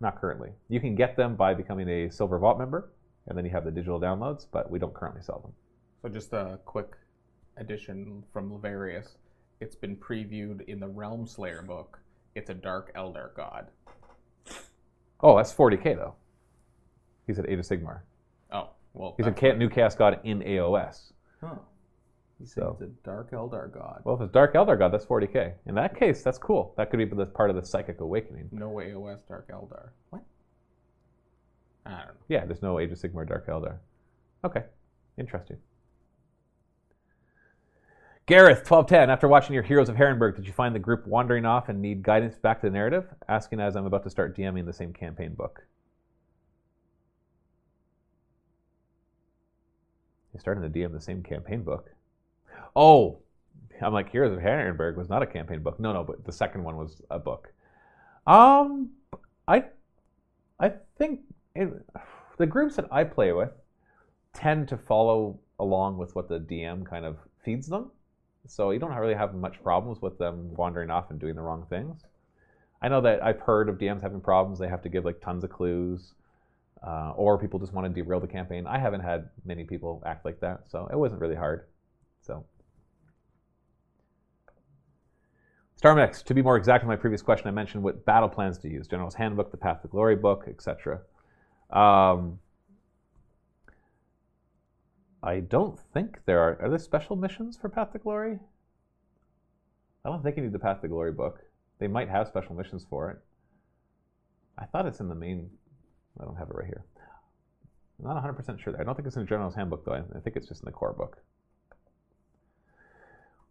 Not 0.00 0.20
currently. 0.20 0.50
You 0.68 0.78
can 0.78 0.94
get 0.94 1.16
them 1.16 1.34
by 1.34 1.52
becoming 1.52 1.88
a 1.88 2.08
Silver 2.10 2.38
Vault 2.38 2.58
member, 2.60 2.92
and 3.26 3.36
then 3.36 3.44
you 3.44 3.50
have 3.50 3.64
the 3.64 3.72
digital 3.72 3.98
downloads, 3.98 4.46
but 4.52 4.70
we 4.70 4.78
don't 4.78 4.94
currently 4.94 5.20
sell 5.20 5.40
them. 5.40 5.52
So 6.00 6.08
just 6.08 6.32
a 6.32 6.60
quick 6.64 6.92
addition 7.56 8.22
from 8.32 8.52
Lavarius. 8.52 9.16
It's 9.60 9.74
been 9.74 9.96
previewed 9.96 10.60
in 10.68 10.78
the 10.78 10.86
Realm 10.86 11.26
Slayer 11.26 11.62
book. 11.62 11.98
It's 12.36 12.50
a 12.50 12.54
Dark 12.54 12.94
Eldar 12.94 13.34
god. 13.34 13.66
Oh, 15.20 15.36
that's 15.36 15.52
40k 15.52 15.96
though. 15.96 16.14
He's 17.26 17.40
at 17.40 17.50
Age 17.50 17.58
of 17.58 17.64
Sigmar. 17.64 18.02
Oh, 18.52 18.70
well. 18.94 19.14
He's 19.16 19.26
a 19.26 19.32
ca- 19.32 19.54
new 19.54 19.68
cast 19.68 19.98
god 19.98 20.20
in 20.22 20.38
AOS. 20.38 21.10
Huh. 21.40 21.56
He 22.38 22.46
said 22.46 22.62
So- 22.62 22.70
it's 22.80 22.82
a 22.82 22.86
Dark 23.04 23.32
Eldar 23.32 23.72
god. 23.72 24.02
Well, 24.04 24.14
if 24.14 24.20
it's 24.20 24.32
Dark 24.32 24.54
Eldar 24.54 24.78
God, 24.78 24.92
that's 24.92 25.04
40k. 25.04 25.54
In 25.66 25.74
that 25.74 25.96
case, 25.96 26.22
that's 26.22 26.38
cool. 26.38 26.72
That 26.76 26.90
could 26.90 26.98
be 26.98 27.04
the 27.04 27.26
part 27.26 27.50
of 27.50 27.56
the 27.56 27.64
Psychic 27.64 28.00
Awakening. 28.00 28.48
No 28.52 28.70
AOS 28.80 29.20
Dark 29.26 29.48
Eldar. 29.48 29.90
What? 30.10 30.22
I 31.84 31.90
don't 31.90 31.98
know. 32.06 32.12
Yeah, 32.28 32.44
there's 32.44 32.62
no 32.62 32.78
Age 32.78 32.92
of 32.92 32.98
Sigmar 32.98 33.26
Dark 33.26 33.46
Eldar. 33.48 33.78
Okay, 34.44 34.64
interesting. 35.16 35.56
Gareth, 38.26 38.58
1210. 38.58 39.08
After 39.08 39.26
watching 39.26 39.54
your 39.54 39.62
Heroes 39.62 39.88
of 39.88 39.96
Herrenberg, 39.96 40.36
did 40.36 40.46
you 40.46 40.52
find 40.52 40.74
the 40.74 40.78
group 40.78 41.06
wandering 41.06 41.46
off 41.46 41.70
and 41.70 41.80
need 41.80 42.02
guidance 42.02 42.36
back 42.36 42.60
to 42.60 42.66
the 42.66 42.70
narrative? 42.70 43.06
Asking 43.26 43.58
as 43.58 43.74
I'm 43.74 43.86
about 43.86 44.02
to 44.04 44.10
start 44.10 44.36
DMing 44.36 44.66
the 44.66 44.72
same 44.72 44.92
campaign 44.92 45.32
book. 45.34 45.62
You're 50.32 50.40
starting 50.40 50.62
to 50.62 50.68
DM 50.68 50.92
the 50.92 51.00
same 51.00 51.22
campaign 51.22 51.62
book. 51.62 51.90
Oh, 52.76 53.20
I'm 53.80 53.92
like 53.92 54.10
Heroes 54.10 54.32
of 54.32 54.40
Herrenberg 54.40 54.96
was 54.96 55.08
not 55.08 55.22
a 55.22 55.26
campaign 55.26 55.62
book. 55.62 55.78
No, 55.78 55.92
no, 55.92 56.04
but 56.04 56.24
the 56.24 56.32
second 56.32 56.64
one 56.64 56.76
was 56.76 57.00
a 57.10 57.18
book. 57.18 57.52
Um, 58.26 58.90
I, 59.46 59.64
I 60.60 60.72
think 60.96 61.20
it, 61.54 61.68
the 62.36 62.46
groups 62.46 62.76
that 62.76 62.86
I 62.90 63.04
play 63.04 63.32
with 63.32 63.52
tend 64.32 64.68
to 64.68 64.76
follow 64.76 65.38
along 65.58 65.98
with 65.98 66.14
what 66.14 66.28
the 66.28 66.38
DM 66.38 66.84
kind 66.84 67.04
of 67.04 67.16
feeds 67.44 67.66
them. 67.66 67.90
So 68.46 68.70
you 68.70 68.78
don't 68.78 68.94
really 68.94 69.14
have 69.14 69.34
much 69.34 69.62
problems 69.62 70.00
with 70.00 70.18
them 70.18 70.54
wandering 70.54 70.90
off 70.90 71.10
and 71.10 71.18
doing 71.18 71.34
the 71.34 71.42
wrong 71.42 71.66
things. 71.68 72.02
I 72.80 72.88
know 72.88 73.00
that 73.00 73.22
I've 73.22 73.40
heard 73.40 73.68
of 73.68 73.78
DMs 73.78 74.02
having 74.02 74.20
problems. 74.20 74.58
They 74.58 74.68
have 74.68 74.82
to 74.82 74.88
give 74.88 75.04
like 75.04 75.20
tons 75.20 75.42
of 75.44 75.50
clues, 75.50 76.14
uh, 76.86 77.12
or 77.16 77.38
people 77.38 77.58
just 77.58 77.72
want 77.72 77.92
to 77.92 78.02
derail 78.02 78.20
the 78.20 78.28
campaign. 78.28 78.66
I 78.66 78.78
haven't 78.78 79.00
had 79.00 79.28
many 79.44 79.64
people 79.64 80.02
act 80.06 80.24
like 80.24 80.40
that, 80.40 80.64
so 80.68 80.88
it 80.90 80.96
wasn't 80.96 81.20
really 81.20 81.34
hard. 81.34 81.66
So. 82.20 82.44
StarMix, 85.80 86.24
to 86.24 86.34
be 86.34 86.42
more 86.42 86.56
exact 86.56 86.82
in 86.82 86.88
my 86.88 86.96
previous 86.96 87.22
question, 87.22 87.46
I 87.46 87.52
mentioned 87.52 87.84
what 87.84 88.04
battle 88.04 88.28
plans 88.28 88.58
to 88.58 88.68
use 88.68 88.88
General's 88.88 89.14
Handbook, 89.14 89.52
the 89.52 89.56
Path 89.56 89.82
to 89.82 89.88
Glory 89.88 90.16
book, 90.16 90.44
etc. 90.48 91.00
Um, 91.70 92.40
I 95.22 95.40
don't 95.40 95.78
think 95.94 96.18
there 96.26 96.40
are. 96.40 96.60
Are 96.62 96.68
there 96.68 96.78
special 96.78 97.14
missions 97.14 97.56
for 97.56 97.68
Path 97.68 97.92
to 97.92 97.98
Glory? 97.98 98.40
I 100.04 100.08
don't 100.08 100.22
think 100.22 100.36
you 100.36 100.42
need 100.42 100.52
the 100.52 100.58
Path 100.58 100.80
to 100.80 100.88
Glory 100.88 101.12
book. 101.12 101.40
They 101.78 101.86
might 101.86 102.08
have 102.08 102.26
special 102.26 102.56
missions 102.56 102.84
for 102.88 103.10
it. 103.10 103.18
I 104.58 104.64
thought 104.64 104.86
it's 104.86 105.00
in 105.00 105.08
the 105.08 105.14
main. 105.14 105.48
I 106.20 106.24
don't 106.24 106.36
have 106.36 106.48
it 106.48 106.56
right 106.56 106.66
here. 106.66 106.84
I'm 108.00 108.14
not 108.14 108.24
100% 108.24 108.60
sure. 108.60 108.80
I 108.80 108.84
don't 108.84 108.94
think 108.96 109.06
it's 109.06 109.16
in 109.16 109.22
the 109.22 109.28
General's 109.28 109.54
Handbook, 109.54 109.84
though. 109.84 109.92
I 109.92 110.20
think 110.20 110.36
it's 110.36 110.48
just 110.48 110.62
in 110.62 110.66
the 110.66 110.72
core 110.72 110.92
book. 110.92 111.18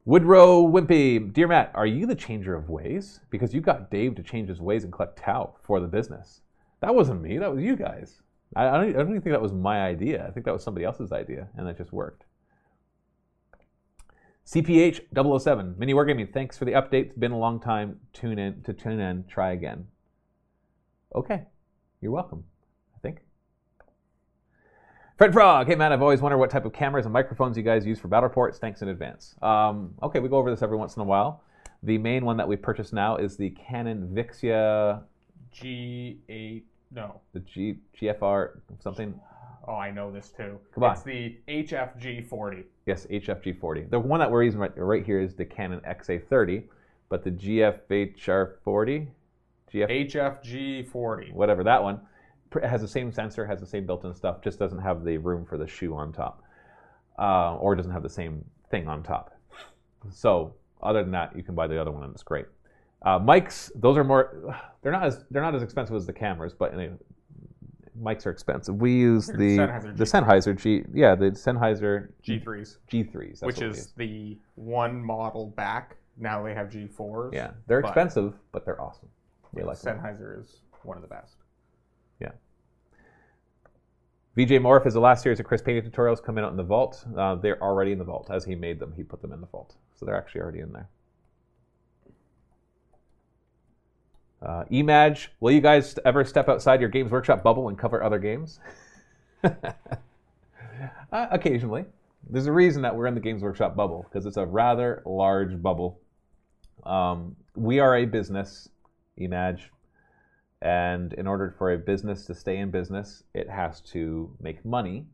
Woodrow 0.07 0.65
Wimpy, 0.65 1.33
dear 1.33 1.49
Matt, 1.49 1.69
are 1.75 1.85
you 1.85 2.05
the 2.05 2.15
changer 2.15 2.55
of 2.55 2.69
ways? 2.69 3.19
Because 3.29 3.53
you 3.53 3.59
got 3.59 3.91
Dave 3.91 4.15
to 4.15 4.23
change 4.23 4.47
his 4.47 4.61
ways 4.61 4.85
and 4.85 4.93
collect 4.93 5.17
Tau 5.17 5.53
for 5.61 5.81
the 5.81 5.87
business. 5.87 6.39
That 6.79 6.95
wasn't 6.95 7.21
me. 7.21 7.37
That 7.37 7.53
was 7.53 7.61
you 7.61 7.75
guys. 7.75 8.21
I, 8.55 8.69
I, 8.69 8.71
don't, 8.77 8.89
I 8.91 8.99
don't 8.99 9.09
even 9.09 9.21
think 9.21 9.33
that 9.33 9.41
was 9.41 9.51
my 9.51 9.81
idea. 9.81 10.25
I 10.25 10.31
think 10.31 10.45
that 10.45 10.53
was 10.53 10.63
somebody 10.63 10.85
else's 10.85 11.11
idea, 11.11 11.49
and 11.57 11.67
that 11.67 11.77
just 11.77 11.91
worked. 11.91 12.23
CPH 14.45 15.01
007, 15.13 15.75
Mini 15.77 15.93
Wargaming, 15.93 16.31
thanks 16.31 16.57
for 16.57 16.63
the 16.63 16.71
update. 16.71 17.07
It's 17.07 17.17
been 17.17 17.33
a 17.33 17.37
long 17.37 17.59
time. 17.59 17.99
Tune 18.13 18.39
in 18.39 18.61
to 18.63 18.71
tune 18.71 19.01
in. 19.01 19.25
Try 19.25 19.51
again. 19.51 19.87
Okay, 21.13 21.43
you're 21.99 22.13
welcome. 22.13 22.45
Fred 25.17 25.33
Frog, 25.33 25.65
hey 25.65 25.73
man, 25.73 25.91
I've 25.91 26.03
always 26.03 26.21
wondered 26.21 26.37
what 26.37 26.51
type 26.51 26.63
of 26.65 26.73
cameras 26.73 27.07
and 27.07 27.11
microphones 27.11 27.57
you 27.57 27.63
guys 27.63 27.87
use 27.87 27.97
for 27.97 28.07
battle 28.07 28.29
reports. 28.29 28.59
Thanks 28.59 28.83
in 28.83 28.89
advance. 28.89 29.33
Um, 29.41 29.95
okay, 30.03 30.19
we 30.19 30.29
go 30.29 30.37
over 30.37 30.51
this 30.51 30.61
every 30.61 30.77
once 30.77 30.95
in 30.95 31.01
a 31.01 31.05
while. 31.05 31.41
The 31.81 31.97
main 31.97 32.23
one 32.23 32.37
that 32.37 32.47
we 32.47 32.55
purchased 32.55 32.93
now 32.93 33.17
is 33.17 33.35
the 33.35 33.49
Canon 33.49 34.09
Vixia, 34.13 35.01
G8. 35.55 36.61
No. 36.91 37.19
the 37.33 37.39
G, 37.39 37.79
GFR 37.99 38.59
something. 38.79 39.19
Oh, 39.67 39.73
I 39.73 39.89
know 39.89 40.11
this 40.11 40.29
too. 40.29 40.59
Come 40.75 40.83
on. 40.83 40.91
It's 40.93 41.01
the 41.01 41.35
HFG40. 41.47 42.65
Yes, 42.85 43.07
HFG40. 43.07 43.89
The 43.89 43.99
one 43.99 44.19
that 44.19 44.29
we're 44.29 44.43
using 44.43 44.59
right, 44.59 44.71
right 44.77 45.03
here 45.03 45.19
is 45.19 45.33
the 45.33 45.45
Canon 45.45 45.81
XA30, 45.81 46.65
but 47.09 47.23
the 47.23 47.31
GFHR40, 47.31 49.07
GF 49.73 50.11
HFG40. 50.11 51.33
whatever 51.33 51.63
that 51.63 51.81
one, 51.81 52.01
has 52.63 52.81
the 52.81 52.87
same 52.87 53.11
sensor, 53.11 53.45
has 53.45 53.59
the 53.59 53.65
same 53.65 53.85
built-in 53.85 54.13
stuff, 54.13 54.41
just 54.41 54.59
doesn't 54.59 54.79
have 54.79 55.03
the 55.03 55.17
room 55.17 55.45
for 55.45 55.57
the 55.57 55.67
shoe 55.67 55.95
on 55.95 56.11
top, 56.11 56.43
uh, 57.19 57.55
or 57.55 57.75
doesn't 57.75 57.91
have 57.91 58.03
the 58.03 58.09
same 58.09 58.43
thing 58.69 58.87
on 58.87 59.03
top. 59.03 59.33
So 60.11 60.53
other 60.81 61.01
than 61.01 61.11
that, 61.11 61.35
you 61.35 61.43
can 61.43 61.55
buy 61.55 61.67
the 61.67 61.79
other 61.79 61.91
one, 61.91 62.03
and 62.03 62.13
it's 62.13 62.23
great. 62.23 62.45
Uh, 63.03 63.19
mics, 63.19 63.71
those 63.75 63.97
are 63.97 64.03
more. 64.03 64.55
They're 64.81 64.91
not 64.91 65.03
as 65.03 65.25
they're 65.29 65.41
not 65.41 65.53
as 65.53 65.63
expensive 65.63 65.95
as 65.97 66.05
the 66.05 66.13
cameras, 66.13 66.53
but 66.53 66.71
you 66.71 66.77
know, 66.77 66.97
mics 68.01 68.25
are 68.25 68.29
expensive. 68.29 68.75
We 68.75 68.93
use 68.93 69.27
the 69.27 69.57
Sennheiser 69.57 69.97
the 69.97 70.03
G3s. 70.05 70.23
Sennheiser 70.23 70.61
G, 70.61 70.83
yeah, 70.93 71.15
the 71.15 71.31
Sennheiser 71.31 72.09
G3s. 72.25 72.77
G3s, 72.89 73.39
that's 73.39 73.41
which 73.41 73.61
is 73.61 73.91
the 73.97 74.37
one 74.55 75.03
model 75.03 75.47
back. 75.47 75.97
Now 76.17 76.41
they 76.43 76.53
have 76.53 76.69
G4s. 76.69 77.33
Yeah, 77.33 77.51
they're 77.67 77.81
but 77.81 77.89
expensive, 77.89 78.35
but 78.53 78.63
they're 78.63 78.81
awesome. 78.81 79.09
We 79.51 79.63
like 79.63 79.79
them. 79.81 79.99
Sennheiser 79.99 80.41
is 80.41 80.61
one 80.83 80.95
of 80.95 81.01
the 81.01 81.09
best. 81.09 81.35
VJ 84.37 84.61
Morph 84.61 84.85
is 84.85 84.93
the 84.93 84.99
last 84.99 85.23
series 85.23 85.39
of 85.39 85.47
Chris 85.47 85.63
painting 85.63 85.89
tutorials 85.89 86.21
coming 86.21 86.43
out 86.43 86.51
in 86.51 86.57
the 86.57 86.63
vault. 86.63 87.03
Uh, 87.17 87.33
they're 87.33 87.59
already 87.59 87.91
in 87.91 87.97
the 87.97 88.03
vault. 88.03 88.29
As 88.29 88.45
he 88.45 88.53
made 88.53 88.79
them, 88.79 88.93
he 88.95 89.01
put 89.01 89.19
them 89.19 89.33
in 89.33 89.41
the 89.41 89.47
vault. 89.47 89.75
So 89.95 90.05
they're 90.05 90.15
actually 90.15 90.41
already 90.41 90.59
in 90.59 90.71
there. 90.73 90.87
Uh, 94.39 94.63
will 95.39 95.51
you 95.51 95.59
guys 95.59 95.97
ever 96.05 96.23
step 96.23 96.49
outside 96.49 96.79
your 96.79 96.89
Games 96.91 97.09
Workshop 97.09 97.41
bubble 97.41 97.69
and 97.69 97.79
cover 97.79 98.03
other 98.03 98.19
games? 98.19 98.59
uh, 99.43 99.71
occasionally. 101.11 101.85
There's 102.29 102.45
a 102.45 102.51
reason 102.51 102.83
that 102.83 102.95
we're 102.95 103.07
in 103.07 103.15
the 103.15 103.21
Games 103.21 103.41
Workshop 103.41 103.75
bubble 103.75 104.05
because 104.07 104.27
it's 104.27 104.37
a 104.37 104.45
rather 104.45 105.01
large 105.03 105.59
bubble. 105.63 105.99
Um, 106.83 107.35
we 107.55 107.79
are 107.79 107.97
a 107.97 108.05
business, 108.05 108.69
Emag, 109.19 109.61
and 110.61 111.13
in 111.13 111.27
order 111.27 111.53
for 111.57 111.73
a 111.73 111.77
business 111.77 112.25
to 112.25 112.35
stay 112.35 112.57
in 112.57 112.71
business, 112.71 113.23
it 113.33 113.49
has 113.49 113.81
to 113.81 114.35
make 114.39 114.65
money. 114.65 115.05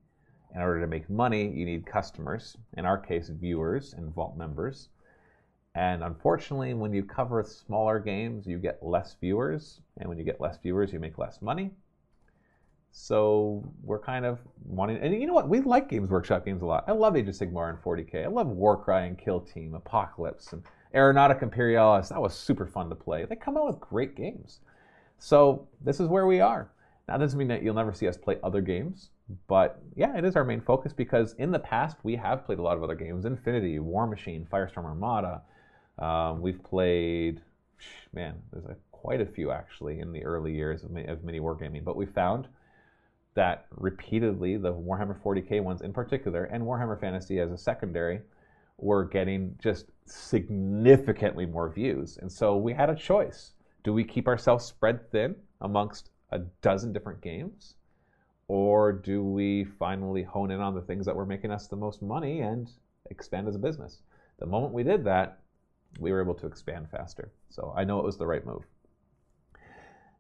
In 0.56 0.62
order 0.62 0.80
to 0.82 0.88
make 0.88 1.10
money, 1.10 1.50
you 1.50 1.66
need 1.66 1.86
customers, 1.86 2.56
in 2.78 2.86
our 2.86 2.98
case, 2.98 3.30
viewers 3.30 3.94
and 3.94 4.14
vault 4.14 4.38
members. 4.38 4.90
And 5.76 6.04
unfortunately, 6.04 6.76
when 6.76 6.94
you 6.94 7.04
cover 7.04 7.44
smaller 7.44 8.00
games, 8.00 8.46
you 8.46 8.60
get 8.60 8.84
less 8.84 9.16
viewers. 9.20 9.82
And 9.98 10.08
when 10.08 10.20
you 10.20 10.24
get 10.24 10.40
less 10.40 10.58
viewers, 10.58 10.94
you 10.94 11.00
make 11.00 11.18
less 11.18 11.42
money. 11.42 11.72
So 12.92 13.64
we're 13.84 14.00
kind 14.00 14.24
of 14.24 14.40
wanting, 14.64 14.98
and 14.98 15.20
you 15.20 15.26
know 15.26 15.34
what? 15.34 15.50
We 15.50 15.62
like 15.62 15.90
Games 15.90 16.12
Workshop 16.12 16.46
games 16.46 16.62
a 16.62 16.66
lot. 16.68 16.84
I 16.88 16.92
love 16.92 17.18
Age 17.18 17.28
of 17.28 17.34
Sigmar 17.34 17.72
and 17.72 17.80
40k. 17.80 18.24
I 18.24 18.28
love 18.28 18.48
Warcry 18.48 19.08
and 19.08 19.18
Kill 19.18 19.42
Team, 19.42 19.74
Apocalypse, 19.74 20.54
and 20.54 20.62
Aeronautica 20.94 21.42
Imperialis. 21.42 22.10
That 22.10 22.22
was 22.22 22.36
super 22.36 22.68
fun 22.68 22.90
to 22.90 22.96
play. 22.96 23.26
They 23.26 23.36
come 23.36 23.58
out 23.58 23.66
with 23.66 23.80
great 23.80 24.16
games. 24.16 24.60
So 25.24 25.70
this 25.80 26.02
is 26.02 26.10
where 26.10 26.28
we 26.28 26.42
are. 26.42 26.70
Now, 27.08 27.14
that 27.14 27.24
doesn't 27.24 27.40
mean 27.40 27.48
that 27.48 27.64
you'll 27.64 27.76
never 27.76 27.94
see 27.94 28.10
us 28.10 28.18
play 28.18 28.40
other 28.44 28.60
games, 28.60 29.12
but 29.48 29.82
yeah, 29.96 30.18
it 30.18 30.26
is 30.26 30.36
our 30.36 30.44
main 30.44 30.60
focus 30.60 30.92
because 30.92 31.32
in 31.36 31.50
the 31.50 31.60
past 31.60 31.96
we 32.04 32.18
have 32.18 32.46
played 32.46 32.60
a 32.60 32.62
lot 32.62 32.76
of 32.76 32.84
other 32.84 32.94
games 32.94 33.24
Infinity, 33.24 33.80
Warmachine, 33.80 34.46
Firestorm 34.50 34.84
Armada. 34.84 35.42
Um, 35.98 36.42
we've 36.42 36.62
played, 36.62 37.40
man, 38.12 38.36
there's 38.52 38.66
a, 38.66 38.76
quite 38.92 39.22
a 39.22 39.26
few 39.26 39.50
actually 39.50 40.02
in 40.02 40.12
the 40.12 40.26
early 40.26 40.54
years 40.54 40.84
of, 40.84 40.94
of 41.08 41.24
mini 41.24 41.40
wargaming, 41.40 41.86
but 41.86 41.96
we 41.96 42.06
found 42.06 42.50
that 43.34 43.68
repeatedly 43.78 44.58
the 44.58 44.74
Warhammer 44.74 45.18
40k 45.24 45.64
ones 45.64 45.84
in 45.84 45.94
particular 45.94 46.44
and 46.44 46.62
Warhammer 46.66 47.00
Fantasy 47.00 47.40
as 47.40 47.50
a 47.50 47.58
secondary 47.58 48.20
were 48.78 49.06
getting 49.06 49.56
just 49.64 49.86
significantly 50.06 51.46
more 51.46 51.70
views. 51.70 52.18
And 52.18 52.30
so 52.30 52.58
we 52.58 52.74
had 52.74 52.90
a 52.90 52.96
choice. 52.96 53.53
Do 53.84 53.94
we 53.94 54.04
keep 54.04 54.28
ourselves 54.28 54.66
spread 54.66 55.12
thin 55.12 55.36
amongst 55.62 56.10
a 56.32 56.40
dozen 56.62 56.94
different 56.94 57.22
games? 57.22 57.76
Or 58.48 58.92
do 58.92 59.24
we 59.24 59.64
finally 59.64 60.24
hone 60.24 60.52
in 60.52 60.60
on 60.60 60.76
the 60.76 60.82
things 60.82 61.06
that 61.06 61.16
were 61.16 61.26
making 61.26 61.52
us 61.52 61.68
the 61.68 61.76
most 61.76 62.02
money 62.02 62.42
and 62.42 62.70
expand 63.10 63.48
as 63.48 63.56
a 63.56 63.60
business? 63.60 64.00
The 64.40 64.46
moment 64.46 64.74
we 64.74 64.84
did 64.84 65.04
that, 65.06 65.40
we 66.00 66.12
were 66.12 66.22
able 66.22 66.34
to 66.36 66.48
expand 66.48 66.90
faster. 66.90 67.32
So 67.50 67.74
I 67.76 67.84
know 67.84 68.00
it 68.00 68.06
was 68.06 68.18
the 68.18 68.28
right 68.28 68.46
move. 68.46 68.64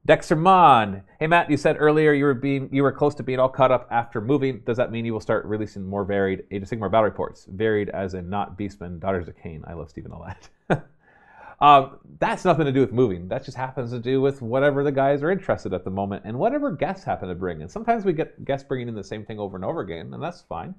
Dexter 0.05 0.35
Mon. 0.35 1.03
Hey 1.17 1.27
Matt, 1.27 1.49
you 1.49 1.55
said 1.55 1.77
earlier 1.79 2.11
you 2.11 2.25
were 2.25 2.33
being 2.33 2.67
you 2.73 2.83
were 2.83 2.91
close 2.91 3.15
to 3.15 3.23
being 3.23 3.39
all 3.39 3.47
caught 3.47 3.71
up 3.71 3.87
after 3.89 4.19
moving. 4.19 4.59
Does 4.65 4.75
that 4.75 4.91
mean 4.91 5.05
you 5.05 5.13
will 5.13 5.21
start 5.21 5.45
releasing 5.45 5.85
more 5.85 6.03
varied 6.03 6.43
Age 6.51 6.63
of 6.63 6.69
Sigmar 6.69 6.91
battle 6.91 7.05
reports? 7.05 7.45
Varied 7.49 7.89
as 7.89 8.13
in 8.13 8.29
not 8.29 8.57
Beastmen, 8.57 8.99
Daughters 8.99 9.29
of 9.29 9.37
Khaine. 9.37 9.61
I 9.65 9.73
love 9.73 9.89
Stephen 9.89 10.11
Olet. 10.11 10.49
um, 11.59 11.97
that's 12.19 12.45
nothing 12.45 12.65
to 12.65 12.71
do 12.71 12.81
with 12.81 12.91
moving. 12.91 13.27
That 13.27 13.43
just 13.43 13.57
happens 13.57 13.91
to 13.91 13.99
do 13.99 14.21
with 14.21 14.41
whatever 14.41 14.83
the 14.83 14.91
guys 14.91 15.23
are 15.23 15.31
interested 15.31 15.73
at 15.73 15.83
the 15.83 15.89
moment 15.89 16.23
and 16.25 16.37
whatever 16.37 16.71
guests 16.71 17.03
happen 17.03 17.29
to 17.29 17.35
bring 17.35 17.61
in. 17.61 17.69
Sometimes 17.69 18.05
we 18.05 18.13
get 18.13 18.43
guests 18.45 18.67
bringing 18.67 18.87
in 18.87 18.95
the 18.95 19.03
same 19.03 19.25
thing 19.25 19.39
over 19.39 19.55
and 19.55 19.65
over 19.65 19.81
again, 19.81 20.13
and 20.13 20.21
that's 20.21 20.41
fine. 20.41 20.75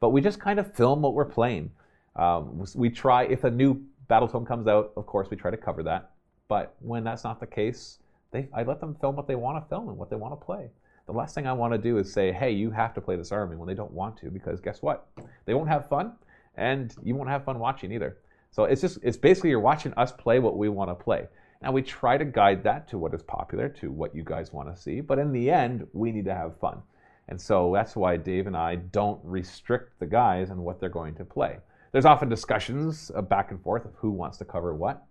But 0.00 0.10
we 0.10 0.20
just 0.20 0.40
kind 0.40 0.58
of 0.58 0.74
film 0.74 1.02
what 1.02 1.14
we're 1.14 1.24
playing. 1.24 1.70
Um, 2.16 2.64
we 2.74 2.90
try 2.90 3.24
if 3.24 3.44
a 3.44 3.50
new 3.50 3.80
battle 4.08 4.28
tome 4.28 4.46
comes 4.46 4.66
out, 4.66 4.92
of 4.96 5.06
course 5.06 5.28
we 5.30 5.36
try 5.36 5.50
to 5.50 5.56
cover 5.56 5.82
that. 5.84 6.10
But 6.48 6.74
when 6.80 7.04
that's 7.04 7.24
not 7.24 7.40
the 7.40 7.46
case 7.46 7.98
they, 8.30 8.48
I 8.52 8.62
let 8.62 8.80
them 8.80 8.94
film 9.00 9.16
what 9.16 9.26
they 9.26 9.34
want 9.34 9.62
to 9.62 9.68
film 9.68 9.88
and 9.88 9.96
what 9.96 10.10
they 10.10 10.16
want 10.16 10.38
to 10.38 10.44
play. 10.44 10.68
The 11.06 11.12
last 11.12 11.34
thing 11.34 11.46
I 11.46 11.52
want 11.52 11.72
to 11.72 11.78
do 11.78 11.96
is 11.96 12.12
say, 12.12 12.32
hey, 12.32 12.50
you 12.50 12.70
have 12.70 12.92
to 12.94 13.00
play 13.00 13.16
this 13.16 13.32
army 13.32 13.56
when 13.56 13.66
they 13.66 13.74
don't 13.74 13.92
want 13.92 14.18
to, 14.18 14.30
because 14.30 14.60
guess 14.60 14.82
what? 14.82 15.06
They 15.46 15.54
won't 15.54 15.70
have 15.70 15.88
fun, 15.88 16.12
and 16.56 16.94
you 17.02 17.14
won't 17.14 17.30
have 17.30 17.44
fun 17.44 17.58
watching 17.58 17.90
either. 17.92 18.18
So 18.50 18.64
it's 18.64 18.80
just, 18.80 18.98
it's 19.02 19.16
basically 19.16 19.50
you're 19.50 19.60
watching 19.60 19.92
us 19.94 20.12
play 20.12 20.38
what 20.38 20.56
we 20.56 20.68
want 20.68 20.90
to 20.90 20.94
play. 20.94 21.28
Now 21.62 21.72
we 21.72 21.82
try 21.82 22.16
to 22.16 22.24
guide 22.24 22.62
that 22.64 22.88
to 22.88 22.98
what 22.98 23.14
is 23.14 23.22
popular, 23.22 23.68
to 23.68 23.90
what 23.90 24.14
you 24.14 24.22
guys 24.22 24.52
want 24.52 24.74
to 24.74 24.80
see, 24.80 25.00
but 25.00 25.18
in 25.18 25.32
the 25.32 25.50
end, 25.50 25.86
we 25.92 26.12
need 26.12 26.24
to 26.26 26.34
have 26.34 26.58
fun. 26.58 26.80
And 27.28 27.40
so 27.40 27.72
that's 27.74 27.94
why 27.94 28.16
Dave 28.16 28.46
and 28.46 28.56
I 28.56 28.76
don't 28.76 29.20
restrict 29.22 29.98
the 29.98 30.06
guys 30.06 30.50
and 30.50 30.60
what 30.60 30.80
they're 30.80 30.88
going 30.88 31.14
to 31.16 31.24
play. 31.24 31.58
There's 31.92 32.04
often 32.04 32.28
discussions 32.28 33.10
uh, 33.14 33.22
back 33.22 33.50
and 33.50 33.62
forth 33.62 33.84
of 33.84 33.94
who 33.96 34.10
wants 34.10 34.38
to 34.38 34.44
cover 34.44 34.74
what. 34.74 35.04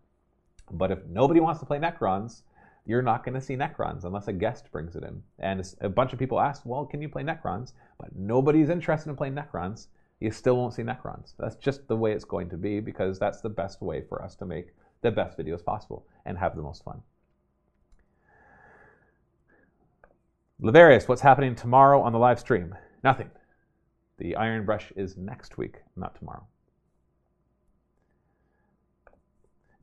But 0.72 0.92
if 0.92 1.06
nobody 1.06 1.40
wants 1.40 1.60
to 1.60 1.66
play 1.66 1.80
Necrons, 1.80 2.42
you're 2.86 3.02
not 3.02 3.24
going 3.24 3.36
to 3.36 3.42
see 3.42 3.56
Necrons 3.56 4.06
unless 4.06 4.28
a 4.28 4.34
guest 4.34 4.72
brings 4.72 4.96
it 4.96 5.04
in. 5.04 5.22
And 5.40 5.62
a 5.82 5.90
bunch 5.90 6.14
of 6.14 6.20
people 6.20 6.40
ask, 6.40 6.62
well, 6.66 6.86
can 6.86 7.02
you 7.02 7.10
play 7.10 7.24
Necrons? 7.24 7.74
But 8.00 8.16
nobody's 8.16 8.70
interested 8.70 9.10
in 9.10 9.16
playing 9.16 9.36
Necrons. 9.36 9.88
You 10.20 10.32
still 10.32 10.58
won't 10.58 10.74
see 10.74 10.84
Necrons. 10.84 11.34
That's 11.38 11.56
just 11.56 11.88
the 11.88 11.96
way 11.96 12.12
it's 12.12 12.26
going 12.26 12.50
to 12.50 12.58
be 12.58 12.80
because 12.80 13.20
that's 13.20 13.42
the 13.42 13.50
best 13.50 13.82
way 13.82 14.02
for 14.02 14.24
us 14.24 14.36
to 14.38 14.46
make 14.46 14.74
the 15.02 15.12
best 15.12 15.38
videos 15.38 15.64
possible 15.64 16.08
and 16.26 16.38
have 16.38 16.56
the 16.56 16.62
most 16.62 16.84
fun. 16.84 17.02
Lavarius, 20.62 21.08
what's 21.08 21.22
happening 21.22 21.54
tomorrow 21.54 22.02
on 22.02 22.14
the 22.14 22.20
live 22.20 22.40
stream? 22.40 22.74
Nothing. 23.04 23.30
The 24.18 24.36
Iron 24.36 24.66
Brush 24.66 24.92
is 24.96 25.16
next 25.16 25.60
week, 25.60 25.76
not 25.96 26.16
tomorrow. 26.16 26.48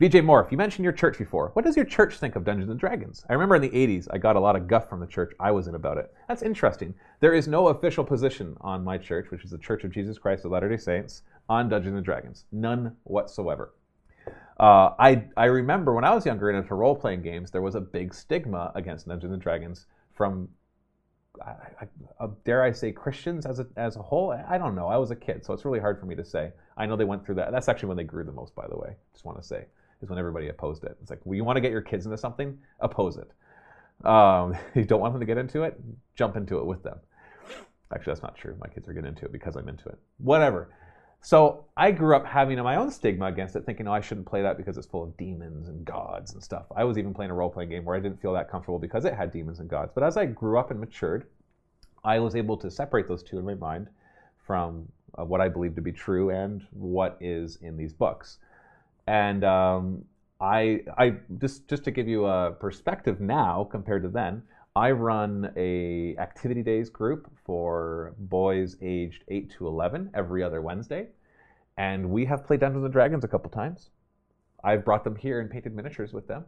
VJ 0.01 0.15
Morph, 0.15 0.51
you 0.51 0.59
mentioned 0.59 0.83
your 0.83 0.93
church 0.93 1.19
before. 1.19 1.51
What 1.53 1.65
does 1.65 1.77
your 1.77 1.85
church 1.85 2.19
think 2.19 2.35
of 2.35 2.45
Dungeons 2.45 2.69
and 2.69 2.81
Dragons? 2.81 3.25
I 3.31 3.33
remember 3.33 3.55
in 3.55 3.63
the 3.63 3.69
80s, 3.69 4.09
I 4.11 4.19
got 4.19 4.35
a 4.35 4.41
lot 4.41 4.57
of 4.57 4.67
guff 4.67 4.89
from 4.89 4.99
the 4.99 5.07
church 5.07 5.33
I 5.39 5.53
was 5.53 5.69
in 5.69 5.77
about 5.77 5.99
it. 5.99 6.13
That's 6.27 6.43
interesting. 6.43 6.95
There 7.21 7.33
is 7.33 7.47
no 7.47 7.69
official 7.69 8.03
position 8.03 8.57
on 8.61 8.83
my 8.83 8.99
church, 8.99 9.31
which 9.31 9.45
is 9.45 9.53
the 9.53 9.59
Church 9.59 9.85
of 9.85 9.93
Jesus 9.93 10.19
Christ 10.19 10.45
of 10.45 10.51
Latter 10.51 10.69
day 10.69 10.79
Saints, 10.79 11.23
on 11.49 11.69
Dungeons 11.69 11.95
and 11.95 12.05
Dragons. 12.05 12.47
None 12.51 12.97
whatsoever. 13.05 13.73
Uh, 14.59 14.91
I, 14.99 15.27
I 15.37 15.45
remember 15.45 15.95
when 15.95 16.03
I 16.03 16.13
was 16.13 16.27
younger 16.27 16.51
and 16.51 16.59
into 16.59 16.75
role 16.75 16.97
playing 16.97 17.23
games, 17.23 17.53
there 17.53 17.63
was 17.63 17.77
a 17.77 17.81
big 17.81 18.13
stigma 18.13 18.73
against 18.75 19.07
Dungeons 19.07 19.33
and 19.33 19.41
Dragons 19.41 19.87
from, 20.13 20.49
I, 21.41 21.51
I, 21.83 21.87
uh, 22.19 22.31
dare 22.45 22.65
I 22.65 22.73
say, 22.73 22.91
Christians 22.91 23.47
as 23.47 23.61
a, 23.61 23.67
as 23.77 23.95
a 23.95 24.03
whole. 24.03 24.33
I 24.33 24.59
don't 24.59 24.75
know. 24.75 24.89
I 24.89 24.97
was 24.97 25.13
a 25.13 25.17
kid, 25.17 25.45
so 25.45 25.55
it's 25.55 25.65
really 25.65 25.79
hard 25.79 26.01
for 26.01 26.07
me 26.07 26.17
to 26.17 26.25
say. 26.25 26.51
I 26.77 26.85
know 26.85 26.97
they 26.97 27.05
went 27.05 27.25
through 27.25 27.37
that. 27.37 27.53
That's 27.53 27.69
actually 27.69 27.91
when 27.91 27.97
they 27.97 28.03
grew 28.03 28.25
the 28.25 28.33
most, 28.33 28.57
by 28.57 28.67
the 28.67 28.77
way. 28.77 28.97
Just 29.13 29.25
want 29.25 29.41
to 29.41 29.47
say 29.47 29.67
is 30.03 30.09
when 30.09 30.19
everybody 30.19 30.49
opposed 30.49 30.85
it. 30.85 30.97
It's 31.01 31.11
like, 31.11 31.21
well, 31.25 31.35
you 31.35 31.45
want 31.45 31.57
to 31.57 31.61
get 31.61 31.71
your 31.71 31.83
kids 31.83 32.07
into 32.07 32.19
something, 32.19 32.59
oppose 32.81 33.17
it. 33.17 33.31
Um, 34.07 34.57
you 34.75 34.85
don't 34.85 35.01
want 35.01 35.15
them 35.15 35.21
to 35.21 35.27
get 35.27 35.39
into 35.39 35.63
it, 35.63 35.81
jump 36.17 36.37
into 36.37 36.59
it 36.59 36.67
with 36.67 36.83
them. 36.83 36.99
Actually, 37.93 38.13
that's 38.13 38.23
not 38.23 38.37
true. 38.37 38.57
My 38.61 38.69
kids 38.69 38.89
are 38.89 38.93
getting 38.93 39.09
into 39.09 39.25
it 39.25 39.33
because 39.33 39.57
I'm 39.57 39.69
into 39.69 39.89
it. 39.89 39.99
Whatever. 40.19 40.71
So 41.21 41.65
I 41.77 41.91
grew 41.91 42.15
up 42.15 42.27
having 42.27 42.59
my 42.63 42.77
own 42.77 42.91
stigma 42.91 43.27
against 43.27 43.57
it, 43.57 43.65
thinking, 43.65 43.89
oh, 43.89 43.93
I 43.93 44.01
shouldn't 44.03 44.27
play 44.27 44.43
that 44.43 44.59
because 44.59 44.77
it's 44.77 44.87
full 44.87 45.03
of 45.03 45.17
demons 45.17 45.69
and 45.69 45.83
gods 45.85 46.35
and 46.35 46.43
stuff. 46.43 46.67
I 46.77 46.85
was 46.85 46.99
even 46.99 47.15
playing 47.15 47.31
a 47.31 47.35
role 47.35 47.49
playing 47.49 47.71
game 47.71 47.85
where 47.85 47.97
I 47.97 48.01
didn't 48.01 48.21
feel 48.21 48.35
that 48.35 48.51
comfortable 48.51 48.79
because 48.79 49.07
it 49.07 49.15
had 49.15 49.33
demons 49.33 49.61
and 49.61 49.69
gods. 49.69 49.91
But 49.95 50.05
as 50.05 50.19
I 50.19 50.27
grew 50.27 50.59
up 50.59 50.71
and 50.71 50.79
matured, 50.79 51.27
I 52.05 52.19
was 52.19 52.37
able 52.37 52.59
to 52.59 52.71
separate 52.71 53.09
those 53.09 53.23
two 53.23 53.39
in 53.39 53.45
my 53.47 53.55
mind 53.55 53.89
from 54.47 54.87
uh, 55.19 55.25
what 55.25 55.41
I 55.41 55.49
believe 55.49 55.75
to 55.77 55.81
be 55.81 55.93
true 55.93 56.31
and 56.31 56.67
what 56.73 57.17
is 57.21 57.57
in 57.63 57.77
these 57.79 57.95
books. 57.95 58.39
And 59.07 59.45
um, 59.45 60.05
I, 60.41 60.81
I 60.97 61.17
just 61.39 61.69
just 61.69 61.85
to 61.85 61.91
give 61.91 62.09
you 62.09 62.27
a 62.27 62.53
perspective 62.53 63.21
now 63.21 63.69
compared 63.71 64.03
to 64.03 64.09
then, 64.09 64.43
I 64.77 64.91
run 64.91 65.53
a 65.57 66.17
activity 66.19 66.63
days 66.63 66.91
group 66.91 67.31
for 67.45 68.15
boys 68.19 68.77
aged 68.83 69.25
eight 69.29 69.51
to 69.53 69.67
eleven 69.67 70.11
every 70.15 70.43
other 70.43 70.61
Wednesday, 70.63 71.09
and 71.77 72.11
we 72.11 72.25
have 72.25 72.47
played 72.47 72.61
Dungeons 72.61 72.85
and 72.85 72.93
Dragons 72.93 73.25
a 73.25 73.29
couple 73.29 73.51
times. 73.51 73.91
I've 74.65 74.85
brought 74.85 75.05
them 75.05 75.17
here 75.17 75.41
and 75.41 75.51
painted 75.51 75.77
miniatures 75.77 76.13
with 76.13 76.27
them, 76.27 76.47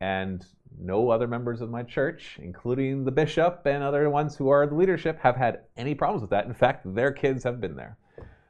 and 0.00 0.46
no 0.78 1.08
other 1.08 1.26
members 1.26 1.62
of 1.62 1.70
my 1.70 1.82
church, 1.82 2.38
including 2.42 3.04
the 3.04 3.10
bishop 3.10 3.62
and 3.64 3.82
other 3.82 4.10
ones 4.10 4.36
who 4.36 4.48
are 4.48 4.66
the 4.66 4.74
leadership, 4.74 5.18
have 5.20 5.36
had 5.36 5.60
any 5.76 5.94
problems 5.94 6.20
with 6.20 6.30
that. 6.30 6.46
In 6.46 6.54
fact, 6.54 6.94
their 6.94 7.10
kids 7.10 7.42
have 7.42 7.60
been 7.60 7.74
there. 7.74 7.96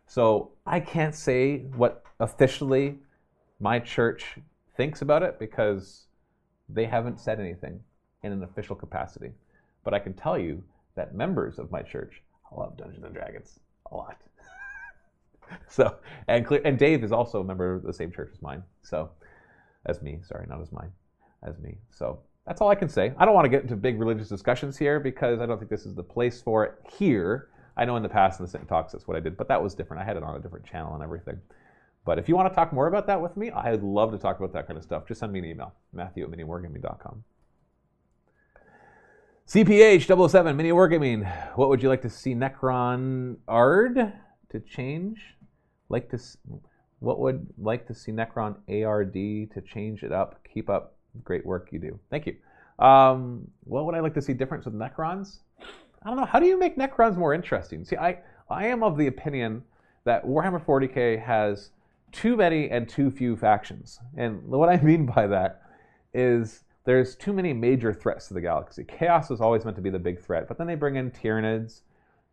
So 0.06 0.50
I 0.66 0.80
can't 0.80 1.14
say 1.14 1.58
what 1.76 2.02
officially 2.20 2.98
my 3.60 3.78
church 3.78 4.38
thinks 4.76 5.02
about 5.02 5.22
it 5.22 5.38
because 5.38 6.06
they 6.68 6.84
haven't 6.84 7.20
said 7.20 7.40
anything 7.40 7.80
in 8.22 8.32
an 8.32 8.42
official 8.42 8.76
capacity. 8.76 9.30
But 9.84 9.94
I 9.94 9.98
can 9.98 10.14
tell 10.14 10.38
you 10.38 10.62
that 10.96 11.14
members 11.14 11.58
of 11.58 11.70
my 11.70 11.82
church 11.82 12.22
love 12.56 12.76
Dungeons 12.76 13.04
and 13.04 13.14
Dragons 13.14 13.60
a 13.90 13.96
lot. 13.96 14.20
so, 15.68 15.96
and 16.28 16.44
clear, 16.44 16.60
and 16.64 16.78
Dave 16.78 17.04
is 17.04 17.12
also 17.12 17.40
a 17.40 17.44
member 17.44 17.74
of 17.74 17.82
the 17.82 17.92
same 17.92 18.10
church 18.10 18.30
as 18.32 18.42
mine. 18.42 18.62
So, 18.82 19.10
as 19.86 20.02
me, 20.02 20.18
sorry, 20.24 20.46
not 20.48 20.60
as 20.60 20.72
mine, 20.72 20.90
as 21.42 21.58
me. 21.58 21.78
So 21.90 22.18
that's 22.46 22.60
all 22.60 22.68
I 22.68 22.74
can 22.74 22.88
say. 22.88 23.12
I 23.18 23.24
don't 23.24 23.34
want 23.34 23.44
to 23.44 23.48
get 23.48 23.62
into 23.62 23.76
big 23.76 23.98
religious 23.98 24.28
discussions 24.28 24.76
here 24.76 25.00
because 25.00 25.40
I 25.40 25.46
don't 25.46 25.58
think 25.58 25.70
this 25.70 25.86
is 25.86 25.94
the 25.94 26.02
place 26.02 26.40
for 26.40 26.64
it 26.64 26.74
here. 26.98 27.48
I 27.76 27.84
know 27.84 27.96
in 27.96 28.02
the 28.02 28.08
past 28.08 28.40
in 28.40 28.46
the 28.46 28.50
St. 28.50 28.66
Talks 28.66 28.92
that's 28.92 29.06
what 29.06 29.16
I 29.16 29.20
did, 29.20 29.36
but 29.36 29.48
that 29.48 29.62
was 29.62 29.74
different. 29.74 30.02
I 30.02 30.06
had 30.06 30.16
it 30.16 30.22
on 30.22 30.34
a 30.34 30.38
different 30.38 30.64
channel 30.64 30.94
and 30.94 31.02
everything. 31.02 31.38
But 32.06 32.20
if 32.20 32.28
you 32.28 32.36
want 32.36 32.48
to 32.48 32.54
talk 32.54 32.72
more 32.72 32.86
about 32.86 33.08
that 33.08 33.20
with 33.20 33.36
me, 33.36 33.50
I'd 33.50 33.82
love 33.82 34.12
to 34.12 34.18
talk 34.18 34.38
about 34.38 34.52
that 34.52 34.68
kind 34.68 34.78
of 34.78 34.84
stuff. 34.84 35.06
Just 35.08 35.18
send 35.18 35.32
me 35.32 35.40
an 35.40 35.44
email, 35.44 35.74
matthew 35.92 36.24
at 36.24 36.30
miniwargaming.com. 36.30 37.24
CPH 39.48 40.30
007, 40.30 40.56
Mini 40.56 40.70
Wargaming. 40.70 41.28
What 41.56 41.68
would 41.68 41.82
you 41.82 41.88
like 41.88 42.02
to 42.02 42.10
see 42.10 42.34
Necron 42.34 43.36
Ard 43.48 44.12
to 44.50 44.60
change? 44.60 45.20
Like 45.88 46.08
to, 46.10 46.18
what 47.00 47.18
would 47.18 47.48
like 47.58 47.88
to 47.88 47.94
see 47.94 48.12
Necron 48.12 48.56
ARD 48.68 49.12
to 49.12 49.60
change 49.60 50.04
it 50.04 50.12
up? 50.12 50.40
Keep 50.52 50.70
up 50.70 50.94
great 51.24 51.44
work 51.44 51.68
you 51.72 51.80
do. 51.80 51.98
Thank 52.08 52.26
you. 52.26 52.36
Um, 52.84 53.48
what 53.64 53.84
would 53.84 53.96
I 53.96 54.00
like 54.00 54.14
to 54.14 54.22
see 54.22 54.32
difference 54.32 54.64
with 54.64 54.74
Necrons? 54.74 55.38
I 56.04 56.08
don't 56.08 56.16
know. 56.16 56.24
How 56.24 56.38
do 56.38 56.46
you 56.46 56.56
make 56.56 56.76
Necrons 56.76 57.16
more 57.16 57.34
interesting? 57.34 57.84
See, 57.84 57.96
I, 57.96 58.18
I 58.48 58.66
am 58.66 58.84
of 58.84 58.96
the 58.96 59.08
opinion 59.08 59.64
that 60.04 60.24
Warhammer 60.24 60.64
40k 60.64 61.20
has 61.20 61.70
too 62.12 62.36
many 62.36 62.70
and 62.70 62.88
too 62.88 63.10
few 63.10 63.36
factions. 63.36 63.98
And 64.16 64.42
what 64.46 64.68
I 64.68 64.76
mean 64.82 65.06
by 65.06 65.26
that 65.26 65.62
is 66.14 66.64
there's 66.84 67.16
too 67.16 67.32
many 67.32 67.52
major 67.52 67.92
threats 67.92 68.28
to 68.28 68.34
the 68.34 68.40
galaxy. 68.40 68.84
Chaos 68.84 69.28
was 69.28 69.40
always 69.40 69.64
meant 69.64 69.76
to 69.76 69.82
be 69.82 69.90
the 69.90 69.98
big 69.98 70.20
threat, 70.20 70.48
but 70.48 70.58
then 70.58 70.66
they 70.66 70.74
bring 70.74 70.96
in 70.96 71.10
Tyranids, 71.10 71.82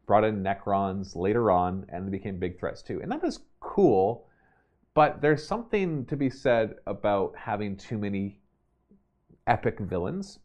brought 0.05 0.23
in 0.23 0.43
Necrons 0.43 1.15
later 1.15 1.51
on, 1.51 1.85
and 1.89 2.07
they 2.07 2.11
became 2.11 2.39
big 2.39 2.59
threats 2.59 2.81
too. 2.81 3.01
And 3.01 3.11
that 3.11 3.23
is 3.23 3.39
cool, 3.59 4.27
but 4.93 5.21
there's 5.21 5.45
something 5.45 6.05
to 6.05 6.15
be 6.15 6.29
said 6.29 6.75
about 6.85 7.35
having 7.35 7.75
too 7.75 7.97
many 7.97 8.39
epic 9.47 9.79
villains 9.79 10.39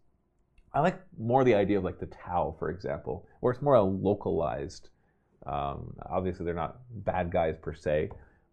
I 0.73 0.81
like 0.81 1.01
more 1.19 1.45
the 1.45 1.55
idea 1.55 1.79
of 1.79 1.85
like 1.85 1.99
the 1.99 2.07
Tau, 2.07 2.55
for 2.59 2.71
example, 2.71 3.27
where 3.41 3.53
it's 3.53 3.63
more 3.63 3.75
a 3.75 3.83
localized. 3.83 4.91
Um, 5.47 5.95
obviously, 6.09 6.45
they're 6.45 6.55
not 6.55 6.79
bad 7.05 7.33
guys 7.33 7.57
per 7.61 7.75
se, 7.75 8.11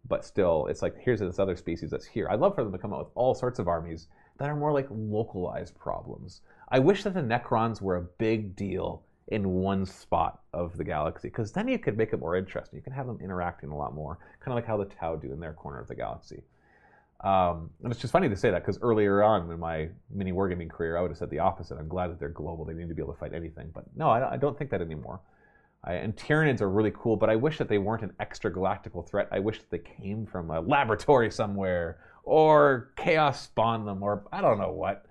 but 0.08 0.24
still, 0.24 0.66
it's 0.66 0.82
like 0.82 0.96
here's 0.98 1.20
this 1.20 1.38
other 1.38 1.56
species 1.56 1.90
that's 1.90 2.06
here. 2.06 2.28
I'd 2.30 2.40
love 2.40 2.54
for 2.54 2.62
them 2.62 2.72
to 2.72 2.78
come 2.78 2.92
out 2.92 3.00
with 3.00 3.12
all 3.14 3.34
sorts 3.34 3.58
of 3.58 3.68
armies 3.68 4.08
that 4.38 4.48
are 4.48 4.56
more 4.56 4.72
like 4.72 4.86
localized 4.90 5.78
problems. 5.78 6.42
I 6.68 6.78
wish 6.78 7.04
that 7.04 7.14
the 7.14 7.20
Necrons 7.20 7.80
were 7.80 7.96
a 7.96 8.02
big 8.02 8.56
deal 8.56 9.02
in 9.28 9.48
one 9.48 9.84
spot 9.84 10.40
of 10.52 10.76
the 10.76 10.84
galaxy, 10.84 11.28
because 11.28 11.52
then 11.52 11.66
you 11.66 11.78
could 11.78 11.96
make 11.96 12.12
it 12.12 12.20
more 12.20 12.36
interesting. 12.36 12.76
You 12.76 12.82
can 12.82 12.92
have 12.92 13.06
them 13.06 13.18
interacting 13.20 13.70
a 13.70 13.76
lot 13.76 13.94
more, 13.94 14.18
kind 14.40 14.52
of 14.52 14.54
like 14.54 14.66
how 14.66 14.76
the 14.76 14.84
Tau 14.84 15.16
do 15.16 15.32
in 15.32 15.40
their 15.40 15.52
corner 15.52 15.80
of 15.80 15.88
the 15.88 15.96
galaxy. 15.96 16.42
Um, 17.22 17.70
and 17.82 17.90
it's 17.90 18.00
just 18.00 18.12
funny 18.12 18.28
to 18.28 18.36
say 18.36 18.50
that 18.50 18.62
because 18.62 18.78
earlier 18.82 19.22
on 19.22 19.50
in 19.50 19.58
my 19.58 19.88
mini 20.10 20.32
wargaming 20.32 20.68
career, 20.68 20.96
I 20.96 21.00
would 21.00 21.10
have 21.10 21.18
said 21.18 21.30
the 21.30 21.38
opposite. 21.38 21.78
I'm 21.78 21.88
glad 21.88 22.08
that 22.08 22.20
they're 22.20 22.28
global; 22.28 22.64
they 22.64 22.74
need 22.74 22.88
to 22.88 22.94
be 22.94 23.02
able 23.02 23.14
to 23.14 23.18
fight 23.18 23.32
anything. 23.32 23.70
But 23.74 23.84
no, 23.96 24.10
I 24.10 24.20
don't, 24.20 24.32
I 24.32 24.36
don't 24.36 24.56
think 24.56 24.70
that 24.70 24.82
anymore. 24.82 25.20
And 25.86 26.16
Tyranids 26.16 26.60
are 26.60 26.68
really 26.68 26.92
cool, 26.96 27.16
but 27.16 27.30
I 27.30 27.36
wish 27.36 27.58
that 27.58 27.68
they 27.68 27.78
weren't 27.78 28.02
an 28.02 28.12
extra 28.18 28.52
galactical 28.52 29.08
threat. 29.08 29.28
I 29.30 29.38
wish 29.38 29.60
that 29.60 29.70
they 29.70 29.78
came 29.78 30.26
from 30.26 30.50
a 30.50 30.60
laboratory 30.60 31.30
somewhere, 31.30 31.98
or 32.24 32.92
chaos 32.96 33.42
spawned 33.42 33.86
them, 33.86 34.02
or 34.02 34.24
I 34.32 34.40
don't 34.40 34.58
know 34.58 34.72
what, 34.72 35.06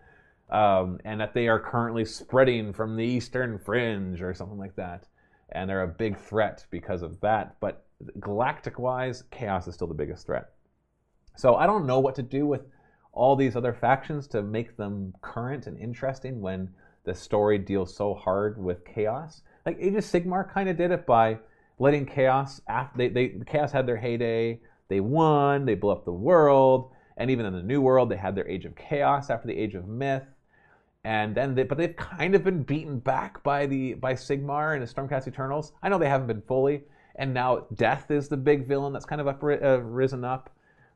um, 0.49 0.99
and 1.05 1.21
that 1.21 1.34
they 1.34 1.47
are 1.47 1.59
currently 1.59 2.03
spreading 2.03 2.73
from 2.73 2.97
the 2.97 3.05
eastern 3.05 3.57
fringe 3.57 4.21
or 4.21 4.34
something 4.34 4.57
like 4.57 4.76
that. 4.76 5.07
And 5.53 5.69
they're 5.69 5.84
a 5.84 5.88
big 5.88 6.17
threat 6.17 6.65
because 6.71 7.03
of 7.03 7.21
that. 7.21 7.55
But 7.61 7.86
galactic-wise, 8.19 9.23
chaos 9.32 9.67
is 9.67 9.76
still 9.76 9.88
the 9.88 9.93
biggest 9.93 10.26
threat. 10.26 10.49
So 11.38 11.55
I 11.55 11.65
don't 11.67 11.86
know 11.86 11.99
what 11.99 12.15
to 12.15 12.23
do 12.23 12.45
with 12.45 12.67
all 13.13 13.38
these 13.38 13.55
other 13.55 13.73
factions 13.73 14.28
to 14.28 14.41
make 14.41 14.76
them 14.76 15.13
current 15.21 15.67
and 15.67 15.80
interesting 15.80 16.41
when 16.41 16.69
the 17.05 17.15
story 17.15 17.57
deals 17.57 17.95
so 17.95 18.13
hard 18.13 18.61
with 18.61 18.84
chaos. 18.84 19.41
Like 19.66 19.78
Age 19.80 19.95
of 19.95 20.03
Sigmar 20.03 20.51
kind 20.51 20.70
of 20.70 20.78
did 20.78 20.91
it 20.91 21.05
by 21.05 21.39
letting 21.80 22.05
chaos 22.05 22.61
after 22.68 22.97
they, 22.97 23.07
they 23.09 23.34
chaos 23.47 23.72
had 23.72 23.88
their 23.88 23.97
heyday. 23.97 24.59
They 24.88 24.99
won. 24.99 25.66
They 25.66 25.76
blew 25.76 25.91
up 25.91 26.05
the 26.05 26.11
world, 26.11 26.91
and 27.18 27.32
even 27.32 27.45
in 27.45 27.53
the 27.53 27.63
new 27.63 27.82
world, 27.82 28.09
they 28.09 28.18
had 28.18 28.36
their 28.36 28.47
Age 28.47 28.66
of 28.66 28.76
Chaos 28.76 29.30
after 29.30 29.47
the 29.47 29.57
Age 29.57 29.74
of 29.74 29.88
Myth. 29.88 30.24
And 31.03 31.36
then, 31.36 31.55
they, 31.55 31.63
but 31.63 31.78
they've 31.78 31.95
kind 31.95 32.36
of 32.36 32.43
been 32.43 32.63
beaten 32.63 32.99
back 32.99 33.41
by 33.43 33.66
the 33.66 33.93
by 33.95 34.13
Sigmar 34.13 34.74
and 34.74 34.88
the 34.88 34.91
Stormcast 34.91 35.28
Eternals. 35.28 35.72
I 35.82 35.89
know 35.89 35.97
they 35.97 36.09
haven't 36.09 36.28
been 36.28 36.41
fully, 36.41 36.84
and 37.16 37.34
now 37.34 37.66
Death 37.76 38.11
is 38.11 38.28
the 38.28 38.38
big 38.38 38.68
villain 38.68 38.93
that's 38.93 39.05
kind 39.05 39.22
of 39.22 39.28
up, 39.28 39.43
uh, 39.43 39.82
risen 39.82 40.24
up. 40.24 40.49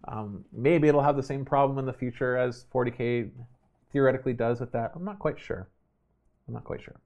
Um, 0.07 0.45
maybe 0.51 0.87
it'll 0.87 1.03
have 1.03 1.15
the 1.15 1.23
same 1.23 1.43
problem 1.43 1.77
in 1.77 1.85
the 1.85 1.93
future 1.93 2.37
as 2.37 2.65
40k 2.73 3.29
theoretically 3.91 4.33
does 4.33 4.59
with 4.59 4.71
that. 4.71 4.91
I'm 4.95 5.03
not 5.03 5.19
quite 5.19 5.39
sure. 5.39 5.67
I'm 6.47 6.53
not 6.53 6.63
quite 6.63 6.81
sure. 6.81 6.99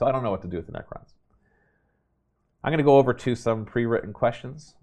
So 0.00 0.06
I 0.06 0.12
don't 0.12 0.22
know 0.22 0.30
what 0.30 0.40
to 0.40 0.48
do 0.48 0.56
with 0.56 0.64
the 0.64 0.72
Necrons. 0.72 1.12
I'm 2.64 2.70
going 2.70 2.78
to 2.78 2.84
go 2.84 2.96
over 2.96 3.12
to 3.12 3.34
some 3.34 3.66
pre-written 3.66 4.14
questions. 4.14 4.74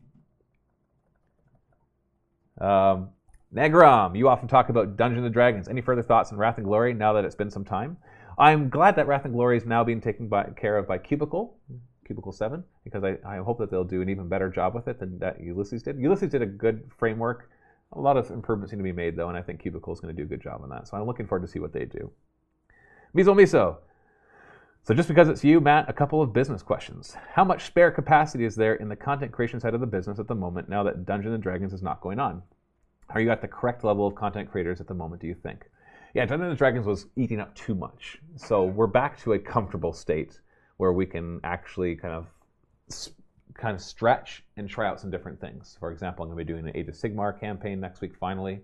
Um, 2.62 3.10
Negrom, 3.52 4.16
you 4.16 4.30
often 4.30 4.48
talk 4.48 4.70
about 4.70 4.96
Dungeons 4.96 5.26
and 5.26 5.34
Dragons. 5.34 5.68
Any 5.68 5.82
further 5.82 6.04
thoughts 6.04 6.32
on 6.32 6.38
Wrath 6.38 6.58
and 6.58 6.66
Glory 6.68 6.94
now 6.94 7.14
that 7.14 7.26
it's 7.26 7.34
been 7.34 7.50
some 7.50 7.66
time? 7.66 7.98
I'm 8.38 8.70
glad 8.70 8.96
that 8.98 9.08
Wrath 9.08 9.26
and 9.26 9.34
Glory 9.34 9.58
is 9.58 9.66
now 9.66 9.84
being 9.84 10.02
taken 10.02 10.28
by, 10.28 10.52
care 10.56 10.78
of 10.78 10.88
by 10.88 11.00
Cubicle, 11.00 11.58
Cubicle 12.06 12.32
7, 12.32 12.64
because 12.84 13.04
I, 13.04 13.18
I 13.28 13.38
hope 13.38 13.58
that 13.58 13.72
they'll 13.72 13.84
do 13.84 14.04
an 14.04 14.10
even 14.10 14.28
better 14.28 14.50
job 14.50 14.76
with 14.76 14.88
it 14.88 15.00
than 15.00 15.18
that 15.18 15.42
Ulisses 15.42 15.82
did. 15.82 15.98
Ulisses 15.98 16.30
did 16.30 16.44
a 16.44 16.46
good 16.46 16.92
framework. 16.96 17.50
A 17.94 18.00
lot 18.00 18.18
of 18.18 18.30
improvements 18.30 18.72
need 18.72 18.78
to 18.78 18.84
be 18.84 18.92
made, 18.92 19.16
though, 19.16 19.30
and 19.30 19.38
I 19.38 19.42
think 19.42 19.62
Cubicle 19.62 19.94
is 19.94 20.00
going 20.00 20.16
to 20.16 20.22
do 20.22 20.28
a 20.28 20.30
good 20.30 20.44
job 20.44 20.62
on 20.62 20.70
that. 20.70 20.88
So 20.88 20.96
I'm 20.96 21.08
looking 21.08 21.26
forward 21.26 21.44
to 21.44 21.52
see 21.52 21.58
what 21.58 21.74
they 21.74 21.86
do. 21.86 22.12
Miso 23.16 23.36
Miso. 23.36 23.78
So 24.88 24.94
just 24.94 25.10
because 25.10 25.28
it's 25.28 25.44
you, 25.44 25.60
Matt, 25.60 25.90
a 25.90 25.94
couple 25.94 26.22
of 26.22 26.32
business 26.32 26.64
questions. 26.64 27.14
How 27.34 27.44
much 27.44 27.66
spare 27.66 27.92
capacity 27.92 28.46
is 28.46 28.56
there 28.56 28.76
in 28.76 28.88
the 28.88 28.96
content 28.96 29.34
creation 29.34 29.60
side 29.60 29.74
of 29.74 29.82
the 29.82 29.86
business 29.86 30.18
at 30.18 30.30
the 30.30 30.34
moment 30.34 30.70
now 30.70 30.82
that 30.84 31.06
Dungeons 31.06 31.34
and 31.34 31.44
Dragons 31.44 31.74
is 31.74 31.82
not 31.84 32.00
going 32.00 32.22
on? 32.22 32.42
Are 33.10 33.20
you 33.20 33.30
at 33.30 33.42
the 33.42 33.50
correct 33.50 33.84
level 33.84 34.08
of 34.08 34.16
content 34.16 34.50
creators 34.50 34.80
at 34.80 34.88
the 34.88 34.94
moment, 34.94 35.20
do 35.20 35.28
you 35.28 35.36
think? 35.36 35.66
Yeah, 36.14 36.26
Dungeons 36.26 36.52
and 36.52 36.58
Dragons 36.58 36.86
was 36.86 37.08
eating 37.18 37.42
up 37.42 37.54
too 37.54 37.76
much. 37.76 38.20
So 38.38 38.64
we're 38.64 38.88
back 38.88 39.20
to 39.24 39.34
a 39.34 39.40
comfortable 39.40 39.92
state 39.92 40.40
where 40.78 40.94
we 40.94 41.06
can 41.06 41.42
actually 41.44 41.98
kind 41.98 42.14
of 42.14 42.28
kind 43.56 43.76
of 43.76 43.82
stretch 43.82 44.46
and 44.56 44.70
try 44.70 44.88
out 44.88 45.02
some 45.02 45.12
different 45.12 45.42
things. 45.42 45.76
For 45.82 45.92
example, 45.92 46.24
I'm 46.24 46.30
going 46.30 46.40
to 46.40 46.46
be 46.46 46.54
doing 46.54 46.66
an 46.66 46.78
Age 46.78 46.88
of 46.88 46.96
Sigmar 46.96 47.38
campaign 47.38 47.82
next 47.82 48.00
week 48.00 48.16
finally. 48.18 48.62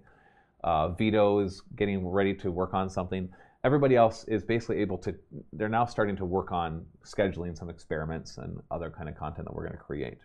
Uh, 0.63 0.88
Vito 0.88 1.39
is 1.39 1.63
getting 1.76 2.07
ready 2.07 2.34
to 2.36 2.49
work 2.49 2.74
on 2.74 2.89
something. 2.89 3.28
Everybody 3.64 3.95
else 3.95 4.26
is 4.26 4.43
basically 4.43 4.80
able 4.80 4.97
to, 4.99 5.16
they're 5.53 5.70
now 5.70 5.86
starting 5.86 6.18
to 6.18 6.26
work 6.26 6.51
on 6.51 6.86
scheduling 7.05 7.57
some 7.57 7.70
experiments 7.70 8.38
and 8.38 8.59
other 8.70 8.89
kind 8.89 9.07
of 9.07 9.16
content 9.16 9.47
that 9.47 9.55
we're 9.55 9.64
going 9.64 9.78
to 9.78 9.84
create. 9.84 10.20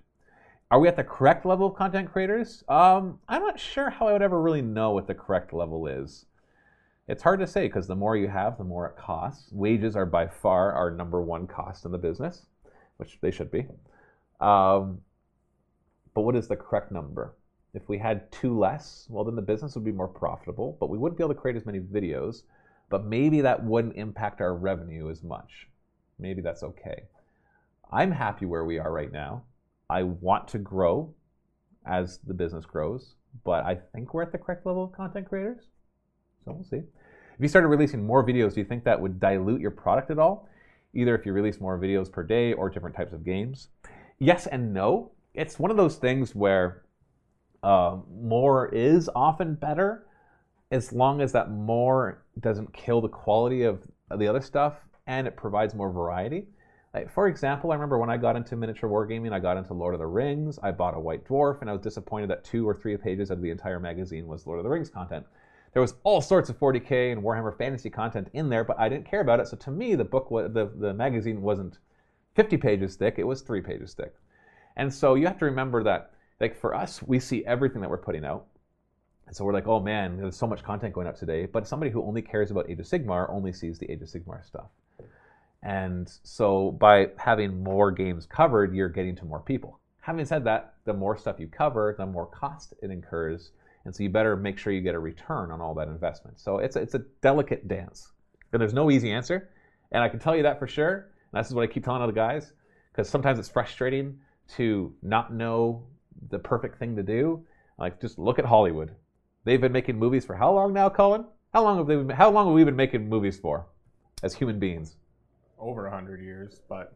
Are 0.70 0.80
we 0.80 0.89
at 0.89 0.97
the 0.97 1.05
correct 1.05 1.47
level 1.47 1.68
of 1.68 1.76
content 1.76 2.11
creators? 2.12 2.64
Um, 2.68 3.20
I'm 3.28 3.43
not 3.43 3.59
sure 3.59 3.91
how 3.91 4.09
I 4.09 4.12
would 4.12 4.22
ever 4.22 4.43
really 4.43 4.61
know 4.61 4.91
what 4.91 5.07
the 5.07 5.14
correct 5.14 5.53
level 5.53 5.86
is. 5.86 6.26
It's 7.07 7.22
hard 7.22 7.41
to 7.41 7.47
say 7.47 7.68
because 7.68 7.86
the 7.86 7.97
more 7.97 8.16
you 8.16 8.28
have, 8.28 8.59
the 8.59 8.64
more 8.64 8.86
it 8.86 8.97
costs. 8.97 9.51
Wages 9.51 9.97
are 9.97 10.05
by 10.05 10.26
far 10.26 10.72
our 10.72 10.91
number 10.91 11.22
one 11.22 11.47
cost 11.47 11.86
in 11.86 11.93
the 11.93 11.99
business, 11.99 12.45
which 12.99 13.18
they 13.22 13.30
should 13.30 13.51
be. 13.51 13.66
Um, 14.41 15.01
but 16.12 16.22
what 16.22 16.36
is 16.36 16.49
the 16.49 16.57
correct 16.57 16.93
number? 16.93 17.34
If 17.72 17.89
we 17.89 17.97
had 17.97 18.30
two 18.30 18.59
less, 18.59 19.07
well, 19.09 19.24
then 19.24 19.36
the 19.36 19.43
business 19.43 19.74
would 19.74 19.84
be 19.84 19.93
more 19.93 20.09
profitable, 20.09 20.76
but 20.80 20.91
we 20.91 20.99
wouldn't 20.99 21.16
be 21.16 21.24
able 21.24 21.34
to 21.34 21.41
create 21.41 21.57
as 21.57 21.64
many 21.64 21.80
videos. 21.80 22.43
But 22.91 23.05
maybe 23.05 23.41
that 23.43 23.64
wouldn't 23.64 23.97
impact 23.97 24.41
our 24.41 24.55
revenue 24.55 25.11
as 25.11 25.22
much. 25.22 25.68
Maybe 26.18 26.41
that's 26.41 26.62
okay. 26.62 27.05
I'm 27.91 28.12
happy 28.12 28.47
where 28.47 28.64
we 28.64 28.78
are 28.78 28.93
right 28.93 29.12
now. 29.12 29.45
I 29.91 30.03
want 30.03 30.49
to 30.49 30.59
grow 30.59 31.14
as 31.86 32.18
the 32.18 32.34
business 32.34 32.66
grows, 32.66 33.14
but 33.45 33.64
I 33.64 33.78
think 33.93 34.12
we're 34.12 34.22
at 34.22 34.32
the 34.32 34.39
correct 34.39 34.66
level 34.66 34.84
of 34.84 34.93
content 34.93 35.28
creators. 35.28 35.64
So 36.45 36.53
we'll 36.53 36.64
see. 36.64 36.76
If 37.39 37.41
you 37.41 37.49
started 37.49 37.68
releasing 37.68 38.05
more 38.05 38.26
videos, 38.26 38.55
do 38.55 38.61
you 38.61 38.66
think 38.66 38.84
that 38.84 39.01
would 39.01 39.20
dilute 39.20 39.61
your 39.61 39.70
product 39.70 40.11
at 40.11 40.18
all? 40.18 40.49
Either 40.93 41.14
if 41.14 41.24
you 41.24 41.32
release 41.32 41.61
more 41.61 41.78
videos 41.78 42.11
per 42.11 42.22
day 42.22 42.53
or 42.53 42.68
different 42.68 42.97
types 42.97 43.12
of 43.12 43.24
games? 43.24 43.68
Yes 44.18 44.47
and 44.47 44.74
no. 44.74 45.12
It's 45.34 45.59
one 45.59 45.70
of 45.70 45.76
those 45.76 45.97
things 45.97 46.34
where 46.34 46.82
uh, 47.62 47.99
more 48.11 48.68
is 48.74 49.09
often 49.14 49.55
better 49.55 50.07
as 50.71 50.93
long 50.93 51.21
as 51.21 51.33
that 51.33 51.51
more 51.51 52.23
doesn't 52.41 52.73
kill 52.73 53.01
the 53.01 53.09
quality 53.09 53.62
of 53.62 53.83
the 54.16 54.27
other 54.27 54.41
stuff 54.41 54.77
and 55.07 55.27
it 55.27 55.37
provides 55.37 55.75
more 55.75 55.91
variety. 55.91 56.47
Like, 56.95 57.11
for 57.11 57.29
example, 57.29 57.71
I 57.71 57.75
remember 57.75 57.99
when 57.99 58.11
I 58.11 58.16
got 58.16 58.37
into 58.37 58.57
miniature 58.57 58.89
wargaming, 58.89 59.33
I 59.33 59.41
got 59.41 59.57
into 59.57 59.75
Lord 59.75 59.95
of 59.95 60.01
the 60.01 60.07
Rings. 60.07 60.59
I 60.62 60.71
bought 60.71 60.97
a 60.97 61.01
White 61.01 61.25
Dwarf, 61.27 61.61
and 61.61 61.69
I 61.69 61.73
was 61.75 61.83
disappointed 61.83 62.31
that 62.31 62.45
two 62.45 62.66
or 62.66 62.75
three 62.75 62.97
pages 62.97 63.31
of 63.31 63.43
the 63.43 63.51
entire 63.51 63.79
magazine 63.79 64.27
was 64.27 64.47
Lord 64.47 64.59
of 64.59 64.64
the 64.64 64.71
Rings 64.71 64.89
content. 64.89 65.27
There 65.73 65.83
was 65.83 65.95
all 66.03 66.21
sorts 66.21 66.49
of 66.49 66.59
40k 66.59 67.12
and 67.12 67.23
Warhammer 67.23 67.57
Fantasy 67.57 67.91
content 67.91 68.29
in 68.33 68.49
there, 68.49 68.64
but 68.64 68.79
I 68.79 68.89
didn't 68.89 69.09
care 69.09 69.21
about 69.21 69.39
it. 69.41 69.49
So 69.49 69.57
to 69.59 69.71
me, 69.71 69.95
the 69.95 70.05
book, 70.05 70.29
the 70.31 70.71
the 70.75 70.95
magazine 70.95 71.43
wasn't 71.43 71.79
50 72.35 72.57
pages 72.57 72.97
thick; 72.97 73.16
it 73.19 73.25
was 73.25 73.43
three 73.43 73.61
pages 73.61 73.93
thick. 73.93 74.14
And 74.77 74.93
so 74.93 75.14
you 75.14 75.27
have 75.27 75.39
to 75.39 75.45
remember 75.45 75.83
that, 75.85 76.12
like 76.41 76.57
for 76.57 76.75
us, 76.75 77.03
we 77.03 77.21
see 77.21 77.45
everything 77.45 77.83
that 77.83 77.91
we're 77.91 77.99
putting 77.99 78.25
out. 78.25 78.47
And 79.29 79.37
so 79.37 79.45
we're 79.45 79.53
like, 79.53 79.68
oh 79.68 79.79
man, 79.79 80.16
there's 80.16 80.37
so 80.37 80.47
much 80.47 80.62
content 80.62 80.95
going 80.95 81.07
up 81.07 81.18
today. 81.18 81.45
But 81.45 81.68
somebody 81.68 81.91
who 81.91 82.03
only 82.03 82.22
cares 82.22 82.51
about 82.51 82.70
Age 82.70 82.81
of 82.81 82.87
Sigmar 82.87 83.29
only 83.31 83.53
sees 83.53 83.79
the 83.79 83.91
Age 83.91 84.01
of 84.01 84.09
Sigmar 84.09 84.45
stuff. 84.45 84.70
And 85.62 86.11
so 86.22 86.70
by 86.70 87.09
having 87.18 87.62
more 87.62 87.91
games 87.91 88.24
covered, 88.24 88.74
you're 88.74 88.89
getting 88.89 89.14
to 89.16 89.26
more 89.26 89.41
people. 89.41 89.81
Having 90.01 90.24
said 90.24 90.45
that, 90.45 90.76
the 90.87 90.95
more 90.95 91.14
stuff 91.18 91.39
you 91.39 91.47
cover, 91.47 91.95
the 91.99 92.07
more 92.07 92.24
cost 92.24 92.72
it 92.83 92.91
incurs. 92.91 93.51
And 93.85 93.95
so 93.95 94.03
you 94.03 94.09
better 94.09 94.35
make 94.35 94.57
sure 94.57 94.72
you 94.72 94.81
get 94.81 94.95
a 94.95 94.99
return 94.99 95.51
on 95.51 95.61
all 95.61 95.74
that 95.74 95.89
investment. 95.89 96.41
So 96.41 96.59
it's 96.59 96.76
a, 96.76 96.81
it's 96.81 96.95
a 96.95 97.03
delicate 97.20 97.68
dance. 97.68 98.11
And 98.53 98.62
there's 98.62 98.72
no 98.72 98.91
easy 98.91 99.12
answer. 99.12 99.51
And 99.93 100.03
I 100.03 100.09
can 100.09 100.20
tell 100.20 100.35
you 100.35 100.45
that 100.45 100.59
for 100.59 100.66
sure. 100.66 101.11
And 101.33 101.39
this 101.39 101.49
is 101.49 101.55
what 101.55 101.64
I 101.64 101.66
keep 101.66 101.85
telling 101.85 102.01
other 102.01 102.12
guys, 102.12 102.51
because 102.93 103.11
sometimes 103.11 103.39
it's 103.39 103.51
frustrating 103.51 104.20
to 104.57 104.95
not 105.03 105.35
know 105.35 105.83
the 106.31 106.39
perfect 106.39 106.79
thing 106.79 106.97
to 106.97 107.03
do. 107.03 107.45
Like 107.79 108.01
just 108.01 108.18
look 108.18 108.39
at 108.39 108.47
Hollywood. 108.47 108.95
They've 109.45 109.61
been 109.61 109.72
making 109.72 109.99
movies 109.99 110.24
for 110.24 110.34
how 110.34 110.53
long 110.53 110.72
now, 110.72 110.89
Colin? 110.89 111.24
How 111.53 111.62
long 111.62 111.78
have 111.78 111.86
they 111.86 111.97
been, 111.97 112.11
how 112.11 112.30
long 112.30 112.47
have 112.47 112.55
we 112.55 112.64
been 112.64 112.76
making 112.76 113.09
movies 113.09 113.39
for 113.39 113.66
as 114.22 114.34
human 114.34 114.59
beings? 114.59 114.97
Over 115.59 115.86
a 115.86 115.91
hundred 115.91 116.20
years, 116.20 116.61
but 116.68 116.95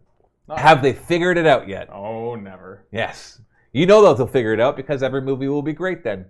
not 0.49 0.59
have 0.59 0.83
they 0.83 0.93
figured 0.93 1.39
it 1.39 1.47
out 1.47 1.69
yet? 1.69 1.89
Oh, 1.91 2.35
never. 2.35 2.87
Yes. 2.93 3.41
You 3.73 3.87
know 3.87 4.03
they'll 4.15 4.27
figure 4.27 4.53
it 4.53 4.61
out 4.61 4.77
because 4.77 5.03
every 5.03 5.23
movie 5.23 5.49
will 5.49 5.63
be 5.63 5.73
great 5.73 6.05
then. 6.05 6.27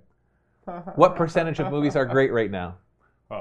what 0.94 1.16
percentage 1.16 1.58
of 1.58 1.70
movies 1.70 1.96
are 1.96 2.06
great 2.06 2.32
right 2.32 2.50
now? 2.50 2.76
Uh, 3.30 3.40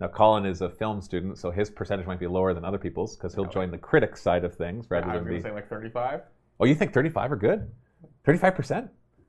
now, 0.00 0.08
Colin 0.08 0.46
is 0.46 0.62
a 0.62 0.70
film 0.70 1.00
student, 1.00 1.38
so 1.38 1.50
his 1.50 1.70
percentage 1.70 2.06
might 2.06 2.18
be 2.18 2.26
lower 2.26 2.54
than 2.54 2.64
other 2.64 2.78
people's 2.78 3.16
because 3.16 3.34
he'll 3.34 3.44
join 3.44 3.70
the 3.70 3.78
critic 3.78 4.16
side 4.16 4.44
of 4.44 4.54
things 4.54 4.86
rather 4.90 5.10
I'm 5.10 5.24
than 5.24 5.34
be. 5.34 5.40
say 5.40 5.52
like 5.52 5.68
35. 5.68 6.22
Oh, 6.58 6.64
you 6.64 6.74
think 6.74 6.92
35 6.92 7.32
are 7.32 7.36
good? 7.36 7.70
35%? 8.26 8.88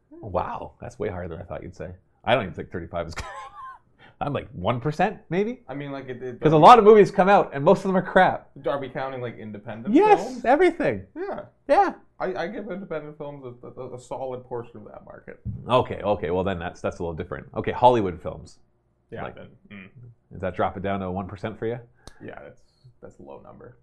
Wow, 0.10 0.74
that's 0.80 0.98
way 0.98 1.10
higher 1.10 1.28
than 1.28 1.40
I 1.40 1.44
thought 1.44 1.62
you'd 1.62 1.76
say. 1.76 1.92
I 2.24 2.34
don't 2.36 2.44
even 2.44 2.54
think 2.54 2.72
35 2.72 3.08
is 3.08 3.16
good. 3.16 3.26
I'm 4.22 4.32
like 4.32 4.48
one 4.52 4.80
percent 4.80 5.20
maybe 5.30 5.64
I 5.68 5.74
mean, 5.74 5.92
like, 5.92 6.08
it, 6.08 6.24
it, 6.24 6.40
because 6.40 6.54
a 6.54 6.58
lot 6.58 6.80
of 6.80 6.86
movies 6.86 7.12
come 7.12 7.28
out 7.28 7.52
and 7.54 7.64
most 7.64 7.80
of 7.80 7.84
them 7.86 7.98
are 7.98 8.02
crap. 8.02 8.50
Are 8.66 8.80
we 8.80 8.88
counting 8.88 9.22
like 9.22 9.38
independent 9.38 9.94
Yes, 9.94 10.24
films? 10.24 10.46
everything. 10.46 11.06
Yeah. 11.16 11.42
Yeah. 11.68 11.94
I, 12.20 12.44
I 12.44 12.48
give 12.48 12.72
independent 12.72 13.18
films 13.18 13.44
a, 13.64 13.68
a, 13.68 13.96
a 13.96 14.00
solid 14.00 14.46
portion 14.46 14.78
of 14.78 14.86
that 14.86 15.04
market. 15.04 15.42
Okay. 15.68 16.02
Okay. 16.02 16.32
Well, 16.32 16.44
then 16.46 16.60
that's 16.60 16.80
that's 16.80 17.00
a 17.00 17.04
little 17.04 17.16
different. 17.16 17.48
Okay, 17.56 17.72
Hollywood 17.72 18.22
films. 18.22 18.60
Yeah. 19.12 19.24
Like- 19.24 19.36
then, 19.36 19.48
mm. 19.70 19.90
Does 20.32 20.42
that 20.42 20.56
drop 20.56 20.78
it 20.78 20.84
down 20.84 21.02
to 21.02 21.12
one 21.12 21.28
percent 21.28 21.60
for 21.60 21.68
you? 21.68 21.80
Yeah, 22.24 22.40
that's 22.42 22.62
that's 23.02 23.20
a 23.20 23.22
low 23.22 23.40
number. 23.42 23.78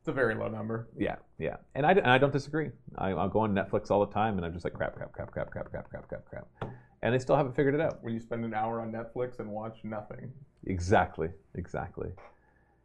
It's 0.00 0.08
a 0.08 0.12
very 0.12 0.34
low 0.34 0.48
number. 0.48 0.88
Yeah, 0.98 1.16
yeah, 1.38 1.56
and 1.74 1.86
I, 1.86 1.92
and 1.92 2.06
I 2.10 2.18
don't 2.18 2.32
disagree. 2.32 2.70
I, 2.98 3.10
I'll 3.12 3.30
go 3.30 3.40
on 3.40 3.54
Netflix 3.54 3.90
all 3.90 4.04
the 4.04 4.12
time, 4.12 4.36
and 4.36 4.44
I'm 4.44 4.52
just 4.52 4.62
like 4.64 4.74
crap, 4.74 4.94
crap, 4.94 5.12
crap, 5.12 5.30
crap, 5.30 5.50
crap, 5.50 5.70
crap, 5.70 5.88
crap, 5.88 6.08
crap, 6.08 6.24
crap, 6.28 6.46
and 7.04 7.14
they 7.14 7.18
still 7.18 7.36
haven't 7.36 7.54
figured 7.54 7.74
it 7.74 7.82
out. 7.82 8.02
When 8.02 8.14
you 8.14 8.18
spend 8.18 8.46
an 8.46 8.54
hour 8.54 8.80
on 8.80 8.90
Netflix 8.90 9.38
and 9.38 9.50
watch 9.50 9.78
nothing. 9.84 10.32
Exactly, 10.66 11.28
exactly. 11.54 12.08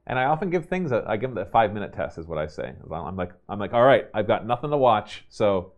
And 0.08 0.20
I 0.20 0.26
often 0.26 0.50
give 0.50 0.66
things 0.66 0.92
a, 0.92 1.06
I 1.08 1.16
give 1.16 1.34
them 1.34 1.42
the 1.42 1.50
five 1.50 1.74
minute 1.74 1.94
test, 1.94 2.18
is 2.18 2.28
what 2.28 2.38
I 2.38 2.46
say. 2.46 2.74
I'm 2.92 3.16
like, 3.16 3.32
I'm 3.48 3.60
like, 3.60 3.74
all 3.74 3.84
right, 3.84 4.08
I've 4.14 4.28
got 4.28 4.46
nothing 4.46 4.72
to 4.72 4.78
watch, 4.78 5.24
so 5.30 5.72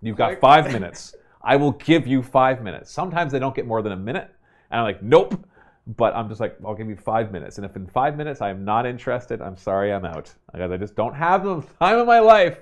you've 0.00 0.16
got 0.16 0.38
five 0.40 0.72
minutes. 0.72 1.16
I 1.42 1.56
will 1.56 1.72
give 1.72 2.06
you 2.06 2.22
five 2.22 2.62
minutes. 2.62 2.92
Sometimes 2.92 3.32
they 3.32 3.40
don't 3.40 3.54
get 3.54 3.66
more 3.66 3.82
than 3.82 3.92
a 3.92 3.96
minute, 3.96 4.30
and 4.70 4.80
I'm 4.80 4.84
like, 4.84 5.02
nope. 5.02 5.44
But 5.96 6.14
I'm 6.14 6.28
just 6.28 6.40
like, 6.40 6.56
I'll 6.64 6.74
give 6.74 6.88
you 6.88 6.96
five 6.96 7.32
minutes, 7.32 7.58
and 7.58 7.64
if 7.64 7.74
in 7.74 7.86
five 7.88 8.16
minutes 8.16 8.40
I 8.40 8.50
am 8.50 8.64
not 8.64 8.86
interested, 8.86 9.42
I'm 9.42 9.56
sorry, 9.56 9.92
I'm 9.92 10.04
out, 10.04 10.32
because 10.52 10.70
I 10.70 10.76
just 10.76 10.94
don't 10.94 11.14
have 11.14 11.42
the 11.42 11.62
time 11.80 11.98
of 11.98 12.06
my 12.06 12.20
life 12.20 12.58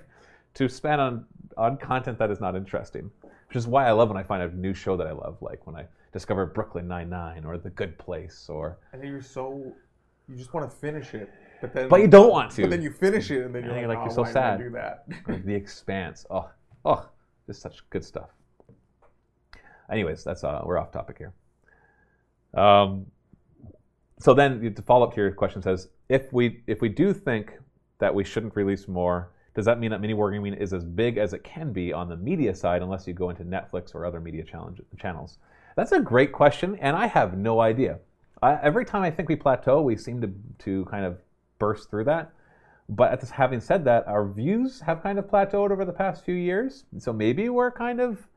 to 0.55 0.69
spend 0.69 1.01
on 1.01 1.27
on 1.59 1.77
content 1.77 2.19
that 2.19 2.31
is 2.31 2.41
not 2.41 2.55
interesting. 2.55 3.11
Which 3.57 3.63
is 3.63 3.69
why 3.69 3.87
I 3.89 3.93
love 3.93 4.11
when 4.11 4.19
I 4.19 4.23
find 4.23 4.43
a 4.43 4.55
new 4.55 4.75
show 4.75 4.99
that 4.99 5.07
I 5.07 5.13
love, 5.13 5.39
like 5.41 5.67
when 5.67 5.77
I 5.77 5.87
discover 6.13 6.45
Brooklyn 6.45 6.87
Nine 6.87 7.09
Nine 7.09 7.47
or 7.47 7.57
The 7.57 7.71
Good 7.71 7.97
Place, 7.97 8.51
or 8.51 8.77
And 8.93 9.01
then 9.01 9.09
you're 9.09 9.23
so, 9.23 9.73
you 10.29 10.37
just 10.37 10.53
want 10.53 10.71
to 10.71 10.77
finish 10.77 11.15
it, 11.15 11.31
but 11.63 11.73
then. 11.73 11.89
but 11.89 12.03
you 12.03 12.07
don't 12.07 12.31
want 12.31 12.51
to. 12.51 12.61
But 12.61 12.71
then 12.71 12.83
you 12.83 12.91
finish 12.91 13.31
it, 13.31 13.47
and 13.47 13.55
then 13.55 13.63
And 13.63 13.73
you're 13.73 13.81
you're 13.81 13.89
like, 13.89 13.97
like, 13.97 14.13
oh, 14.13 14.15
you're 14.15 14.27
so 14.27 14.31
sad." 14.31 14.61
I 14.61 14.65
do 14.65 14.71
that? 14.73 15.07
The 15.47 15.55
Expanse. 15.55 16.27
Oh, 16.29 16.51
oh, 16.85 17.09
just 17.47 17.63
such 17.63 17.83
good 17.89 18.05
stuff. 18.05 18.29
Anyways, 19.91 20.23
that's 20.23 20.45
uh, 20.45 20.61
we're 20.63 20.77
off 20.77 20.93
topic 20.93 21.17
here. 21.17 21.33
Um, 22.63 23.07
so 24.21 24.35
then 24.35 24.75
the 24.75 24.83
follow 24.83 25.07
up 25.07 25.15
to 25.15 25.23
your 25.23 25.33
question 25.33 25.63
says, 25.63 25.89
if 26.11 26.31
we 26.31 26.63
if 26.67 26.83
we 26.83 26.91
do 26.91 27.15
think 27.15 27.55
that 28.01 28.15
we 28.15 28.23
shouldn't 28.23 28.55
release 28.55 28.87
more, 28.87 29.33
does 29.57 29.65
that 29.65 29.81
mean 29.81 29.91
that 29.91 30.03
mini 30.03 30.13
wargaming 30.13 30.55
is 30.55 30.75
as 30.75 30.85
big 30.85 31.17
as 31.17 31.33
it 31.33 31.43
can 31.43 31.73
be 31.73 31.91
on 31.91 32.11
the 32.11 32.17
media 32.17 32.55
side, 32.55 32.83
unless 32.83 33.07
you 33.07 33.15
go 33.15 33.31
into 33.31 33.43
Netflix 33.43 33.95
or 33.95 34.05
other 34.05 34.21
media 34.21 34.45
channels? 34.99 35.39
That's 35.77 35.93
a 35.93 36.01
great 36.01 36.31
question, 36.31 36.77
and 36.77 36.95
I 36.95 37.07
have 37.07 37.39
no 37.39 37.61
idea. 37.61 37.99
I, 38.43 38.57
every 38.63 38.85
time 38.85 39.03
I 39.03 39.11
think 39.11 39.31
we 39.31 39.35
plateau, 39.35 39.81
we 39.81 39.97
seem 39.97 40.21
to 40.21 40.31
to 40.59 40.85
kind 40.91 41.07
of 41.07 41.23
burst 41.59 41.89
through 41.89 42.05
that. 42.05 42.33
But 42.91 43.19
this, 43.19 43.31
having 43.31 43.63
said 43.63 43.83
that, 43.87 44.07
our 44.07 44.29
views 44.29 44.81
have 44.81 45.03
kind 45.03 45.19
of 45.19 45.27
plateaued 45.27 45.71
over 45.71 45.87
the 45.87 45.93
past 45.93 46.23
few 46.23 46.35
years. 46.35 46.85
So 46.99 47.15
maybe 47.15 47.49
we're 47.49 47.73
kind 47.73 47.99
of 47.99 48.29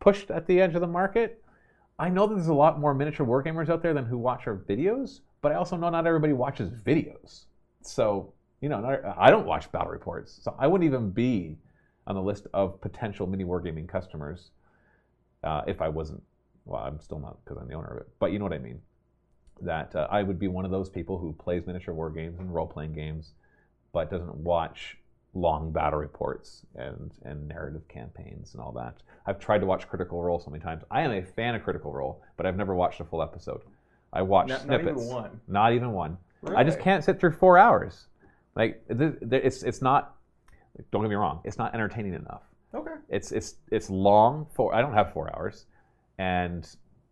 pushed 0.00 0.30
at 0.30 0.46
the 0.46 0.60
edge 0.60 0.74
of 0.74 0.82
the 0.82 0.86
market. 0.86 1.42
I 1.98 2.10
know 2.10 2.26
that 2.26 2.34
there's 2.34 2.48
a 2.48 2.54
lot 2.54 2.78
more 2.78 2.92
miniature 2.92 3.26
wargamers 3.26 3.70
out 3.70 3.82
there 3.82 3.94
than 3.94 4.04
who 4.04 4.18
watch 4.18 4.46
our 4.46 4.56
videos, 4.56 5.20
but 5.40 5.50
I 5.50 5.54
also 5.54 5.78
know 5.78 5.88
not 5.88 6.06
everybody 6.06 6.34
watches 6.34 6.70
videos. 6.70 7.46
So, 7.80 8.34
you 8.60 8.68
know, 8.68 9.14
I 9.18 9.30
don't 9.30 9.46
watch 9.46 9.70
battle 9.72 9.90
reports. 9.90 10.38
So 10.42 10.54
I 10.58 10.66
wouldn't 10.66 10.86
even 10.88 11.10
be 11.10 11.56
on 12.06 12.14
the 12.14 12.22
list 12.22 12.46
of 12.54 12.80
potential 12.80 13.26
mini 13.26 13.44
wargaming 13.44 13.88
customers 13.88 14.50
uh, 15.44 15.62
if 15.66 15.80
I 15.80 15.88
wasn't. 15.88 16.22
Well, 16.64 16.82
I'm 16.82 17.00
still 17.00 17.20
not 17.20 17.44
because 17.44 17.58
I'm 17.58 17.68
the 17.68 17.74
owner 17.74 17.88
of 17.88 17.98
it, 17.98 18.08
but 18.18 18.32
you 18.32 18.38
know 18.38 18.44
what 18.44 18.54
I 18.54 18.58
mean. 18.58 18.80
That 19.60 19.94
uh, 19.94 20.06
I 20.10 20.22
would 20.22 20.38
be 20.38 20.48
one 20.48 20.64
of 20.64 20.70
those 20.70 20.88
people 20.88 21.18
who 21.18 21.32
plays 21.32 21.66
miniature 21.66 21.94
war 21.94 22.10
games 22.10 22.38
and 22.38 22.52
role 22.52 22.66
playing 22.66 22.92
games, 22.92 23.32
but 23.92 24.10
doesn't 24.10 24.34
watch 24.36 24.98
long 25.34 25.70
battle 25.70 25.98
reports 25.98 26.62
and, 26.74 27.12
and 27.24 27.46
narrative 27.46 27.86
campaigns 27.88 28.54
and 28.54 28.62
all 28.62 28.72
that. 28.72 29.02
I've 29.26 29.38
tried 29.38 29.58
to 29.58 29.66
watch 29.66 29.88
Critical 29.88 30.22
Role 30.22 30.38
so 30.38 30.50
many 30.50 30.62
times. 30.62 30.82
I 30.90 31.02
am 31.02 31.10
a 31.10 31.22
fan 31.22 31.54
of 31.54 31.62
Critical 31.62 31.92
Role, 31.92 32.22
but 32.36 32.46
I've 32.46 32.56
never 32.56 32.74
watched 32.74 33.00
a 33.00 33.04
full 33.04 33.22
episode. 33.22 33.60
I 34.12 34.22
watch 34.22 34.48
Not- 34.48 34.66
not 34.66 34.80
even 34.80 34.94
snippets. 34.94 35.12
one? 35.12 35.40
Not 35.46 35.72
even 35.72 35.92
one. 35.92 36.16
I 36.54 36.64
just 36.64 36.78
can't 36.78 37.02
sit 37.04 37.18
through 37.18 37.32
four 37.32 37.58
hours. 37.58 38.06
Like 38.56 38.82
it's 38.90 39.62
it's 39.62 39.82
not. 39.82 40.16
Don't 40.90 41.02
get 41.02 41.08
me 41.08 41.14
wrong. 41.16 41.40
It's 41.44 41.58
not 41.58 41.74
entertaining 41.74 42.14
enough. 42.14 42.42
Okay. 42.74 42.94
It's 43.08 43.30
it's 43.32 43.56
it's 43.70 43.90
long 43.90 44.46
for. 44.54 44.74
I 44.74 44.80
don't 44.80 44.94
have 44.94 45.12
four 45.12 45.34
hours, 45.36 45.66
and 46.18 46.68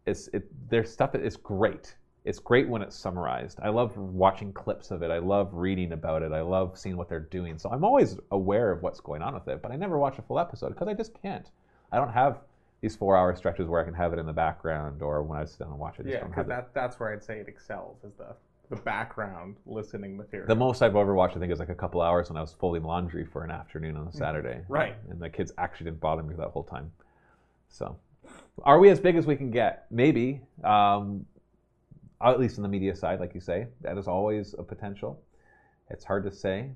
it's 0.07 0.29
it. 0.29 0.45
Their 0.71 0.85
stuff 0.85 1.15
is 1.15 1.37
great. 1.37 1.95
It's 2.25 2.39
great 2.39 2.67
when 2.67 2.81
it's 2.81 2.97
summarized. 2.97 3.59
I 3.63 3.69
love 3.69 3.95
watching 3.99 4.51
clips 4.55 4.91
of 4.91 5.03
it. 5.03 5.11
I 5.11 5.19
love 5.19 5.53
reading 5.53 5.93
about 5.93 6.23
it. 6.23 6.33
I 6.33 6.41
love 6.41 6.79
seeing 6.79 6.97
what 6.97 7.07
they're 7.11 7.21
doing. 7.21 7.59
So 7.59 7.69
I'm 7.71 7.85
always 7.85 8.19
aware 8.31 8.71
of 8.71 8.83
what's 8.83 8.99
going 9.01 9.21
on 9.21 9.35
with 9.35 9.47
it, 9.49 9.61
but 9.61 9.71
I 9.71 9.77
never 9.77 9.99
watch 9.99 10.19
a 10.19 10.23
full 10.23 10.39
episode 10.39 10.71
because 10.71 10.89
I 10.89 10.95
just 10.95 11.13
can't. 11.21 11.51
I 11.93 11.99
don't 11.99 12.13
have 12.13 12.39
these 12.81 12.97
four-hour 12.97 13.37
stretches 13.37 13.69
where 13.69 13.81
I 13.81 13.85
can 13.85 13.93
have 13.93 14.15
it 14.15 14.19
in 14.19 14.25
the 14.25 14.33
background 14.33 15.03
or 15.03 15.23
when 15.23 15.39
I 15.39 15.45
sit 15.45 15.59
down 15.59 15.69
and 15.69 15.79
watch 15.79 15.99
it. 15.99 16.07
I 16.07 16.11
Yeah, 16.11 16.21
don't 16.21 16.31
because 16.31 16.37
have 16.37 16.47
it. 16.47 16.49
that, 16.49 16.75
that's 16.75 16.99
where 16.99 17.13
I'd 17.13 17.23
say 17.23 17.41
it 17.41 17.49
excels 17.49 17.99
is 18.05 18.15
the 18.15 18.35
the 18.71 18.77
background 18.77 19.57
listening 19.67 20.17
material. 20.17 20.49
The 20.49 20.55
most 20.55 20.83
I've 20.83 20.97
ever 20.97 21.15
watched, 21.15 21.37
I 21.37 21.41
think, 21.41 21.53
is 21.53 21.59
like 21.59 21.69
a 21.69 21.75
couple 21.75 22.01
hours 22.01 22.31
when 22.31 22.37
I 22.37 22.41
was 22.41 22.53
folding 22.53 22.83
laundry 22.83 23.25
for 23.25 23.45
an 23.45 23.51
afternoon 23.51 23.97
on 23.97 24.09
a 24.09 24.13
Saturday. 24.13 24.63
Right. 24.69 24.97
And 25.11 25.21
the 25.21 25.29
kids 25.29 25.53
actually 25.59 25.85
didn't 25.85 26.01
bother 26.01 26.23
me 26.23 26.35
that 26.37 26.49
whole 26.49 26.65
time. 26.65 26.91
So, 27.69 27.97
are 28.63 28.79
we 28.79 28.89
as 28.91 29.01
big 29.01 29.17
as 29.17 29.27
we 29.27 29.37
can 29.37 29.51
get? 29.51 29.87
Maybe. 29.91 30.41
Um, 30.63 31.27
at 32.23 32.41
least 32.41 32.59
on 32.59 32.63
the 32.63 32.69
media 32.69 32.97
side, 32.97 33.21
like 33.21 33.35
you 33.35 33.41
say, 33.41 33.67
that 33.83 33.99
is 33.99 34.09
always 34.09 34.55
a 34.59 34.63
potential. 34.63 35.23
It's 35.91 36.05
hard 36.05 36.25
to 36.25 36.33
say. 36.33 36.71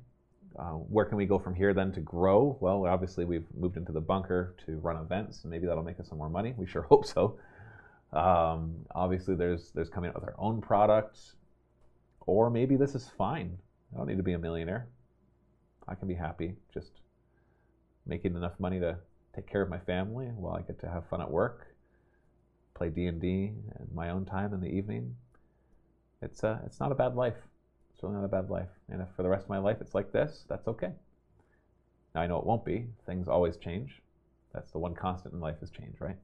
Uh, 0.59 0.73
where 0.73 1.05
can 1.05 1.17
we 1.17 1.25
go 1.25 1.39
from 1.39 1.55
here 1.55 1.73
then 1.73 1.93
to 1.93 2.01
grow? 2.01 2.57
Well, 2.61 2.87
obviously 2.87 3.25
we've 3.25 3.47
moved 3.57 3.77
into 3.77 3.93
the 3.93 4.01
bunker 4.01 4.55
to 4.67 4.77
run 4.79 4.97
events, 4.97 5.43
and 5.43 5.51
maybe 5.51 5.67
that'll 5.67 5.85
make 5.85 6.01
us 6.01 6.09
some 6.09 6.19
more 6.19 6.29
money. 6.29 6.55
We 6.57 6.67
sure 6.67 6.83
hope 6.91 7.07
so. 7.07 7.39
Um, 8.13 8.75
obviously, 8.95 9.35
there's 9.35 9.71
there's 9.73 9.91
coming 9.91 10.09
out 10.09 10.15
with 10.15 10.25
our 10.25 10.35
own 10.39 10.61
products, 10.61 11.35
or 12.29 12.51
maybe 12.51 12.77
this 12.77 12.95
is 12.95 13.09
fine. 13.09 13.57
I 13.93 13.97
don't 13.97 14.07
need 14.07 14.19
to 14.19 14.23
be 14.23 14.35
a 14.35 14.39
millionaire. 14.39 14.87
I 15.89 15.95
can 15.95 16.07
be 16.07 16.15
happy 16.15 16.55
just 16.73 17.01
making 18.05 18.37
enough 18.37 18.61
money 18.61 18.79
to 18.81 18.99
take 19.35 19.47
care 19.47 19.63
of 19.63 19.71
my 19.71 19.79
family 19.79 20.27
while 20.27 20.55
I 20.55 20.61
get 20.61 20.79
to 20.81 20.91
have 20.91 21.09
fun 21.09 21.23
at 21.23 21.31
work, 21.31 21.75
play 22.75 22.91
D 22.91 23.07
and 23.07 23.19
D 23.19 23.53
and 23.79 23.89
my 23.95 24.11
own 24.11 24.27
time 24.27 24.53
in 24.53 24.61
the 24.61 24.69
evening. 24.69 25.17
It's 26.21 26.45
uh, 26.45 26.59
it's 26.67 26.81
not 26.81 26.93
a 26.93 26.95
bad 26.95 27.17
life. 27.17 27.39
It's 27.95 28.03
really 28.03 28.17
not 28.17 28.25
a 28.25 28.29
bad 28.29 28.51
life. 28.51 28.69
And 28.91 29.01
if 29.01 29.09
for 29.17 29.23
the 29.23 29.31
rest 29.31 29.45
of 29.45 29.51
my 29.51 29.59
life 29.59 29.79
it's 29.81 29.95
like 29.95 30.13
this, 30.13 30.45
that's 30.51 30.69
okay. 30.69 30.93
Now 32.15 32.21
I 32.21 32.27
know 32.27 32.39
it 32.39 32.45
won't 32.47 32.65
be. 32.65 32.89
Things 33.07 33.27
always 33.27 33.57
change. 33.57 34.03
That's 34.53 34.71
the 34.71 34.79
one 34.79 34.95
constant 34.95 35.33
in 35.33 35.41
life 35.41 35.63
is 35.63 35.71
change, 35.71 35.99
right? 35.99 36.17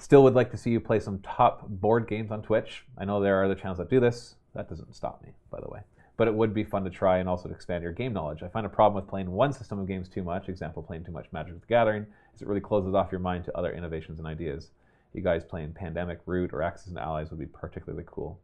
Still 0.00 0.22
would 0.22 0.34
like 0.34 0.50
to 0.52 0.56
see 0.56 0.70
you 0.70 0.80
play 0.80 1.00
some 1.00 1.18
top 1.18 1.68
board 1.68 2.06
games 2.06 2.30
on 2.30 2.40
Twitch. 2.40 2.84
I 2.96 3.04
know 3.04 3.20
there 3.20 3.40
are 3.40 3.44
other 3.44 3.56
channels 3.56 3.78
that 3.78 3.90
do 3.90 3.98
this. 3.98 4.36
That 4.54 4.68
doesn't 4.68 4.94
stop 4.94 5.22
me, 5.22 5.32
by 5.50 5.60
the 5.60 5.68
way. 5.68 5.80
But 6.16 6.28
it 6.28 6.34
would 6.34 6.54
be 6.54 6.64
fun 6.64 6.84
to 6.84 6.90
try 6.90 7.18
and 7.18 7.28
also 7.28 7.48
to 7.48 7.54
expand 7.54 7.82
your 7.82 7.92
game 7.92 8.12
knowledge. 8.12 8.44
I 8.44 8.48
find 8.48 8.64
a 8.64 8.70
problem 8.70 9.02
with 9.02 9.10
playing 9.10 9.30
one 9.30 9.52
system 9.52 9.78
of 9.78 9.88
games 9.88 10.08
too 10.08 10.22
much, 10.22 10.48
example, 10.48 10.84
playing 10.84 11.04
too 11.04 11.12
much 11.12 11.26
Magic 11.32 11.60
the 11.60 11.66
Gathering, 11.66 12.06
is 12.34 12.42
it 12.42 12.48
really 12.48 12.60
closes 12.60 12.94
off 12.94 13.10
your 13.10 13.20
mind 13.20 13.44
to 13.44 13.56
other 13.56 13.72
innovations 13.72 14.18
and 14.18 14.26
ideas. 14.26 14.70
You 15.14 15.20
guys 15.20 15.44
playing 15.44 15.72
Pandemic, 15.72 16.20
Root, 16.26 16.52
or 16.52 16.62
Axis 16.62 16.88
and 16.88 16.98
Allies 16.98 17.30
would 17.30 17.40
be 17.40 17.46
particularly 17.46 18.04
cool. 18.06 18.38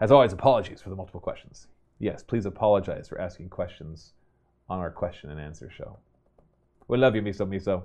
As 0.00 0.10
always, 0.10 0.32
apologies 0.32 0.82
for 0.82 0.90
the 0.90 0.96
multiple 0.96 1.20
questions. 1.20 1.68
Yes, 1.98 2.22
please 2.22 2.44
apologize 2.44 3.08
for 3.08 3.20
asking 3.20 3.48
questions 3.48 4.12
on 4.68 4.78
our 4.78 4.90
question 4.90 5.30
and 5.30 5.40
answer 5.40 5.70
show. 5.70 5.98
We 6.86 6.98
love 6.98 7.14
you, 7.14 7.22
Miso 7.22 7.46
Miso. 7.46 7.84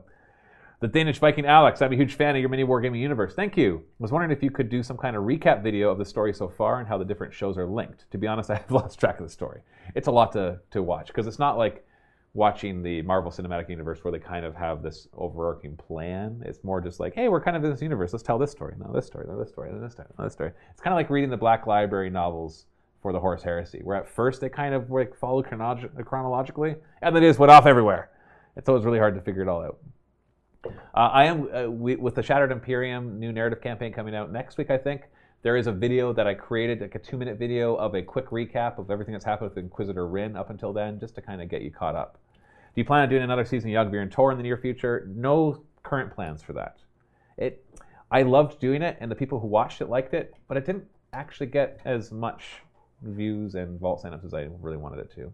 The 0.84 0.89
Danish 0.89 1.17
Viking 1.17 1.45
Alex, 1.45 1.81
I'm 1.81 1.93
a 1.93 1.95
huge 1.95 2.15
fan 2.15 2.36
of 2.36 2.41
your 2.41 2.49
mini 2.49 2.65
wargaming 2.65 2.99
universe. 2.99 3.34
Thank 3.34 3.55
you. 3.55 3.77
I 3.77 4.03
was 4.03 4.11
wondering 4.11 4.31
if 4.31 4.43
you 4.43 4.51
could 4.51 4.67
do 4.67 4.84
some 4.84 4.97
kind 4.97 5.15
of 5.15 5.23
recap 5.23 5.63
video 5.63 5.89
of 5.89 5.97
the 5.97 6.03
story 6.03 6.34
so 6.34 6.49
far 6.49 6.79
and 6.79 6.88
how 6.89 6.97
the 6.97 7.05
different 7.05 7.34
shows 7.34 7.57
are 7.57 7.65
linked. 7.65 8.03
To 8.11 8.17
be 8.17 8.27
honest, 8.27 8.49
I 8.51 8.55
have 8.55 8.69
lost 8.69 8.99
track 8.99 9.17
of 9.17 9.25
the 9.25 9.31
story. 9.31 9.61
It's 9.95 10.09
a 10.09 10.11
lot 10.11 10.34
to, 10.34 10.59
to 10.71 10.84
watch 10.84 11.07
because 11.07 11.25
it's 11.25 11.39
not 11.39 11.57
like 11.57 11.88
watching 12.34 12.84
the 12.84 13.01
Marvel 13.03 13.31
Cinematic 13.31 13.69
Universe 13.69 14.03
where 14.03 14.11
they 14.11 14.19
kind 14.19 14.43
of 14.45 14.55
have 14.55 14.84
this 14.84 15.07
overarching 15.13 15.77
plan. 15.77 16.43
It's 16.45 16.65
more 16.65 16.81
just 16.81 16.99
like, 16.99 17.15
hey, 17.15 17.29
we're 17.29 17.39
kind 17.39 17.55
of 17.55 17.63
in 17.63 17.71
this 17.71 17.81
universe. 17.81 18.11
Let's 18.11 18.21
tell 18.21 18.38
this 18.38 18.51
story. 18.51 18.75
No, 18.77 18.91
this 18.91 19.05
story. 19.05 19.25
No, 19.25 19.39
this 19.39 19.51
story. 19.51 19.71
No, 19.71 19.79
this 19.79 19.93
story. 19.93 20.09
No, 20.17 20.25
this 20.25 20.34
story. 20.34 20.51
It's 20.69 20.81
kind 20.81 20.93
of 20.93 20.97
like 20.97 21.09
reading 21.09 21.29
the 21.29 21.38
Black 21.38 21.65
Library 21.65 22.09
novels 22.09 22.65
for 23.01 23.13
the 23.13 23.21
Horus 23.21 23.41
Heresy, 23.41 23.79
where 23.86 23.95
at 23.95 24.09
first 24.09 24.41
they 24.41 24.49
kind 24.49 24.75
of 24.75 24.91
like 24.91 25.15
follow 25.15 25.43
chronolog- 25.43 26.05
chronologically, 26.05 26.75
and 27.01 27.15
then 27.15 27.23
it 27.23 27.27
just 27.27 27.39
went 27.39 27.53
off 27.53 27.65
everywhere. 27.65 28.09
It's 28.57 28.67
always 28.67 28.84
really 28.84 28.99
hard 28.99 29.15
to 29.15 29.21
figure 29.21 29.43
it 29.43 29.47
all 29.47 29.63
out. 29.63 29.77
Uh, 30.66 30.70
I 30.93 31.26
am 31.26 31.49
uh, 31.53 31.70
we, 31.70 31.95
with 31.95 32.16
the 32.16 32.24
Shattered 32.24 32.51
Imperium 32.51 33.20
new 33.20 33.32
narrative 33.32 33.61
campaign 33.61 33.91
coming 33.91 34.16
out 34.16 34.32
next 34.32 34.57
week. 34.57 34.70
I 34.70 34.78
think 34.78 35.03
there 35.41 35.57
is 35.57 35.68
a 35.68 35.72
video 35.72 36.14
that 36.14 36.26
I 36.26 36.34
created, 36.34 36.80
like 36.80 36.95
a 36.95 36.99
two-minute 36.99 37.38
video 37.38 37.76
of 37.76 37.95
a 37.95 38.01
quick 38.01 38.30
recap 38.30 38.78
of 38.78 38.89
everything 38.89 39.11
that's 39.11 39.26
happened 39.26 39.49
with 39.49 39.57
Inquisitor 39.57 40.07
Rin 40.07 40.38
up 40.38 40.49
until 40.49 40.72
then, 40.72 40.99
just 40.99 41.16
to 41.16 41.22
kind 41.22 41.41
of 41.41 41.49
get 41.49 41.64
you 41.64 41.72
caught 41.72 41.95
up. 41.95 42.18
Do 42.34 42.82
you 42.82 42.86
plan 42.86 43.01
on 43.01 43.09
doing 43.09 43.24
another 43.24 43.43
season 43.43 43.76
of 43.76 43.88
Yogg 43.88 44.01
and 44.01 44.11
Tor 44.11 44.32
in 44.32 44.38
the 44.38 44.43
near 44.43 44.57
future? 44.57 45.09
No 45.14 45.64
current 45.84 46.14
plans 46.16 46.41
for 46.41 46.53
that. 46.53 46.78
It, 47.38 47.66
I 48.09 48.22
loved 48.22 48.59
doing 48.59 48.82
it, 48.82 48.97
and 49.01 49.11
the 49.11 49.16
people 49.16 49.39
who 49.39 49.47
watched 49.47 49.82
it 49.82 49.89
liked 49.89 50.14
it, 50.14 50.34
but 50.47 50.55
it 50.55 50.66
didn't 50.66 50.86
actually 51.11 51.47
get 51.47 51.82
as 51.84 52.11
much 52.11 52.43
views 53.01 53.55
and 53.55 53.80
vault 53.80 54.01
signups 54.01 54.24
as 54.24 54.34
I 54.34 54.47
really 54.61 54.78
wanted 54.78 54.99
it 54.99 55.11
to. 55.16 55.34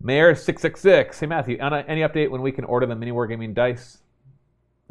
Mayor 0.00 0.34
six 0.34 0.62
six 0.62 0.80
six. 0.80 1.18
Hey 1.18 1.26
Matthew, 1.26 1.58
any 1.58 2.02
update 2.02 2.30
when 2.30 2.40
we 2.40 2.52
can 2.52 2.64
order 2.64 2.86
the 2.86 2.94
mini 2.94 3.10
wargaming 3.10 3.52
dice? 3.52 3.98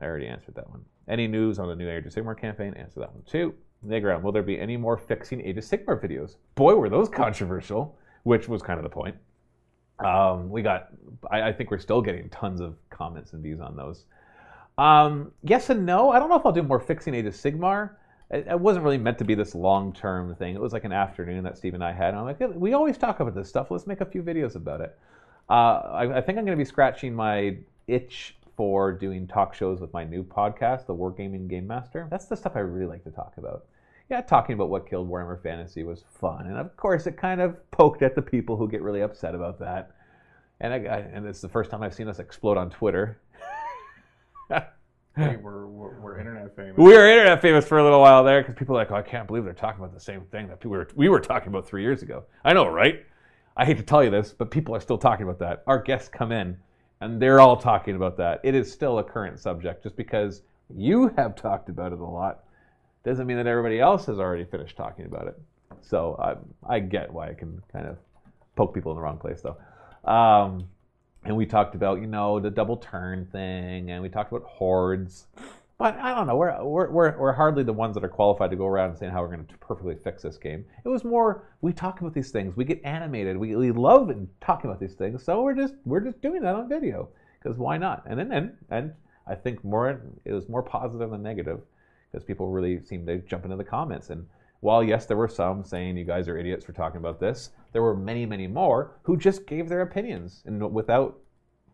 I 0.01 0.05
already 0.05 0.28
answered 0.28 0.55
that 0.55 0.70
one. 0.70 0.84
Any 1.08 1.28
news 1.28 1.60
on 1.60 1.70
the 1.70 1.76
new 1.76 1.89
Age 1.89 2.05
of 2.05 2.14
Sigmar 2.14 2.38
campaign? 2.38 2.74
Answer 2.74 2.99
that 2.99 3.14
one 3.14 3.24
too. 3.24 3.53
Negron, 3.86 4.22
will 4.22 4.34
there 4.34 4.43
be 4.43 4.60
any 4.60 4.76
more 4.76 4.97
fixing 4.97 5.39
Age 5.39 5.58
of 5.58 5.64
Sigmar 5.64 6.03
videos? 6.03 6.36
Boy, 6.55 6.76
were 6.76 6.89
those 6.89 7.08
controversial, 7.08 7.97
which 8.24 8.49
was 8.49 8.62
kind 8.62 8.80
of 8.80 8.84
the 8.84 8.89
point. 8.89 9.16
Um, 10.03 10.49
we 10.49 10.62
got, 10.62 10.89
I, 11.32 11.43
I 11.43 11.53
think 11.53 11.72
we're 11.72 11.80
still 11.80 12.01
getting 12.01 12.30
tons 12.30 12.60
of 12.60 12.76
comments 12.89 13.32
and 13.32 13.41
views 13.41 13.62
on 13.62 13.78
those. 13.78 14.05
Um, 14.78 15.32
yes 15.41 15.70
and 15.70 15.86
no. 15.86 16.12
I 16.12 16.20
don't 16.20 16.30
know 16.30 16.38
if 16.38 16.45
I'll 16.45 16.51
do 16.51 16.64
more 16.64 16.80
fixing 16.80 17.14
Age 17.14 17.26
of 17.26 17.34
Sigmar. 17.34 17.91
It, 18.30 18.47
it 18.47 18.59
wasn't 18.59 18.84
really 18.84 18.97
meant 18.97 19.17
to 19.19 19.23
be 19.23 19.36
this 19.36 19.55
long 19.55 19.93
term 19.93 20.36
thing. 20.36 20.55
It 20.55 20.61
was 20.61 20.73
like 20.73 20.84
an 20.84 20.91
afternoon 20.91 21.43
that 21.43 21.57
Steve 21.57 21.73
and 21.73 21.84
I 21.84 21.93
had. 21.93 22.09
And 22.09 22.19
I'm 22.19 22.25
like, 22.25 22.38
"Yeah, 22.39 22.47
we 22.47 22.73
always 22.73 22.97
talk 22.97 23.19
about 23.19 23.36
this 23.36 23.49
stuff. 23.49 23.71
Let's 23.71 23.88
make 23.88 24.01
a 24.01 24.05
few 24.05 24.21
videos 24.23 24.55
about 24.55 24.82
it. 24.82 24.97
Uh, 25.49 25.53
I, 25.53 26.17
I 26.17 26.21
think 26.21 26.38
I'm 26.38 26.45
going 26.45 26.57
to 26.57 26.61
be 26.61 26.65
scratching 26.65 27.13
my 27.13 27.57
itch 27.88 28.36
for 28.57 28.91
doing 28.91 29.28
talk 29.28 29.53
shows 29.53 29.80
with 29.80 29.93
my 29.93 30.03
new 30.03 30.23
podcast, 30.23 30.88
The 30.88 30.95
Wargaming 30.95 31.47
Game 31.47 31.67
Master. 31.67 32.07
That's 32.09 32.25
the 32.25 32.36
stuff 32.36 32.53
I 32.55 32.59
really 32.59 32.88
like 32.88 33.03
to 33.05 33.11
talk 33.11 33.34
about. 33.38 33.65
Yeah, 34.09 34.21
talking 34.21 34.55
about 34.55 34.69
what 34.69 34.89
killed 34.89 35.09
Warhammer 35.09 35.41
Fantasy 35.41 35.84
was 35.84 36.03
fun, 36.09 36.47
and 36.47 36.57
of 36.57 36.75
course, 36.78 37.07
it 37.07 37.17
kind 37.17 37.41
of 37.41 37.69
poked 37.71 38.01
at 38.01 38.15
the 38.15 38.21
people 38.21 38.55
who 38.55 38.67
get 38.67 38.82
really 38.82 39.01
upset 39.01 39.36
about 39.36 39.59
that. 39.59 39.91
And 40.59 40.73
I 40.73 40.78
and 40.78 41.28
it's 41.28 41.41
the 41.41 41.49
first 41.49 41.69
time 41.69 41.84
I've 41.84 41.93
seen 41.93 42.07
us 42.07 42.19
explode 42.19 42.57
on 42.57 42.69
Twitter. 42.69 43.19
Hey, 45.18 45.36
we're, 45.41 45.65
we're, 45.65 45.99
we're 45.99 46.20
internet 46.20 46.55
famous. 46.55 46.78
We 46.78 46.93
were 46.93 47.09
internet 47.09 47.41
famous 47.41 47.65
for 47.65 47.80
a 47.80 47.84
little 47.84 47.99
while 47.99 48.24
there 48.24 48.41
because 48.41 48.55
people 48.55 48.76
were 48.76 48.82
like, 48.82 48.91
oh, 48.91 48.95
I 48.95 49.01
can't 49.01 49.28
believe 49.28 49.43
they're 49.43 49.53
talking 49.53 49.84
about 49.84 49.93
the 49.93 49.99
same 49.99 50.22
thing 50.26 50.47
that 50.47 50.59
people 50.59 50.72
were, 50.72 50.88
we 50.95 51.09
were 51.09 51.20
talking 51.20 51.49
about 51.49 51.68
three 51.68 51.82
years 51.82 52.03
ago. 52.03 52.24
I 52.45 52.53
know, 52.53 52.68
right? 52.68 53.03
I 53.57 53.65
hate 53.65 53.78
to 53.78 53.84
tell 53.84 54.03
you 54.03 54.11
this, 54.11 54.34
but 54.38 54.51
people 54.51 54.76
are 54.76 54.80
still 54.80 54.99
talking 54.99 55.24
about 55.24 55.39
that. 55.39 55.63
Our 55.65 55.82
guests 55.82 56.07
come 56.07 56.32
in 56.32 56.57
and 57.01 57.20
they're 57.20 57.39
all 57.39 57.57
talking 57.57 57.95
about 57.95 58.18
that. 58.18 58.41
It 58.43 58.53
is 58.53 58.72
still 58.72 58.99
a 58.99 59.03
current 59.03 59.39
subject 59.39 59.84
just 59.84 59.95
because 59.95 60.43
you 60.70 61.11
have 61.18 61.36
talked 61.36 61.70
about 61.70 61.93
it 61.93 61.99
a 61.99 62.05
lot 62.05 62.43
doesn't 63.03 63.26
mean 63.26 63.38
that 63.38 63.47
everybody 63.47 63.80
else 63.80 64.05
has 64.05 64.20
already 64.20 64.43
finished 64.43 64.76
talking 64.76 65.05
about 65.05 65.28
it. 65.28 65.39
So 65.82 66.18
I, 66.20 66.76
I 66.76 66.80
get 66.80 67.11
why 67.11 67.30
I 67.30 67.34
can 67.34 67.61
kind 67.72 67.88
of 67.88 67.97
poke 68.55 68.74
people 68.74 68.91
in 68.91 68.97
the 68.97 69.01
wrong 69.01 69.18
place 69.18 69.41
though. 69.41 70.11
Um, 70.11 70.68
and 71.28 71.36
we 71.36 71.45
talked 71.45 71.75
about 71.75 71.99
you 71.99 72.07
know 72.07 72.39
the 72.39 72.49
double 72.49 72.78
turn 72.78 73.25
thing, 73.25 73.91
and 73.91 74.01
we 74.01 74.09
talked 74.09 74.32
about 74.32 74.47
hordes. 74.47 75.28
But 75.78 75.95
I 75.99 76.15
don't 76.15 76.25
know. 76.25 76.36
We're, 76.36 76.63
we're, 76.63 77.15
we're, 77.19 77.34
hardly 77.34 77.61
the 77.61 77.73
ones 77.73 77.93
that 77.93 78.03
are 78.03 78.09
qualified 78.09 78.49
to 78.49 78.55
go 78.55 78.65
around 78.65 78.89
and 78.89 78.97
saying 78.97 79.11
how 79.11 79.21
we're 79.21 79.28
going 79.28 79.45
to 79.45 79.57
perfectly 79.59 79.93
fix 79.93 80.23
this 80.23 80.36
game. 80.36 80.65
It 80.84 80.89
was 80.89 81.03
more 81.03 81.43
we 81.61 81.71
talk 81.71 82.01
about 82.01 82.15
these 82.15 82.32
things, 82.32 82.57
we 82.57 82.65
get 82.65 82.82
animated, 82.84 83.38
we, 83.38 83.55
we 83.55 83.71
love 83.71 84.11
talking 84.41 84.71
about 84.71 84.80
these 84.80 84.95
things. 84.95 85.23
So 85.23 85.43
we're 85.43 85.53
just 85.53 85.75
we're 85.86 85.99
just 85.99 86.19
doing 86.21 86.41
that 86.41 86.55
on 86.55 86.67
video 86.67 87.09
because 87.39 87.59
why 87.59 87.78
not? 87.78 88.03
And 88.07 88.17
then 88.17 88.32
and, 88.32 88.57
and 88.71 88.93
I 89.28 89.36
think 89.36 89.63
more 89.63 90.01
it 90.25 90.32
was 90.32 90.49
more 90.49 90.63
positive 90.63 91.11
than 91.11 91.21
negative 91.21 91.59
because 92.11 92.25
people 92.25 92.49
really 92.49 92.82
seemed 92.84 93.05
to 93.07 93.17
jump 93.19 93.43
into 93.43 93.57
the 93.57 93.63
comments. 93.63 94.09
And 94.09 94.25
while 94.62 94.84
yes, 94.84 95.05
there 95.05 95.18
were 95.18 95.28
some 95.28 95.64
saying 95.64 95.97
you 95.97 96.05
guys 96.05 96.28
are 96.28 96.38
idiots 96.38 96.66
for 96.66 96.74
talking 96.74 96.97
about 96.97 97.20
this, 97.20 97.51
there 97.74 97.82
were 97.82 97.95
many 97.95 98.26
many 98.26 98.47
more 98.47 98.97
who 99.03 99.18
just 99.18 99.45
gave 99.45 99.70
their 99.70 99.82
opinions 99.82 100.43
and 100.45 100.74
without 100.74 101.20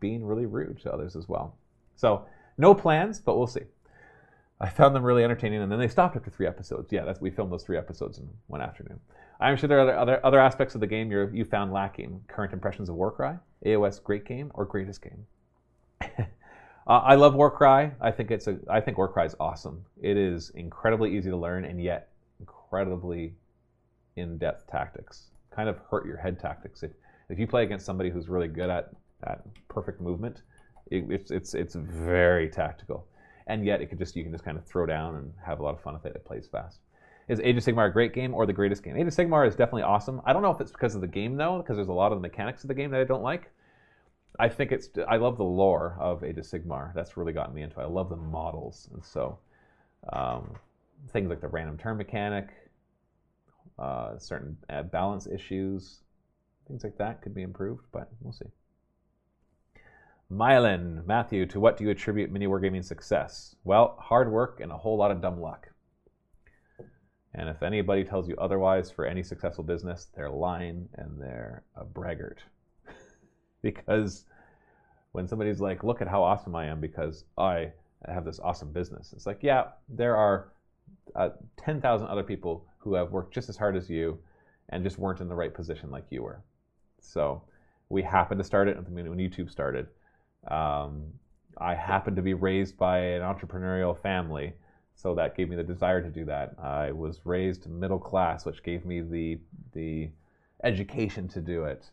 being 0.00 0.24
really 0.24 0.46
rude 0.46 0.80
to 0.82 0.92
others 0.92 1.16
as 1.16 1.28
well. 1.28 1.56
So 1.96 2.26
no 2.58 2.74
plans, 2.74 3.20
but 3.20 3.36
we'll 3.36 3.46
see. 3.46 3.62
I 4.60 4.68
found 4.68 4.94
them 4.94 5.02
really 5.02 5.24
entertaining, 5.24 5.62
and 5.62 5.70
then 5.70 5.78
they 5.78 5.88
stopped 5.88 6.16
after 6.16 6.30
three 6.30 6.46
episodes. 6.46 6.92
Yeah, 6.92 7.04
that's 7.04 7.20
we 7.20 7.30
filmed 7.30 7.52
those 7.52 7.64
three 7.64 7.76
episodes 7.76 8.18
in 8.18 8.28
one 8.46 8.60
afternoon. 8.60 9.00
I'm 9.40 9.56
sure 9.56 9.68
there 9.68 9.80
are 9.80 9.96
other 9.96 10.24
other, 10.24 10.38
aspects 10.38 10.74
of 10.74 10.80
the 10.80 10.86
game 10.86 11.10
you 11.10 11.28
you 11.32 11.44
found 11.44 11.72
lacking. 11.72 12.22
Current 12.28 12.52
impressions 12.52 12.88
of 12.88 12.94
Warcry, 12.94 13.34
AOS 13.66 14.02
great 14.02 14.24
game 14.24 14.50
or 14.54 14.64
greatest 14.64 15.02
game. 15.02 15.26
uh, 16.18 16.24
I 16.86 17.16
love 17.16 17.34
Warcry. 17.34 17.90
I 18.00 18.10
think 18.12 18.30
it's 18.30 18.46
a 18.46 18.58
I 18.70 18.80
think 18.80 18.96
Warcry 18.96 19.26
is 19.26 19.34
awesome. 19.40 19.84
It 20.00 20.16
is 20.16 20.50
incredibly 20.50 21.16
easy 21.16 21.30
to 21.30 21.36
learn 21.36 21.64
and 21.64 21.82
yet 21.82 22.10
incredibly 22.64 23.34
in-depth 24.16 24.66
tactics. 24.70 25.30
Kind 25.54 25.68
of 25.68 25.78
hurt 25.90 26.06
your 26.06 26.16
head 26.16 26.38
tactics. 26.38 26.82
If 26.82 26.92
if 27.30 27.38
you 27.38 27.46
play 27.46 27.62
against 27.62 27.86
somebody 27.86 28.10
who's 28.10 28.28
really 28.28 28.48
good 28.48 28.70
at 28.70 28.90
at 29.24 29.42
perfect 29.68 30.00
movement, 30.00 30.42
it, 30.90 31.04
it's 31.10 31.30
it's 31.30 31.54
it's 31.54 31.74
very 31.74 32.48
tactical 32.48 33.06
and 33.46 33.64
yet 33.64 33.80
it 33.80 33.86
could 33.86 33.98
just 33.98 34.16
you 34.16 34.22
can 34.22 34.32
just 34.32 34.44
kind 34.44 34.56
of 34.56 34.64
throw 34.64 34.86
down 34.86 35.16
and 35.16 35.32
have 35.44 35.60
a 35.60 35.62
lot 35.62 35.74
of 35.74 35.80
fun 35.80 35.94
with 35.94 36.06
it. 36.06 36.14
It 36.14 36.24
plays 36.24 36.46
fast. 36.46 36.80
Is 37.28 37.40
Age 37.40 37.56
of 37.56 37.64
Sigmar 37.64 37.88
a 37.88 37.92
great 37.92 38.12
game 38.12 38.34
or 38.34 38.44
the 38.44 38.52
greatest 38.52 38.82
game? 38.82 38.96
Age 38.96 39.06
of 39.06 39.14
Sigmar 39.14 39.46
is 39.46 39.56
definitely 39.56 39.82
awesome. 39.82 40.20
I 40.26 40.32
don't 40.32 40.42
know 40.42 40.50
if 40.50 40.60
it's 40.60 40.72
because 40.72 40.94
of 40.94 41.00
the 41.00 41.06
game 41.06 41.36
though, 41.36 41.58
because 41.58 41.76
there's 41.76 41.88
a 41.88 41.92
lot 41.92 42.12
of 42.12 42.18
the 42.18 42.22
mechanics 42.22 42.64
of 42.64 42.68
the 42.68 42.74
game 42.74 42.90
that 42.90 43.00
I 43.00 43.04
don't 43.04 43.22
like. 43.22 43.50
I 44.38 44.48
think 44.48 44.72
it's 44.72 44.88
I 45.08 45.16
love 45.16 45.36
the 45.36 45.44
lore 45.44 45.96
of 46.00 46.24
Age 46.24 46.38
of 46.38 46.44
Sigmar. 46.44 46.92
That's 46.94 47.16
really 47.16 47.32
gotten 47.32 47.54
me 47.54 47.62
into 47.62 47.80
it. 47.80 47.84
I 47.84 47.86
love 47.86 48.08
the 48.08 48.16
models, 48.16 48.88
and 48.92 49.04
so 49.04 49.38
um, 50.12 50.56
things 51.12 51.28
like 51.28 51.40
the 51.40 51.48
random 51.48 51.78
turn 51.78 51.96
mechanic, 51.96 52.48
uh, 53.78 54.18
certain 54.18 54.56
uh, 54.70 54.82
balance 54.82 55.26
issues, 55.26 56.00
things 56.66 56.84
like 56.84 56.96
that 56.98 57.22
could 57.22 57.34
be 57.34 57.42
improved, 57.42 57.84
but 57.92 58.10
we'll 58.20 58.32
see. 58.32 58.46
Mylan, 60.32 61.06
Matthew, 61.06 61.46
to 61.46 61.60
what 61.60 61.76
do 61.76 61.84
you 61.84 61.90
attribute 61.90 62.30
mini 62.30 62.46
wargaming 62.46 62.84
success? 62.84 63.54
Well, 63.64 63.96
hard 64.00 64.32
work 64.32 64.60
and 64.60 64.72
a 64.72 64.76
whole 64.76 64.96
lot 64.96 65.10
of 65.10 65.20
dumb 65.20 65.40
luck. 65.40 65.68
And 67.34 67.48
if 67.48 67.62
anybody 67.62 68.04
tells 68.04 68.28
you 68.28 68.36
otherwise 68.36 68.90
for 68.90 69.04
any 69.04 69.22
successful 69.22 69.64
business, 69.64 70.08
they're 70.14 70.30
lying 70.30 70.88
and 70.94 71.20
they're 71.20 71.64
a 71.76 71.84
braggart. 71.84 72.38
because 73.62 74.24
when 75.12 75.26
somebody's 75.26 75.60
like, 75.60 75.84
look 75.84 76.00
at 76.00 76.08
how 76.08 76.22
awesome 76.22 76.54
I 76.54 76.66
am 76.66 76.80
because 76.80 77.24
I 77.36 77.72
have 78.06 78.24
this 78.24 78.40
awesome 78.40 78.72
business, 78.72 79.12
it's 79.12 79.26
like, 79.26 79.42
yeah, 79.42 79.64
there 79.88 80.16
are 80.16 80.53
uh, 81.14 81.30
10,000 81.56 82.06
other 82.06 82.22
people 82.22 82.66
who 82.78 82.94
have 82.94 83.12
worked 83.12 83.34
just 83.34 83.48
as 83.48 83.56
hard 83.56 83.76
as 83.76 83.88
you 83.88 84.18
and 84.70 84.82
just 84.82 84.98
weren't 84.98 85.20
in 85.20 85.28
the 85.28 85.34
right 85.34 85.54
position 85.54 85.90
like 85.90 86.04
you 86.10 86.22
were. 86.22 86.42
So 87.00 87.42
we 87.88 88.02
happened 88.02 88.38
to 88.38 88.44
start 88.44 88.68
it 88.68 88.76
when 88.76 89.18
YouTube 89.18 89.50
started. 89.50 89.86
Um, 90.48 91.04
I 91.58 91.74
happened 91.74 92.16
to 92.16 92.22
be 92.22 92.34
raised 92.34 92.76
by 92.76 92.98
an 92.98 93.22
entrepreneurial 93.22 93.96
family, 93.96 94.54
so 94.94 95.14
that 95.14 95.36
gave 95.36 95.48
me 95.48 95.56
the 95.56 95.62
desire 95.62 96.02
to 96.02 96.10
do 96.10 96.24
that. 96.24 96.54
I 96.58 96.92
was 96.92 97.20
raised 97.24 97.68
middle 97.68 97.98
class, 97.98 98.44
which 98.44 98.62
gave 98.62 98.84
me 98.84 99.00
the 99.00 99.38
the 99.72 100.10
education 100.62 101.28
to 101.28 101.40
do 101.40 101.64
it. 101.64 101.90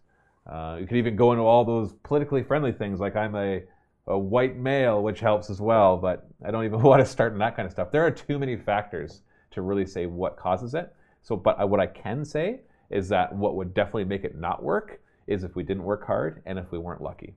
Uh, 0.47 0.77
you 0.79 0.87
could 0.87 0.97
even 0.97 1.15
go 1.15 1.31
into 1.31 1.43
all 1.43 1.63
those 1.63 1.93
politically 2.03 2.43
friendly 2.43 2.71
things, 2.71 2.99
like 2.99 3.15
I'm 3.15 3.35
a 3.35 3.61
a 4.07 4.17
white 4.17 4.57
male, 4.57 5.01
which 5.01 5.19
helps 5.19 5.49
as 5.49 5.61
well. 5.61 5.97
But 5.97 6.27
I 6.45 6.51
don't 6.51 6.65
even 6.65 6.81
want 6.83 6.99
to 6.99 7.05
start 7.05 7.33
in 7.33 7.39
that 7.39 7.55
kind 7.55 7.65
of 7.65 7.71
stuff. 7.71 7.91
There 7.91 8.05
are 8.05 8.11
too 8.11 8.39
many 8.39 8.55
factors 8.57 9.21
to 9.51 9.61
really 9.61 9.85
say 9.85 10.05
what 10.05 10.37
causes 10.37 10.73
it. 10.73 10.93
So, 11.21 11.35
but 11.35 11.69
what 11.69 11.79
I 11.79 11.87
can 11.87 12.25
say 12.25 12.61
is 12.89 13.07
that 13.09 13.33
what 13.33 13.55
would 13.55 13.73
definitely 13.73 14.05
make 14.05 14.23
it 14.23 14.37
not 14.37 14.63
work 14.63 15.01
is 15.27 15.43
if 15.43 15.55
we 15.55 15.63
didn't 15.63 15.83
work 15.83 16.05
hard 16.05 16.41
and 16.45 16.57
if 16.57 16.71
we 16.71 16.79
weren't 16.79 17.01
lucky. 17.01 17.33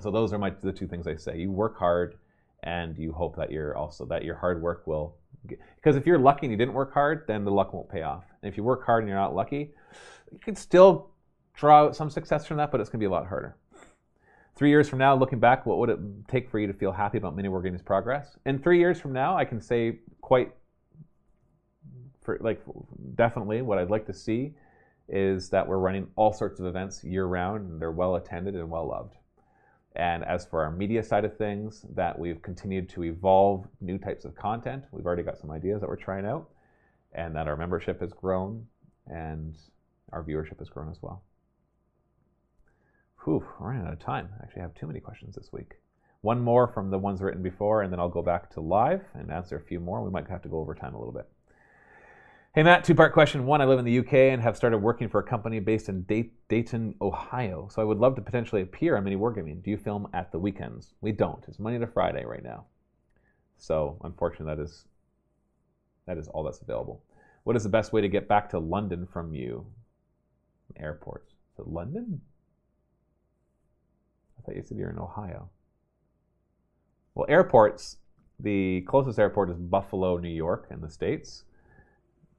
So 0.00 0.10
those 0.10 0.32
are 0.32 0.38
my 0.38 0.50
the 0.50 0.72
two 0.72 0.86
things 0.86 1.06
I 1.06 1.16
say. 1.16 1.38
You 1.38 1.50
work 1.50 1.78
hard, 1.78 2.16
and 2.62 2.96
you 2.96 3.12
hope 3.12 3.36
that 3.36 3.50
you're 3.50 3.76
also 3.76 4.04
that 4.06 4.24
your 4.24 4.36
hard 4.36 4.62
work 4.62 4.86
will. 4.86 5.16
Because 5.46 5.96
if 5.96 6.06
you're 6.06 6.18
lucky 6.18 6.46
and 6.46 6.52
you 6.52 6.56
didn't 6.56 6.74
work 6.74 6.92
hard, 6.92 7.24
then 7.26 7.44
the 7.44 7.50
luck 7.50 7.72
won't 7.72 7.88
pay 7.88 8.02
off. 8.02 8.24
And 8.42 8.50
if 8.50 8.56
you 8.56 8.64
work 8.64 8.84
hard 8.84 9.02
and 9.02 9.08
you're 9.08 9.18
not 9.18 9.34
lucky, 9.34 9.72
you 10.32 10.38
can 10.38 10.56
still 10.56 11.10
draw 11.54 11.90
some 11.92 12.10
success 12.10 12.46
from 12.46 12.56
that, 12.58 12.70
but 12.70 12.80
it's 12.80 12.90
going 12.90 12.98
to 13.00 13.02
be 13.02 13.06
a 13.06 13.10
lot 13.10 13.26
harder. 13.26 13.56
Three 14.58 14.70
years 14.70 14.88
from 14.88 14.98
now, 14.98 15.14
looking 15.14 15.38
back, 15.38 15.66
what 15.66 15.78
would 15.78 15.88
it 15.88 16.00
take 16.26 16.50
for 16.50 16.58
you 16.58 16.66
to 16.66 16.72
feel 16.72 16.90
happy 16.90 17.16
about 17.16 17.36
Mini 17.36 17.48
Wargaming's 17.48 17.80
progress? 17.80 18.36
And 18.44 18.60
three 18.60 18.80
years 18.80 19.00
from 19.00 19.12
now, 19.12 19.36
I 19.36 19.44
can 19.44 19.60
say 19.60 20.00
quite, 20.20 20.52
for 22.22 22.38
like 22.40 22.60
definitely, 23.14 23.62
what 23.62 23.78
I'd 23.78 23.88
like 23.88 24.04
to 24.06 24.12
see 24.12 24.54
is 25.08 25.48
that 25.50 25.68
we're 25.68 25.78
running 25.78 26.08
all 26.16 26.32
sorts 26.32 26.58
of 26.58 26.66
events 26.66 27.04
year 27.04 27.26
round, 27.26 27.70
and 27.70 27.80
they're 27.80 27.92
well 27.92 28.16
attended 28.16 28.56
and 28.56 28.68
well 28.68 28.88
loved. 28.88 29.14
And 29.94 30.24
as 30.24 30.44
for 30.44 30.64
our 30.64 30.72
media 30.72 31.04
side 31.04 31.24
of 31.24 31.36
things, 31.36 31.86
that 31.94 32.18
we've 32.18 32.42
continued 32.42 32.88
to 32.88 33.04
evolve 33.04 33.64
new 33.80 33.96
types 33.96 34.24
of 34.24 34.34
content. 34.34 34.82
We've 34.90 35.06
already 35.06 35.22
got 35.22 35.38
some 35.38 35.52
ideas 35.52 35.82
that 35.82 35.88
we're 35.88 35.94
trying 35.94 36.26
out, 36.26 36.48
and 37.12 37.32
that 37.36 37.46
our 37.46 37.56
membership 37.56 38.00
has 38.00 38.12
grown 38.12 38.66
and 39.06 39.56
our 40.12 40.24
viewership 40.24 40.58
has 40.58 40.68
grown 40.68 40.90
as 40.90 40.98
well. 41.00 41.22
Whew, 43.24 43.44
we're 43.58 43.68
running 43.68 43.86
out 43.86 43.92
of 43.92 43.98
time. 43.98 44.28
I 44.38 44.44
actually 44.44 44.62
have 44.62 44.74
too 44.74 44.86
many 44.86 45.00
questions 45.00 45.34
this 45.34 45.52
week. 45.52 45.74
One 46.20 46.40
more 46.40 46.66
from 46.66 46.90
the 46.90 46.98
ones 46.98 47.20
written 47.20 47.42
before, 47.42 47.82
and 47.82 47.92
then 47.92 48.00
I'll 48.00 48.08
go 48.08 48.22
back 48.22 48.50
to 48.50 48.60
live 48.60 49.02
and 49.14 49.30
answer 49.30 49.56
a 49.56 49.60
few 49.60 49.80
more. 49.80 50.02
We 50.02 50.10
might 50.10 50.28
have 50.28 50.42
to 50.42 50.48
go 50.48 50.58
over 50.58 50.74
time 50.74 50.94
a 50.94 50.98
little 50.98 51.12
bit. 51.12 51.28
Hey 52.54 52.62
Matt, 52.62 52.82
two 52.82 52.94
part 52.94 53.12
question. 53.12 53.46
One, 53.46 53.60
I 53.60 53.66
live 53.66 53.78
in 53.78 53.84
the 53.84 53.98
UK 53.98 54.14
and 54.14 54.42
have 54.42 54.56
started 54.56 54.78
working 54.78 55.08
for 55.08 55.20
a 55.20 55.22
company 55.22 55.60
based 55.60 55.88
in 55.88 56.02
Dayton, 56.48 56.94
Ohio. 57.00 57.68
So 57.70 57.82
I 57.82 57.84
would 57.84 57.98
love 57.98 58.16
to 58.16 58.22
potentially 58.22 58.62
appear 58.62 58.96
on 58.96 59.04
Mini 59.04 59.16
Wargaming. 59.16 59.62
Do 59.62 59.70
you 59.70 59.76
film 59.76 60.08
at 60.12 60.32
the 60.32 60.38
weekends? 60.38 60.94
We 61.00 61.12
don't. 61.12 61.44
It's 61.46 61.58
Monday 61.58 61.78
to 61.78 61.86
Friday 61.86 62.24
right 62.24 62.42
now. 62.42 62.64
So 63.58 63.98
unfortunately, 64.02 64.56
that 64.56 64.62
is 64.62 64.86
that 66.06 66.18
is 66.18 66.26
all 66.28 66.42
that's 66.42 66.60
available. 66.60 67.04
What 67.44 67.54
is 67.54 67.62
the 67.62 67.68
best 67.68 67.92
way 67.92 68.00
to 68.00 68.08
get 68.08 68.26
back 68.26 68.48
to 68.50 68.58
London 68.58 69.06
from 69.06 69.34
you? 69.34 69.66
Airports. 70.76 71.34
It 71.58 71.68
London? 71.68 72.22
I 74.48 74.74
you're 74.74 74.90
in 74.90 74.98
Ohio. 74.98 75.50
Well, 77.14 77.26
airports. 77.28 77.96
The 78.40 78.82
closest 78.82 79.18
airport 79.18 79.50
is 79.50 79.56
Buffalo, 79.58 80.16
New 80.18 80.28
York, 80.28 80.68
in 80.70 80.80
the 80.80 80.88
states. 80.88 81.44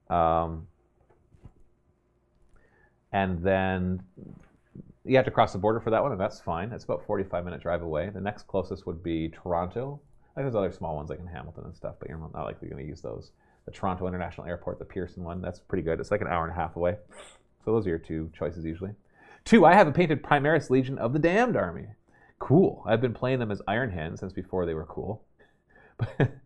Um, 0.09 0.67
and 3.11 3.43
then 3.43 4.01
you 5.05 5.15
have 5.15 5.25
to 5.25 5.31
cross 5.31 5.53
the 5.53 5.59
border 5.59 5.79
for 5.79 5.89
that 5.89 6.01
one, 6.01 6.11
and 6.11 6.21
that's 6.21 6.39
fine. 6.39 6.71
It's 6.71 6.83
about 6.83 7.05
45 7.05 7.43
minute 7.43 7.61
drive 7.61 7.81
away. 7.81 8.09
The 8.09 8.21
next 8.21 8.47
closest 8.47 8.85
would 8.85 9.03
be 9.03 9.29
Toronto. 9.29 9.99
Like 10.35 10.45
there's 10.45 10.55
other 10.55 10.71
small 10.71 10.95
ones 10.95 11.09
like 11.09 11.19
in 11.19 11.27
Hamilton 11.27 11.65
and 11.65 11.75
stuff, 11.75 11.95
but 11.99 12.07
you're 12.07 12.17
not 12.17 12.33
likely 12.33 12.69
going 12.69 12.81
to 12.81 12.87
use 12.87 13.01
those. 13.01 13.31
The 13.65 13.71
Toronto 13.71 14.07
International 14.07 14.47
Airport, 14.47 14.79
the 14.79 14.85
Pearson 14.85 15.23
one, 15.23 15.41
that's 15.41 15.59
pretty 15.59 15.83
good. 15.83 15.99
It's 15.99 16.11
like 16.11 16.21
an 16.21 16.27
hour 16.27 16.43
and 16.43 16.53
a 16.53 16.55
half 16.55 16.75
away. 16.75 16.97
So 17.65 17.73
those 17.73 17.85
are 17.85 17.89
your 17.89 17.99
two 17.99 18.31
choices 18.37 18.63
usually. 18.63 18.91
Two, 19.43 19.65
I 19.65 19.73
have 19.73 19.87
a 19.87 19.91
painted 19.91 20.23
Primaris 20.23 20.69
Legion 20.69 20.97
of 20.97 21.13
the 21.13 21.19
Damned 21.19 21.57
Army. 21.57 21.87
Cool. 22.39 22.83
I've 22.87 23.01
been 23.01 23.13
playing 23.13 23.39
them 23.39 23.51
as 23.51 23.61
Iron 23.67 23.91
Hand 23.91 24.19
since 24.19 24.33
before 24.33 24.65
they 24.65 24.73
were 24.73 24.85
cool. 24.85 25.23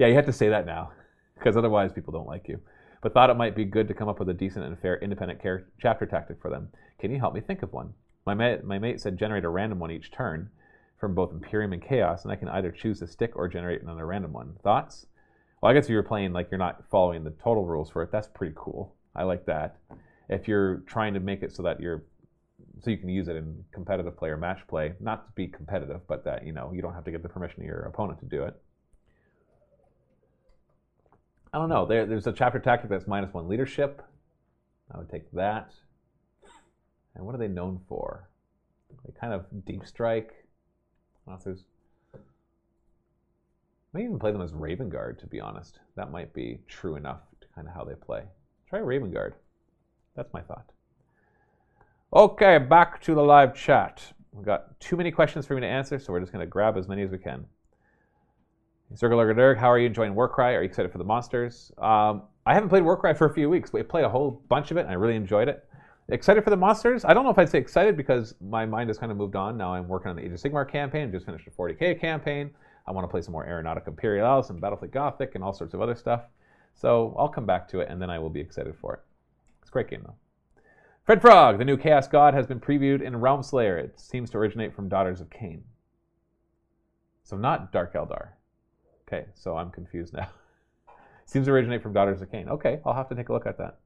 Yeah, 0.00 0.06
you 0.06 0.14
have 0.14 0.24
to 0.24 0.32
say 0.32 0.48
that 0.48 0.64
now, 0.64 0.92
because 1.34 1.58
otherwise 1.58 1.92
people 1.92 2.10
don't 2.10 2.26
like 2.26 2.48
you. 2.48 2.58
But 3.02 3.12
thought 3.12 3.28
it 3.28 3.36
might 3.36 3.54
be 3.54 3.66
good 3.66 3.86
to 3.88 3.92
come 3.92 4.08
up 4.08 4.18
with 4.18 4.30
a 4.30 4.34
decent 4.34 4.64
and 4.64 4.78
fair 4.78 4.98
independent 4.98 5.42
chapter 5.78 6.06
tactic 6.06 6.40
for 6.40 6.48
them. 6.50 6.70
Can 6.98 7.10
you 7.10 7.18
help 7.18 7.34
me 7.34 7.42
think 7.42 7.62
of 7.62 7.74
one? 7.74 7.92
My 8.24 8.32
mate, 8.32 8.64
my 8.64 8.78
mate 8.78 8.98
said 8.98 9.18
generate 9.18 9.44
a 9.44 9.50
random 9.50 9.78
one 9.78 9.90
each 9.90 10.10
turn 10.10 10.48
from 10.98 11.14
both 11.14 11.32
Imperium 11.32 11.74
and 11.74 11.82
Chaos, 11.82 12.22
and 12.22 12.32
I 12.32 12.36
can 12.36 12.48
either 12.48 12.70
choose 12.70 13.00
to 13.00 13.06
stick 13.06 13.36
or 13.36 13.46
generate 13.46 13.82
another 13.82 14.06
random 14.06 14.32
one. 14.32 14.54
Thoughts? 14.62 15.04
Well, 15.60 15.70
I 15.70 15.74
guess 15.74 15.84
if 15.84 15.90
you're 15.90 16.02
playing 16.02 16.32
like 16.32 16.50
you're 16.50 16.56
not 16.56 16.88
following 16.90 17.22
the 17.22 17.32
total 17.32 17.66
rules 17.66 17.90
for 17.90 18.02
it, 18.02 18.10
that's 18.10 18.28
pretty 18.28 18.54
cool. 18.56 18.94
I 19.14 19.24
like 19.24 19.44
that. 19.44 19.76
If 20.30 20.48
you're 20.48 20.78
trying 20.86 21.12
to 21.12 21.20
make 21.20 21.42
it 21.42 21.52
so 21.52 21.62
that 21.64 21.78
you're 21.78 22.04
so 22.82 22.90
you 22.90 22.96
can 22.96 23.08
use 23.08 23.28
it 23.28 23.36
in 23.36 23.64
competitive 23.72 24.16
play 24.16 24.30
or 24.30 24.36
match 24.36 24.60
play, 24.68 24.94
not 25.00 25.26
to 25.26 25.32
be 25.34 25.46
competitive, 25.46 26.00
but 26.08 26.24
that 26.24 26.46
you 26.46 26.52
know 26.52 26.72
you 26.72 26.82
don't 26.82 26.94
have 26.94 27.04
to 27.04 27.10
get 27.10 27.22
the 27.22 27.28
permission 27.28 27.60
of 27.60 27.66
your 27.66 27.80
opponent 27.80 28.20
to 28.20 28.26
do 28.26 28.44
it. 28.44 28.60
I 31.52 31.58
don't 31.58 31.68
know. 31.68 31.84
There, 31.84 32.06
there's 32.06 32.26
a 32.26 32.32
chapter 32.32 32.58
tactic 32.58 32.90
that's 32.90 33.06
minus 33.06 33.34
one 33.34 33.48
leadership. 33.48 34.02
I 34.92 34.98
would 34.98 35.10
take 35.10 35.30
that. 35.32 35.72
And 37.14 37.26
what 37.26 37.34
are 37.34 37.38
they 37.38 37.48
known 37.48 37.80
for? 37.88 38.28
They 39.04 39.12
kind 39.20 39.32
of 39.32 39.46
deep 39.64 39.84
strike. 39.84 40.32
I. 41.28 41.36
Maybe 43.92 44.04
even 44.04 44.18
play 44.20 44.30
them 44.30 44.42
as 44.42 44.52
Raven 44.52 44.88
Guard, 44.88 45.18
to 45.18 45.26
be 45.26 45.40
honest. 45.40 45.80
That 45.96 46.12
might 46.12 46.32
be 46.32 46.60
true 46.68 46.94
enough 46.94 47.20
to 47.40 47.48
kind 47.54 47.66
of 47.66 47.74
how 47.74 47.84
they 47.84 47.94
play. 47.94 48.22
Try 48.68 48.78
Raven 48.78 49.10
Guard. 49.10 49.34
That's 50.14 50.32
my 50.32 50.42
thought. 50.42 50.70
Okay, 52.12 52.58
back 52.58 53.00
to 53.02 53.14
the 53.14 53.22
live 53.22 53.54
chat. 53.54 54.02
We've 54.32 54.44
got 54.44 54.80
too 54.80 54.96
many 54.96 55.12
questions 55.12 55.46
for 55.46 55.54
me 55.54 55.60
to 55.60 55.66
answer, 55.68 55.96
so 56.00 56.12
we're 56.12 56.18
just 56.18 56.32
going 56.32 56.44
to 56.44 56.50
grab 56.50 56.76
as 56.76 56.88
many 56.88 57.02
as 57.02 57.10
we 57.12 57.18
can. 57.18 57.46
Dirk, 58.98 59.58
how 59.58 59.70
are 59.70 59.78
you 59.78 59.86
enjoying 59.86 60.16
Warcry? 60.16 60.56
Are 60.56 60.60
you 60.60 60.68
excited 60.68 60.90
for 60.90 60.98
the 60.98 61.04
monsters? 61.04 61.70
Um, 61.78 62.22
I 62.44 62.54
haven't 62.54 62.68
played 62.68 62.82
Warcry 62.82 63.14
for 63.14 63.26
a 63.26 63.32
few 63.32 63.48
weeks. 63.48 63.72
We 63.72 63.84
played 63.84 64.04
a 64.04 64.08
whole 64.08 64.42
bunch 64.48 64.72
of 64.72 64.76
it, 64.76 64.80
and 64.80 64.90
I 64.90 64.94
really 64.94 65.14
enjoyed 65.14 65.46
it. 65.46 65.64
Excited 66.08 66.42
for 66.42 66.50
the 66.50 66.56
monsters? 66.56 67.04
I 67.04 67.14
don't 67.14 67.22
know 67.22 67.30
if 67.30 67.38
I'd 67.38 67.48
say 67.48 67.58
excited 67.58 67.96
because 67.96 68.34
my 68.40 68.66
mind 68.66 68.90
has 68.90 68.98
kind 68.98 69.12
of 69.12 69.16
moved 69.16 69.36
on. 69.36 69.56
Now 69.56 69.74
I'm 69.74 69.86
working 69.86 70.10
on 70.10 70.16
the 70.16 70.24
Age 70.24 70.32
of 70.32 70.40
Sigmar 70.40 70.68
campaign. 70.68 71.12
Just 71.12 71.26
finished 71.26 71.46
a 71.46 71.50
40k 71.52 72.00
campaign. 72.00 72.50
I 72.88 72.90
want 72.90 73.04
to 73.04 73.08
play 73.08 73.22
some 73.22 73.30
more 73.30 73.46
Aeronautic 73.46 73.86
Imperialis 73.86 74.50
and 74.50 74.60
Battlefleet 74.60 74.90
Gothic 74.90 75.36
and 75.36 75.44
all 75.44 75.52
sorts 75.52 75.74
of 75.74 75.80
other 75.80 75.94
stuff. 75.94 76.24
So 76.74 77.14
I'll 77.16 77.28
come 77.28 77.46
back 77.46 77.68
to 77.68 77.78
it, 77.78 77.88
and 77.88 78.02
then 78.02 78.10
I 78.10 78.18
will 78.18 78.30
be 78.30 78.40
excited 78.40 78.74
for 78.80 78.94
it. 78.94 79.00
It's 79.60 79.70
a 79.70 79.72
great 79.72 79.88
game, 79.88 80.02
though. 80.04 80.16
Fred 81.10 81.22
Frog, 81.22 81.58
the 81.58 81.64
new 81.64 81.76
Chaos 81.76 82.06
God, 82.06 82.34
has 82.34 82.46
been 82.46 82.60
previewed 82.60 83.02
in 83.02 83.16
Realm 83.16 83.42
Slayer. 83.42 83.76
It 83.76 83.98
seems 83.98 84.30
to 84.30 84.38
originate 84.38 84.72
from 84.72 84.88
Daughters 84.88 85.20
of 85.20 85.28
Khaine. 85.28 85.62
So 87.24 87.36
not 87.36 87.72
Dark 87.72 87.94
Eldar. 87.94 88.28
Okay, 89.08 89.26
so 89.34 89.56
I'm 89.56 89.72
confused 89.72 90.14
now. 90.14 90.28
Seems 91.24 91.46
to 91.46 91.52
originate 91.52 91.82
from 91.82 91.92
Daughters 91.92 92.22
of 92.22 92.30
Khaine. 92.30 92.46
Okay, 92.46 92.78
I'll 92.86 92.94
have 92.94 93.08
to 93.08 93.16
take 93.16 93.28
a 93.28 93.32
look 93.32 93.44
at 93.44 93.58
that. 93.58 93.80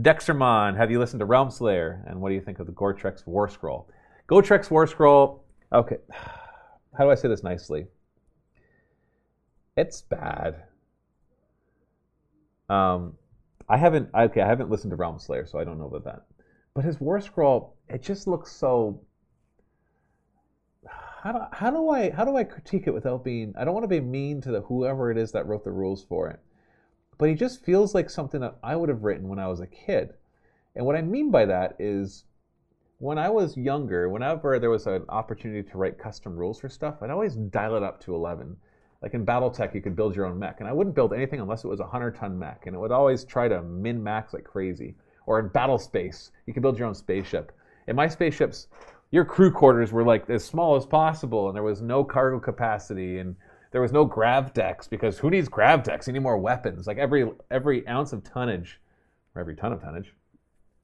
Dextermon, 0.00 0.74
have 0.74 0.90
you 0.90 0.98
listened 0.98 1.20
to 1.20 1.26
Realm 1.26 1.50
Slayer? 1.50 2.02
And 2.06 2.22
what 2.22 2.30
do 2.30 2.34
you 2.34 2.40
think 2.40 2.58
of 2.58 2.66
the 2.66 2.72
Gotrek 2.72 3.26
War 3.26 3.46
Scroll? 3.46 3.90
Gotrek 4.30 4.70
War 4.70 4.86
Scroll, 4.86 5.44
okay, 5.70 5.98
how 6.96 7.04
do 7.04 7.10
I 7.10 7.14
say 7.14 7.28
this 7.28 7.42
nicely? 7.42 7.88
It's 9.76 10.00
bad. 10.00 10.62
Um, 12.70 13.18
I 13.68 13.76
haven't, 13.76 14.10
okay, 14.14 14.40
I 14.40 14.46
haven't 14.46 14.70
listened 14.70 14.90
to 14.90 14.96
Realm 14.96 15.18
Slayer, 15.18 15.46
so 15.46 15.58
I 15.58 15.64
don't 15.64 15.78
know 15.78 15.86
about 15.86 16.04
that. 16.04 16.26
But 16.74 16.84
his 16.84 17.00
War 17.00 17.20
Scroll, 17.20 17.74
it 17.88 18.02
just 18.02 18.26
looks 18.26 18.52
so 18.52 19.00
how 21.22 21.32
do, 21.32 21.38
how 21.50 21.70
do 21.70 21.88
I 21.88 22.10
how 22.10 22.24
do 22.24 22.36
I 22.36 22.44
critique 22.44 22.86
it 22.86 22.94
without 22.94 23.24
being 23.24 23.52
I 23.56 23.64
don't 23.64 23.74
want 23.74 23.82
to 23.82 23.88
be 23.88 24.00
mean 24.00 24.40
to 24.42 24.52
the 24.52 24.60
whoever 24.60 25.10
it 25.10 25.18
is 25.18 25.32
that 25.32 25.46
wrote 25.46 25.64
the 25.64 25.72
rules 25.72 26.04
for 26.04 26.28
it. 26.28 26.38
But 27.18 27.28
he 27.28 27.34
just 27.34 27.64
feels 27.64 27.94
like 27.94 28.10
something 28.10 28.40
that 28.42 28.58
I 28.62 28.76
would 28.76 28.88
have 28.88 29.02
written 29.02 29.28
when 29.28 29.40
I 29.40 29.48
was 29.48 29.60
a 29.60 29.66
kid. 29.66 30.14
And 30.76 30.86
what 30.86 30.94
I 30.94 31.02
mean 31.02 31.30
by 31.30 31.46
that 31.46 31.74
is 31.80 32.24
when 32.98 33.18
I 33.18 33.28
was 33.30 33.56
younger, 33.56 34.08
whenever 34.08 34.58
there 34.58 34.70
was 34.70 34.86
an 34.86 35.04
opportunity 35.08 35.68
to 35.68 35.78
write 35.78 35.98
custom 35.98 36.36
rules 36.36 36.60
for 36.60 36.68
stuff, 36.68 37.02
I'd 37.02 37.10
always 37.10 37.34
dial 37.34 37.76
it 37.76 37.82
up 37.82 38.00
to 38.02 38.14
11. 38.14 38.56
Like 39.06 39.14
in 39.14 39.24
Battletech, 39.24 39.72
you 39.72 39.80
could 39.80 39.94
build 39.94 40.16
your 40.16 40.26
own 40.26 40.36
mech, 40.36 40.56
and 40.58 40.68
I 40.68 40.72
wouldn't 40.72 40.96
build 40.96 41.12
anything 41.12 41.38
unless 41.38 41.62
it 41.62 41.68
was 41.68 41.78
a 41.78 41.84
100 41.84 42.16
ton 42.16 42.36
mech, 42.36 42.66
and 42.66 42.74
it 42.74 42.78
would 42.80 42.90
always 42.90 43.22
try 43.22 43.46
to 43.46 43.62
min 43.62 44.02
max 44.02 44.34
like 44.34 44.42
crazy. 44.42 44.96
Or 45.26 45.38
in 45.38 45.46
Battle 45.46 45.78
Space, 45.78 46.32
you 46.44 46.52
could 46.52 46.60
build 46.60 46.76
your 46.76 46.88
own 46.88 46.94
spaceship. 46.96 47.52
In 47.86 47.94
my 47.94 48.08
spaceships, 48.08 48.66
your 49.12 49.24
crew 49.24 49.52
quarters 49.52 49.92
were 49.92 50.02
like 50.02 50.28
as 50.28 50.44
small 50.44 50.74
as 50.74 50.84
possible, 50.84 51.46
and 51.46 51.54
there 51.54 51.62
was 51.62 51.80
no 51.80 52.02
cargo 52.02 52.40
capacity, 52.40 53.20
and 53.20 53.36
there 53.70 53.80
was 53.80 53.92
no 53.92 54.04
grav 54.04 54.52
decks 54.52 54.88
because 54.88 55.20
who 55.20 55.30
needs 55.30 55.48
grav 55.48 55.84
decks? 55.84 56.08
You 56.08 56.12
need 56.12 56.18
more 56.18 56.38
weapons. 56.38 56.88
Like 56.88 56.98
every 56.98 57.30
every 57.48 57.86
ounce 57.86 58.12
of 58.12 58.24
tonnage, 58.24 58.80
or 59.36 59.40
every 59.40 59.54
ton 59.54 59.72
of 59.72 59.80
tonnage, 59.80 60.14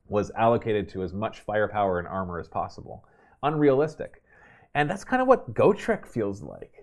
was 0.07 0.31
allocated 0.37 0.89
to 0.91 1.03
as 1.03 1.13
much 1.13 1.41
firepower 1.41 1.99
and 1.99 2.07
armor 2.07 2.39
as 2.39 2.47
possible. 2.47 3.05
Unrealistic, 3.43 4.23
and 4.77 4.89
that's 4.89 5.03
kind 5.03 5.21
of 5.21 5.27
what 5.27 5.55
Gotrek 5.55 6.07
feels 6.07 6.41
like. 6.41 6.82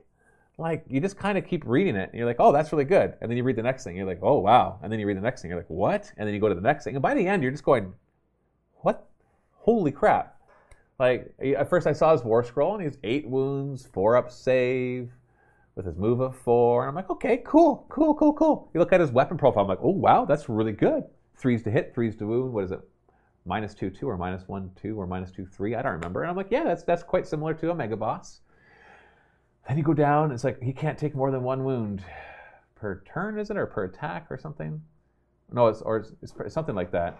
Like 0.60 0.84
you 0.88 1.00
just 1.00 1.18
kind 1.18 1.38
of 1.38 1.48
keep 1.48 1.64
reading 1.66 1.96
it, 1.96 2.10
and 2.10 2.18
you're 2.18 2.28
like, 2.28 2.40
oh, 2.40 2.52
that's 2.52 2.72
really 2.72 2.86
good, 2.86 3.16
and 3.22 3.32
then 3.32 3.38
you 3.38 3.44
read 3.44 3.56
the 3.56 3.64
next 3.64 3.84
thing, 3.84 3.96
you're 3.96 4.06
like, 4.06 4.20
oh 4.22 4.40
wow, 4.40 4.80
and 4.84 4.92
then 4.92 5.00
you 5.00 5.08
read 5.08 5.18
the 5.18 5.22
next 5.22 5.42
thing, 5.42 5.50
you're 5.50 5.60
like, 5.60 5.70
what? 5.70 6.12
And 6.18 6.28
then 6.28 6.34
you 6.34 6.42
go 6.42 6.50
to 6.50 6.56
the 6.56 6.62
next 6.62 6.84
thing, 6.84 6.96
and 6.96 7.02
by 7.02 7.14
the 7.14 7.26
end, 7.26 7.42
you're 7.42 7.52
just 7.52 7.64
going, 7.64 7.94
what? 8.82 9.08
Holy 9.54 9.92
crap! 9.92 10.36
Like 11.00 11.34
at 11.42 11.70
first, 11.70 11.88
I 11.88 11.94
saw 11.94 12.12
his 12.12 12.24
war 12.24 12.44
scroll, 12.44 12.76
and 12.76 12.84
he's 12.84 12.98
eight 13.04 13.28
wounds, 13.28 13.86
four 13.86 14.18
up 14.18 14.30
save, 14.30 15.12
with 15.80 15.86
his 15.86 15.96
move 15.96 16.20
of 16.20 16.36
four. 16.36 16.82
And 16.82 16.90
I'm 16.90 16.96
like, 16.96 17.10
okay, 17.10 17.42
cool, 17.46 17.86
cool, 17.88 18.14
cool, 18.14 18.34
cool. 18.34 18.70
You 18.74 18.82
look 18.82 18.92
at 18.92 19.00
his 19.00 19.12
weapon 19.12 19.38
profile. 19.38 19.64
I'm 19.64 19.70
like, 19.70 19.80
oh 19.82 19.92
wow, 19.92 20.26
that's 20.26 20.50
really 20.50 20.74
good. 20.74 21.04
Threes 21.38 21.64
to 21.64 21.72
hit, 21.72 21.96
threes 21.96 22.18
to 22.18 22.28
wound. 22.28 22.52
What 22.52 22.66
is 22.66 22.72
it? 22.72 22.82
Minus 23.46 23.74
two 23.74 23.90
two 23.90 24.10
or 24.10 24.18
minus 24.18 24.46
one 24.50 24.72
two 24.76 25.00
or 25.00 25.08
minus 25.08 25.32
two 25.32 25.46
three. 25.46 25.76
I 25.76 25.82
don't 25.82 25.94
remember. 25.94 26.24
And 26.24 26.30
I'm 26.30 26.36
like, 26.36 26.52
yeah, 26.52 26.66
that's 26.66 26.84
that's 26.84 27.02
quite 27.02 27.26
similar 27.26 27.54
to 27.54 27.72
a 27.72 27.76
mega 27.76 27.96
boss. 27.96 28.42
Then 29.70 29.78
you 29.78 29.84
go 29.84 29.94
down. 29.94 30.32
It's 30.32 30.44
like 30.44 30.60
he 30.64 30.74
can't 30.74 30.98
take 30.98 31.14
more 31.14 31.30
than 31.30 31.44
one 31.44 31.64
wound 31.64 32.04
per 32.74 33.04
turn, 33.06 33.38
is 33.38 33.52
it, 33.52 33.58
or 33.58 33.68
per 33.68 33.84
attack, 33.84 34.26
or 34.32 34.38
something? 34.40 34.82
No, 35.52 35.68
it's 35.68 35.84
or 35.84 35.98
it's, 35.98 36.12
it's 36.24 36.54
something 36.56 36.74
like 36.74 36.92
that. 36.92 37.20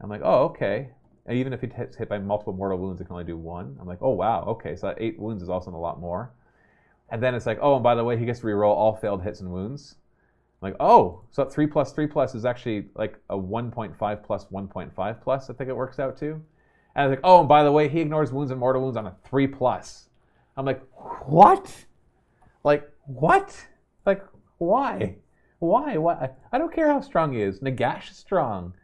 I'm 0.00 0.08
like, 0.08 0.20
oh, 0.22 0.44
okay. 0.44 0.90
And 1.26 1.36
even 1.36 1.52
if 1.52 1.60
he 1.60 1.66
gets 1.66 1.96
hit 1.96 2.08
by 2.08 2.18
multiple 2.18 2.52
mortal 2.52 2.78
wounds, 2.78 3.00
it 3.00 3.06
can 3.06 3.14
only 3.14 3.24
do 3.24 3.36
one. 3.36 3.76
I'm 3.80 3.88
like, 3.88 3.98
oh 4.00 4.10
wow, 4.10 4.44
okay, 4.44 4.76
so 4.76 4.94
eight 4.96 5.18
wounds 5.18 5.42
is 5.42 5.48
also 5.48 5.72
a 5.72 5.76
lot 5.76 5.98
more. 5.98 6.30
And 7.10 7.20
then 7.20 7.34
it's 7.34 7.46
like, 7.46 7.58
oh, 7.60 7.74
and 7.74 7.82
by 7.82 7.96
the 7.96 8.04
way, 8.04 8.16
he 8.16 8.24
gets 8.24 8.38
to 8.40 8.46
reroll 8.46 8.72
all 8.72 8.94
failed 8.94 9.20
hits 9.20 9.40
and 9.40 9.50
wounds. 9.50 9.96
I'm 10.62 10.70
like, 10.70 10.76
oh, 10.78 11.22
so 11.32 11.42
that 11.42 11.52
three 11.52 11.66
plus 11.66 11.92
three 11.92 12.06
plus 12.06 12.36
is 12.36 12.44
actually 12.44 12.86
like 12.94 13.18
a 13.28 13.36
1.5 13.36 14.22
plus 14.22 14.44
1.5 14.44 15.20
plus. 15.20 15.50
I 15.50 15.52
think 15.54 15.68
it 15.68 15.76
works 15.76 15.98
out 15.98 16.16
to. 16.18 16.40
And 16.94 17.10
was 17.10 17.16
like, 17.16 17.24
oh, 17.24 17.40
and 17.40 17.48
by 17.48 17.64
the 17.64 17.72
way, 17.72 17.88
he 17.88 18.00
ignores 18.00 18.32
wounds 18.32 18.52
and 18.52 18.60
mortal 18.60 18.82
wounds 18.82 18.96
on 18.96 19.08
a 19.08 19.16
three 19.24 19.48
plus. 19.48 20.09
I'm 20.60 20.66
like, 20.66 20.82
what? 21.24 21.74
Like 22.64 22.86
what? 23.06 23.56
Like 24.04 24.22
why? 24.58 25.16
Why? 25.58 25.96
Why? 25.96 26.30
I 26.52 26.58
don't 26.58 26.72
care 26.72 26.86
how 26.86 27.00
strong 27.00 27.32
he 27.32 27.40
is. 27.40 27.60
Nagash 27.60 28.10
is 28.10 28.18
strong. 28.18 28.74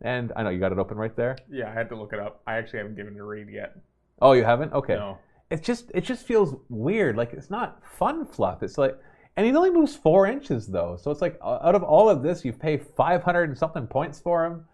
And 0.00 0.32
I 0.36 0.44
know 0.44 0.50
you 0.50 0.60
got 0.60 0.70
it 0.70 0.78
open 0.78 0.96
right 0.96 1.16
there. 1.16 1.36
Yeah, 1.50 1.70
I 1.70 1.72
had 1.72 1.88
to 1.88 1.96
look 1.96 2.12
it 2.12 2.20
up. 2.20 2.40
I 2.46 2.54
actually 2.54 2.78
haven't 2.78 2.94
given 2.94 3.16
it 3.16 3.18
a 3.18 3.24
read 3.24 3.48
yet. 3.48 3.76
Oh, 4.22 4.30
you 4.32 4.44
haven't? 4.44 4.72
Okay. 4.72 4.94
No. 4.94 5.18
It 5.50 5.64
just 5.64 5.90
it 5.92 6.02
just 6.02 6.24
feels 6.24 6.54
weird. 6.68 7.16
Like 7.16 7.32
it's 7.32 7.50
not 7.50 7.84
fun 7.84 8.24
fluff. 8.24 8.62
It's 8.62 8.78
like, 8.78 8.96
and 9.36 9.44
he 9.44 9.52
only 9.56 9.72
moves 9.72 9.96
four 9.96 10.28
inches 10.28 10.68
though. 10.68 10.96
So 11.02 11.10
it's 11.10 11.20
like 11.20 11.36
uh, 11.42 11.58
out 11.62 11.74
of 11.74 11.82
all 11.82 12.08
of 12.08 12.22
this, 12.22 12.44
you 12.44 12.52
pay 12.52 12.76
five 12.76 13.24
hundred 13.24 13.48
and 13.48 13.58
something 13.58 13.88
points 13.88 14.20
for 14.20 14.44
him. 14.44 14.66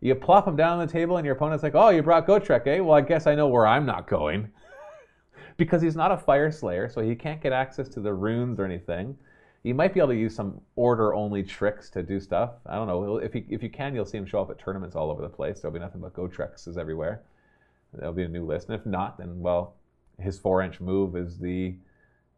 You 0.00 0.14
plop 0.14 0.48
him 0.48 0.56
down 0.56 0.78
on 0.78 0.86
the 0.86 0.90
table, 0.90 1.18
and 1.18 1.26
your 1.26 1.34
opponent's 1.34 1.62
like, 1.62 1.74
"Oh, 1.74 1.90
you 1.90 2.02
brought 2.02 2.26
Gotrek, 2.26 2.66
eh? 2.66 2.80
Well, 2.80 2.96
I 2.96 3.02
guess 3.02 3.26
I 3.26 3.34
know 3.34 3.48
where 3.48 3.66
I'm 3.66 3.84
not 3.84 4.08
going." 4.08 4.50
Because 5.58 5.82
he's 5.82 5.96
not 5.96 6.12
a 6.12 6.16
fire 6.18 6.50
slayer, 6.50 6.88
so 6.88 7.02
he 7.02 7.14
can't 7.14 7.42
get 7.42 7.52
access 7.52 7.88
to 7.90 8.00
the 8.00 8.14
runes 8.14 8.58
or 8.60 8.64
anything. 8.64 9.16
You 9.64 9.74
might 9.74 9.92
be 9.94 10.00
able 10.00 10.10
to 10.10 10.16
use 10.16 10.34
some 10.34 10.60
order 10.76 11.14
only 11.14 11.42
tricks 11.42 11.90
to 11.90 12.02
do 12.02 12.20
stuff. 12.20 12.52
I 12.66 12.76
don't 12.76 12.88
know. 12.88 13.18
If 13.18 13.34
you, 13.34 13.44
if 13.50 13.62
you 13.62 13.70
can, 13.70 13.94
you'll 13.94 14.06
see 14.06 14.18
him 14.18 14.26
show 14.26 14.40
up 14.40 14.50
at 14.50 14.58
tournaments 14.58 14.96
all 14.96 15.10
over 15.10 15.22
the 15.22 15.28
place. 15.28 15.60
There'll 15.60 15.74
be 15.74 15.80
nothing 15.80 16.00
but 16.00 16.14
go 16.14 16.28
Gotrexes 16.28 16.78
everywhere. 16.78 17.22
There'll 17.94 18.14
be 18.14 18.24
a 18.24 18.28
new 18.28 18.46
list. 18.46 18.68
And 18.68 18.78
if 18.78 18.86
not, 18.86 19.18
then, 19.18 19.40
well, 19.40 19.74
his 20.20 20.38
four 20.38 20.62
inch 20.62 20.80
move 20.80 21.16
is 21.16 21.38
the 21.38 21.76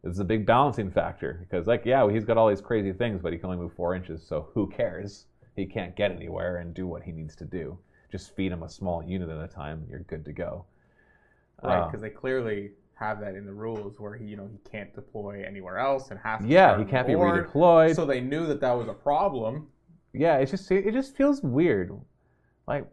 is 0.02 0.16
the 0.16 0.24
big 0.24 0.46
balancing 0.46 0.90
factor 0.90 1.38
because 1.40 1.66
like 1.66 1.84
yeah 1.84 2.10
he's 2.10 2.24
got 2.24 2.38
all 2.38 2.48
these 2.48 2.60
crazy 2.60 2.92
things 2.92 3.20
but 3.22 3.32
he 3.32 3.38
can 3.38 3.46
only 3.50 3.58
move 3.58 3.72
four 3.74 3.94
inches 3.94 4.26
so 4.26 4.48
who 4.54 4.66
cares 4.68 5.26
he 5.56 5.66
can't 5.66 5.96
get 5.96 6.10
anywhere 6.10 6.58
and 6.58 6.74
do 6.74 6.86
what 6.86 7.02
he 7.02 7.12
needs 7.12 7.36
to 7.36 7.44
do 7.44 7.78
just 8.10 8.34
feed 8.34 8.52
him 8.52 8.62
a 8.62 8.68
small 8.68 9.02
unit 9.02 9.28
at 9.28 9.42
a 9.42 9.48
time 9.48 9.86
you're 9.90 10.00
good 10.00 10.24
to 10.24 10.32
go 10.32 10.64
Right, 11.62 11.82
Uh, 11.82 11.86
because 11.86 12.00
they 12.00 12.10
clearly 12.10 12.72
have 13.00 13.18
that 13.20 13.34
in 13.34 13.46
the 13.46 13.52
rules 13.52 13.98
where 13.98 14.14
he, 14.14 14.26
you 14.26 14.36
know, 14.36 14.46
he 14.46 14.58
can't 14.70 14.94
deploy 14.94 15.42
anywhere 15.46 15.78
else 15.78 16.10
and 16.10 16.20
has 16.20 16.42
to 16.42 16.46
yeah 16.46 16.78
he 16.78 16.84
can't 16.84 17.06
the 17.06 17.14
be 17.14 17.18
redeployed. 17.18 17.96
So 17.96 18.04
they 18.04 18.20
knew 18.20 18.46
that 18.46 18.60
that 18.60 18.72
was 18.72 18.88
a 18.88 18.92
problem. 18.92 19.68
yeah 20.12 20.36
it's 20.36 20.50
just 20.50 20.70
it 20.70 20.92
just 20.92 21.16
feels 21.16 21.42
weird. 21.42 21.98
Like 22.68 22.86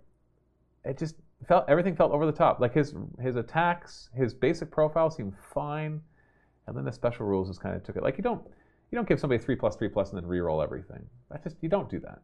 it 0.85 0.97
just 0.97 1.15
felt 1.45 1.65
everything 1.67 1.95
felt 1.95 2.13
over 2.13 2.25
the 2.25 2.31
top. 2.31 2.61
Like 2.61 2.73
his 2.73 2.95
his 3.21 3.35
attacks 3.35 4.09
his 4.15 4.33
basic 4.33 4.71
profile 4.71 5.11
seemed 5.11 5.33
fine 5.53 6.01
and 6.67 6.75
then 6.75 6.85
the 6.85 6.91
special 6.91 7.25
rules 7.25 7.49
just 7.49 7.61
kind 7.61 7.75
of 7.75 7.83
took 7.83 7.97
it. 7.97 8.03
Like 8.03 8.17
you 8.17 8.23
don't 8.23 8.41
you 8.91 8.95
don't 8.95 9.07
give 9.07 9.19
somebody 9.19 9.43
three 9.43 9.57
plus 9.57 9.75
three 9.75 9.89
plus 9.89 10.11
and 10.11 10.21
then 10.21 10.25
re-roll 10.27 10.61
everything. 10.61 11.05
That 11.29 11.43
just 11.43 11.57
you 11.61 11.67
don't 11.67 11.89
do 11.89 11.99
that. 11.99 12.21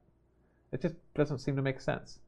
It 0.72 0.82
just 0.82 0.96
doesn't 1.16 1.40
seem 1.40 1.58
to 1.58 1.62
make 1.62 1.82
sense. 1.82 2.20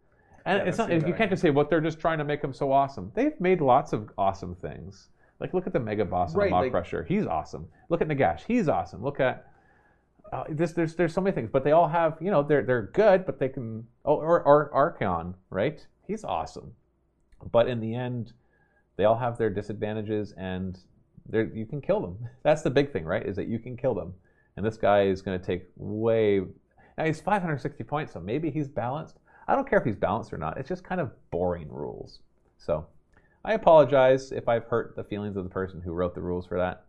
And 0.45 0.59
Yeah, 0.59 0.65
it's 0.65 0.77
not 0.77 0.91
you 0.91 1.13
can't 1.13 1.29
just 1.29 1.41
say 1.41 1.49
well 1.49 1.65
they're 1.69 1.79
just 1.79 1.99
trying 1.99 2.17
to 2.17 2.25
make 2.25 2.41
them 2.41 2.53
so 2.53 2.71
awesome 2.73 3.11
they've 3.15 3.39
made 3.39 3.61
lots 3.61 3.93
of 3.93 4.11
awesome 4.17 4.53
things 4.53 5.07
like 5.39 5.53
look 5.53 5.67
at 5.67 5.73
the 5.73 5.79
mega 5.79 6.05
boss 6.05 6.33
on 6.33 6.39
Right, 6.39 6.51
Maw 6.51 6.59
like- 6.61 6.71
Crusher 6.71 7.03
he's 7.03 7.25
awesome 7.25 7.67
look 7.89 8.01
at 8.01 8.07
Nagash 8.07 8.41
he's 8.47 8.67
awesome 8.67 9.03
look 9.03 9.19
at 9.19 9.47
uh, 10.31 10.43
this, 10.49 10.73
there's 10.73 10.95
there's 10.95 11.13
so 11.13 11.21
many 11.21 11.33
things, 11.33 11.49
but 11.51 11.63
they 11.63 11.71
all 11.71 11.87
have 11.87 12.17
you 12.19 12.31
know 12.31 12.41
they're 12.41 12.63
they're 12.63 12.89
good, 12.93 13.25
but 13.25 13.39
they 13.39 13.49
can 13.49 13.85
oh 14.05 14.15
or 14.15 14.41
or 14.43 14.69
Archaon, 14.73 15.35
right? 15.49 15.85
He's 16.07 16.23
awesome, 16.23 16.73
but 17.51 17.67
in 17.67 17.79
the 17.79 17.93
end, 17.93 18.33
they 18.97 19.05
all 19.05 19.17
have 19.17 19.37
their 19.37 19.49
disadvantages, 19.49 20.33
and 20.37 20.79
you 21.31 21.65
can 21.65 21.81
kill 21.81 22.01
them. 22.01 22.17
That's 22.43 22.63
the 22.63 22.69
big 22.69 22.91
thing, 22.91 23.05
right? 23.05 23.25
Is 23.25 23.35
that 23.35 23.47
you 23.47 23.59
can 23.59 23.77
kill 23.77 23.93
them, 23.93 24.13
and 24.57 24.65
this 24.65 24.77
guy 24.77 25.03
is 25.03 25.21
going 25.21 25.39
to 25.39 25.45
take 25.45 25.67
way. 25.75 26.41
Now 26.97 27.05
he's 27.05 27.21
560 27.21 27.83
points, 27.83 28.13
so 28.13 28.19
maybe 28.19 28.49
he's 28.49 28.67
balanced. 28.67 29.17
I 29.47 29.55
don't 29.55 29.69
care 29.69 29.79
if 29.79 29.85
he's 29.85 29.95
balanced 29.95 30.33
or 30.33 30.37
not. 30.37 30.57
It's 30.57 30.69
just 30.69 30.83
kind 30.83 30.99
of 30.99 31.11
boring 31.29 31.69
rules. 31.69 32.19
So 32.57 32.87
I 33.45 33.53
apologize 33.53 34.31
if 34.31 34.47
I've 34.49 34.65
hurt 34.65 34.95
the 34.95 35.03
feelings 35.03 35.37
of 35.37 35.43
the 35.43 35.49
person 35.49 35.79
who 35.79 35.91
wrote 35.93 36.15
the 36.15 36.21
rules 36.21 36.47
for 36.47 36.57
that, 36.57 36.83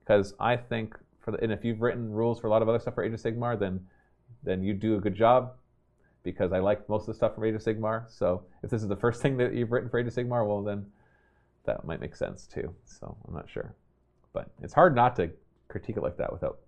because 0.00 0.34
I 0.40 0.56
think 0.56 0.96
for 1.20 1.30
the, 1.30 1.40
and 1.42 1.52
if 1.52 1.64
you've 1.64 1.80
written 1.80 2.10
rules 2.10 2.40
for 2.40 2.48
a 2.48 2.50
lot 2.50 2.62
of 2.62 2.68
other 2.68 2.80
stuff 2.80 2.94
for 2.96 3.04
Age 3.04 3.12
of 3.12 3.20
Sigmar, 3.20 3.58
then 3.58 3.80
then 4.42 4.62
you 4.62 4.74
do 4.74 4.96
a 4.96 5.00
good 5.00 5.14
job 5.14 5.52
because 6.22 6.52
I 6.52 6.58
like 6.58 6.88
most 6.88 7.02
of 7.02 7.06
the 7.08 7.14
stuff 7.14 7.34
from 7.34 7.44
Age 7.44 7.54
of 7.54 7.62
Sigmar. 7.62 8.04
So 8.10 8.42
if 8.62 8.70
this 8.70 8.82
is 8.82 8.88
the 8.88 8.96
first 8.96 9.22
thing 9.22 9.36
that 9.36 9.54
you've 9.54 9.70
written 9.70 9.88
for 9.88 9.98
Age 9.98 10.06
of 10.08 10.14
Sigmar, 10.14 10.46
well 10.46 10.62
then 10.62 10.84
that 11.64 11.84
might 11.84 12.00
make 12.00 12.16
sense 12.16 12.46
too. 12.46 12.74
So 12.84 13.16
I'm 13.28 13.34
not 13.34 13.48
sure, 13.48 13.74
but 14.32 14.50
it's 14.62 14.74
hard 14.74 14.94
not 14.96 15.14
to 15.16 15.30
critique 15.68 15.96
it 15.96 16.02
like 16.02 16.16
that 16.16 16.32
without 16.32 16.58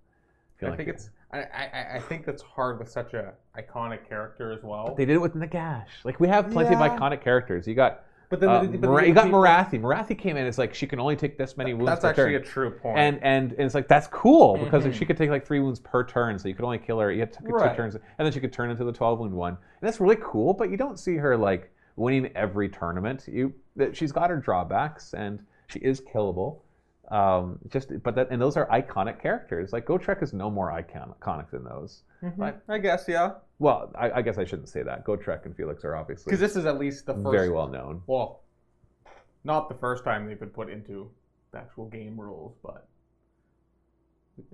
feeling 0.59 0.75
I 0.75 0.77
think 0.77 0.89
like 0.89 0.97
it's. 0.97 1.11
I, 1.33 1.39
I, 1.41 1.97
I 1.97 1.99
think 2.01 2.27
that's 2.27 2.43
hard 2.43 2.79
with 2.79 2.91
such 2.91 3.15
a 3.15 3.33
iconic 3.57 4.07
character 4.09 4.53
as 4.53 4.63
well. 4.63 4.95
they 4.97 5.07
did 5.07 5.15
it 5.17 5.21
with 5.21 5.35
Nagash. 5.35 5.87
Like 6.05 6.21
we 6.21 6.29
have 6.29 6.51
plenty 6.51 6.71
Yeah. 6.77 6.85
of 6.85 6.93
iconic 7.01 7.23
characters. 7.25 7.67
You 7.67 7.75
got 7.75 8.05
But 8.33 8.41
then, 8.41 8.49
uh, 8.49 8.63
the- 8.63 8.79
but 8.79 8.89
Mara- 8.89 9.03
the 9.03 9.09
you 9.09 9.15
got 9.15 9.25
people- 9.25 9.43
Morathi. 9.43 9.79
Morathi 9.79 10.17
came 10.17 10.39
in. 10.39 10.47
It's 10.47 10.57
like 10.57 10.73
she 10.73 10.87
can 10.87 10.99
only 10.99 11.17
take 11.17 11.37
this 11.37 11.59
many 11.59 11.75
wounds. 11.75 11.87
That's 11.91 12.01
per 12.01 12.09
actually 12.09 12.33
turn. 12.33 12.41
a 12.41 12.45
true 12.45 12.71
point. 12.71 12.97
and, 12.99 13.19
and 13.23 13.53
and 13.53 13.61
it's 13.61 13.75
like 13.75 13.89
that's 13.89 14.07
cool 14.07 14.57
because 14.65 14.85
Mhm. 14.87 14.95
she 14.95 15.05
could 15.05 15.19
take 15.19 15.29
like 15.29 15.45
three 15.45 15.61
wounds 15.61 15.81
per 15.81 16.03
turn, 16.03 16.39
so 16.39 16.49
you 16.49 16.55
could 16.55 16.65
only 16.65 16.79
kill 16.79 16.99
her. 16.99 17.13
You 17.13 17.21
had 17.21 17.33
to, 17.35 17.41
Right. 17.45 17.71
two 17.73 17.77
turns, 17.77 17.95
and 17.97 18.03
then 18.19 18.33
she 18.33 18.41
could 18.41 18.51
turn 18.55 18.71
into 18.71 18.85
the 18.85 18.93
twelve 18.93 19.19
wound 19.19 19.35
one, 19.35 19.53
and 19.53 19.59
that's 19.83 20.01
really 20.01 20.17
cool. 20.23 20.55
But 20.55 20.71
you 20.71 20.79
don't 20.79 20.99
see 20.99 21.17
her 21.17 21.37
like 21.37 21.71
winning 21.97 22.31
every 22.35 22.71
tournament. 22.71 23.29
You 23.29 23.53
that 23.77 23.95
she's 23.95 24.13
got 24.13 24.31
her 24.31 24.39
drawbacks, 24.39 25.13
and 25.13 25.41
she 25.67 25.79
is 25.81 26.01
killable. 26.01 26.61
Um, 27.11 27.59
just 27.69 27.91
but 28.03 28.15
that 28.15 28.29
and 28.31 28.41
those 28.41 28.57
are 28.57 28.67
iconic 28.69 29.21
characters. 29.21 29.73
Like 29.73 29.87
Gotrek 29.87 30.23
is 30.23 30.33
no 30.33 30.49
more 30.51 30.71
icon, 30.73 31.13
iconic 31.21 31.51
than 31.51 31.65
those. 31.65 32.05
Mhm. 32.23 32.39
Right. 32.39 32.57
I 32.69 32.79
guess 32.79 33.05
yeah, 33.09 33.33
Well, 33.59 33.91
I, 33.97 34.11
I 34.13 34.23
guess 34.23 34.39
I 34.39 34.45
shouldn't 34.45 34.69
say 34.69 34.83
that. 34.83 35.05
Gotrek 35.05 35.45
and 35.45 35.55
Felix 35.57 35.85
are 35.85 35.97
obviously 35.97 36.31
because 36.31 36.41
this 36.41 36.57
is 36.57 36.65
at 36.65 36.79
least 36.79 37.07
the 37.07 37.15
first. 37.15 37.31
very 37.33 37.51
well 37.51 37.67
known. 37.69 38.03
Well, 38.07 38.43
not 39.45 39.69
the 39.69 39.75
first 39.75 40.05
time 40.05 40.27
they've 40.27 40.39
been 40.39 40.51
put 40.51 40.71
into 40.71 41.11
the 41.51 41.59
actual 41.59 41.87
game 41.87 42.19
rules, 42.19 42.57
but 42.63 42.87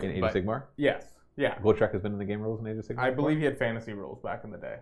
In 0.03 0.11
Age 0.13 0.23
of 0.23 0.33
Sigmar, 0.33 0.65
yes, 0.77 1.13
yeah. 1.37 1.57
Gotrek 1.59 1.93
has 1.93 2.01
been 2.03 2.13
in 2.13 2.19
the 2.19 2.25
game 2.25 2.41
rules 2.41 2.61
in 2.61 2.67
Age 2.67 2.79
of 2.79 2.87
Sigmar. 2.87 2.99
I 2.99 3.11
before? 3.11 3.25
believe 3.25 3.39
he 3.39 3.45
had 3.45 3.59
fantasy 3.59 3.93
rules 3.93 4.21
back 4.23 4.43
in 4.45 4.51
the 4.51 4.59
day. 4.59 4.79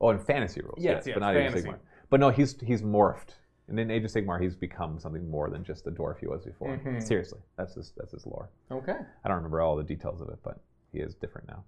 Oh, 0.00 0.08
in 0.10 0.18
fantasy 0.18 0.62
rules. 0.62 0.78
Yes, 0.78 1.00
Yes, 1.00 1.06
yes, 1.08 1.14
but 1.14 1.20
not 1.20 1.36
Age 1.36 1.52
of. 1.52 1.60
Sigmar. 1.64 1.78
But 2.08 2.18
no, 2.20 2.30
he's 2.30 2.58
he's 2.60 2.80
morphed. 2.82 3.34
And 3.70 3.78
in 3.78 3.88
Age 3.90 4.04
of 4.04 4.10
Sigmar, 4.10 4.42
he's 4.42 4.56
become 4.56 4.98
something 4.98 5.30
more 5.30 5.48
than 5.48 5.62
just 5.62 5.84
the 5.84 5.92
dwarf 5.92 6.18
he 6.18 6.26
was 6.26 6.44
before. 6.44 6.76
Mhm. 6.76 7.00
Seriously, 7.02 7.38
that's 7.56 7.74
his 7.74 7.92
that's 7.96 8.10
his 8.12 8.26
lore. 8.26 8.50
Okay. 8.70 8.96
I 9.24 9.28
don't 9.28 9.36
remember 9.36 9.60
all 9.62 9.76
the 9.76 9.84
details 9.84 10.20
of 10.20 10.28
it, 10.28 10.38
but 10.42 10.58
he 10.92 10.98
is 10.98 11.14
different 11.14 11.46
now. 11.48 11.62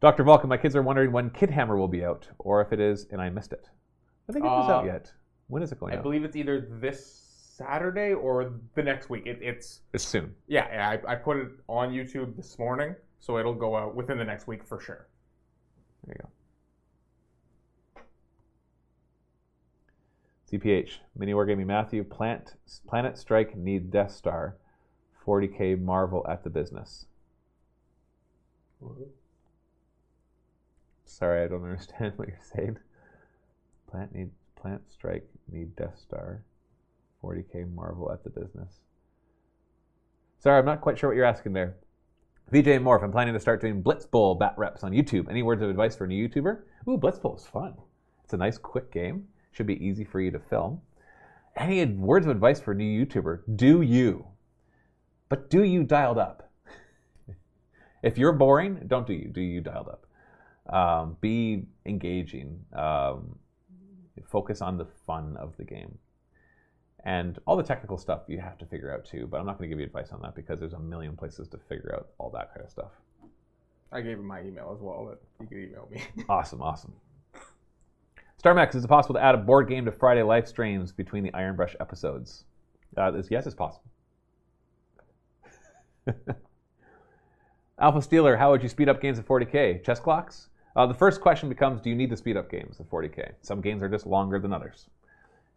Dr. 0.00 0.22
Vulcan, 0.22 0.50
my 0.50 0.58
kids 0.58 0.76
are 0.76 0.82
wondering 0.82 1.10
when 1.12 1.30
Kid 1.30 1.48
Hammer 1.50 1.78
will 1.78 1.88
be 1.88 2.04
out, 2.04 2.28
or 2.38 2.60
if 2.60 2.72
it 2.74 2.78
is 2.78 3.06
and 3.10 3.22
I 3.22 3.30
missed 3.30 3.54
it. 3.54 3.70
I 4.28 4.32
think 4.32 4.44
it 4.44 4.48
was 4.48 4.68
Uh, 4.68 4.72
out 4.74 4.84
yet. 4.84 5.12
When 5.48 5.62
is 5.62 5.72
it 5.72 5.80
going 5.80 5.92
I 5.92 5.96
out? 5.96 6.00
I 6.00 6.02
believe 6.02 6.24
it's 6.24 6.36
either 6.36 6.60
this 6.60 7.02
Saturday 7.56 8.12
or 8.12 8.52
the 8.74 8.82
next 8.82 9.08
week. 9.08 9.26
It, 9.26 9.38
it's 9.40 9.80
it's 9.94 10.04
soon. 10.04 10.34
yeah, 10.46 10.68
yeah. 10.70 10.90
I, 11.06 11.12
I 11.12 11.14
put 11.16 11.38
it 11.38 11.48
on 11.68 11.90
YouTube 11.90 12.36
this 12.36 12.58
morning, 12.58 12.94
so 13.20 13.38
it'll 13.38 13.54
go 13.54 13.74
out 13.74 13.94
within 13.96 14.18
the 14.18 14.24
next 14.24 14.46
week 14.46 14.62
for 14.62 14.78
sure. 14.78 15.06
There 16.04 16.14
you 16.18 16.22
go. 16.22 16.28
CPH, 20.50 20.98
Mini 21.16 21.32
Wargaming 21.32 21.66
Matthew, 21.66 22.04
Plant, 22.04 22.54
Planet 22.86 23.18
Strike 23.18 23.56
need 23.56 23.90
Death 23.90 24.12
Star, 24.12 24.56
40k 25.26 25.80
Marvel 25.80 26.24
at 26.28 26.44
the 26.44 26.50
business. 26.50 27.06
Sorry, 31.04 31.42
I 31.42 31.48
don't 31.48 31.64
understand 31.64 32.12
what 32.16 32.28
you're 32.28 32.38
saying. 32.54 32.78
Plant 33.90 34.14
need 34.14 34.30
Plant 34.54 34.82
Strike 34.88 35.28
need 35.50 35.74
Death 35.74 35.98
Star, 35.98 36.42
40k 37.22 37.72
Marvel 37.74 38.12
at 38.12 38.22
the 38.22 38.30
business. 38.30 38.80
Sorry, 40.38 40.58
I'm 40.58 40.66
not 40.66 40.80
quite 40.80 40.98
sure 40.98 41.10
what 41.10 41.16
you're 41.16 41.24
asking 41.24 41.54
there. 41.54 41.76
VJ 42.52 42.78
Morph, 42.78 43.02
I'm 43.02 43.10
planning 43.10 43.34
to 43.34 43.40
start 43.40 43.60
doing 43.60 43.82
Blitz 43.82 44.06
Bowl 44.06 44.36
bat 44.36 44.54
reps 44.56 44.84
on 44.84 44.92
YouTube. 44.92 45.28
Any 45.28 45.42
words 45.42 45.62
of 45.62 45.70
advice 45.70 45.96
for 45.96 46.04
a 46.04 46.08
new 46.08 46.28
YouTuber? 46.28 46.60
Ooh, 46.88 46.96
Blitz 46.96 47.18
Bowl 47.18 47.34
is 47.34 47.44
fun. 47.44 47.74
It's 48.22 48.34
a 48.34 48.36
nice, 48.36 48.56
quick 48.56 48.92
game. 48.92 49.26
Should 49.56 49.66
be 49.66 49.82
easy 49.82 50.04
for 50.04 50.20
you 50.20 50.30
to 50.32 50.38
film. 50.38 50.82
Any 51.56 51.82
words 51.86 52.26
of 52.26 52.30
advice 52.30 52.60
for 52.60 52.72
a 52.72 52.74
new 52.74 53.06
YouTuber? 53.06 53.56
Do 53.56 53.80
you. 53.80 54.26
But 55.30 55.48
do 55.48 55.62
you 55.62 55.82
dialed 55.82 56.18
up? 56.18 56.50
if 58.02 58.18
you're 58.18 58.34
boring, 58.34 58.82
don't 58.86 59.06
do 59.06 59.14
you. 59.14 59.28
Do 59.28 59.40
you 59.40 59.62
dialed 59.62 59.88
up. 59.88 60.06
Um, 60.68 61.16
be 61.22 61.64
engaging. 61.86 62.66
Um, 62.74 63.38
focus 64.26 64.60
on 64.60 64.76
the 64.76 64.84
fun 65.06 65.38
of 65.38 65.56
the 65.56 65.64
game. 65.64 65.96
And 67.04 67.38
all 67.46 67.56
the 67.56 67.62
technical 67.62 67.96
stuff 67.96 68.24
you 68.26 68.38
have 68.40 68.58
to 68.58 68.66
figure 68.66 68.92
out 68.92 69.06
too, 69.06 69.26
but 69.26 69.40
I'm 69.40 69.46
not 69.46 69.56
going 69.56 69.70
to 69.70 69.74
give 69.74 69.80
you 69.80 69.86
advice 69.86 70.10
on 70.12 70.20
that 70.20 70.34
because 70.34 70.60
there's 70.60 70.74
a 70.74 70.78
million 70.78 71.16
places 71.16 71.48
to 71.48 71.56
figure 71.56 71.94
out 71.96 72.08
all 72.18 72.28
that 72.32 72.52
kind 72.52 72.62
of 72.62 72.70
stuff. 72.70 72.90
I 73.90 74.02
gave 74.02 74.18
him 74.18 74.26
my 74.26 74.42
email 74.42 74.70
as 74.76 74.82
well. 74.82 75.06
That 75.06 75.18
you 75.40 75.46
could 75.46 75.70
email 75.70 75.88
me. 75.90 76.02
Awesome, 76.28 76.60
awesome. 76.60 76.92
StarMax, 78.46 78.76
is 78.76 78.84
it 78.84 78.88
possible 78.88 79.16
to 79.16 79.20
add 79.20 79.34
a 79.34 79.38
board 79.38 79.68
game 79.68 79.84
to 79.86 79.90
Friday 79.90 80.22
live 80.22 80.46
streams 80.46 80.92
between 80.92 81.24
the 81.24 81.34
Iron 81.34 81.56
Brush 81.56 81.74
episodes? 81.80 82.44
Uh, 82.96 83.10
yes, 83.28 83.44
it's 83.44 83.56
possible. 83.56 83.90
Alpha 87.80 87.98
Steeler, 87.98 88.38
how 88.38 88.52
would 88.52 88.62
you 88.62 88.68
speed 88.68 88.88
up 88.88 89.02
games 89.02 89.18
at 89.18 89.26
40k? 89.26 89.82
Chess 89.82 89.98
clocks? 89.98 90.50
Uh, 90.76 90.86
the 90.86 90.94
first 90.94 91.20
question 91.20 91.48
becomes 91.48 91.80
Do 91.80 91.90
you 91.90 91.96
need 91.96 92.08
to 92.10 92.16
speed 92.16 92.36
up 92.36 92.48
games 92.48 92.78
at 92.78 92.88
40k? 92.88 93.32
Some 93.42 93.60
games 93.60 93.82
are 93.82 93.88
just 93.88 94.06
longer 94.06 94.38
than 94.38 94.52
others. 94.52 94.86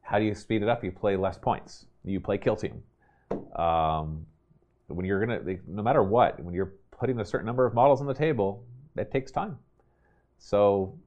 How 0.02 0.18
do 0.18 0.26
you 0.26 0.34
speed 0.34 0.64
it 0.64 0.68
up? 0.68 0.84
You 0.84 0.92
play 0.92 1.16
less 1.16 1.38
points. 1.38 1.86
You 2.04 2.20
play 2.20 2.40
kill 2.40 2.56
team. 2.56 2.82
Um, 3.56 4.26
when 4.88 5.06
you're 5.06 5.24
gonna, 5.24 5.42
no 5.68 5.84
matter 5.84 6.02
what, 6.02 6.44
when 6.44 6.56
you're 6.56 6.74
putting 6.90 7.20
a 7.20 7.26
certain 7.26 7.46
number 7.46 7.68
of 7.68 7.76
models 7.76 8.02
on 8.02 8.08
the 8.08 8.16
table, 8.16 8.64
it 8.98 9.12
takes 9.12 9.32
time. 9.32 9.60
So, 10.40 10.98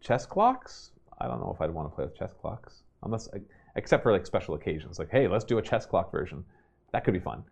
chess 0.00 0.24
clocks? 0.24 0.92
I 1.20 1.26
don't 1.26 1.40
know 1.40 1.52
if 1.54 1.60
I'd 1.60 1.70
want 1.70 1.90
to 1.90 1.94
play 1.94 2.04
with 2.04 2.16
chess 2.16 2.32
clocks, 2.40 2.82
unless, 3.02 3.28
except 3.76 4.02
for 4.02 4.12
like 4.12 4.26
special 4.26 4.54
occasions, 4.54 4.98
like 4.98 5.10
hey, 5.10 5.28
let's 5.28 5.44
do 5.44 5.58
a 5.58 5.62
chess 5.62 5.86
clock 5.86 6.10
version. 6.10 6.44
That 6.92 7.04
could 7.04 7.14
be 7.14 7.20
fun. 7.20 7.44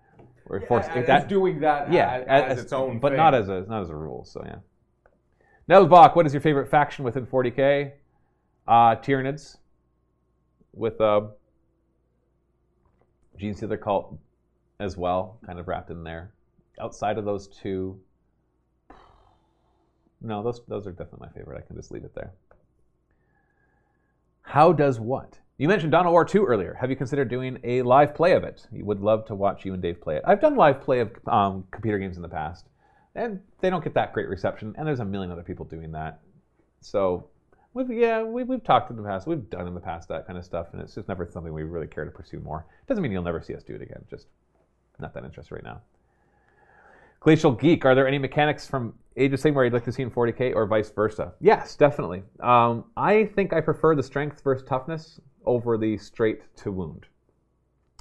Or 0.46 0.60
force 0.62 0.86
Yeah, 0.94 1.02
that, 1.02 1.28
doing 1.28 1.60
that 1.60 1.92
yeah, 1.92 2.24
as, 2.26 2.52
as 2.56 2.64
its 2.64 2.72
own 2.72 2.98
but 2.98 3.10
thing. 3.10 3.18
not 3.18 3.34
as 3.34 3.48
a 3.50 3.62
not 3.68 3.82
as 3.82 3.90
a 3.90 3.94
rule. 3.96 4.24
So 4.24 4.42
yeah. 4.44 4.56
Nelbach, 5.68 6.16
what 6.16 6.24
is 6.26 6.32
your 6.32 6.40
favorite 6.40 6.70
faction 6.70 7.04
within 7.04 7.26
40k? 7.26 7.92
Uh, 8.66 8.96
Tyranids 8.96 9.58
with 10.72 10.98
uh, 11.00 11.22
Genestealer 13.38 13.80
Cult 13.80 14.16
as 14.80 14.96
well, 14.96 15.38
kind 15.44 15.58
of 15.58 15.68
wrapped 15.68 15.90
in 15.90 16.02
there. 16.04 16.32
Outside 16.80 17.18
of 17.18 17.24
those 17.24 17.48
two, 17.48 18.00
no, 20.20 20.42
those 20.42 20.62
those 20.68 20.86
are 20.86 20.92
definitely 20.92 21.28
my 21.28 21.32
favorite. 21.38 21.58
I 21.62 21.66
can 21.66 21.76
just 21.76 21.90
leave 21.90 22.04
it 22.04 22.14
there. 22.14 22.32
How 24.48 24.72
does 24.72 24.98
what? 24.98 25.38
You 25.58 25.68
mentioned 25.68 25.92
Dawn 25.92 26.06
of 26.06 26.12
War 26.12 26.24
2 26.24 26.42
earlier. 26.46 26.74
Have 26.80 26.88
you 26.88 26.96
considered 26.96 27.28
doing 27.28 27.58
a 27.64 27.82
live 27.82 28.14
play 28.14 28.32
of 28.32 28.44
it? 28.44 28.66
You 28.72 28.82
would 28.86 28.98
love 28.98 29.26
to 29.26 29.34
watch 29.34 29.66
you 29.66 29.74
and 29.74 29.82
Dave 29.82 30.00
play 30.00 30.16
it. 30.16 30.22
I've 30.26 30.40
done 30.40 30.56
live 30.56 30.80
play 30.80 31.00
of 31.00 31.10
um, 31.26 31.64
computer 31.70 31.98
games 31.98 32.16
in 32.16 32.22
the 32.22 32.30
past, 32.30 32.64
and 33.14 33.40
they 33.60 33.68
don't 33.68 33.84
get 33.84 33.92
that 33.92 34.14
great 34.14 34.26
reception. 34.26 34.74
And 34.78 34.88
there's 34.88 35.00
a 35.00 35.04
million 35.04 35.30
other 35.30 35.42
people 35.42 35.66
doing 35.66 35.92
that. 35.92 36.20
So, 36.80 37.28
we've, 37.74 37.90
yeah, 37.90 38.22
we, 38.22 38.42
we've 38.42 38.64
talked 38.64 38.88
in 38.90 38.96
the 38.96 39.02
past. 39.02 39.26
We've 39.26 39.50
done 39.50 39.66
in 39.66 39.74
the 39.74 39.80
past 39.80 40.08
that 40.08 40.26
kind 40.26 40.38
of 40.38 40.46
stuff, 40.46 40.68
and 40.72 40.80
it's 40.80 40.94
just 40.94 41.08
never 41.08 41.28
something 41.30 41.52
we 41.52 41.64
really 41.64 41.86
care 41.86 42.06
to 42.06 42.10
pursue 42.10 42.40
more. 42.40 42.64
Doesn't 42.86 43.02
mean 43.02 43.12
you'll 43.12 43.22
never 43.22 43.42
see 43.42 43.54
us 43.54 43.62
do 43.62 43.74
it 43.74 43.82
again. 43.82 44.02
Just 44.08 44.28
not 44.98 45.12
that 45.12 45.26
interested 45.26 45.54
right 45.54 45.64
now. 45.64 45.82
Glacial 47.20 47.52
Geek, 47.52 47.84
are 47.84 47.94
there 47.94 48.08
any 48.08 48.18
mechanics 48.18 48.66
from 48.66 48.94
Age 49.18 49.32
of 49.32 49.40
Sigmar 49.40 49.64
you'd 49.64 49.72
like 49.72 49.84
to 49.84 49.92
see 49.92 50.02
in 50.02 50.10
40k 50.10 50.54
or 50.54 50.66
vice 50.66 50.90
versa? 50.90 51.32
Yes, 51.40 51.74
definitely. 51.74 52.22
Um, 52.40 52.84
I 52.96 53.24
think 53.24 53.52
I 53.52 53.60
prefer 53.60 53.96
the 53.96 54.02
strength 54.02 54.42
versus 54.42 54.66
toughness 54.66 55.20
over 55.44 55.76
the 55.76 55.98
straight 55.98 56.42
to 56.58 56.70
wound. 56.70 57.06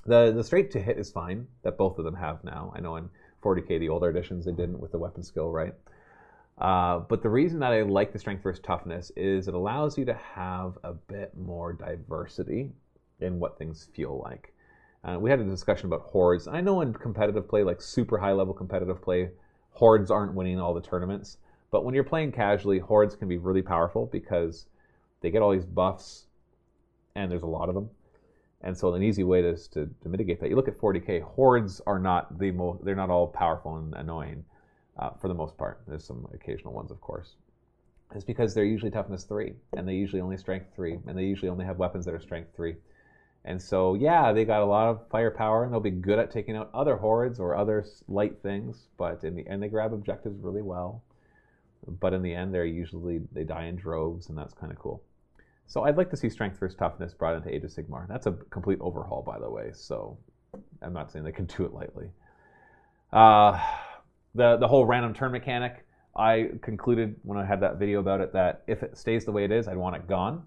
The 0.06 0.32
the 0.32 0.44
straight 0.44 0.72
to 0.72 0.82
hit 0.82 0.98
is 0.98 1.10
fine 1.10 1.48
that 1.64 1.78
both 1.78 1.98
of 1.98 2.06
them 2.06 2.16
have 2.16 2.44
now. 2.44 2.72
I 2.76 2.80
know 2.80 2.96
in 2.98 3.10
40k 3.44 3.80
the 3.80 3.90
older 3.90 4.10
editions 4.10 4.46
they 4.46 4.52
didn't 4.52 4.80
with 4.80 4.92
the 4.92 5.00
weapon 5.00 5.24
skill, 5.24 5.52
right? 5.52 5.74
Uh, 6.60 7.00
but 7.00 7.22
the 7.22 7.30
reason 7.30 7.60
that 7.60 7.72
I 7.72 7.82
like 7.82 8.14
the 8.14 8.20
strength 8.20 8.44
versus 8.44 8.62
toughness 8.64 9.12
is 9.16 9.48
it 9.48 9.54
allows 9.54 9.98
you 9.98 10.06
to 10.06 10.14
have 10.14 10.78
a 10.84 10.94
bit 10.94 11.36
more 11.38 11.74
diversity 11.74 12.72
in 13.20 13.40
what 13.40 13.58
things 13.58 13.90
feel 13.94 14.22
like. 14.24 14.54
Uh, 15.04 15.18
we 15.20 15.30
had 15.30 15.40
a 15.40 15.44
discussion 15.44 15.88
about 15.88 16.02
hordes. 16.02 16.48
I 16.48 16.62
know 16.62 16.82
in 16.82 16.94
competitive 16.94 17.48
play, 17.48 17.64
like 17.64 17.82
super 17.82 18.18
high 18.18 18.32
level 18.32 18.54
competitive 18.54 19.02
play, 19.02 19.30
hordes 19.78 20.10
aren't 20.10 20.34
winning 20.34 20.60
all 20.60 20.74
the 20.74 20.82
tournaments. 20.82 21.38
But 21.70 21.86
when 21.86 21.94
you're 21.94 22.04
playing 22.04 22.32
casually, 22.32 22.80
hordes 22.80 23.16
can 23.16 23.28
be 23.28 23.38
really 23.38 23.62
powerful 23.62 24.08
because 24.08 24.66
they 25.22 25.30
get 25.30 25.44
all 25.44 25.52
these 25.52 25.66
buffs, 25.66 26.26
and 27.14 27.32
there's 27.32 27.44
a 27.44 27.48
lot 27.48 27.70
of 27.70 27.76
them. 27.76 27.90
And 28.62 28.76
so 28.76 28.92
an 28.96 29.04
easy 29.04 29.24
way 29.24 29.44
to, 29.44 29.56
to, 29.56 29.88
to 30.02 30.10
mitigate 30.10 30.40
that, 30.40 30.50
you 30.50 30.56
look 30.56 30.68
at 30.68 30.80
40k. 30.80 31.22
Hordes 31.22 31.80
are 31.86 32.00
not 32.00 32.40
the 32.40 32.50
most; 32.50 32.84
they're 32.84 32.96
not 32.96 33.12
all 33.12 33.28
powerful 33.28 33.78
and 33.78 33.94
annoying, 33.94 34.44
uh, 34.98 35.12
for 35.22 35.28
the 35.28 35.36
most 35.36 35.56
part. 35.58 35.82
There's 35.88 36.04
some 36.04 36.28
occasional 36.34 36.74
ones, 36.74 36.90
of 36.90 37.00
course. 37.00 37.36
It's 38.16 38.24
because 38.24 38.56
they're 38.56 38.64
usually 38.66 38.90
toughness 38.90 39.26
three, 39.26 39.54
and 39.74 39.88
they 39.88 39.94
usually 39.94 40.22
only 40.22 40.38
strength 40.38 40.74
three, 40.76 40.98
and 41.06 41.16
they 41.16 41.26
usually 41.26 41.50
only 41.50 41.66
have 41.66 41.78
weapons 41.78 42.04
that 42.06 42.16
are 42.16 42.20
strength 42.20 42.56
three. 42.56 42.78
And 43.48 43.62
so, 43.62 43.94
yeah, 43.94 44.34
they 44.34 44.44
got 44.44 44.62
a 44.62 44.66
lot 44.66 44.90
of 44.90 45.08
firepower, 45.10 45.64
and 45.64 45.72
they'll 45.72 45.80
be 45.80 45.90
good 45.90 46.20
at 46.20 46.30
taking 46.30 46.58
out 46.58 46.70
other 46.74 46.98
hordes 46.98 47.40
or 47.40 47.56
other 47.56 47.86
light 48.10 48.36
things. 48.44 48.90
But 48.98 49.24
in 49.24 49.36
the 49.36 49.48
end, 49.48 49.64
they 49.64 49.70
grab 49.70 49.94
objectives 49.94 50.42
really 50.42 50.62
well. 50.62 51.02
But 51.88 52.14
in 52.14 52.22
the 52.22 52.34
end, 52.34 52.54
they're 52.54 52.66
usually 52.66 53.22
they 53.32 53.46
die 53.46 53.68
in 53.68 53.78
droves, 53.78 54.28
and 54.28 54.38
that's 54.38 54.54
kind 54.54 54.70
of 54.70 54.78
cool. 54.78 55.02
So 55.66 55.86
I'd 55.86 55.96
like 55.96 56.10
to 56.10 56.18
see 56.18 56.30
strength 56.30 56.60
versus 56.60 56.76
toughness 56.76 57.14
brought 57.14 57.36
into 57.36 57.54
Age 57.54 57.64
of 57.64 57.72
Sigmar. 57.72 58.06
That's 58.10 58.26
a 58.26 58.34
complete 58.50 58.80
overhaul, 58.82 59.22
by 59.22 59.40
the 59.40 59.50
way. 59.50 59.72
So 59.74 60.18
I'm 60.82 60.92
not 60.92 61.10
saying 61.10 61.24
they 61.24 61.32
can 61.32 61.46
do 61.58 61.64
it 61.64 61.74
lightly. 61.74 62.10
Uh, 63.14 63.58
the 64.36 64.58
the 64.58 64.68
whole 64.68 64.86
random 64.86 65.14
turn 65.14 65.32
mechanic. 65.32 65.86
I 66.18 66.50
concluded 66.62 67.16
when 67.24 67.38
I 67.38 67.46
had 67.46 67.62
that 67.62 67.78
video 67.78 68.02
about 68.02 68.20
it 68.20 68.34
that 68.34 68.64
if 68.68 68.84
it 68.84 68.98
stays 68.98 69.24
the 69.24 69.32
way 69.32 69.46
it 69.46 69.54
is, 69.54 69.70
I'd 69.70 69.78
want 69.78 69.96
it 69.96 70.06
gone. 70.06 70.44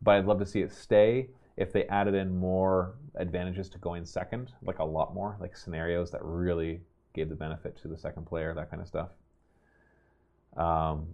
But 0.00 0.16
I'd 0.16 0.26
love 0.26 0.40
to 0.40 0.46
see 0.46 0.62
it 0.62 0.72
stay 0.72 1.28
if 1.56 1.72
they 1.72 1.84
added 1.84 2.14
in 2.14 2.36
more 2.36 2.94
advantages 3.14 3.68
to 3.70 3.78
going 3.78 4.04
second, 4.04 4.52
like 4.62 4.78
a 4.78 4.84
lot 4.84 5.14
more, 5.14 5.36
like 5.40 5.56
scenarios 5.56 6.10
that 6.10 6.20
really 6.22 6.80
gave 7.14 7.28
the 7.28 7.34
benefit 7.34 7.76
to 7.82 7.88
the 7.88 7.96
second 7.96 8.26
player, 8.26 8.54
that 8.54 8.70
kind 8.70 8.80
of 8.80 8.88
stuff. 8.88 9.08
Um, 10.56 11.06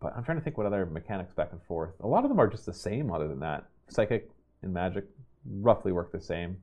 but 0.00 0.12
I'm 0.16 0.24
trying 0.24 0.38
to 0.38 0.44
think 0.44 0.56
what 0.56 0.66
other 0.66 0.86
mechanics 0.86 1.32
back 1.32 1.50
and 1.52 1.62
forth. 1.62 1.94
A 2.00 2.06
lot 2.06 2.24
of 2.24 2.30
them 2.30 2.38
are 2.38 2.46
just 2.46 2.66
the 2.66 2.72
same, 2.72 3.10
other 3.10 3.26
than 3.26 3.40
that. 3.40 3.64
Psychic 3.88 4.30
and 4.62 4.72
magic 4.72 5.04
roughly 5.44 5.92
work 5.92 6.12
the 6.12 6.20
same. 6.20 6.58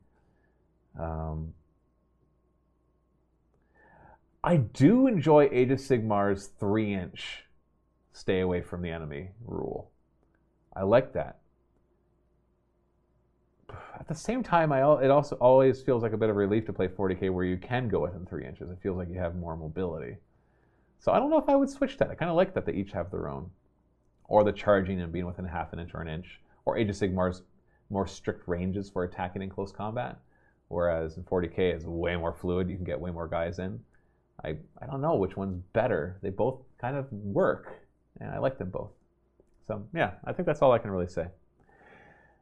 Um, 0.99 1.53
I 4.43 4.57
do 4.57 5.07
enjoy 5.07 5.49
Age 5.51 5.71
of 5.71 5.79
Sigmar's 5.79 6.47
three 6.59 6.93
inch 6.93 7.45
stay 8.11 8.39
away 8.39 8.61
from 8.61 8.81
the 8.81 8.89
enemy 8.89 9.29
rule. 9.45 9.91
I 10.75 10.83
like 10.83 11.13
that. 11.13 11.40
At 13.99 14.07
the 14.07 14.15
same 14.15 14.43
time, 14.43 14.71
I 14.71 14.79
it 15.03 15.11
also 15.11 15.35
always 15.37 15.81
feels 15.81 16.03
like 16.03 16.13
a 16.13 16.17
bit 16.17 16.29
of 16.29 16.35
relief 16.35 16.65
to 16.65 16.73
play 16.73 16.87
40k 16.87 17.29
where 17.31 17.45
you 17.45 17.57
can 17.57 17.87
go 17.87 18.01
within 18.01 18.25
three 18.25 18.45
inches. 18.45 18.69
It 18.69 18.79
feels 18.81 18.97
like 18.97 19.09
you 19.09 19.19
have 19.19 19.35
more 19.35 19.55
mobility. 19.55 20.17
So 20.99 21.11
I 21.11 21.19
don't 21.19 21.29
know 21.29 21.37
if 21.37 21.49
I 21.49 21.55
would 21.55 21.69
switch 21.69 21.97
that. 21.97 22.09
I 22.09 22.15
kind 22.15 22.29
of 22.29 22.37
like 22.37 22.53
that 22.53 22.65
they 22.65 22.73
each 22.73 22.91
have 22.91 23.09
their 23.11 23.27
own, 23.27 23.49
or 24.25 24.43
the 24.43 24.51
charging 24.51 25.01
and 25.01 25.11
being 25.11 25.25
within 25.25 25.45
half 25.45 25.73
an 25.73 25.79
inch 25.79 25.91
or 25.93 26.01
an 26.01 26.07
inch, 26.07 26.39
or 26.65 26.77
Age 26.77 26.89
of 26.89 26.95
Sigmar's 26.95 27.41
more 27.89 28.07
strict 28.07 28.47
ranges 28.47 28.89
for 28.89 29.03
attacking 29.03 29.41
in 29.41 29.49
close 29.49 29.71
combat, 29.71 30.19
whereas 30.67 31.17
in 31.17 31.23
40k 31.23 31.59
it's 31.59 31.85
way 31.85 32.15
more 32.15 32.33
fluid. 32.33 32.69
You 32.69 32.75
can 32.75 32.85
get 32.85 32.99
way 32.99 33.11
more 33.11 33.27
guys 33.27 33.59
in. 33.59 33.79
I 34.43 34.57
I 34.81 34.85
don't 34.87 35.01
know 35.01 35.15
which 35.15 35.37
one's 35.37 35.61
better. 35.73 36.17
They 36.21 36.29
both 36.29 36.59
kind 36.79 36.95
of 36.95 37.11
work, 37.11 37.73
and 38.19 38.31
I 38.31 38.39
like 38.39 38.57
them 38.57 38.69
both. 38.69 38.91
So 39.67 39.85
yeah, 39.93 40.11
I 40.25 40.33
think 40.33 40.45
that's 40.45 40.61
all 40.61 40.71
I 40.71 40.79
can 40.79 40.91
really 40.91 41.07
say. 41.07 41.27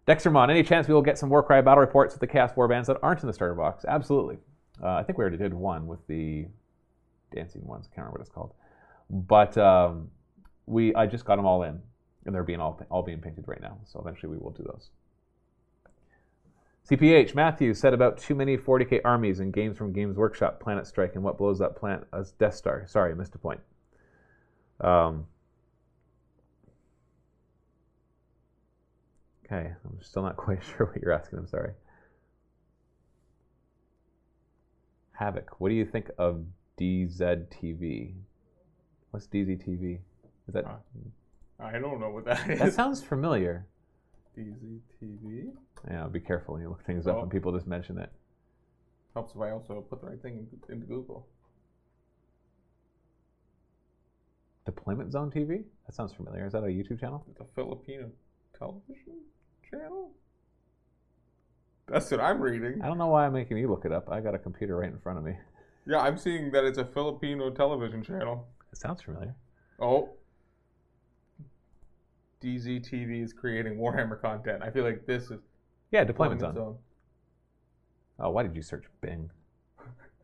Dextermon, 0.08 0.50
any 0.50 0.64
chance 0.64 0.88
we 0.88 0.93
will 0.93 1.02
get 1.02 1.18
some 1.18 1.30
Warcry 1.30 1.62
battle 1.62 1.82
reports 1.82 2.14
with 2.14 2.22
the 2.22 2.28
Chaos 2.28 2.52
Warbands 2.54 2.88
that 2.88 2.97
aren't 3.04 3.22
in 3.22 3.28
the 3.28 3.34
starter 3.34 3.54
box? 3.54 3.86
Absolutely. 3.88 4.38
Uh, 4.82 4.95
I 4.95 5.04
think 5.04 5.18
we 5.18 5.24
already 5.24 5.38
did 5.38 5.54
one 5.54 5.88
with 5.88 6.06
the 6.08 6.47
dancing 7.34 7.66
ones. 7.66 7.86
I 7.86 7.95
can't 7.95 8.08
remember 8.08 8.20
what 8.20 8.22
it's 8.22 8.30
called. 8.30 8.54
But 9.10 9.58
um, 9.58 10.10
we, 10.66 10.95
I 10.95 11.06
just 11.06 11.26
got 11.26 11.36
them 11.36 11.45
all 11.45 11.64
in, 11.64 11.80
and 12.26 12.34
they're 12.34 12.43
being 12.43 12.60
all, 12.60 12.82
all 12.89 13.04
being 13.04 13.20
painted 13.20 13.45
right 13.47 13.62
now. 13.62 13.78
So 13.86 14.00
eventually 14.00 14.32
we 14.32 14.38
will 14.38 14.52
do 14.52 14.64
those. 14.64 14.89
CPH 16.89 17.36
Matthew 17.36 17.76
said 17.76 17.93
about 17.93 18.18
too 18.18 18.34
many 18.34 18.58
40k 18.58 19.02
armies 19.06 19.39
in 19.39 19.52
games 19.52 19.78
from 19.78 19.93
Games 19.93 20.18
Workshop, 20.18 20.60
Planet 20.60 20.88
Strike, 20.88 21.14
and 21.14 21.24
what 21.24 21.38
blows 21.38 21.62
up 21.62 21.78
planet 21.78 22.08
as 22.12 22.32
Death 22.32 22.56
Star. 22.56 22.86
Sorry, 22.88 23.12
I 23.12 23.14
missed 23.14 23.36
a 23.36 23.38
point. 23.38 23.60
Um, 24.82 25.28
okay, 29.52 29.72
I'm 29.86 30.02
still 30.02 30.24
not 30.24 30.36
quite 30.38 30.60
sure 30.64 30.88
what 30.88 31.02
you're 31.02 31.12
asking. 31.14 31.39
I'm 31.39 31.47
sorry. 31.47 31.72
Havoc, 35.14 35.60
what 35.60 35.70
do 35.70 35.76
you 35.76 35.86
think 35.86 36.10
of 36.18 36.45
DZTV? 36.80 38.14
What's 39.12 39.28
DZTV? 39.28 40.00
Is 40.47 40.54
that 40.54 40.66
I 41.59 41.78
don't 41.78 42.00
know 42.00 42.09
what 42.09 42.26
that 42.26 42.50
is. 42.50 42.59
that 42.59 42.74
sounds 42.74 43.01
familiar? 43.04 43.66
DZTV. 44.38 45.51
Yeah, 45.89 46.08
be 46.08 46.20
careful 46.21 46.54
when 46.54 46.63
you 46.63 46.70
look 46.70 46.86
things 46.86 47.05
up 47.08 47.17
Oh. 47.17 47.21
and 47.24 47.32
people 47.32 47.51
just 47.51 47.67
mention 47.67 47.97
it. 47.97 48.09
Helps 49.13 49.36
if 49.36 49.42
I 49.42 49.51
also 49.51 49.82
put 49.89 50.00
the 50.01 50.08
right 50.08 50.21
thing 50.21 50.47
into 50.70 50.86
Google. 50.86 51.28
Deployment 54.66 55.12
Zone 55.12 55.32
TV? 55.32 55.63
That 55.86 55.96
sounds 55.96 56.13
familiar. 56.13 56.46
Is 56.46 56.54
that 56.54 56.63
a 56.63 56.67
YouTube 56.67 57.00
channel? 57.00 57.26
It's 57.30 57.39
a 57.42 57.46
Filipino 57.55 58.09
television 58.58 59.16
channel. 59.70 60.12
That's 61.87 62.09
what 62.12 62.20
I'm 62.20 62.39
reading. 62.41 62.82
I 62.83 62.87
don't 62.87 62.97
know 62.97 63.08
why 63.08 63.25
I'm 63.25 63.33
making 63.33 63.58
you 63.58 63.67
look 63.67 63.86
it 63.86 63.91
up. 63.91 64.09
I 64.12 64.20
got 64.21 64.36
a 64.36 64.39
computer 64.39 64.78
right 64.78 64.89
in 64.89 65.00
front 65.00 65.17
of 65.17 65.25
me. 65.25 65.33
Yeah, 65.87 66.00
I'm 66.00 66.17
seeing 66.17 66.51
that 66.51 66.66
it's 66.66 66.78
a 66.78 66.86
Filipino 66.86 67.50
television 67.50 68.04
channel. 68.04 68.47
It 68.71 68.78
sounds 68.78 69.01
familiar. 69.01 69.36
Oh. 69.79 70.09
DZTV 72.43 73.24
is 73.24 73.33
creating 73.33 73.78
Warhammer 73.78 74.21
content. 74.21 74.62
I 74.63 74.70
feel 74.70 74.83
like 74.83 75.05
this 75.05 75.32
is 75.32 75.39
Yeah, 75.91 76.04
Deployment 76.04 76.41
Zone. 76.41 76.78
Oh, 78.20 78.29
why 78.29 78.43
did 78.43 78.55
you 78.55 78.62
search 78.62 78.86
Bing? 79.01 79.32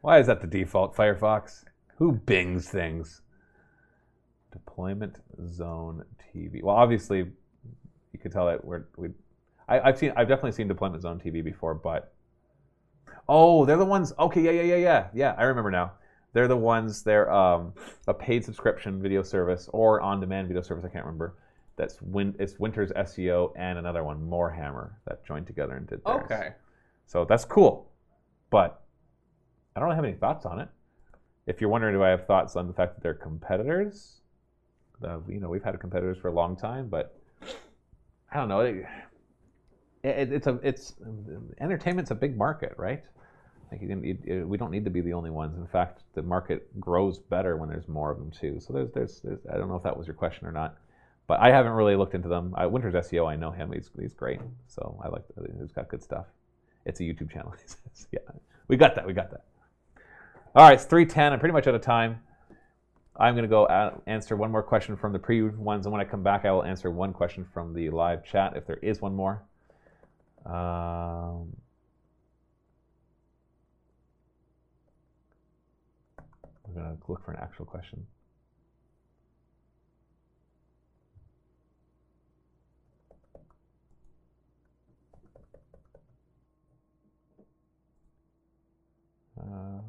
Why 0.02 0.20
is 0.20 0.28
that 0.28 0.42
the 0.42 0.48
default, 0.48 0.96
Firefox? 0.96 1.64
Who 1.98 2.12
bings 2.12 2.70
things? 2.70 3.22
Deployment 4.52 5.18
Zone 5.50 6.04
TV. 6.34 6.62
Well, 6.62 6.76
obviously, 6.76 7.20
you 7.20 8.20
could 8.22 8.32
tell 8.32 8.46
that 8.48 8.64
we're 8.64 8.84
we. 8.98 9.10
I, 9.68 9.80
I've 9.80 9.98
seen. 9.98 10.14
I've 10.16 10.28
definitely 10.28 10.52
seen 10.52 10.68
Deployment 10.68 11.02
Zone 11.02 11.20
TV 11.20 11.44
before, 11.44 11.74
but 11.74 12.14
oh, 13.28 13.66
they're 13.66 13.78
the 13.78 13.86
ones. 13.86 14.14
Okay, 14.18 14.42
yeah, 14.42 14.52
yeah, 14.52 14.62
yeah, 14.62 14.76
yeah, 14.76 15.08
yeah. 15.14 15.36
I 15.38 15.44
remember 15.44 15.72
now. 15.72 15.94
They're 16.34 16.48
the 16.48 16.58
ones. 16.58 17.02
They're 17.02 17.32
um, 17.32 17.74
a 18.08 18.14
paid 18.14 18.44
subscription 18.44 19.02
video 19.02 19.24
service 19.24 19.70
or 19.72 20.02
on-demand 20.02 20.50
video 20.50 20.62
service. 20.62 20.84
I 20.84 20.90
can't 20.90 21.06
remember. 21.06 21.36
That's 21.78 22.02
win. 22.02 22.36
It's 22.40 22.60
Winters 22.60 22.92
SEO 22.92 23.54
and 23.56 23.80
another 23.80 24.04
one, 24.04 24.20
Morehammer, 24.22 24.92
that 25.08 25.26
joined 25.26 25.48
together 25.48 25.76
and 25.76 25.88
did 25.88 26.04
theirs. 26.04 26.24
Okay. 26.26 26.50
So 27.08 27.26
that's 27.26 27.46
cool. 27.46 27.90
But 28.50 28.82
I 29.76 29.80
don't 29.80 29.96
have 29.96 30.04
any 30.04 30.14
thoughts 30.14 30.46
on 30.46 30.60
it. 30.60 30.70
If 31.48 31.62
you're 31.62 31.70
wondering, 31.70 31.96
do 31.96 32.04
I 32.04 32.10
have 32.10 32.26
thoughts 32.26 32.56
on 32.56 32.68
the 32.68 32.74
fact 32.74 32.96
that 32.96 33.02
they're 33.02 33.14
competitors? 33.14 34.22
Uh, 35.04 35.20
you 35.28 35.40
know, 35.40 35.50
we've 35.50 35.64
had 35.64 35.80
competitors 35.80 36.18
for 36.18 36.30
a 36.30 36.34
long 36.34 36.56
time, 36.56 36.88
but 36.88 37.18
I 38.32 38.38
don't 38.38 38.50
know. 38.50 38.62
It, 38.62 38.86
it, 40.06 40.32
it's 40.32 40.48
a 40.48 40.60
it's 40.64 40.94
entertainment's 41.60 42.12
a 42.12 42.16
big 42.16 42.38
market, 42.38 42.74
right? 42.78 43.04
Like 43.72 43.82
you 43.82 44.18
you, 44.24 44.48
we 44.48 44.58
don't 44.58 44.72
need 44.72 44.86
to 44.86 44.92
be 44.92 45.02
the 45.02 45.14
only 45.14 45.32
ones. 45.32 45.58
In 45.58 45.68
fact, 45.68 46.04
the 46.14 46.22
market 46.22 46.80
grows 46.80 47.20
better 47.20 47.58
when 47.58 47.70
there's 47.70 47.88
more 47.88 48.12
of 48.12 48.20
them 48.20 48.32
too. 48.32 48.60
So 48.60 48.74
there's, 48.74 48.92
there's, 48.92 49.22
there's 49.22 49.40
I 49.52 49.58
don't 49.58 49.70
know 49.70 49.76
if 49.76 49.84
that 49.84 49.98
was 49.98 50.08
your 50.08 50.16
question 50.16 50.48
or 50.48 50.52
not, 50.52 50.78
but 51.28 51.40
I 51.40 51.50
haven't 51.50 51.72
really 51.72 51.96
looked 51.96 52.14
into 52.14 52.30
them. 52.30 52.54
I, 52.56 52.68
Winters 52.68 52.94
SEO, 52.94 53.30
I 53.30 53.36
know 53.36 53.52
him. 53.52 53.72
He's 53.72 53.90
he's 54.00 54.14
great. 54.14 54.40
So 54.68 55.00
I 55.04 55.10
like 55.10 55.24
he's 55.60 55.72
got 55.72 55.90
good 55.90 56.04
stuff. 56.04 56.28
It's 56.86 57.00
a 57.00 57.04
YouTube 57.04 57.32
channel. 57.32 57.54
Yeah, 58.12 58.20
we 58.68 58.76
got 58.76 58.96
that. 58.96 59.08
We 59.08 59.14
got 59.14 59.32
that. 59.32 59.46
All 60.54 60.68
right, 60.68 60.74
it's 60.74 60.84
three 60.84 61.06
ten. 61.06 61.34
I'm 61.34 61.40
pretty 61.40 61.54
much 61.54 61.66
out 61.66 61.76
of 61.76 61.82
time. 61.82 62.20
I'm 63.18 63.34
going 63.34 63.44
to 63.44 63.50
go 63.50 63.66
uh, 63.66 63.98
answer 64.08 64.36
one 64.36 64.52
more 64.52 64.62
question 64.62 64.98
from 64.98 65.14
the 65.14 65.20
pre 65.20 65.42
ones, 65.42 65.86
and 65.86 65.94
when 65.94 66.02
I 66.02 66.06
come 66.06 66.22
back, 66.22 66.44
I 66.44 66.52
will 66.52 66.66
answer 66.66 66.92
one 66.92 67.14
question 67.14 67.46
from 67.54 67.74
the 67.74 67.90
live 67.90 68.26
chat 68.26 68.58
if 68.58 68.68
there 68.68 68.80
is 68.82 69.02
one 69.02 69.16
more. 69.16 69.42
Um, 70.46 71.56
I'm 76.68 76.74
going 76.74 76.86
to 76.86 76.98
look 77.08 77.26
for 77.26 77.32
an 77.32 77.40
actual 77.42 77.66
question. 77.66 78.06
Um, 89.42 89.82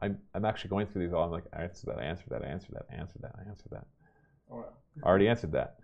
I'm, 0.00 0.18
I'm 0.34 0.44
actually 0.44 0.70
going 0.70 0.86
through 0.86 1.02
these 1.06 1.12
all. 1.12 1.24
I'm 1.24 1.30
like, 1.30 1.44
I 1.52 1.62
answered 1.62 1.86
that, 1.90 1.98
I 1.98 2.04
answered 2.04 2.30
that, 2.30 2.42
I 2.42 2.46
answered 2.46 2.72
that, 2.72 2.86
I 2.90 2.94
answered 2.94 3.22
that, 3.22 3.34
I 3.38 3.48
answered 3.48 3.70
that. 3.72 3.86
Oh, 4.50 4.60
no. 4.60 4.64
I 5.02 5.06
already 5.06 5.28
answered 5.28 5.52
that. 5.52 5.78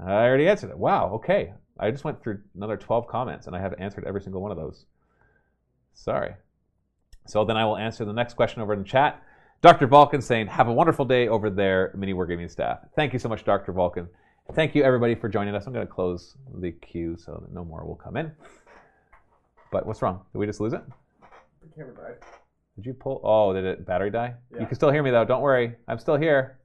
I 0.00 0.12
already 0.12 0.48
answered 0.48 0.70
it. 0.70 0.78
Wow, 0.78 1.10
okay. 1.14 1.52
I 1.78 1.90
just 1.90 2.04
went 2.04 2.22
through 2.22 2.40
another 2.54 2.76
12 2.76 3.06
comments 3.06 3.46
and 3.46 3.56
I 3.56 3.60
have 3.60 3.74
answered 3.78 4.04
every 4.04 4.20
single 4.20 4.40
one 4.40 4.50
of 4.50 4.56
those. 4.56 4.86
Sorry. 5.94 6.34
So 7.26 7.44
then 7.44 7.56
I 7.56 7.64
will 7.64 7.76
answer 7.76 8.04
the 8.04 8.12
next 8.12 8.34
question 8.34 8.62
over 8.62 8.72
in 8.72 8.80
the 8.80 8.84
chat. 8.88 9.22
Dr. 9.60 9.86
Vulcan 9.86 10.22
saying, 10.22 10.46
Have 10.46 10.68
a 10.68 10.72
wonderful 10.72 11.04
day 11.04 11.28
over 11.28 11.50
there, 11.50 11.92
Mini 11.96 12.14
Wargaming 12.14 12.50
staff. 12.50 12.78
Thank 12.94 13.12
you 13.12 13.18
so 13.18 13.28
much, 13.28 13.44
Dr. 13.44 13.72
Vulcan. 13.72 14.08
Thank 14.54 14.74
you, 14.74 14.82
everybody, 14.82 15.14
for 15.14 15.28
joining 15.28 15.54
us. 15.54 15.66
I'm 15.66 15.72
going 15.72 15.86
to 15.86 15.92
close 15.92 16.36
the 16.54 16.72
queue 16.72 17.16
so 17.18 17.42
that 17.42 17.52
no 17.52 17.64
more 17.64 17.84
will 17.84 17.96
come 17.96 18.16
in. 18.16 18.32
But 19.70 19.84
what's 19.84 20.00
wrong? 20.00 20.22
Did 20.32 20.38
we 20.38 20.46
just 20.46 20.60
lose 20.60 20.72
it? 20.72 20.82
The 21.60 21.68
camera 21.76 21.94
died. 21.94 22.16
Did 22.76 22.86
you 22.86 22.94
pull? 22.94 23.20
Oh, 23.24 23.52
did 23.52 23.64
it 23.64 23.84
battery 23.84 24.10
die? 24.10 24.34
You 24.58 24.64
can 24.64 24.76
still 24.76 24.90
hear 24.90 25.02
me 25.02 25.10
though. 25.10 25.24
Don't 25.24 25.42
worry, 25.42 25.74
I'm 25.88 25.98
still 25.98 26.16
here. 26.16 26.60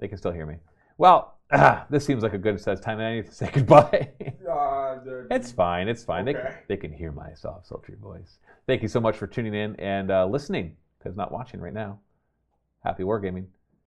They 0.00 0.08
can 0.08 0.16
still 0.16 0.32
hear 0.32 0.46
me. 0.46 0.56
Well, 0.96 1.37
this 1.90 2.04
seems 2.04 2.22
like 2.22 2.34
a 2.34 2.38
good 2.38 2.60
says 2.60 2.80
time. 2.80 2.98
I 3.00 3.16
need 3.16 3.26
to 3.26 3.32
say 3.32 3.50
goodbye. 3.54 4.10
Uh, 4.48 4.98
it's 5.30 5.50
fine. 5.50 5.88
It's 5.88 6.04
fine. 6.04 6.24
They 6.24 6.34
can, 6.34 6.54
they 6.68 6.76
can 6.76 6.92
hear 6.92 7.12
my 7.12 7.32
soft, 7.34 7.66
sultry 7.66 7.96
voice. 8.00 8.38
Thank 8.66 8.82
you 8.82 8.88
so 8.88 9.00
much 9.00 9.16
for 9.16 9.26
tuning 9.26 9.54
in 9.54 9.74
and 9.76 10.10
uh, 10.10 10.26
listening, 10.26 10.76
because 10.98 11.16
not 11.16 11.32
watching 11.32 11.60
right 11.60 11.72
now. 11.72 12.00
Happy 12.84 13.02
wargaming. 13.02 13.46